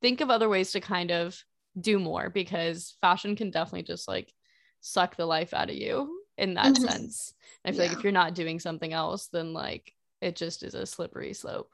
think 0.00 0.20
of 0.20 0.30
other 0.30 0.48
ways 0.48 0.72
to 0.72 0.80
kind 0.80 1.10
of 1.10 1.36
do 1.80 1.98
more 1.98 2.30
because 2.30 2.96
fashion 3.00 3.34
can 3.34 3.50
definitely 3.50 3.82
just 3.82 4.06
like 4.06 4.32
suck 4.80 5.16
the 5.16 5.26
life 5.26 5.52
out 5.52 5.70
of 5.70 5.76
you 5.76 6.22
in 6.38 6.54
that 6.54 6.74
mm-hmm. 6.74 6.84
sense. 6.84 7.34
And 7.64 7.74
I 7.74 7.76
feel 7.76 7.84
yeah. 7.84 7.90
like 7.90 7.98
if 7.98 8.04
you're 8.04 8.12
not 8.12 8.34
doing 8.34 8.60
something 8.60 8.92
else, 8.92 9.26
then 9.32 9.52
like 9.52 9.92
it 10.20 10.36
just 10.36 10.62
is 10.62 10.74
a 10.74 10.86
slippery 10.86 11.32
slope. 11.32 11.70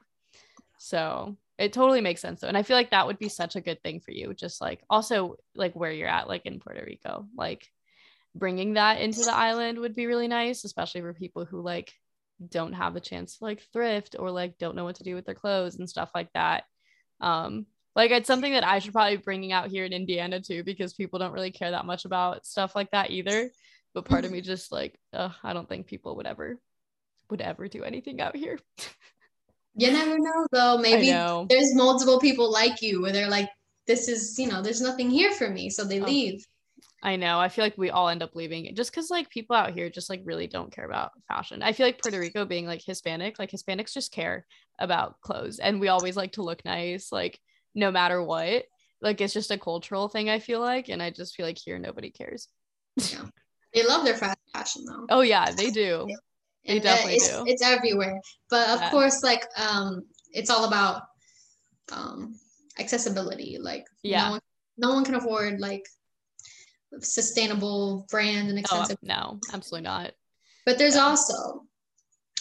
So 0.77 1.37
it 1.57 1.73
totally 1.73 2.01
makes 2.01 2.21
sense 2.21 2.41
though. 2.41 2.47
And 2.47 2.57
I 2.57 2.63
feel 2.63 2.77
like 2.77 2.91
that 2.91 3.07
would 3.07 3.19
be 3.19 3.29
such 3.29 3.55
a 3.55 3.61
good 3.61 3.81
thing 3.83 3.99
for 3.99 4.11
you. 4.11 4.33
Just 4.33 4.61
like 4.61 4.81
also 4.89 5.35
like 5.55 5.75
where 5.75 5.91
you're 5.91 6.07
at, 6.07 6.27
like 6.27 6.45
in 6.45 6.59
Puerto 6.59 6.83
Rico, 6.85 7.27
like 7.35 7.67
bringing 8.35 8.75
that 8.75 9.01
into 9.01 9.21
the 9.21 9.35
island 9.35 9.79
would 9.79 9.95
be 9.95 10.05
really 10.05 10.27
nice, 10.27 10.63
especially 10.63 11.01
for 11.01 11.13
people 11.13 11.45
who 11.45 11.61
like 11.61 11.93
don't 12.47 12.73
have 12.73 12.93
the 12.93 12.99
chance 12.99 13.37
to 13.37 13.43
like 13.43 13.63
thrift 13.73 14.15
or 14.17 14.29
like 14.29 14.57
don't 14.59 14.75
know 14.75 14.83
what 14.83 14.95
to 14.95 15.03
do 15.03 15.15
with 15.15 15.25
their 15.25 15.35
clothes 15.35 15.75
and 15.77 15.89
stuff 15.89 16.11
like 16.13 16.31
that. 16.33 16.65
Um, 17.19 17.65
like 17.95 18.11
it's 18.11 18.27
something 18.27 18.53
that 18.53 18.63
I 18.63 18.77
should 18.77 18.93
probably 18.93 19.17
be 19.17 19.23
bringing 19.23 19.51
out 19.51 19.69
here 19.69 19.83
in 19.83 19.93
Indiana 19.93 20.39
too, 20.39 20.63
because 20.63 20.93
people 20.93 21.17
don't 21.17 21.33
really 21.33 21.51
care 21.51 21.71
that 21.71 21.85
much 21.85 22.05
about 22.05 22.45
stuff 22.45 22.75
like 22.75 22.91
that 22.91 23.09
either. 23.09 23.49
But 23.95 24.05
part 24.05 24.25
of 24.25 24.31
me 24.31 24.41
just 24.41 24.71
like, 24.71 24.99
I 25.11 25.53
don't 25.53 25.67
think 25.67 25.87
people 25.87 26.15
would 26.17 26.27
ever 26.27 26.59
would 27.31 27.41
ever 27.41 27.67
do 27.67 27.83
anything 27.83 28.21
out 28.21 28.35
here. 28.35 28.59
You 29.77 29.91
never 29.91 30.17
know 30.17 30.47
though. 30.51 30.77
Maybe 30.77 31.11
there's 31.49 31.75
multiple 31.75 32.19
people 32.19 32.51
like 32.51 32.81
you 32.81 33.01
where 33.01 33.11
they're 33.11 33.29
like, 33.29 33.49
this 33.85 34.07
is, 34.07 34.37
you 34.37 34.47
know, 34.47 34.61
there's 34.61 34.81
nothing 34.81 35.09
here 35.09 35.31
for 35.31 35.49
me. 35.49 35.69
So 35.69 35.83
they 35.83 36.01
oh. 36.01 36.05
leave. 36.05 36.45
I 37.03 37.15
know. 37.15 37.39
I 37.39 37.47
feel 37.47 37.63
like 37.63 37.77
we 37.77 37.91
all 37.91 38.09
end 38.09 38.23
up 38.23 38.35
leaving 38.35 38.73
just 38.75 38.91
because 38.91 39.11
like 39.11 39.29
people 39.29 39.55
out 39.55 39.73
here 39.73 39.89
just 39.89 40.09
like 40.09 40.21
really 40.25 40.47
don't 40.47 40.71
care 40.71 40.85
about 40.85 41.11
fashion. 41.27 41.61
I 41.61 41.71
feel 41.71 41.85
like 41.85 42.01
Puerto 42.01 42.19
Rico 42.19 42.43
being 42.43 42.65
like 42.65 42.81
Hispanic, 42.83 43.37
like 43.37 43.51
Hispanics 43.51 43.93
just 43.93 44.11
care 44.11 44.47
about 44.79 45.21
clothes 45.21 45.59
and 45.59 45.79
we 45.79 45.89
always 45.89 46.17
like 46.17 46.33
to 46.33 46.41
look 46.41 46.65
nice, 46.65 47.11
like 47.11 47.39
no 47.75 47.91
matter 47.91 48.21
what. 48.21 48.65
Like 48.99 49.21
it's 49.21 49.33
just 49.33 49.51
a 49.51 49.59
cultural 49.59 50.09
thing, 50.09 50.27
I 50.27 50.39
feel 50.39 50.59
like. 50.59 50.89
And 50.89 51.03
I 51.03 51.11
just 51.11 51.35
feel 51.35 51.45
like 51.45 51.59
here 51.59 51.77
nobody 51.77 52.09
cares. 52.09 52.47
yeah. 52.95 53.25
They 53.75 53.85
love 53.85 54.03
their 54.03 54.17
fashion 54.17 54.85
though. 54.85 55.05
Oh 55.09 55.21
yeah, 55.21 55.51
they 55.51 55.69
do. 55.69 56.07
They 56.67 56.79
definitely 56.79 57.15
it's, 57.15 57.29
do. 57.29 57.43
It's 57.47 57.61
everywhere. 57.63 58.19
But 58.49 58.69
of 58.69 58.81
yeah. 58.81 58.91
course, 58.91 59.23
like 59.23 59.45
um, 59.57 60.03
it's 60.31 60.49
all 60.49 60.65
about 60.65 61.03
um 61.91 62.35
accessibility. 62.77 63.57
Like 63.59 63.85
yeah, 64.03 64.25
no 64.25 64.31
one, 64.31 64.41
no 64.77 64.93
one 64.93 65.05
can 65.05 65.15
afford 65.15 65.59
like 65.59 65.85
sustainable 66.99 68.05
brand 68.09 68.49
and 68.49 68.57
oh, 68.57 68.61
expensive. 68.61 68.97
Oh, 69.03 69.07
no, 69.07 69.39
absolutely 69.53 69.87
not. 69.87 70.11
But 70.65 70.77
there's 70.77 70.95
yeah. 70.95 71.03
also 71.03 71.63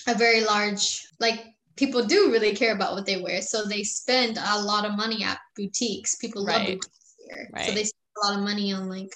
a 0.09 0.14
very 0.14 0.45
large 0.45 1.07
like 1.20 1.45
people 1.77 2.05
do 2.05 2.31
really 2.33 2.55
care 2.55 2.74
about 2.74 2.95
what 2.95 3.07
they 3.07 3.20
wear, 3.20 3.43
so 3.43 3.64
they 3.64 3.85
spend 3.85 4.39
a 4.39 4.61
lot 4.61 4.85
of 4.85 4.97
money 4.97 5.22
at 5.22 5.39
boutiques. 5.57 6.16
People 6.16 6.45
love 6.45 6.66
boutiques 6.66 7.14
here, 7.18 7.49
right. 7.53 7.66
so 7.66 7.72
they 7.72 7.85
spend 7.85 7.93
a 8.24 8.27
lot 8.27 8.39
of 8.39 8.45
money 8.45 8.72
on 8.72 8.89
like 8.89 9.12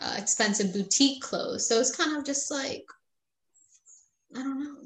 uh, 0.00 0.14
expensive 0.18 0.72
boutique 0.72 1.22
clothes. 1.22 1.68
So 1.68 1.78
it's 1.78 1.94
kind 1.94 2.16
of 2.16 2.24
just 2.24 2.50
like 2.50 2.84
I 4.34 4.42
don't 4.42 4.60
know. 4.60 4.76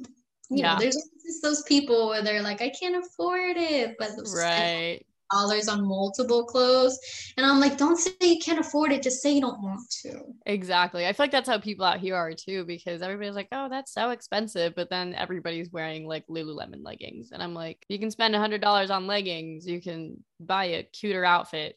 You 0.51 0.63
yeah. 0.63 0.75
know, 0.75 0.81
there's 0.81 0.97
just 1.25 1.43
those 1.43 1.63
people 1.63 2.09
where 2.09 2.23
they're 2.23 2.43
like, 2.43 2.63
I 2.63 2.71
can't 2.71 2.97
afford 2.97 3.57
it, 3.57 3.97
but 3.99 4.11
right 4.35 5.03
dollars 5.31 5.69
on 5.69 5.87
multiple 5.87 6.45
clothes. 6.45 6.99
And 7.37 7.45
I'm 7.45 7.61
like, 7.61 7.77
don't 7.77 7.97
say 7.97 8.13
you 8.21 8.39
can't 8.39 8.59
afford 8.59 8.93
it, 8.93 9.03
just 9.03 9.23
say 9.23 9.33
you 9.33 9.41
don't 9.41 9.63
want 9.63 9.81
to. 10.03 10.23
Exactly. 10.47 11.07
I 11.07 11.13
feel 11.13 11.25
like 11.25 11.33
that's 11.33 11.49
how 11.49 11.59
people 11.59 11.85
out 11.85 12.01
here 12.01 12.15
are 12.15 12.33
too, 12.33 12.65
because 12.65 13.03
everybody's 13.03 13.35
like, 13.35 13.49
oh, 13.53 13.69
that's 13.69 13.93
so 13.93 14.11
expensive. 14.11 14.75
But 14.75 14.91
then 14.91 15.15
everybody's 15.15 15.71
wearing 15.71 16.07
like 16.07 16.27
Lululemon 16.29 16.83
leggings. 16.83 17.31
And 17.33 17.43
I'm 17.43 17.55
like, 17.55 17.85
you 17.89 17.99
can 17.99 18.11
spend 18.11 18.35
a 18.35 18.39
hundred 18.39 18.61
dollars 18.61 18.91
on 18.91 19.07
leggings, 19.07 19.67
you 19.67 19.81
can 19.81 20.23
buy 20.41 20.65
a 20.67 20.83
cuter 20.83 21.25
outfit 21.25 21.77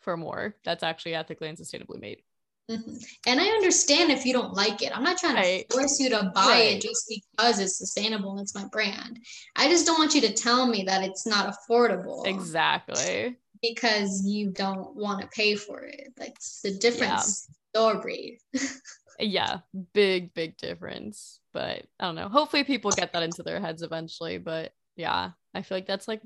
for 0.00 0.16
more. 0.16 0.54
That's 0.64 0.82
actually 0.82 1.14
ethically 1.14 1.48
and 1.48 1.58
sustainably 1.58 2.00
made. 2.00 2.22
Mm-hmm. 2.70 2.94
And 3.26 3.40
I 3.40 3.46
understand 3.46 4.10
if 4.10 4.24
you 4.24 4.32
don't 4.32 4.54
like 4.54 4.82
it. 4.82 4.96
I'm 4.96 5.02
not 5.02 5.18
trying 5.18 5.34
right. 5.34 5.68
to 5.68 5.76
force 5.76 6.00
you 6.00 6.08
to 6.10 6.30
buy 6.34 6.46
right. 6.46 6.76
it 6.76 6.82
just 6.82 7.04
because 7.08 7.60
it's 7.60 7.76
sustainable 7.76 8.32
and 8.32 8.40
it's 8.40 8.54
my 8.54 8.66
brand. 8.68 9.18
I 9.54 9.68
just 9.68 9.86
don't 9.86 9.98
want 9.98 10.14
you 10.14 10.22
to 10.22 10.32
tell 10.32 10.66
me 10.66 10.84
that 10.84 11.02
it's 11.02 11.26
not 11.26 11.54
affordable. 11.54 12.26
Exactly. 12.26 13.36
Because 13.60 14.26
you 14.26 14.50
don't 14.50 14.94
want 14.96 15.20
to 15.20 15.28
pay 15.28 15.56
for 15.56 15.82
it. 15.82 16.14
That's 16.16 16.62
the 16.62 16.72
difference 16.72 17.48
yeah. 17.74 17.80
story. 17.80 18.40
yeah, 19.18 19.58
big, 19.92 20.32
big 20.32 20.56
difference. 20.56 21.40
But 21.52 21.86
I 22.00 22.06
don't 22.06 22.14
know. 22.14 22.28
Hopefully 22.28 22.64
people 22.64 22.90
get 22.92 23.12
that 23.12 23.22
into 23.22 23.42
their 23.42 23.60
heads 23.60 23.82
eventually. 23.82 24.38
But 24.38 24.72
yeah, 24.96 25.32
I 25.54 25.62
feel 25.62 25.76
like 25.76 25.86
that's 25.86 26.08
like 26.08 26.22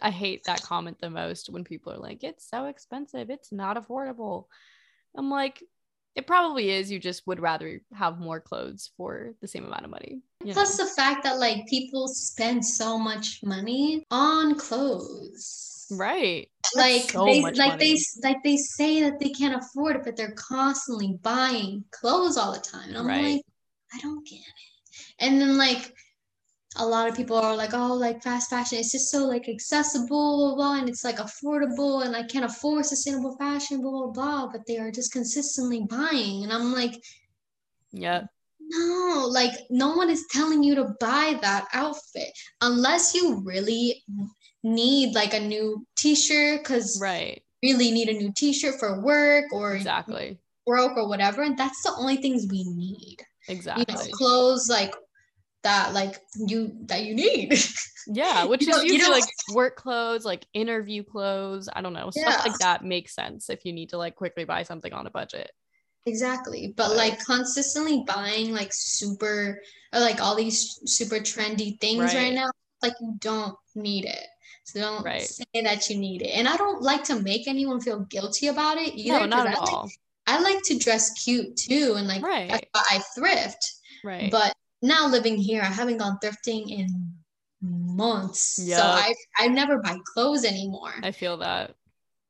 I 0.00 0.10
hate 0.10 0.44
that 0.44 0.62
comment 0.62 0.98
the 1.00 1.10
most 1.10 1.50
when 1.50 1.64
people 1.64 1.92
are 1.92 1.98
like, 1.98 2.24
it's 2.24 2.48
so 2.48 2.66
expensive, 2.66 3.28
it's 3.28 3.52
not 3.52 3.76
affordable. 3.76 4.46
I'm 5.16 5.30
like, 5.30 5.62
it 6.14 6.26
probably 6.26 6.70
is. 6.70 6.90
You 6.90 6.98
just 6.98 7.26
would 7.26 7.40
rather 7.40 7.80
have 7.94 8.18
more 8.18 8.40
clothes 8.40 8.90
for 8.96 9.34
the 9.40 9.48
same 9.48 9.64
amount 9.64 9.84
of 9.84 9.90
money. 9.90 10.20
Plus 10.50 10.78
know? 10.78 10.84
the 10.84 10.90
fact 10.90 11.24
that 11.24 11.38
like 11.38 11.66
people 11.66 12.08
spend 12.08 12.64
so 12.64 12.98
much 12.98 13.40
money 13.42 14.06
on 14.10 14.56
clothes. 14.56 15.86
Right. 15.90 16.48
like 16.74 17.10
so 17.10 17.24
they 17.26 17.42
like 17.42 17.56
money. 17.56 17.76
they 17.78 18.28
like 18.28 18.42
they 18.42 18.56
say 18.56 19.02
that 19.02 19.18
they 19.20 19.30
can't 19.30 19.62
afford 19.62 19.96
it, 19.96 20.02
but 20.04 20.16
they're 20.16 20.32
constantly 20.32 21.18
buying 21.22 21.84
clothes 21.90 22.36
all 22.36 22.52
the 22.52 22.60
time. 22.60 22.88
And 22.88 22.98
I'm 22.98 23.06
right. 23.06 23.34
like, 23.34 23.42
I 23.94 23.98
don't 24.00 24.26
get 24.26 24.36
it. 24.36 25.14
And 25.18 25.40
then 25.40 25.56
like 25.56 25.94
a 26.76 26.86
lot 26.86 27.08
of 27.08 27.16
people 27.16 27.36
are 27.36 27.56
like, 27.56 27.74
oh, 27.74 27.94
like 27.94 28.22
fast 28.22 28.50
fashion, 28.50 28.78
it's 28.78 28.92
just 28.92 29.10
so 29.10 29.26
like 29.26 29.48
accessible, 29.48 30.54
blah, 30.54 30.54
blah, 30.54 30.80
and 30.80 30.88
it's 30.88 31.04
like 31.04 31.18
affordable, 31.18 32.04
and 32.04 32.16
I 32.16 32.22
can't 32.22 32.44
afford 32.44 32.86
sustainable 32.86 33.36
fashion, 33.36 33.82
blah, 33.82 33.90
blah, 33.90 34.10
blah. 34.10 34.48
But 34.50 34.66
they 34.66 34.78
are 34.78 34.90
just 34.90 35.12
consistently 35.12 35.84
buying. 35.88 36.44
And 36.44 36.52
I'm 36.52 36.72
like, 36.72 37.02
yeah. 37.92 38.22
No, 38.60 39.28
like 39.30 39.52
no 39.70 39.94
one 39.96 40.08
is 40.08 40.24
telling 40.30 40.62
you 40.62 40.74
to 40.76 40.94
buy 40.98 41.38
that 41.42 41.66
outfit 41.74 42.30
unless 42.62 43.14
you 43.14 43.42
really 43.44 44.02
need 44.62 45.14
like 45.14 45.34
a 45.34 45.40
new 45.40 45.84
t-shirt 45.96 46.60
because 46.60 46.98
right 47.00 47.42
really 47.62 47.90
need 47.90 48.08
a 48.08 48.12
new 48.12 48.32
t-shirt 48.36 48.76
for 48.78 49.02
work 49.02 49.46
or 49.52 49.74
exactly 49.74 50.38
broke 50.66 50.96
or 50.96 51.08
whatever 51.08 51.42
and 51.42 51.58
that's 51.58 51.82
the 51.82 51.92
only 51.98 52.16
things 52.16 52.46
we 52.48 52.64
need 52.64 53.16
exactly 53.48 53.84
you 53.88 53.94
know 53.94 54.04
clothes 54.12 54.68
like 54.70 54.94
that 55.62 55.92
like 55.92 56.18
you 56.34 56.72
that 56.86 57.04
you 57.04 57.14
need 57.14 57.54
yeah 58.08 58.44
which 58.44 58.66
is 58.66 58.82
usually 58.84 59.10
like 59.10 59.24
work 59.54 59.76
clothes 59.76 60.24
like 60.24 60.44
interview 60.54 61.02
clothes 61.04 61.68
i 61.72 61.80
don't 61.80 61.92
know 61.92 62.10
yeah. 62.14 62.30
stuff 62.30 62.46
like 62.46 62.58
that 62.58 62.84
makes 62.84 63.14
sense 63.14 63.48
if 63.48 63.64
you 63.64 63.72
need 63.72 63.88
to 63.88 63.96
like 63.96 64.16
quickly 64.16 64.44
buy 64.44 64.62
something 64.62 64.92
on 64.92 65.06
a 65.06 65.10
budget 65.10 65.52
exactly 66.04 66.74
but, 66.76 66.96
like 66.96 67.24
consistently 67.24 68.02
buying 68.06 68.52
like 68.52 68.70
super 68.72 69.62
or 69.92 70.00
like 70.00 70.20
all 70.20 70.34
these 70.34 70.80
super 70.84 71.16
trendy 71.16 71.80
things 71.80 72.02
right, 72.02 72.14
right 72.14 72.32
now 72.34 72.50
like 72.82 72.94
you 73.00 73.14
don't 73.20 73.54
need 73.76 74.04
it 74.04 74.26
so 74.64 74.80
don't 74.80 75.04
right. 75.04 75.22
say 75.22 75.44
that 75.62 75.88
you 75.90 75.98
need 75.98 76.22
it. 76.22 76.30
And 76.30 76.48
I 76.48 76.56
don't 76.56 76.82
like 76.82 77.04
to 77.04 77.20
make 77.20 77.48
anyone 77.48 77.80
feel 77.80 78.00
guilty 78.00 78.46
about 78.46 78.78
it 78.78 78.94
either. 78.94 79.20
No, 79.20 79.26
not 79.26 79.46
at 79.46 79.56
I 79.56 79.60
all. 79.60 79.82
Like, 79.82 79.92
I 80.26 80.40
like 80.40 80.62
to 80.64 80.78
dress 80.78 81.10
cute 81.24 81.56
too. 81.56 81.94
And 81.96 82.06
like 82.06 82.22
right. 82.22 82.66
I 82.74 83.02
thrift. 83.14 83.72
Right. 84.04 84.30
But 84.30 84.54
now 84.82 85.06
living 85.06 85.36
here, 85.36 85.62
I 85.62 85.66
haven't 85.66 85.98
gone 85.98 86.18
thrifting 86.22 86.70
in 86.70 87.14
months. 87.62 88.60
Yep. 88.62 88.78
So 88.78 88.84
I 88.84 89.14
I 89.38 89.48
never 89.48 89.78
buy 89.78 89.96
clothes 90.12 90.44
anymore. 90.44 90.94
I 91.02 91.12
feel 91.12 91.36
that. 91.38 91.74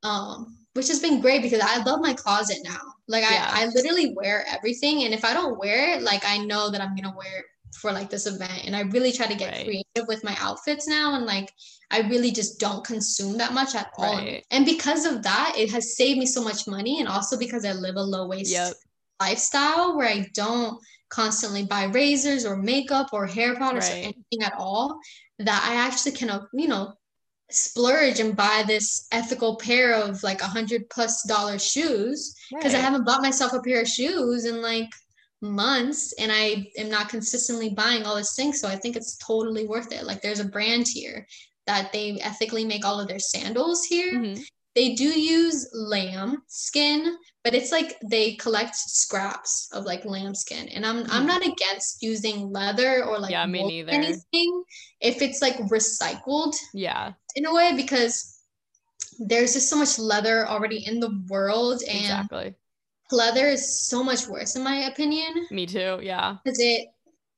Um, 0.03 0.57
which 0.73 0.87
has 0.87 0.99
been 0.99 1.21
great 1.21 1.41
because 1.41 1.61
I 1.61 1.83
love 1.83 2.01
my 2.01 2.13
closet 2.13 2.59
now. 2.63 2.81
Like 3.07 3.23
yeah. 3.23 3.49
I, 3.51 3.63
I 3.63 3.65
literally 3.67 4.13
wear 4.15 4.45
everything. 4.47 5.03
And 5.03 5.13
if 5.13 5.25
I 5.25 5.33
don't 5.33 5.57
wear 5.59 5.97
it, 5.97 6.03
like 6.03 6.23
I 6.25 6.37
know 6.39 6.69
that 6.69 6.81
I'm 6.81 6.95
gonna 6.95 7.15
wear 7.15 7.39
it 7.39 7.45
for 7.75 7.91
like 7.91 8.09
this 8.09 8.27
event. 8.27 8.65
And 8.65 8.75
I 8.75 8.81
really 8.81 9.11
try 9.11 9.25
to 9.25 9.35
get 9.35 9.51
right. 9.51 9.65
creative 9.65 10.07
with 10.07 10.23
my 10.23 10.35
outfits 10.39 10.87
now. 10.87 11.15
And 11.15 11.25
like 11.25 11.51
I 11.91 12.01
really 12.01 12.31
just 12.31 12.59
don't 12.59 12.85
consume 12.85 13.37
that 13.37 13.53
much 13.53 13.75
at 13.75 13.91
all. 13.97 14.17
Right. 14.17 14.45
And 14.51 14.65
because 14.65 15.05
of 15.05 15.23
that, 15.23 15.55
it 15.57 15.71
has 15.71 15.95
saved 15.95 16.19
me 16.19 16.25
so 16.25 16.43
much 16.43 16.67
money. 16.67 16.99
And 16.99 17.07
also 17.07 17.37
because 17.37 17.65
I 17.65 17.73
live 17.73 17.95
a 17.95 18.01
low 18.01 18.27
waste 18.27 18.51
yep. 18.51 18.73
lifestyle 19.19 19.95
where 19.97 20.07
I 20.07 20.27
don't 20.33 20.79
constantly 21.13 21.63
buy 21.63 21.83
razors 21.83 22.43
or 22.45 22.57
makeup 22.57 23.09
or 23.13 23.27
hair 23.27 23.55
products 23.55 23.89
right. 23.89 23.97
or 23.97 24.03
anything 24.05 24.41
at 24.43 24.53
all, 24.57 24.99
that 25.37 25.63
I 25.69 25.75
actually 25.75 26.13
can, 26.13 26.41
you 26.53 26.67
know, 26.67 26.93
splurge 27.51 28.19
and 28.19 28.35
buy 28.35 28.63
this 28.65 29.07
ethical 29.11 29.57
pair 29.57 29.93
of 29.93 30.23
like 30.23 30.41
a 30.41 30.47
hundred 30.47 30.89
plus 30.89 31.23
dollar 31.27 31.59
shoes 31.59 32.33
because 32.49 32.73
right. 32.73 32.79
I 32.79 32.83
haven't 32.83 33.05
bought 33.05 33.21
myself 33.21 33.53
a 33.53 33.61
pair 33.61 33.81
of 33.81 33.87
shoes 33.87 34.45
in 34.45 34.61
like 34.61 34.89
months 35.41 36.13
and 36.13 36.31
I 36.31 36.71
am 36.77 36.89
not 36.89 37.09
consistently 37.09 37.69
buying 37.69 38.03
all 38.03 38.15
this 38.15 38.35
things. 38.35 38.59
So 38.59 38.67
I 38.67 38.75
think 38.75 38.95
it's 38.95 39.17
totally 39.17 39.67
worth 39.67 39.91
it. 39.91 40.05
Like 40.05 40.21
there's 40.21 40.39
a 40.39 40.45
brand 40.45 40.87
here 40.87 41.27
that 41.67 41.91
they 41.93 42.19
ethically 42.21 42.65
make 42.65 42.85
all 42.85 42.99
of 42.99 43.07
their 43.07 43.19
sandals 43.19 43.83
here. 43.85 44.13
Mm-hmm. 44.13 44.41
They 44.75 44.95
do 44.95 45.05
use 45.05 45.69
lamb 45.73 46.41
skin, 46.47 47.15
but 47.43 47.53
it's 47.53 47.71
like 47.71 47.95
they 48.03 48.33
collect 48.35 48.75
scraps 48.75 49.69
of 49.71 49.85
like 49.85 50.03
lamb 50.05 50.33
skin. 50.33 50.67
And 50.69 50.85
I'm 50.85 51.03
mm-hmm. 51.03 51.11
I'm 51.11 51.27
not 51.27 51.45
against 51.45 52.01
using 52.01 52.51
leather 52.51 53.03
or 53.05 53.19
like 53.19 53.31
yeah, 53.31 53.45
me 53.45 53.63
neither. 53.63 53.91
anything 53.91 54.63
if 54.99 55.21
it's 55.21 55.41
like 55.41 55.57
recycled. 55.69 56.55
Yeah. 56.73 57.13
In 57.35 57.45
a 57.45 57.53
way, 57.53 57.73
because 57.75 58.39
there's 59.19 59.53
just 59.53 59.69
so 59.69 59.77
much 59.77 59.99
leather 59.99 60.47
already 60.47 60.85
in 60.87 60.99
the 60.99 61.21
world 61.29 61.83
and 61.87 61.99
exactly 61.99 62.55
leather 63.13 63.47
is 63.47 63.79
so 63.79 64.03
much 64.03 64.27
worse 64.27 64.55
in 64.55 64.63
my 64.63 64.75
opinion. 64.85 65.47
Me 65.51 65.65
too. 65.65 65.99
Yeah. 66.01 66.37
Because 66.43 66.59
it 66.59 66.87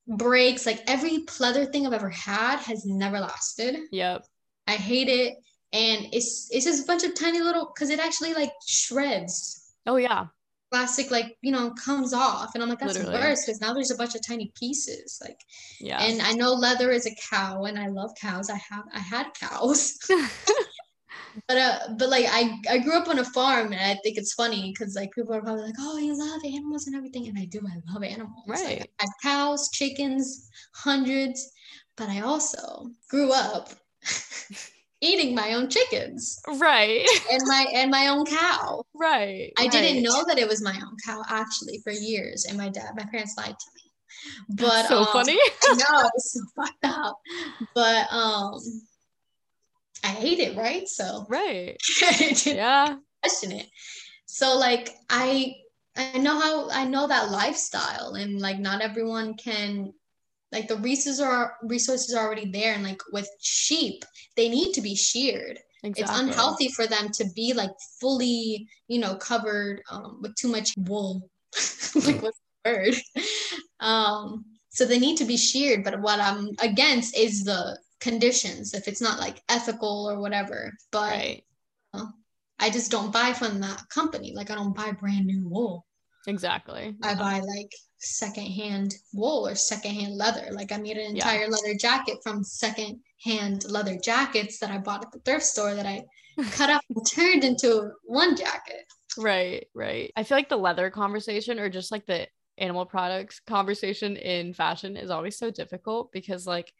breaks. 0.07 0.65
Like 0.65 0.81
every 0.87 1.19
pleather 1.25 1.71
thing 1.71 1.85
I've 1.85 1.93
ever 1.93 2.09
had 2.09 2.59
has 2.59 2.85
never 2.85 3.19
lasted. 3.19 3.77
Yep. 3.91 4.25
I 4.67 4.73
hate 4.73 5.09
it. 5.09 5.35
And 5.75 6.07
it's 6.13 6.47
it's 6.51 6.63
just 6.63 6.85
a 6.85 6.87
bunch 6.87 7.03
of 7.03 7.15
tiny 7.15 7.41
little 7.41 7.69
because 7.73 7.89
it 7.89 7.99
actually 7.99 8.33
like 8.33 8.51
shreds. 8.65 9.73
Oh 9.85 9.97
yeah. 9.97 10.27
Plastic 10.71 11.11
like 11.11 11.37
you 11.41 11.51
know 11.51 11.71
comes 11.71 12.13
off, 12.13 12.51
and 12.53 12.63
I'm 12.63 12.69
like 12.69 12.79
that's 12.79 12.97
Literally. 12.97 13.19
worse 13.19 13.45
because 13.45 13.59
now 13.59 13.73
there's 13.73 13.91
a 13.91 13.97
bunch 13.97 14.15
of 14.15 14.25
tiny 14.25 14.53
pieces. 14.57 15.19
Like 15.21 15.39
yeah. 15.81 16.01
And 16.01 16.21
I 16.21 16.31
know 16.31 16.53
leather 16.53 16.91
is 16.91 17.05
a 17.05 17.15
cow, 17.29 17.65
and 17.65 17.77
I 17.77 17.87
love 17.87 18.11
cows. 18.19 18.49
I 18.49 18.55
have 18.55 18.85
I 18.93 18.99
had 18.99 19.33
cows. 19.33 19.99
but 21.47 21.57
uh 21.57 21.79
but 21.99 22.07
like 22.09 22.25
I 22.29 22.57
I 22.69 22.77
grew 22.77 22.93
up 22.97 23.09
on 23.09 23.19
a 23.19 23.25
farm 23.25 23.73
and 23.73 23.81
I 23.81 23.99
think 24.01 24.17
it's 24.17 24.33
funny 24.33 24.71
because 24.71 24.95
like 24.95 25.11
people 25.13 25.33
are 25.33 25.41
probably 25.41 25.63
like 25.63 25.75
oh 25.79 25.97
you 25.97 26.17
love 26.17 26.41
animals 26.45 26.87
and 26.87 26.95
everything 26.95 27.27
and 27.27 27.37
I 27.37 27.45
do 27.45 27.59
I 27.59 27.93
love 27.93 28.03
animals 28.03 28.45
right 28.47 28.79
like, 28.79 28.91
I 28.99 29.03
have 29.03 29.09
cows 29.21 29.69
chickens 29.73 30.49
hundreds 30.73 31.51
but 31.97 32.07
I 32.07 32.21
also 32.21 32.89
grew 33.09 33.33
up 33.33 33.69
eating 35.01 35.35
my 35.35 35.53
own 35.53 35.69
chickens 35.69 36.39
right. 36.59 37.07
and 37.31 37.41
my 37.45 37.65
and 37.73 37.91
my 37.91 38.07
own 38.07 38.25
cow. 38.25 38.83
Right 38.93 39.51
I 39.57 39.63
right. 39.63 39.71
didn't 39.71 40.03
know 40.03 40.23
that 40.27 40.37
it 40.37 40.47
was 40.47 40.63
my 40.63 40.75
own 40.75 40.95
cow 41.05 41.23
actually 41.29 41.79
for 41.83 41.91
years 41.91 42.45
and 42.45 42.57
my 42.57 42.69
dad 42.69 42.91
my 42.95 43.05
parents 43.05 43.35
lied 43.37 43.47
to 43.47 43.65
me. 43.75 43.91
But 44.49 44.87
so 44.87 44.99
um, 44.99 45.07
funny. 45.07 45.37
No 45.63 46.09
it's 46.15 46.33
so 46.33 46.39
fucked 46.55 46.85
up. 46.85 47.19
But 47.73 48.07
um 48.11 48.59
I 50.03 50.09
hate 50.09 50.39
it, 50.39 50.55
right? 50.55 50.87
So 50.87 51.25
right, 51.29 51.77
yeah, 52.45 52.97
question 53.23 53.51
it. 53.51 53.67
So 54.27 54.55
like 54.55 54.91
I 55.09 55.55
I 55.97 56.17
know 56.17 56.39
how 56.39 56.69
I 56.69 56.85
know 56.85 57.07
that 57.07 57.31
lifestyle, 57.31 58.13
and 58.13 58.39
like 58.39 58.59
not 58.59 58.81
everyone 58.81 59.35
can 59.35 59.93
like 60.51 60.67
the 60.67 60.77
resources 60.77 61.19
are 61.19 61.55
resources 61.63 62.13
are 62.13 62.25
already 62.25 62.49
there, 62.49 62.73
and 62.73 62.83
like 62.83 63.01
with 63.11 63.29
sheep, 63.41 64.03
they 64.35 64.49
need 64.49 64.73
to 64.73 64.81
be 64.81 64.95
sheared. 64.95 65.59
Exactly. 65.83 66.01
It's 66.01 66.21
unhealthy 66.21 66.69
for 66.69 66.87
them 66.87 67.09
to 67.13 67.25
be 67.35 67.53
like 67.53 67.71
fully, 67.99 68.67
you 68.87 68.99
know, 68.99 69.15
covered 69.15 69.81
um, 69.91 70.19
with 70.21 70.35
too 70.35 70.47
much 70.47 70.73
wool. 70.77 71.29
like 71.95 72.21
what's 72.21 72.39
the 72.63 72.65
word? 72.65 72.95
Um, 73.79 74.45
so 74.69 74.85
they 74.85 74.99
need 74.99 75.17
to 75.17 75.25
be 75.25 75.37
sheared. 75.37 75.83
But 75.83 76.01
what 76.01 76.19
I'm 76.19 76.49
against 76.59 77.15
is 77.15 77.43
the 77.43 77.77
conditions 77.99 78.73
if 78.73 78.87
it's 78.87 79.01
not 79.01 79.19
like 79.19 79.41
ethical 79.49 80.09
or 80.09 80.19
whatever. 80.19 80.71
But 80.91 81.11
right. 81.11 81.43
uh, 81.93 82.05
I 82.59 82.69
just 82.69 82.91
don't 82.91 83.13
buy 83.13 83.33
from 83.33 83.59
that 83.61 83.83
company. 83.89 84.33
Like 84.35 84.49
I 84.49 84.55
don't 84.55 84.75
buy 84.75 84.91
brand 84.91 85.25
new 85.25 85.47
wool. 85.47 85.85
Exactly. 86.27 86.95
I 87.03 87.13
buy 87.15 87.39
like 87.39 87.71
secondhand 87.97 88.95
wool 89.13 89.47
or 89.47 89.55
secondhand 89.55 90.15
leather. 90.15 90.49
Like 90.51 90.71
I 90.71 90.77
made 90.77 90.97
an 90.97 91.15
entire 91.15 91.41
yeah. 91.41 91.47
leather 91.47 91.75
jacket 91.79 92.17
from 92.23 92.43
secondhand 92.43 93.65
leather 93.69 93.97
jackets 93.97 94.59
that 94.59 94.71
I 94.71 94.77
bought 94.77 95.05
at 95.05 95.11
the 95.11 95.19
thrift 95.19 95.45
store 95.45 95.75
that 95.75 95.85
I 95.85 96.03
cut 96.51 96.69
up 96.69 96.81
and 96.89 97.05
turned 97.09 97.43
into 97.43 97.91
one 98.03 98.35
jacket. 98.35 98.85
Right, 99.17 99.67
right. 99.73 100.11
I 100.15 100.23
feel 100.23 100.37
like 100.37 100.49
the 100.49 100.57
leather 100.57 100.89
conversation 100.89 101.59
or 101.59 101.69
just 101.69 101.91
like 101.91 102.05
the 102.05 102.27
animal 102.57 102.85
products 102.85 103.41
conversation 103.45 104.15
in 104.15 104.53
fashion 104.53 104.95
is 104.95 105.09
always 105.09 105.37
so 105.37 105.51
difficult 105.51 106.11
because 106.13 106.47
like 106.47 106.71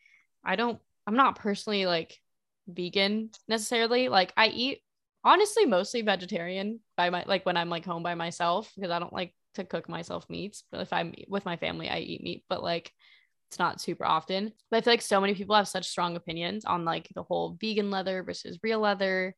I 0.44 0.56
don't 0.56 0.80
I'm 1.06 1.16
not 1.16 1.38
personally 1.38 1.86
like 1.86 2.20
vegan 2.68 3.30
necessarily. 3.48 4.10
Like 4.10 4.34
I 4.36 4.48
eat 4.48 4.82
honestly 5.24 5.66
mostly 5.66 6.02
vegetarian 6.02 6.80
by 6.98 7.10
my 7.10 7.24
like 7.26 7.46
when 7.46 7.58
I'm 7.58 7.70
like 7.70 7.86
home 7.86 8.04
by 8.04 8.16
myself 8.16 8.72
because 8.76 8.92
I 8.92 9.00
don't 9.00 9.14
like 9.14 9.34
to 9.56 9.64
cook 9.64 9.90
myself 9.90 10.30
meats. 10.30 10.64
But 10.72 10.82
if 10.82 10.94
I'm 10.94 11.14
with 11.27 11.45
my 11.45 11.57
family, 11.57 11.90
I 11.90 11.99
eat 11.99 12.23
meat, 12.23 12.44
but 12.49 12.64
like 12.64 12.91
it's 13.49 13.60
not 13.60 13.82
super 13.82 14.06
often. 14.06 14.52
But 14.69 14.77
I 14.77 14.82
feel 14.82 14.94
like 14.94 15.02
so 15.02 15.22
many 15.22 15.36
people 15.36 15.56
have 15.56 15.68
such 15.68 15.88
strong 15.88 16.15
opinions 16.15 16.65
on 16.65 16.86
like 16.86 17.10
the 17.14 17.23
whole 17.23 17.57
vegan 17.60 17.91
leather 17.91 18.23
versus 18.23 18.60
real 18.64 18.80
leather. 18.80 19.36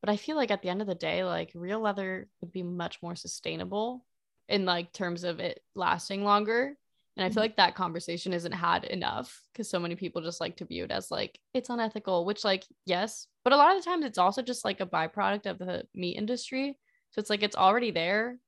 But 0.00 0.10
I 0.10 0.16
feel 0.16 0.36
like 0.36 0.50
at 0.50 0.62
the 0.62 0.68
end 0.68 0.80
of 0.80 0.86
the 0.86 0.94
day, 0.94 1.24
like 1.24 1.50
real 1.54 1.80
leather 1.80 2.28
would 2.40 2.52
be 2.52 2.62
much 2.62 2.98
more 3.02 3.16
sustainable 3.16 4.04
in 4.48 4.64
like 4.64 4.92
terms 4.92 5.24
of 5.24 5.40
it 5.40 5.60
lasting 5.74 6.24
longer 6.24 6.76
and 7.18 7.24
I 7.24 7.28
feel 7.30 7.32
mm-hmm. 7.32 7.40
like 7.40 7.56
that 7.56 7.74
conversation 7.74 8.32
isn't 8.32 8.52
had 8.52 8.84
enough 8.84 9.42
because 9.52 9.68
so 9.68 9.80
many 9.80 9.96
people 9.96 10.22
just 10.22 10.40
like 10.40 10.56
to 10.58 10.64
view 10.64 10.84
it 10.84 10.92
as 10.92 11.10
like 11.10 11.36
it's 11.52 11.68
unethical, 11.68 12.24
which, 12.24 12.44
like, 12.44 12.64
yes, 12.86 13.26
but 13.42 13.52
a 13.52 13.56
lot 13.56 13.76
of 13.76 13.82
the 13.82 13.90
times 13.90 14.04
it's 14.04 14.18
also 14.18 14.40
just 14.40 14.64
like 14.64 14.80
a 14.80 14.86
byproduct 14.86 15.46
of 15.46 15.58
the 15.58 15.82
meat 15.96 16.16
industry. 16.16 16.78
So 17.10 17.18
it's 17.18 17.28
like 17.28 17.42
it's 17.42 17.56
already 17.56 17.90
there. 17.90 18.38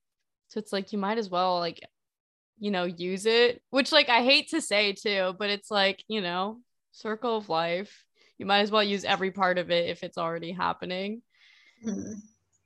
So 0.50 0.58
it's 0.58 0.72
like 0.72 0.92
you 0.92 0.98
might 0.98 1.18
as 1.18 1.30
well, 1.30 1.58
like, 1.58 1.80
you 2.58 2.70
know, 2.70 2.84
use 2.84 3.24
it, 3.24 3.62
which, 3.70 3.90
like, 3.90 4.08
I 4.08 4.22
hate 4.22 4.50
to 4.50 4.60
say 4.60 4.92
too, 4.92 5.34
but 5.38 5.48
it's 5.48 5.70
like, 5.70 6.04
you 6.08 6.20
know, 6.20 6.60
circle 6.92 7.36
of 7.36 7.48
life. 7.48 8.04
You 8.36 8.46
might 8.46 8.60
as 8.60 8.70
well 8.70 8.84
use 8.84 9.04
every 9.04 9.30
part 9.30 9.58
of 9.58 9.70
it 9.70 9.88
if 9.88 10.02
it's 10.02 10.18
already 10.18 10.52
happening. 10.52 11.22
Mm-hmm 11.84 12.12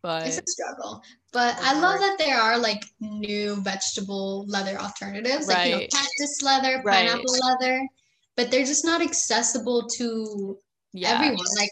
but 0.05 0.27
it's 0.27 0.37
a 0.37 0.43
struggle. 0.47 1.03
But 1.33 1.57
I 1.63 1.81
love 1.81 1.99
that 1.99 2.17
there 2.19 2.39
are 2.39 2.59
like 2.59 2.85
new 3.01 3.57
vegetable 3.63 4.45
leather 4.47 4.79
alternatives, 4.79 5.49
right. 5.49 5.57
like 5.57 5.67
you 5.67 5.73
know, 5.73 5.87
cactus 5.91 6.43
leather, 6.43 6.83
pineapple 6.85 7.33
right. 7.33 7.57
leather. 7.61 7.89
but 8.37 8.51
they're 8.51 8.67
just 8.67 8.85
not 8.85 9.01
accessible 9.01 9.87
to 9.97 10.59
Yeah. 10.93 11.15
everyone. 11.15 11.47
Like 11.57 11.71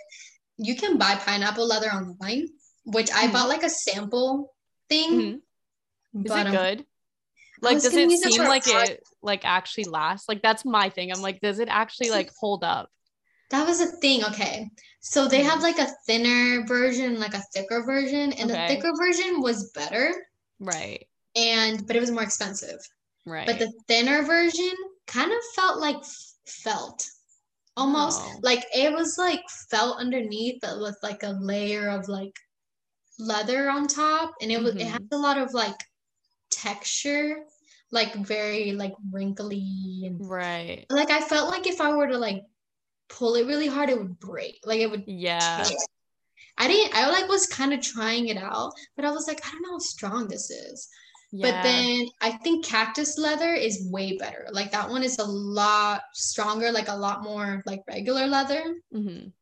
you 0.56 0.76
can 0.76 0.96
buy 0.96 1.16
pineapple 1.16 1.66
leather 1.66 1.90
online, 1.90 2.46
which 2.84 3.10
I 3.12 3.26
Mhm. 3.26 3.32
bought 3.32 3.48
like 3.50 3.64
a 3.64 3.68
sample 3.68 4.54
thing. 4.88 5.12
Mhm. 5.12 5.42
Is 6.14 6.22
But 6.30 6.46
it 6.46 6.46
um, 6.48 6.52
good? 6.52 6.86
Like, 7.60 7.80
does 7.80 7.94
it 7.94 8.10
seem 8.10 8.42
like 8.44 8.64
it 8.66 9.02
like 9.22 9.44
actually 9.44 9.84
lasts? 9.84 10.28
Like, 10.28 10.42
that's 10.42 10.64
my 10.64 10.88
thing. 10.88 11.12
I'm 11.12 11.22
like, 11.22 11.40
does 11.40 11.58
it 11.60 11.68
actually 11.68 12.10
like 12.10 12.30
hold 12.38 12.64
up? 12.64 12.88
that 13.50 13.68
was 13.68 13.82
a 13.82 13.86
thing. 13.98 14.24
Okay. 14.24 14.70
So 15.00 15.28
they 15.28 15.40
Mhm. 15.42 15.50
have 15.50 15.62
like 15.62 15.78
a 15.78 15.86
thinner 16.06 16.64
version, 16.66 17.20
like 17.20 17.34
a 17.34 17.42
thicker 17.52 17.82
version, 17.84 18.32
and 18.32 18.50
Okay. 18.50 18.66
the 18.66 18.74
thicker 18.74 18.92
version 18.96 19.42
was 19.42 19.70
better 19.72 20.26
Right. 20.58 21.06
and 21.36 21.86
but 21.86 21.94
it 21.94 22.00
was 22.00 22.10
more 22.10 22.22
expensive. 22.22 22.78
Right. 23.26 23.46
But 23.46 23.58
the 23.58 23.70
thinner 23.88 24.22
version 24.22 24.72
kind 25.06 25.30
of 25.30 25.38
felt 25.54 25.80
like 25.80 26.02
felt. 26.46 27.06
Almost 27.76 28.22
Oh. 28.22 28.40
like 28.42 28.64
it 28.74 28.90
was 28.94 29.18
like 29.18 29.42
felt 29.70 29.98
underneath 29.98 30.58
but 30.62 30.80
with 30.80 30.96
like 31.02 31.22
a 31.22 31.36
layer 31.38 31.90
of 31.90 32.08
like 32.08 32.34
leather 33.18 33.68
on 33.68 33.86
top 33.86 34.32
and 34.40 34.50
it 34.50 34.62
was 34.62 34.76
it 34.76 34.86
Mhm. 34.86 34.90
has 34.92 35.02
a 35.12 35.18
lot 35.18 35.36
of 35.36 35.52
like 35.52 35.76
texture 36.62 37.44
like 37.90 38.14
very 38.14 38.72
like 38.72 38.94
wrinkly 39.12 40.02
and 40.06 40.20
right. 40.20 40.86
like 40.90 41.10
I 41.10 41.20
felt 41.20 41.50
like 41.50 41.66
if 41.66 41.80
I 41.80 41.94
were 41.94 42.08
to 42.08 42.18
like 42.18 42.42
pull 43.08 43.34
it 43.36 43.46
really 43.46 43.68
hard 43.68 43.90
it 43.90 43.98
would 43.98 44.18
break 44.20 44.60
like 44.64 44.80
it 44.80 44.90
would 44.90 45.06
Yeah. 45.06 45.58
tear. 45.58 45.76
I 46.58 46.68
didn't 46.68 46.94
I 46.94 47.10
like 47.10 47.28
was 47.28 47.46
kind 47.46 47.72
of 47.74 47.80
trying 47.82 48.28
it 48.28 48.36
out 48.38 48.72
but 48.96 49.04
I 49.04 49.10
was 49.10 49.26
like 49.28 49.46
I 49.46 49.50
don't 49.50 49.62
know 49.62 49.72
how 49.72 49.78
strong 49.78 50.28
this 50.28 50.50
is 50.50 50.88
Yeah. 51.32 51.50
but 51.52 51.62
then 51.62 52.06
I 52.20 52.32
think 52.32 52.64
cactus 52.64 53.18
leather 53.18 53.52
is 53.54 53.88
way 53.90 54.16
better. 54.18 54.46
Like 54.52 54.70
that 54.72 54.90
one 54.90 55.02
is 55.02 55.18
a 55.18 55.24
lot 55.24 56.02
stronger, 56.14 56.70
like 56.72 56.88
a 56.88 56.94
lot 56.96 57.24
more 57.24 57.62
like 57.66 57.80
regular 57.88 58.26
leather. 58.28 58.62
hmm 58.92 59.32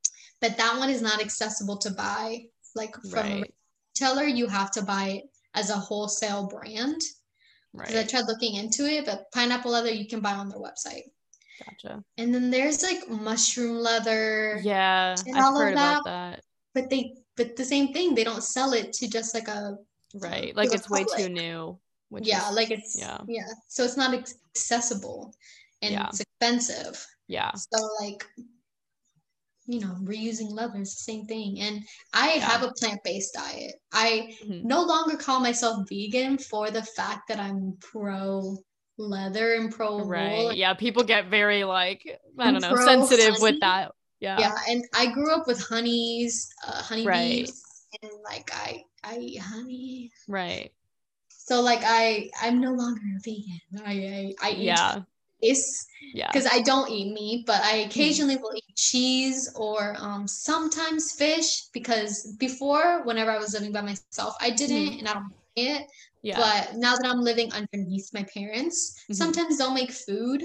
But 0.40 0.56
that 0.58 0.78
one 0.78 0.90
is 0.90 1.02
not 1.02 1.20
accessible 1.20 1.78
to 1.78 1.90
buy 1.90 2.46
like 2.74 2.94
from 3.10 3.32
a 3.32 3.42
retailer. 3.96 4.24
You 4.24 4.46
have 4.48 4.70
to 4.72 4.82
buy 4.82 5.08
it 5.10 5.24
as 5.54 5.70
a 5.70 5.76
wholesale 5.76 6.46
brand. 6.46 7.00
Right. 7.72 7.94
I 7.96 8.02
tried 8.04 8.26
looking 8.26 8.56
into 8.56 8.84
it, 8.84 9.06
but 9.06 9.30
pineapple 9.32 9.70
leather 9.70 9.90
you 9.90 10.06
can 10.08 10.20
buy 10.20 10.32
on 10.32 10.48
their 10.48 10.58
website. 10.58 11.04
Gotcha. 11.64 12.02
And 12.18 12.34
then 12.34 12.50
there's 12.50 12.82
like 12.82 13.08
mushroom 13.08 13.76
leather. 13.78 14.60
Yeah. 14.62 15.14
and 15.26 15.36
I've 15.36 15.44
all 15.44 15.56
of 15.56 15.62
heard 15.62 15.72
about 15.74 16.04
that. 16.04 16.40
But 16.74 16.90
they 16.90 17.14
but 17.36 17.56
the 17.56 17.64
same 17.64 17.92
thing, 17.92 18.14
they 18.14 18.24
don't 18.24 18.42
sell 18.42 18.72
it 18.72 18.92
to 18.94 19.08
just 19.08 19.34
like 19.34 19.48
a 19.48 19.76
Right. 20.14 20.54
Like 20.56 20.74
it's 20.74 20.90
way 20.90 21.04
too 21.16 21.28
new. 21.28 21.78
Which 22.08 22.26
yeah, 22.26 22.48
is, 22.50 22.56
like 22.56 22.70
it's 22.72 22.98
yeah. 22.98 23.18
yeah. 23.28 23.46
So 23.68 23.84
it's 23.84 23.96
not 23.96 24.12
accessible 24.14 25.32
and 25.82 25.92
Yeah. 25.92 26.08
it's 26.08 26.20
expensive. 26.20 27.06
yeah. 27.28 27.52
So 27.54 27.88
like, 28.00 28.26
you 29.70 29.78
know, 29.80 29.94
reusing 30.02 30.50
leather 30.50 30.80
is 30.80 30.94
the 30.94 31.12
same 31.12 31.26
thing. 31.26 31.60
And 31.60 31.84
I 32.12 32.34
Yeah. 32.34 32.40
have 32.50 32.62
a 32.64 32.72
plant-based 32.72 33.34
diet. 33.34 33.76
I 33.92 34.36
Mhm. 34.42 34.64
no 34.64 34.82
longer 34.82 35.16
call 35.16 35.38
myself 35.38 35.88
vegan 35.88 36.38
for 36.38 36.70
the 36.72 36.82
fact 36.82 37.28
that 37.28 37.38
I'm 37.38 37.76
pro 37.80 38.58
leather 38.98 39.54
and 39.54 39.72
pro 39.72 39.98
wool. 39.98 40.06
Right. 40.08 40.56
Yeah. 40.56 40.74
People 40.74 41.04
get 41.04 41.26
very 41.26 41.62
like 41.62 42.02
I 42.36 42.50
don't 42.50 42.62
know 42.62 42.74
sensitive 42.74 43.34
honey. 43.34 43.42
with 43.42 43.60
that. 43.60 43.92
Yeah. 44.18 44.38
Yeah, 44.40 44.54
and 44.68 44.84
I 44.92 45.06
grew 45.06 45.32
up 45.32 45.46
with 45.46 45.60
honeys, 45.62 46.48
uh, 46.66 46.82
honeybees, 46.82 47.06
Right. 47.06 47.50
and 48.02 48.12
like 48.24 48.50
I 48.52 48.84
I 49.04 49.18
eat 49.18 49.38
honey. 49.38 50.10
Right. 50.28 50.72
So 51.28 51.60
like 51.62 51.80
I 51.84 52.30
I'm 52.42 52.60
no 52.60 52.72
longer 52.72 53.00
a 53.16 53.20
vegan. 53.24 53.60
I 53.86 54.34
I, 54.42 54.48
I 54.48 54.50
eat 54.52 54.64
Yeah. 54.64 55.02
Yeah. 56.12 56.32
because 56.32 56.46
I 56.50 56.60
don't 56.62 56.90
eat 56.90 57.12
meat, 57.12 57.46
but 57.46 57.60
I 57.62 57.76
occasionally 57.78 58.36
will 58.36 58.52
eat 58.56 58.76
cheese 58.76 59.52
or 59.56 59.96
um, 59.98 60.26
sometimes 60.28 61.12
fish 61.12 61.64
because 61.72 62.36
before, 62.38 63.02
whenever 63.04 63.30
I 63.30 63.38
was 63.38 63.54
living 63.54 63.72
by 63.72 63.82
myself, 63.82 64.34
I 64.40 64.50
didn't 64.50 64.98
and 65.00 65.08
I 65.08 65.14
don't 65.14 65.22
like 65.24 65.32
it. 65.56 65.86
Yeah. 66.22 66.36
But 66.36 66.76
now 66.76 66.94
that 66.96 67.06
I'm 67.06 67.20
living 67.20 67.52
underneath 67.52 68.08
my 68.14 68.24
parents, 68.34 68.94
Mhm. 69.08 69.30
sometimes 69.30 69.58
they'll 69.58 69.74
make 69.74 69.92
food 69.92 70.42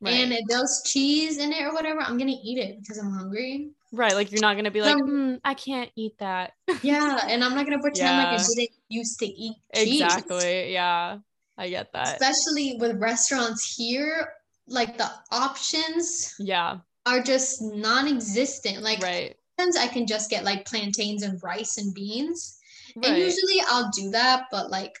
right. 0.00 0.30
and 0.30 0.32
if 0.32 0.40
there's 0.48 0.82
cheese 0.86 1.38
in 1.38 1.52
it 1.52 1.62
or 1.64 1.72
whatever, 1.74 2.00
I'm 2.00 2.18
gonna 2.18 2.32
eat 2.44 2.58
it 2.58 2.78
because 2.80 2.98
I'm 2.98 3.12
hungry. 3.12 3.70
right. 3.92 4.14
Like 4.14 4.32
you're 4.32 4.40
not 4.40 4.56
gonna 4.56 4.70
be 4.70 4.82
like, 4.82 4.98
"Mm, 5.04 5.40
I 5.44 5.54
can't 5.54 5.90
eat 5.96 6.18
that. 6.18 6.52
Yeah, 6.82 7.20
and 7.28 7.42
I'm 7.44 7.54
not 7.54 7.66
gonna 7.66 7.80
pretend 7.82 8.16
like 8.16 8.28
I 8.32 8.36
Yeah. 8.36 8.46
didn't 8.46 8.70
used 8.88 9.18
to 9.20 9.26
eat 9.26 9.56
cheese. 9.72 10.18
exactly. 10.20 10.72
Yeah. 10.72 11.18
I 11.58 11.68
get 11.68 11.92
that. 11.92 12.20
Especially 12.20 12.76
with 12.78 13.00
restaurants 13.00 13.74
here, 13.76 14.32
like 14.68 14.98
the 14.98 15.10
options 15.30 16.34
Yeah. 16.38 16.78
are 17.06 17.20
just 17.22 17.62
non-existent. 17.62 18.82
Like 18.82 19.02
right. 19.02 19.36
sometimes 19.58 19.76
I 19.76 19.86
can 19.86 20.06
just 20.06 20.30
get 20.30 20.44
like 20.44 20.66
plantains 20.66 21.22
and 21.22 21.42
rice 21.42 21.78
and 21.78 21.94
beans. 21.94 22.58
And 23.02 23.16
usually 23.18 23.60
I'll 23.68 23.90
do 23.90 24.10
that, 24.10 24.44
but 24.50 24.70
like 24.70 24.92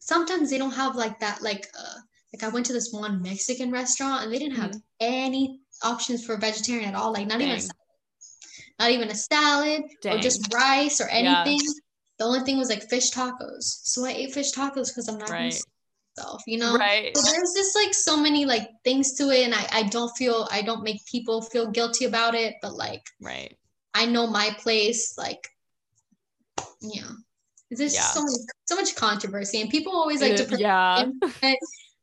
sometimes 0.00 0.50
they 0.50 0.58
don't 0.58 0.72
have 0.72 0.96
like 0.96 1.20
that 1.20 1.42
like 1.42 1.68
uh 1.78 1.98
like 2.32 2.42
I 2.42 2.48
went 2.48 2.66
to 2.66 2.72
this 2.72 2.90
one 2.92 3.22
Mexican 3.22 3.70
restaurant 3.70 4.24
and 4.24 4.32
they 4.32 4.38
didn't 4.38 4.56
have 4.56 4.72
Mhm. 4.72 4.82
any 5.00 5.60
options 5.82 6.24
for 6.24 6.36
vegetarian 6.36 6.88
at 6.90 6.94
all, 6.94 7.12
like 7.12 7.26
not 7.26 7.40
even 7.40 7.56
a 7.56 7.60
salad. 7.60 7.76
not 8.78 8.90
even 8.90 9.08
a 9.10 9.14
salad 9.14 9.82
or 10.10 10.18
just 10.18 10.52
rice 10.52 11.00
or 11.00 11.08
Yeah. 11.08 11.44
anything. 11.44 11.58
The 12.18 12.24
only 12.24 12.40
thing 12.40 12.58
was 12.58 12.68
like 12.68 12.88
fish 12.88 13.10
tacos. 13.10 13.64
So 13.84 14.04
I 14.04 14.10
ate 14.12 14.32
fish 14.34 14.52
tacos 14.52 14.88
because 14.88 15.08
I'm 15.08 15.18
not 15.18 15.30
Right. 15.30 15.62
Myself, 16.16 16.42
you 16.46 16.58
know? 16.58 16.76
Right. 16.76 17.16
So 17.16 17.22
there's 17.22 17.52
just 17.54 17.74
like 17.76 17.94
so 17.94 18.16
many 18.16 18.44
like 18.44 18.68
things 18.84 19.14
to 19.14 19.30
it 19.30 19.44
and 19.44 19.54
I, 19.54 19.66
I 19.72 19.82
don't 19.84 20.14
feel 20.16 20.48
I 20.50 20.62
don't 20.62 20.82
make 20.82 21.04
people 21.06 21.42
feel 21.42 21.70
guilty 21.70 22.04
about 22.04 22.34
it, 22.34 22.56
but 22.62 22.74
like 22.74 23.02
Right. 23.20 23.56
I 23.94 24.06
know 24.06 24.26
my 24.26 24.50
place, 24.58 25.16
like, 25.18 25.46
yeah. 26.80 27.02
There's 27.70 27.92
just 27.92 27.94
Yeah. 27.96 28.02
so 28.02 28.22
much, 28.22 28.40
so 28.64 28.76
much 28.76 28.96
controversy, 28.96 29.60
and 29.60 29.70
people 29.70 29.92
always 29.92 30.20
like 30.20 30.36
to 30.36 30.44
put 30.44 30.60
yeah. 30.60 31.04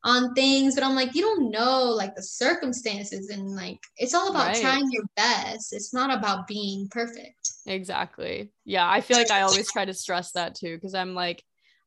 on 0.04 0.34
things, 0.34 0.76
but 0.76 0.84
I'm 0.84 0.96
like, 0.96 1.14
you 1.14 1.22
don't 1.22 1.52
know 1.52 1.84
like 1.86 2.16
the 2.16 2.24
circumstances, 2.24 3.30
and 3.30 3.56
like 3.56 3.80
it's 3.98 4.14
all 4.14 4.30
about 4.30 4.48
Right. 4.48 4.62
trying 4.62 4.92
your 4.92 5.04
best. 5.16 5.74
It's 5.74 5.94
not 5.94 6.16
about 6.16 6.48
being 6.48 6.88
perfect. 6.90 7.52
Exactly. 7.66 8.52
Yeah, 8.66 8.90
I 8.90 9.02
feel 9.02 9.18
like 9.18 9.32
I 9.32 9.42
always 9.42 9.72
try 9.72 9.86
to 9.86 9.94
stress 9.94 10.32
that 10.32 10.56
too 10.56 10.76
because 10.76 10.96
I'm 10.96 11.14
like, 11.14 11.44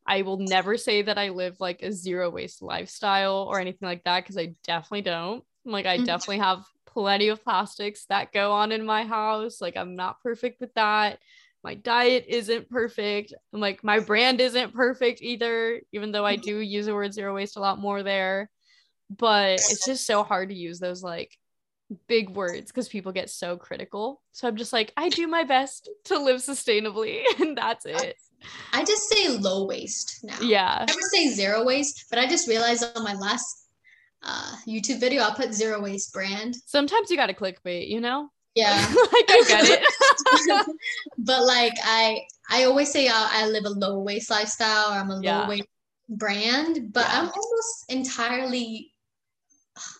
I 0.06 0.22
will 0.22 0.38
never 0.38 0.76
say 0.76 1.02
that 1.02 1.18
I 1.18 1.28
live 1.30 1.56
like 1.60 1.82
a 1.82 1.92
zero 1.92 2.28
waste 2.30 2.62
lifestyle 2.62 3.46
or 3.48 3.60
anything 3.60 3.86
like 3.88 4.04
that 4.04 4.22
because 4.22 4.36
I 4.36 4.54
definitely 4.64 5.02
don't. 5.02 5.44
Like, 5.64 5.86
I 5.86 5.98
Mhm. 5.98 6.04
definitely 6.04 6.38
have 6.38 6.64
plenty 6.86 7.28
of 7.28 7.42
plastics 7.42 8.04
that 8.06 8.32
go 8.32 8.52
on 8.52 8.72
in 8.72 8.84
my 8.84 9.04
house. 9.04 9.60
Like, 9.60 9.76
I'm 9.76 9.94
not 9.96 10.20
perfect 10.22 10.60
with 10.60 10.74
that. 10.74 11.20
My 11.62 11.74
diet 11.74 12.24
isn't 12.28 12.68
perfect. 12.68 13.32
I'm 13.52 13.60
like, 13.60 13.84
my 13.84 14.00
brand 14.00 14.40
isn't 14.40 14.74
perfect 14.74 15.22
either, 15.22 15.80
even 15.92 16.10
though 16.10 16.26
I 16.26 16.36
do 16.36 16.58
use 16.58 16.86
the 16.86 16.94
word 16.94 17.14
zero 17.14 17.34
waste 17.34 17.56
a 17.56 17.60
lot 17.60 17.78
more 17.78 18.02
there. 18.02 18.50
But 19.10 19.62
it's 19.68 19.84
just 19.84 20.06
so 20.06 20.24
hard 20.24 20.48
to 20.48 20.54
use 20.56 20.80
those 20.80 21.02
like 21.02 21.38
big 22.08 22.30
words 22.30 22.70
because 22.72 22.88
people 22.88 23.12
get 23.12 23.30
so 23.30 23.56
critical. 23.56 24.22
So 24.32 24.48
I'm 24.48 24.56
just 24.56 24.72
like, 24.72 24.92
I 24.96 25.10
do 25.10 25.26
my 25.28 25.44
best 25.44 25.88
to 26.04 26.18
live 26.18 26.38
sustainably, 26.40 27.22
and 27.40 27.56
that's 27.56 27.86
it. 27.86 28.16
I 28.72 28.84
just 28.84 29.08
say 29.08 29.28
low 29.28 29.66
waste 29.66 30.20
now. 30.22 30.38
Yeah. 30.40 30.78
I 30.80 30.84
never 30.84 31.00
say 31.12 31.28
zero 31.28 31.64
waste, 31.64 32.06
but 32.10 32.18
I 32.18 32.26
just 32.26 32.48
realized 32.48 32.84
on 32.96 33.04
my 33.04 33.14
last 33.14 33.68
uh, 34.22 34.54
YouTube 34.66 35.00
video, 35.00 35.22
I 35.22 35.34
put 35.34 35.52
zero 35.52 35.80
waste 35.80 36.12
brand. 36.12 36.56
Sometimes 36.66 37.10
you 37.10 37.16
gotta 37.16 37.34
clickbait, 37.34 37.88
you 37.88 38.00
know? 38.00 38.28
Yeah. 38.54 38.74
like 39.12 39.26
I 39.30 39.44
get 39.48 39.64
it. 39.64 40.66
but 41.18 41.44
like 41.44 41.74
I 41.84 42.20
I 42.50 42.64
always 42.64 42.92
say 42.92 43.08
uh, 43.08 43.12
I 43.14 43.48
live 43.48 43.64
a 43.64 43.70
low 43.70 44.00
waste 44.00 44.30
lifestyle 44.30 44.90
or 44.90 44.98
I'm 44.98 45.10
a 45.10 45.20
Yeah. 45.22 45.42
low 45.42 45.48
waste 45.48 45.68
brand, 46.08 46.92
but 46.92 47.06
Yeah. 47.08 47.20
I'm 47.20 47.28
almost 47.28 47.84
entirely 47.88 48.92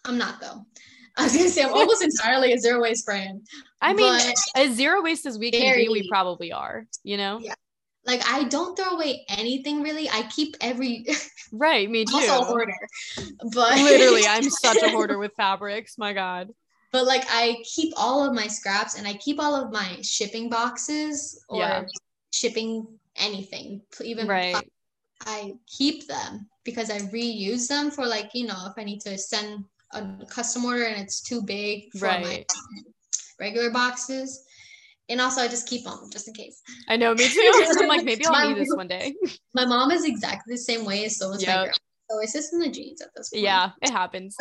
I'm 0.05 0.19
not 0.19 0.41
though. 0.41 0.67
I 1.17 1.25
was 1.25 1.37
gonna 1.37 1.49
say 1.49 1.63
I'm 1.63 1.73
almost 1.73 2.03
entirely 2.03 2.53
a 2.53 2.59
zero 2.59 2.81
waste 2.81 3.05
brand. 3.05 3.47
I 3.81 3.93
mean, 3.93 4.21
as 4.55 4.77
zero 4.77 5.03
waste 5.03 5.27
as 5.27 5.39
we 5.39 5.51
can 5.51 5.77
be, 5.77 5.89
we 5.89 6.09
probably 6.09 6.53
are, 6.53 6.87
you 7.03 7.17
know? 7.17 7.41
Yeah. 7.43 7.55
Like 8.07 8.23
I 8.29 8.45
don't 8.45 8.77
throw 8.77 8.97
away 8.97 9.25
anything 9.29 9.83
really. 9.83 10.09
I 10.09 10.23
keep 10.35 10.57
every 10.61 11.07
Right, 11.53 11.89
me 11.91 12.05
I'm 12.09 12.15
also 12.15 12.33
too. 12.33 12.45
hoarder. 12.45 12.73
But 13.53 13.79
Literally, 13.79 14.27
I'm 14.27 14.51
such 14.51 14.83
a 14.83 14.89
hoarder 14.91 15.19
with 15.19 15.33
fabrics. 15.37 15.99
My 15.99 16.13
God. 16.13 16.49
but 16.93 17.07
like 17.07 17.25
I 17.29 17.57
keep 17.65 17.93
all 17.97 18.25
of 18.27 18.35
my 18.35 18.47
scraps 18.47 18.99
and 18.99 19.07
I 19.07 19.15
keep 19.15 19.41
all 19.41 19.55
of 19.55 19.73
my 19.73 19.99
shipping 20.03 20.49
boxes 20.51 21.43
or 21.49 21.59
Yeah. 21.59 21.85
shipping 22.33 22.87
anything, 23.17 23.83
even 24.03 24.27
Right. 24.27 24.71
I 25.25 25.55
keep 25.67 26.07
them 26.09 26.49
because 26.65 26.91
I 26.91 26.99
reuse 27.01 27.69
them 27.69 27.91
for 27.91 28.07
like, 28.07 28.31
you 28.35 28.47
know, 28.47 28.67
if 28.67 28.75
I 28.77 28.85
need 28.85 29.01
to 29.03 29.17
send 29.19 29.65
a 29.93 30.05
custom 30.29 30.65
order 30.65 30.85
and 30.85 31.01
it's 31.01 31.21
too 31.21 31.43
big 31.43 31.93
for 31.93 32.07
my 32.07 32.17
Right. 32.17 32.47
um, 32.51 32.85
regular 33.39 33.71
boxes. 33.71 34.45
And 35.13 35.21
also 35.21 35.43
I 35.43 35.49
just 35.49 35.69
keep 35.69 35.85
them 35.85 36.09
just 36.11 36.27
in 36.27 36.33
case. 36.35 36.63
I 36.89 36.97
know, 36.97 37.15
me 37.15 37.29
too. 37.29 37.67
I'm 37.79 37.87
like, 37.87 38.03
maybe 38.05 38.25
I'll 38.25 38.49
need 38.49 38.57
this 38.57 38.75
one 38.75 38.89
day. 38.89 39.15
My 39.55 39.67
mom 39.67 39.91
is 39.91 40.07
exactly 40.07 40.55
the 40.55 40.59
same 40.59 40.87
way, 40.87 41.05
as 41.05 41.19
so 41.19 41.31
is 41.33 41.43
my 41.47 41.53
Yep. 41.53 41.63
grandma. 41.65 41.73
So 42.11 42.19
it's 42.21 42.33
just 42.33 42.53
in 42.55 42.59
the 42.61 42.71
genes 42.71 43.03
at 43.03 43.09
this 43.15 43.29
point. 43.29 43.43
Yeah, 43.45 43.71
it 43.83 43.91
happens. 43.91 44.37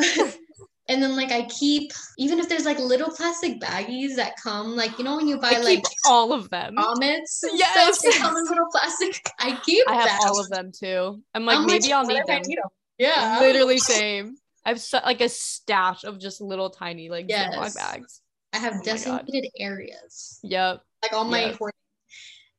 And 0.87 1.01
then 1.03 1.15
like 1.15 1.31
I 1.31 1.43
keep 1.47 1.91
even 2.17 2.39
if 2.39 2.49
there's 2.49 2.65
like 2.65 2.79
little 2.79 3.09
plastic 3.09 3.59
baggies 3.59 4.15
that 4.15 4.33
come, 4.41 4.75
like 4.75 4.97
you 4.97 5.03
know 5.03 5.15
when 5.17 5.27
you 5.27 5.37
buy 5.37 5.55
I 5.55 5.59
like 5.59 5.83
all 6.05 6.33
of 6.33 6.49
them. 6.49 6.75
and 6.77 7.59
Yes. 7.59 7.99
stuff, 7.99 8.13
they 8.13 8.17
come 8.19 8.35
in 8.37 8.45
little 8.45 8.67
plastic. 8.71 9.21
I 9.39 9.57
keep 9.63 9.85
I 9.87 9.95
have 9.95 10.05
that. 10.05 10.19
all 10.23 10.39
of 10.39 10.49
them 10.49 10.71
too. 10.71 11.21
I'm 11.33 11.45
like, 11.45 11.59
I'm 11.59 11.65
maybe 11.67 11.91
I'll 11.93 12.05
need 12.05 12.13
whatever 12.13 12.31
I 12.31 12.39
them. 12.39 12.51
'em. 12.51 12.69
Yeah. 12.97 13.39
Literally 13.41 13.77
same. 13.79 14.37
I 14.65 14.69
have 14.69 14.79
so, 14.81 14.99
like 15.05 15.21
a 15.21 15.29
stash 15.29 16.03
of 16.03 16.19
just 16.19 16.39
little 16.41 16.69
tiny 16.69 17.09
like 17.09 17.27
Yes. 17.27 17.53
Ziploc 17.53 17.75
bags. 17.75 18.20
I 18.53 18.57
have 18.57 18.75
Oh 18.75 18.83
designated 18.83 19.51
areas. 19.57 20.39
Yep. 20.43 20.83
like 21.03 21.13
all 21.13 21.25
my 21.25 21.49
hoarding. 21.57 21.73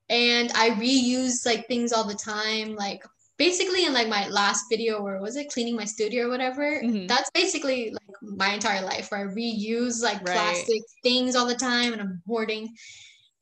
And 0.08 0.50
I 0.54 0.70
reuse 0.70 1.46
like 1.46 1.66
things 1.68 1.92
all 1.92 2.04
the 2.04 2.14
time. 2.14 2.74
Like 2.74 3.02
basically 3.38 3.84
in 3.86 3.92
like 3.92 4.08
my 4.08 4.28
last 4.28 4.64
video 4.70 5.02
where 5.02 5.20
was 5.20 5.36
it 5.36 5.50
cleaning 5.50 5.76
my 5.76 5.84
studio 5.84 6.26
or 6.26 6.30
whatever. 6.30 6.82
Mhm. 6.82 7.08
That's 7.08 7.30
basically 7.34 7.90
like 7.90 8.16
my 8.22 8.54
entire 8.54 8.82
life 8.84 9.10
where 9.10 9.20
I 9.28 9.32
reuse 9.32 10.02
like 10.02 10.18
Right. 10.18 10.32
plastic 10.34 10.82
things 11.02 11.34
all 11.36 11.46
the 11.46 11.54
time 11.54 11.92
and 11.92 12.00
I'm 12.02 12.22
hoarding. 12.26 12.74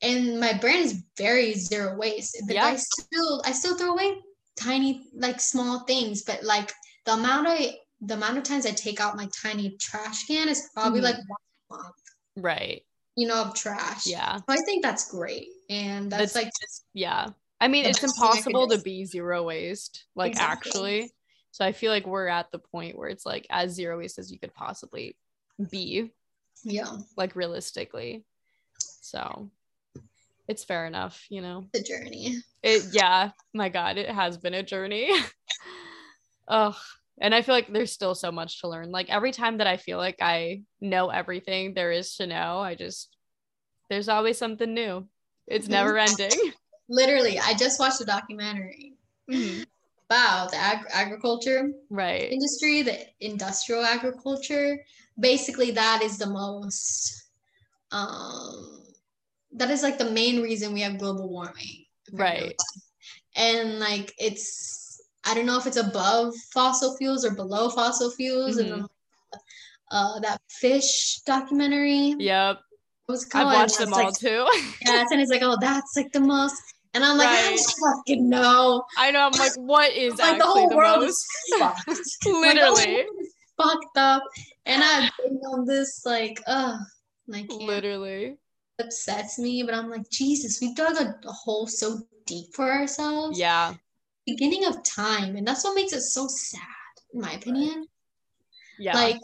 And 0.01 0.39
my 0.39 0.53
brand 0.53 0.85
is 0.85 1.03
very 1.17 1.53
zero 1.53 1.95
waste. 1.97 2.37
But 2.47 2.55
Yeah. 2.55 2.65
I 2.65 2.75
still 2.75 3.41
I 3.45 3.51
still 3.51 3.77
throw 3.77 3.91
away 3.91 4.15
tiny 4.59 5.09
like 5.13 5.39
small 5.39 5.79
things, 5.85 6.23
but 6.23 6.43
like 6.43 6.71
the 7.05 7.13
amount 7.13 7.47
i 7.47 7.77
the 8.03 8.15
amount 8.15 8.37
of 8.37 8.43
times 8.43 8.65
I 8.65 8.71
take 8.71 8.99
out 8.99 9.15
my 9.15 9.27
tiny 9.43 9.77
trash 9.77 10.25
can 10.25 10.49
is 10.49 10.69
probably 10.73 11.01
Mhm. 11.01 11.03
like 11.03 11.15
once 11.17 11.47
a 11.69 11.73
month, 11.75 11.95
Right. 12.35 12.83
you 13.17 13.27
know, 13.27 13.41
of 13.41 13.53
trash. 13.53 14.07
Yeah. 14.07 14.37
So 14.37 14.43
I 14.49 14.57
think 14.65 14.83
that's 14.83 15.11
great. 15.11 15.47
And 15.69 16.11
that's, 16.11 16.35
like 16.35 16.51
just 16.61 16.85
Yeah. 16.93 17.27
I 17.59 17.67
mean, 17.67 17.85
it's 17.85 17.99
best 17.99 18.15
thing 18.15 18.23
I 18.23 18.31
could 18.31 18.37
impossible 18.51 18.67
to 18.69 18.77
be 18.81 19.05
zero 19.05 19.43
waste, 19.43 20.05
like 20.15 20.31
Exactly. 20.31 20.69
actually. 20.69 21.11
So 21.51 21.65
I 21.65 21.73
feel 21.73 21.91
like 21.91 22.07
we're 22.07 22.27
at 22.27 22.51
the 22.51 22.59
point 22.59 22.97
where 22.97 23.09
it's 23.09 23.25
like 23.25 23.45
as 23.49 23.71
zero 23.73 23.97
waste 23.99 24.17
as 24.17 24.31
you 24.31 24.39
could 24.39 24.53
possibly 24.53 25.15
be, 25.69 26.11
yeah, 26.63 26.97
like 27.17 27.35
realistically. 27.35 28.23
So 29.01 29.49
it's 30.47 30.63
fair 30.63 30.85
enough, 30.87 31.25
you 31.29 31.41
know. 31.41 31.67
the 31.73 31.83
journey. 31.83 32.37
It 32.63 32.85
yeah, 32.93 33.31
my 33.53 33.67
god, 33.69 33.97
it 33.97 34.09
has 34.09 34.37
been 34.37 34.53
a 34.53 34.63
journey. 34.63 35.11
Ugh. 36.47 36.75
And 37.21 37.35
I 37.35 37.43
feel 37.43 37.53
like 37.53 37.71
there's 37.71 37.91
still 37.91 38.15
so 38.15 38.31
much 38.31 38.61
to 38.61 38.67
learn. 38.67 38.91
Like 38.91 39.09
every 39.11 39.31
time 39.31 39.59
that 39.59 39.67
I 39.67 39.77
feel 39.77 39.99
like 39.99 40.17
I 40.21 40.63
know 40.81 41.09
everything 41.09 41.75
there 41.75 41.91
is 41.91 42.15
to 42.15 42.25
know, 42.25 42.57
I 42.59 42.73
just 42.73 43.15
there's 43.89 44.09
always 44.09 44.39
something 44.39 44.73
new. 44.73 45.07
It's 45.47 45.67
Mhm. 45.67 45.71
never 45.71 45.97
ending. 45.99 46.31
Literally, 46.89 47.39
I 47.39 47.53
just 47.53 47.79
watched 47.79 48.01
a 48.01 48.05
documentary 48.05 48.95
Mhm. 49.29 49.65
about 50.09 50.49
the 50.51 50.57
ag- 50.57 50.87
agriculture 50.91 51.71
Right. 51.91 52.31
industry, 52.31 52.81
the 52.81 52.97
industrial 53.19 53.85
agriculture. 53.85 54.83
Basically, 55.19 55.71
that 55.71 56.01
is 56.01 56.17
the 56.17 56.27
most 56.27 57.29
um 57.91 58.79
that 59.53 59.69
is 59.69 59.83
like 59.83 59.97
the 59.99 60.09
main 60.09 60.41
reason 60.41 60.73
we 60.73 60.81
have 60.81 60.97
global 60.97 61.29
warming. 61.29 61.85
Right. 62.11 62.55
And 63.35 63.79
like 63.79 64.11
it's 64.17 64.80
I 65.25 65.33
don't 65.35 65.45
know 65.45 65.57
if 65.57 65.67
it's 65.67 65.77
above 65.77 66.33
fossil 66.53 66.97
fuels 66.97 67.23
or 67.25 67.31
below 67.31 67.69
fossil 67.69 68.11
fuels 68.11 68.57
and 68.57 68.69
Mhm. 68.71 68.77
then 69.31 69.39
uh 69.91 70.19
that 70.19 70.41
fish 70.49 71.19
documentary. 71.25 72.15
Yep. 72.17 72.59
What 73.05 73.13
was 73.13 73.23
it 73.25 73.35
I've 73.35 73.45
watched 73.45 73.77
them 73.77 73.93
all 73.93 74.05
like, 74.05 74.15
too. 74.15 74.47
Yes, 74.85 75.11
and 75.11 75.21
it's 75.21 75.31
like, 75.31 75.41
oh, 75.43 75.57
that's 75.59 75.95
like 75.95 76.11
the 76.11 76.19
most. 76.19 76.55
And 76.93 77.03
I'm 77.05 77.17
like, 77.17 77.29
I 77.29 77.33
Right. 77.33 77.55
don't 77.55 77.95
fucking 77.97 78.29
know. 78.29 78.83
I 78.97 79.11
know. 79.11 79.21
I'm 79.21 79.31
like, 79.33 79.53
what 79.55 79.91
is 79.93 80.17
like 80.19 80.37
the 80.39 80.45
whole 80.45 80.69
the, 80.69 80.75
world 80.75 81.01
most? 81.01 81.25
is 81.47 81.55
fucked. 81.59 81.83
Like, 82.25 82.55
Literally. 82.55 82.95
world 82.95 83.15
is 83.21 83.33
fucked 83.57 83.97
up. 83.97 84.23
And 84.65 84.83
I've 84.83 85.11
been 85.23 85.37
on 85.37 85.65
this 85.65 86.01
like, 86.05 86.41
ugh, 86.47 86.79
Like 87.27 87.47
Literally. 87.49 88.37
It 88.79 88.85
upsets 88.85 89.37
me, 89.39 89.63
but 89.63 89.73
I'm 89.75 89.89
like, 89.89 90.09
Jesus, 90.09 90.59
we 90.61 90.73
dug 90.73 90.95
a, 90.97 91.15
a 91.27 91.31
hole 91.31 91.67
so 91.67 91.99
deep 92.25 92.53
for 92.55 92.71
ourselves. 92.71 93.37
Yeah. 93.39 93.75
Beginning 94.25 94.65
of 94.65 94.83
time, 94.83 95.35
and 95.35 95.47
that's 95.47 95.63
what 95.63 95.75
makes 95.75 95.93
it 95.93 96.01
so 96.01 96.27
sad, 96.27 96.61
in 97.13 97.21
my 97.21 97.33
opinion. 97.33 97.87
Yeah. 98.77 98.93
Like 98.93 99.19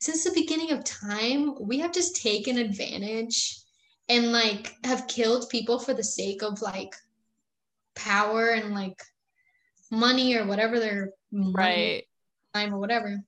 since 0.00 0.24
the 0.24 0.32
beginning 0.32 0.70
of 0.72 0.84
time, 0.84 1.54
we 1.60 1.78
have 1.78 1.92
just 1.92 2.20
taken 2.20 2.58
advantage 2.58 3.58
and 4.08 4.32
like 4.32 4.74
have 4.84 5.06
killed 5.06 5.48
people 5.48 5.78
for 5.78 5.94
the 5.94 6.04
sake 6.04 6.42
of 6.42 6.60
like 6.60 6.94
power 7.94 8.50
and 8.50 8.74
like 8.74 9.00
money 9.90 10.36
or 10.36 10.46
whatever 10.46 10.78
their 10.78 11.10
right. 11.32 12.04
time 12.52 12.74
or 12.74 12.78
whatever. 12.78 13.18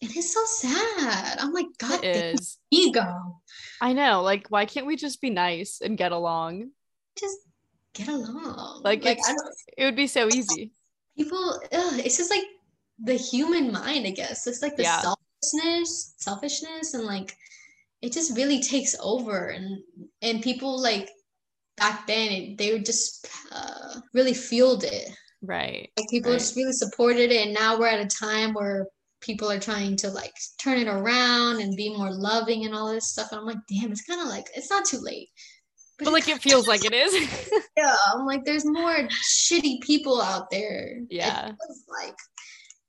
It's 0.00 0.32
so 0.32 0.42
sad. 0.46 1.38
I'm 1.38 1.52
like, 1.52 1.66
God, 1.76 2.02
It 2.02 2.34
is. 2.40 2.58
ego. 2.70 3.42
I 3.82 3.92
know. 3.92 4.22
Like, 4.22 4.46
why 4.48 4.64
can't 4.64 4.86
we 4.86 4.96
just 4.96 5.20
be 5.20 5.28
nice 5.28 5.82
and 5.82 5.98
get 5.98 6.12
along? 6.12 6.70
Just 7.18 7.36
get 7.94 8.08
along. 8.08 8.82
Like, 8.84 9.02
don't, 9.02 9.18
it 9.76 9.84
would 9.84 9.96
be 9.96 10.06
so 10.06 10.28
easy. 10.28 10.70
people, 11.16 11.60
ugh, 11.72 12.00
it's 12.04 12.16
just 12.16 12.30
like 12.30 12.44
the 13.02 13.14
human 13.14 13.72
mind, 13.72 14.06
I 14.06 14.10
guess. 14.10 14.46
It's 14.46 14.62
like 14.62 14.76
the 14.76 14.82
Yeah. 14.84 15.00
selfishness, 15.00 16.14
selfishness, 16.18 16.94
and 16.94 17.04
like 17.04 17.36
it 18.02 18.12
just 18.12 18.36
really 18.36 18.62
takes 18.62 18.94
over. 19.00 19.48
And 19.48 19.82
and 20.22 20.42
people 20.42 20.80
like 20.80 21.10
back 21.76 22.06
then, 22.06 22.30
it, 22.32 22.58
they 22.58 22.72
would 22.72 22.84
just 22.84 23.26
uh, 23.52 24.00
really 24.14 24.34
fueled 24.34 24.84
it. 24.84 25.08
Right. 25.42 25.90
Like 25.96 26.08
people 26.10 26.32
Right. 26.32 26.38
just 26.38 26.56
really 26.56 26.72
supported 26.72 27.30
it. 27.32 27.46
And 27.46 27.54
now 27.54 27.78
we're 27.78 27.86
at 27.88 28.00
a 28.04 28.06
time 28.06 28.52
where 28.52 28.86
people 29.20 29.50
are 29.50 29.58
trying 29.60 29.96
to 29.96 30.08
like 30.10 30.32
turn 30.62 30.78
it 30.78 30.88
around 30.88 31.60
and 31.60 31.76
be 31.76 31.94
more 31.96 32.10
loving 32.12 32.64
and 32.66 32.74
all 32.74 32.92
this 32.92 33.10
stuff. 33.10 33.32
And 33.32 33.40
I'm 33.40 33.46
like, 33.46 33.58
damn, 33.68 33.90
it's 33.92 34.02
kind 34.04 34.20
of 34.20 34.28
like 34.28 34.46
it's 34.54 34.70
not 34.70 34.84
too 34.84 34.98
late. 35.00 35.28
But 36.02 36.12
like, 36.12 36.28
it 36.28 36.42
feels 36.42 36.66
like 36.66 36.84
it 36.84 36.92
is. 36.92 37.12
yeah, 37.76 37.94
I'm 38.12 38.26
like, 38.26 38.44
there's 38.44 38.64
more 38.64 39.08
shitty 39.24 39.80
people 39.82 40.20
out 40.20 40.50
there. 40.50 41.00
Yeah. 41.10 41.52
like 41.88 42.16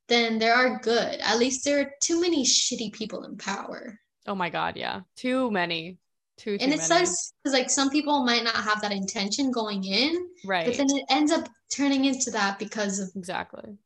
than 0.08 0.40
there 0.40 0.54
are 0.56 0.80
good. 0.80 1.20
At 1.22 1.40
least 1.40 1.64
there 1.64 1.80
are 1.80 1.92
too 2.02 2.20
many 2.20 2.46
shitty 2.46 2.92
people 2.94 3.24
in 3.24 3.38
power. 3.38 3.98
oh 4.28 4.36
my 4.36 4.50
God. 4.50 4.76
Yeah. 4.76 5.02
Too 5.16 5.50
many. 5.52 5.98
Too, 6.38 6.58
too 6.58 6.64
and 6.64 6.74
it 6.74 6.78
many. 6.78 6.88
sucks 7.06 7.34
because 7.44 7.58
like 7.58 7.70
some 7.70 7.90
people 7.90 8.26
might 8.26 8.44
not 8.44 8.56
have 8.56 8.82
that 8.82 8.92
intention 8.92 9.52
going 9.52 9.84
in, 9.84 10.16
right. 10.44 10.66
but 10.66 10.76
then 10.76 10.88
it 10.90 11.06
ends 11.10 11.32
up 11.32 11.48
turning 11.74 12.06
into 12.06 12.32
that 12.32 12.60
because 12.60 13.00
of 13.00 13.10
exactly. 13.16 13.78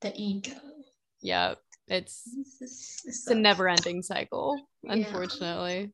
the 0.00 0.12
ego. 0.14 0.52
Yeah. 1.20 1.54
It's 1.88 2.22
It's, 2.60 3.02
it's 3.06 3.26
a 3.28 3.34
never 3.34 3.68
ending 3.68 4.02
cycle, 4.02 4.60
Yeah. 4.82 5.86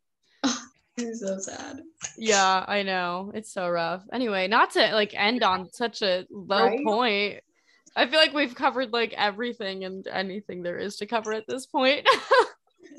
It's 0.97 1.21
so 1.21 1.39
sad. 1.39 1.81
Yeah, 2.17 2.65
I 2.67 2.83
know. 2.83 3.33
It's 3.35 3.53
so 3.53 3.69
rough. 3.69 4.03
Anyway, 4.13 4.47
not 4.47 4.71
to 4.73 4.93
like 4.93 5.13
end 5.15 5.43
on 5.43 5.73
such 5.73 6.03
a 6.03 6.27
low 6.31 6.67
Right? 6.67 6.85
point. 6.85 7.41
I 7.97 8.07
feel 8.07 8.19
like 8.19 8.33
we've 8.35 8.55
covered 8.55 8.93
like 8.93 9.13
everything 9.17 9.85
and 9.85 10.07
anything 10.07 10.63
there 10.63 10.79
is 10.79 10.97
to 10.97 11.07
cover 11.07 11.33
at 11.33 11.47
this 11.47 11.67
point. 11.67 12.07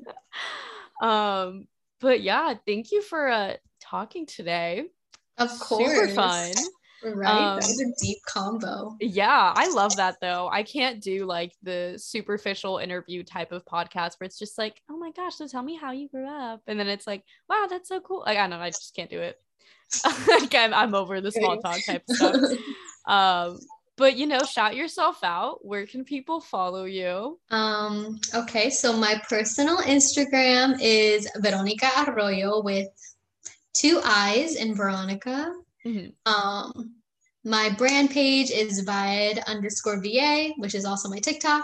um, 1.02 1.68
but 2.00 2.22
yeah, 2.22 2.54
thank 2.66 2.92
you 2.92 3.02
for 3.02 3.28
uh 3.30 3.54
talking 3.82 4.26
today. 4.26 4.86
Of 5.38 5.50
course. 5.60 5.96
Super 5.96 6.08
fun. 6.10 6.52
Right? 7.14 7.30
Um, 7.30 7.60
that 7.60 7.68
was 7.68 7.82
a 7.82 8.04
deep 8.04 8.18
combo. 8.26 8.96
Yeah, 9.00 9.54
I 9.56 9.70
love 9.70 9.96
that 9.98 10.18
though. 10.22 10.50
I 10.52 10.64
can't 10.64 11.02
do 11.02 11.26
like 11.26 11.54
the 11.62 11.96
superficial 11.98 12.80
interview 12.80 13.24
type 13.24 13.52
of 13.52 13.64
podcast 13.66 14.20
where 14.20 14.26
it's 14.26 14.40
just 14.40 14.58
like, 14.58 14.82
oh 14.90 14.98
my 14.98 15.12
gosh, 15.12 15.36
so 15.36 15.48
tell 15.48 15.64
me 15.64 15.76
how 15.76 15.92
you 15.92 16.10
grew 16.10 16.28
up. 16.28 16.62
And 16.68 16.80
then 16.80 16.88
it's 16.88 17.06
like, 17.06 17.24
wow, 17.50 17.68
that's 17.70 17.90
so 17.90 18.00
cool. 18.00 18.24
Like, 18.26 18.38
I 18.38 18.42
don't 18.42 18.52
know, 18.52 18.60
I 18.60 18.70
just 18.70 18.96
can't 18.96 19.10
do 19.10 19.20
it. 19.20 19.40
like 20.28 20.56
I'm, 20.56 20.74
I'm 20.74 20.96
over 20.96 21.22
the 21.22 21.32
small 21.32 21.58
talk 21.62 21.80
type 21.86 22.04
stuff. 22.10 22.36
Um, 23.08 23.60
but 23.98 24.18
you 24.18 24.26
know, 24.26 24.40
shout 24.40 24.76
yourself 24.76 25.24
out. 25.24 25.64
Where 25.64 25.86
can 25.86 26.04
people 26.04 26.42
follow 26.42 26.86
you? 26.86 27.40
Um, 27.52 28.20
okay, 28.34 28.72
so 28.72 28.92
my 28.94 29.22
personal 29.30 29.78
Instagram 29.78 30.78
is 30.82 31.30
Veronica 31.38 31.88
Arroyo 32.08 32.64
with 32.64 32.88
two 33.74 34.02
eyes 34.04 34.56
in 34.56 34.74
Veronica. 34.74 35.54
Mhm. 35.86 36.14
Um, 36.26 36.95
my 37.46 37.70
brand 37.70 38.10
page 38.10 38.50
is 38.50 38.84
Viad 38.84 39.44
underscore 39.46 40.02
VA, 40.02 40.50
which 40.58 40.74
is 40.74 40.84
also 40.84 41.08
my 41.08 41.20
TikTok. 41.20 41.64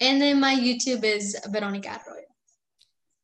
And 0.00 0.20
then 0.20 0.40
my 0.40 0.54
YouTube 0.54 1.04
is 1.04 1.36
Veronica 1.50 2.00
Arroyo. 2.08 2.24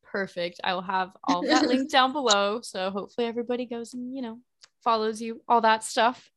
Perfect. 0.03 0.61
I 0.63 0.75
will 0.75 0.83
have 0.83 1.11
all 1.23 1.41
that 1.47 1.67
linked 1.67 1.91
down 1.91 2.13
below. 2.13 2.61
So 2.61 2.91
hopefully 2.91 3.27
everybody 3.27 3.65
goes 3.65 3.93
and, 3.95 4.15
you 4.15 4.21
know, 4.21 4.39
follows 4.83 5.19
you, 5.19 5.41
all 5.47 5.61
that 5.61 5.83
stuff. 5.83 6.29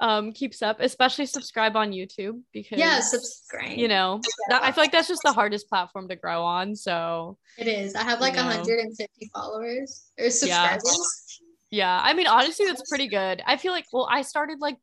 Um, 0.00 0.32
keeps 0.32 0.60
up, 0.60 0.80
especially 0.80 1.24
subscribe 1.24 1.76
on 1.76 1.92
YouTube 1.92 2.42
because 2.52 2.78
Yeah, 2.78 3.00
subscribe. 3.00 3.78
you 3.78 3.88
know, 3.88 4.20
that, 4.50 4.62
I 4.62 4.72
feel 4.72 4.82
like 4.82 4.92
that's 4.92 5.08
just 5.08 5.22
the 5.24 5.32
hardest 5.32 5.68
platform 5.68 6.08
to 6.08 6.16
grow 6.16 6.42
on. 6.42 6.74
So 6.76 7.38
it 7.56 7.68
is. 7.68 7.94
I 7.94 8.02
have 8.02 8.20
like 8.20 8.34
You 8.34 8.40
know. 8.40 8.48
150 8.48 9.30
followers 9.32 10.10
or 10.18 10.28
subscribers. 10.30 11.40
Yeah, 11.74 12.00
I 12.02 12.14
mean, 12.14 12.26
honestly, 12.26 12.66
that's 12.66 12.88
pretty 12.88 13.08
good. 13.08 13.42
I 13.44 13.56
feel 13.56 13.72
like, 13.72 13.86
well, 13.92 14.08
I 14.10 14.22
started 14.22 14.60
like 14.60 14.76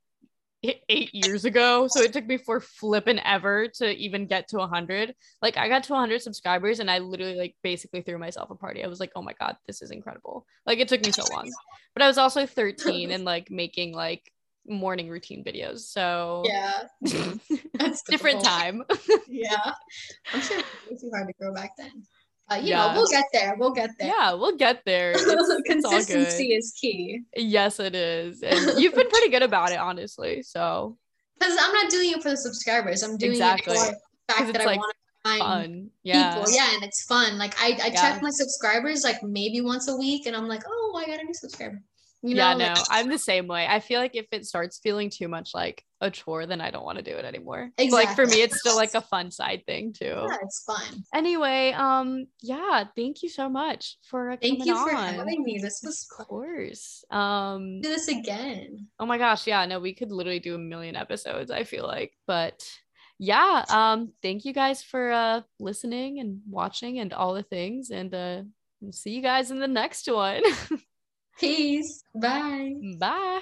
eight 0.63 1.13
years 1.13 1.45
ago. 1.45 1.87
So 1.89 2.01
it 2.01 2.13
took 2.13 2.27
me 2.27 2.37
for 2.37 2.59
flipping 2.59 3.19
ever 3.19 3.67
to 3.75 3.89
even 3.91 4.27
get 4.27 4.49
to 4.49 4.57
100. 4.57 5.15
Like 5.41 5.57
I 5.57 5.67
got 5.67 5.83
to 5.85 5.93
100 5.93 6.21
subscribers 6.21 6.79
and 6.79 6.91
I 6.91 6.99
literally 6.99 7.35
like 7.35 7.55
basically 7.63 8.01
threw 8.01 8.19
myself 8.19 8.51
a 8.51 8.55
party. 8.55 8.83
I 8.83 8.87
was 8.87 8.99
like, 8.99 9.11
oh 9.15 9.21
my 9.21 9.33
God, 9.39 9.55
this 9.65 9.81
is 9.81 9.91
incredible. 9.91 10.45
Like 10.65 10.79
it 10.79 10.87
took 10.87 11.03
me 11.03 11.11
so 11.11 11.23
long. 11.33 11.49
But 11.93 12.03
I 12.03 12.07
was 12.07 12.17
also 12.17 12.45
13 12.45 13.11
and 13.11 13.25
like 13.25 13.49
making 13.49 13.93
like 13.93 14.31
morning 14.67 15.09
routine 15.09 15.43
videos. 15.43 15.79
So 15.79 16.43
yeah, 16.45 16.83
that's 17.73 18.03
different 18.03 18.43
time. 18.43 18.83
yeah, 19.27 19.73
I'm 20.33 20.41
sure 20.41 20.59
it 20.59 20.65
it's 20.91 21.01
too 21.01 21.09
hard 21.13 21.27
to 21.27 21.33
grow 21.39 21.53
back 21.53 21.71
then. 21.77 22.03
Uh, 22.51 22.55
you 22.55 22.69
yeah. 22.69 22.87
know, 22.87 22.93
we'll 22.95 23.07
get 23.07 23.25
there. 23.31 23.55
We'll 23.57 23.71
get 23.71 23.91
there. 23.97 24.09
Yeah, 24.09 24.33
we'll 24.33 24.57
get 24.57 24.83
there. 24.85 25.13
It's, 25.17 25.67
Consistency 25.67 26.53
it's 26.53 26.67
is 26.67 26.73
key. 26.79 27.21
Yes, 27.35 27.79
it 27.79 27.95
is. 27.95 28.43
And 28.43 28.79
you've 28.79 28.93
been 28.93 29.09
pretty 29.09 29.29
good 29.29 29.43
about 29.43 29.71
it, 29.71 29.79
honestly. 29.79 30.43
So, 30.43 30.97
because 31.39 31.57
I'm 31.59 31.73
not 31.73 31.89
doing 31.89 32.11
it 32.11 32.21
for 32.21 32.29
the 32.29 32.37
subscribers, 32.37 33.03
I'm 33.03 33.17
doing 33.17 33.33
exactly. 33.33 33.75
it 33.75 33.79
for 33.79 33.91
the 33.91 34.33
fact 34.33 34.53
that 34.53 34.61
I 34.61 34.75
want 34.75 34.93
to 34.93 35.29
find 35.29 35.39
fun. 35.39 35.89
Yeah. 36.03 36.35
people. 36.35 36.51
Yeah, 36.51 36.73
and 36.73 36.83
it's 36.83 37.05
fun. 37.05 37.37
Like 37.37 37.55
I, 37.59 37.67
I 37.83 37.87
yeah. 37.87 38.01
check 38.01 38.21
my 38.21 38.31
subscribers 38.31 39.03
like 39.03 39.23
maybe 39.23 39.61
once 39.61 39.87
a 39.87 39.95
week, 39.95 40.25
and 40.25 40.35
I'm 40.35 40.47
like, 40.47 40.63
oh, 40.67 41.01
I 41.01 41.05
got 41.05 41.21
a 41.21 41.23
new 41.23 41.33
subscriber. 41.33 41.81
You 42.21 42.35
know, 42.35 42.49
yeah, 42.49 42.53
no, 42.53 42.73
like, 42.73 42.85
I'm 42.89 43.09
the 43.09 43.17
same 43.17 43.47
way. 43.47 43.65
I 43.67 43.79
feel 43.79 43.99
like 43.99 44.15
if 44.15 44.27
it 44.31 44.45
starts 44.45 44.79
feeling 44.83 45.09
too 45.09 45.27
much 45.27 45.51
like 45.53 45.85
a 46.01 46.09
chore, 46.09 46.45
then 46.45 46.59
I 46.59 46.71
don't 46.71 46.83
want 46.83 46.97
to 46.97 47.03
do 47.03 47.15
it 47.15 47.25
anymore. 47.25 47.71
Exactly. 47.77 48.05
Like 48.05 48.15
for 48.15 48.25
me, 48.25 48.41
it's 48.41 48.59
still 48.59 48.75
like 48.75 48.95
a 48.95 49.01
fun 49.01 49.31
side 49.31 49.63
thing 49.65 49.93
too. 49.93 50.05
Yeah, 50.05 50.37
it's 50.41 50.63
fun. 50.63 51.03
Anyway, 51.13 51.71
um, 51.71 52.25
yeah, 52.41 52.85
thank 52.95 53.23
you 53.23 53.29
so 53.29 53.47
much 53.47 53.97
for 54.03 54.35
thank 54.41 54.65
you 54.65 54.75
on. 54.75 54.89
for 54.89 54.95
having 54.95 55.43
me. 55.43 55.59
This 55.61 55.81
was 55.83 56.07
of 56.19 56.27
course. 56.27 57.05
Um, 57.11 57.81
do 57.81 57.89
this 57.89 58.07
again. 58.07 58.87
Oh 58.99 59.05
my 59.05 59.17
gosh, 59.17 59.47
yeah, 59.47 59.65
no, 59.65 59.79
we 59.79 59.93
could 59.93 60.11
literally 60.11 60.39
do 60.39 60.55
a 60.55 60.59
million 60.59 60.95
episodes. 60.95 61.51
I 61.51 61.63
feel 61.63 61.85
like, 61.85 62.13
but 62.25 62.67
yeah, 63.19 63.63
um, 63.69 64.11
thank 64.23 64.45
you 64.45 64.53
guys 64.53 64.81
for 64.81 65.11
uh 65.11 65.41
listening 65.59 66.19
and 66.19 66.41
watching 66.49 66.99
and 66.99 67.13
all 67.13 67.35
the 67.35 67.43
things, 67.43 67.91
and 67.91 68.13
uh, 68.13 68.41
see 68.91 69.11
you 69.11 69.21
guys 69.21 69.51
in 69.51 69.59
the 69.59 69.67
next 69.67 70.11
one. 70.11 70.41
Peace. 71.39 72.03
Bye. 72.15 72.73
Bye. 72.97 73.41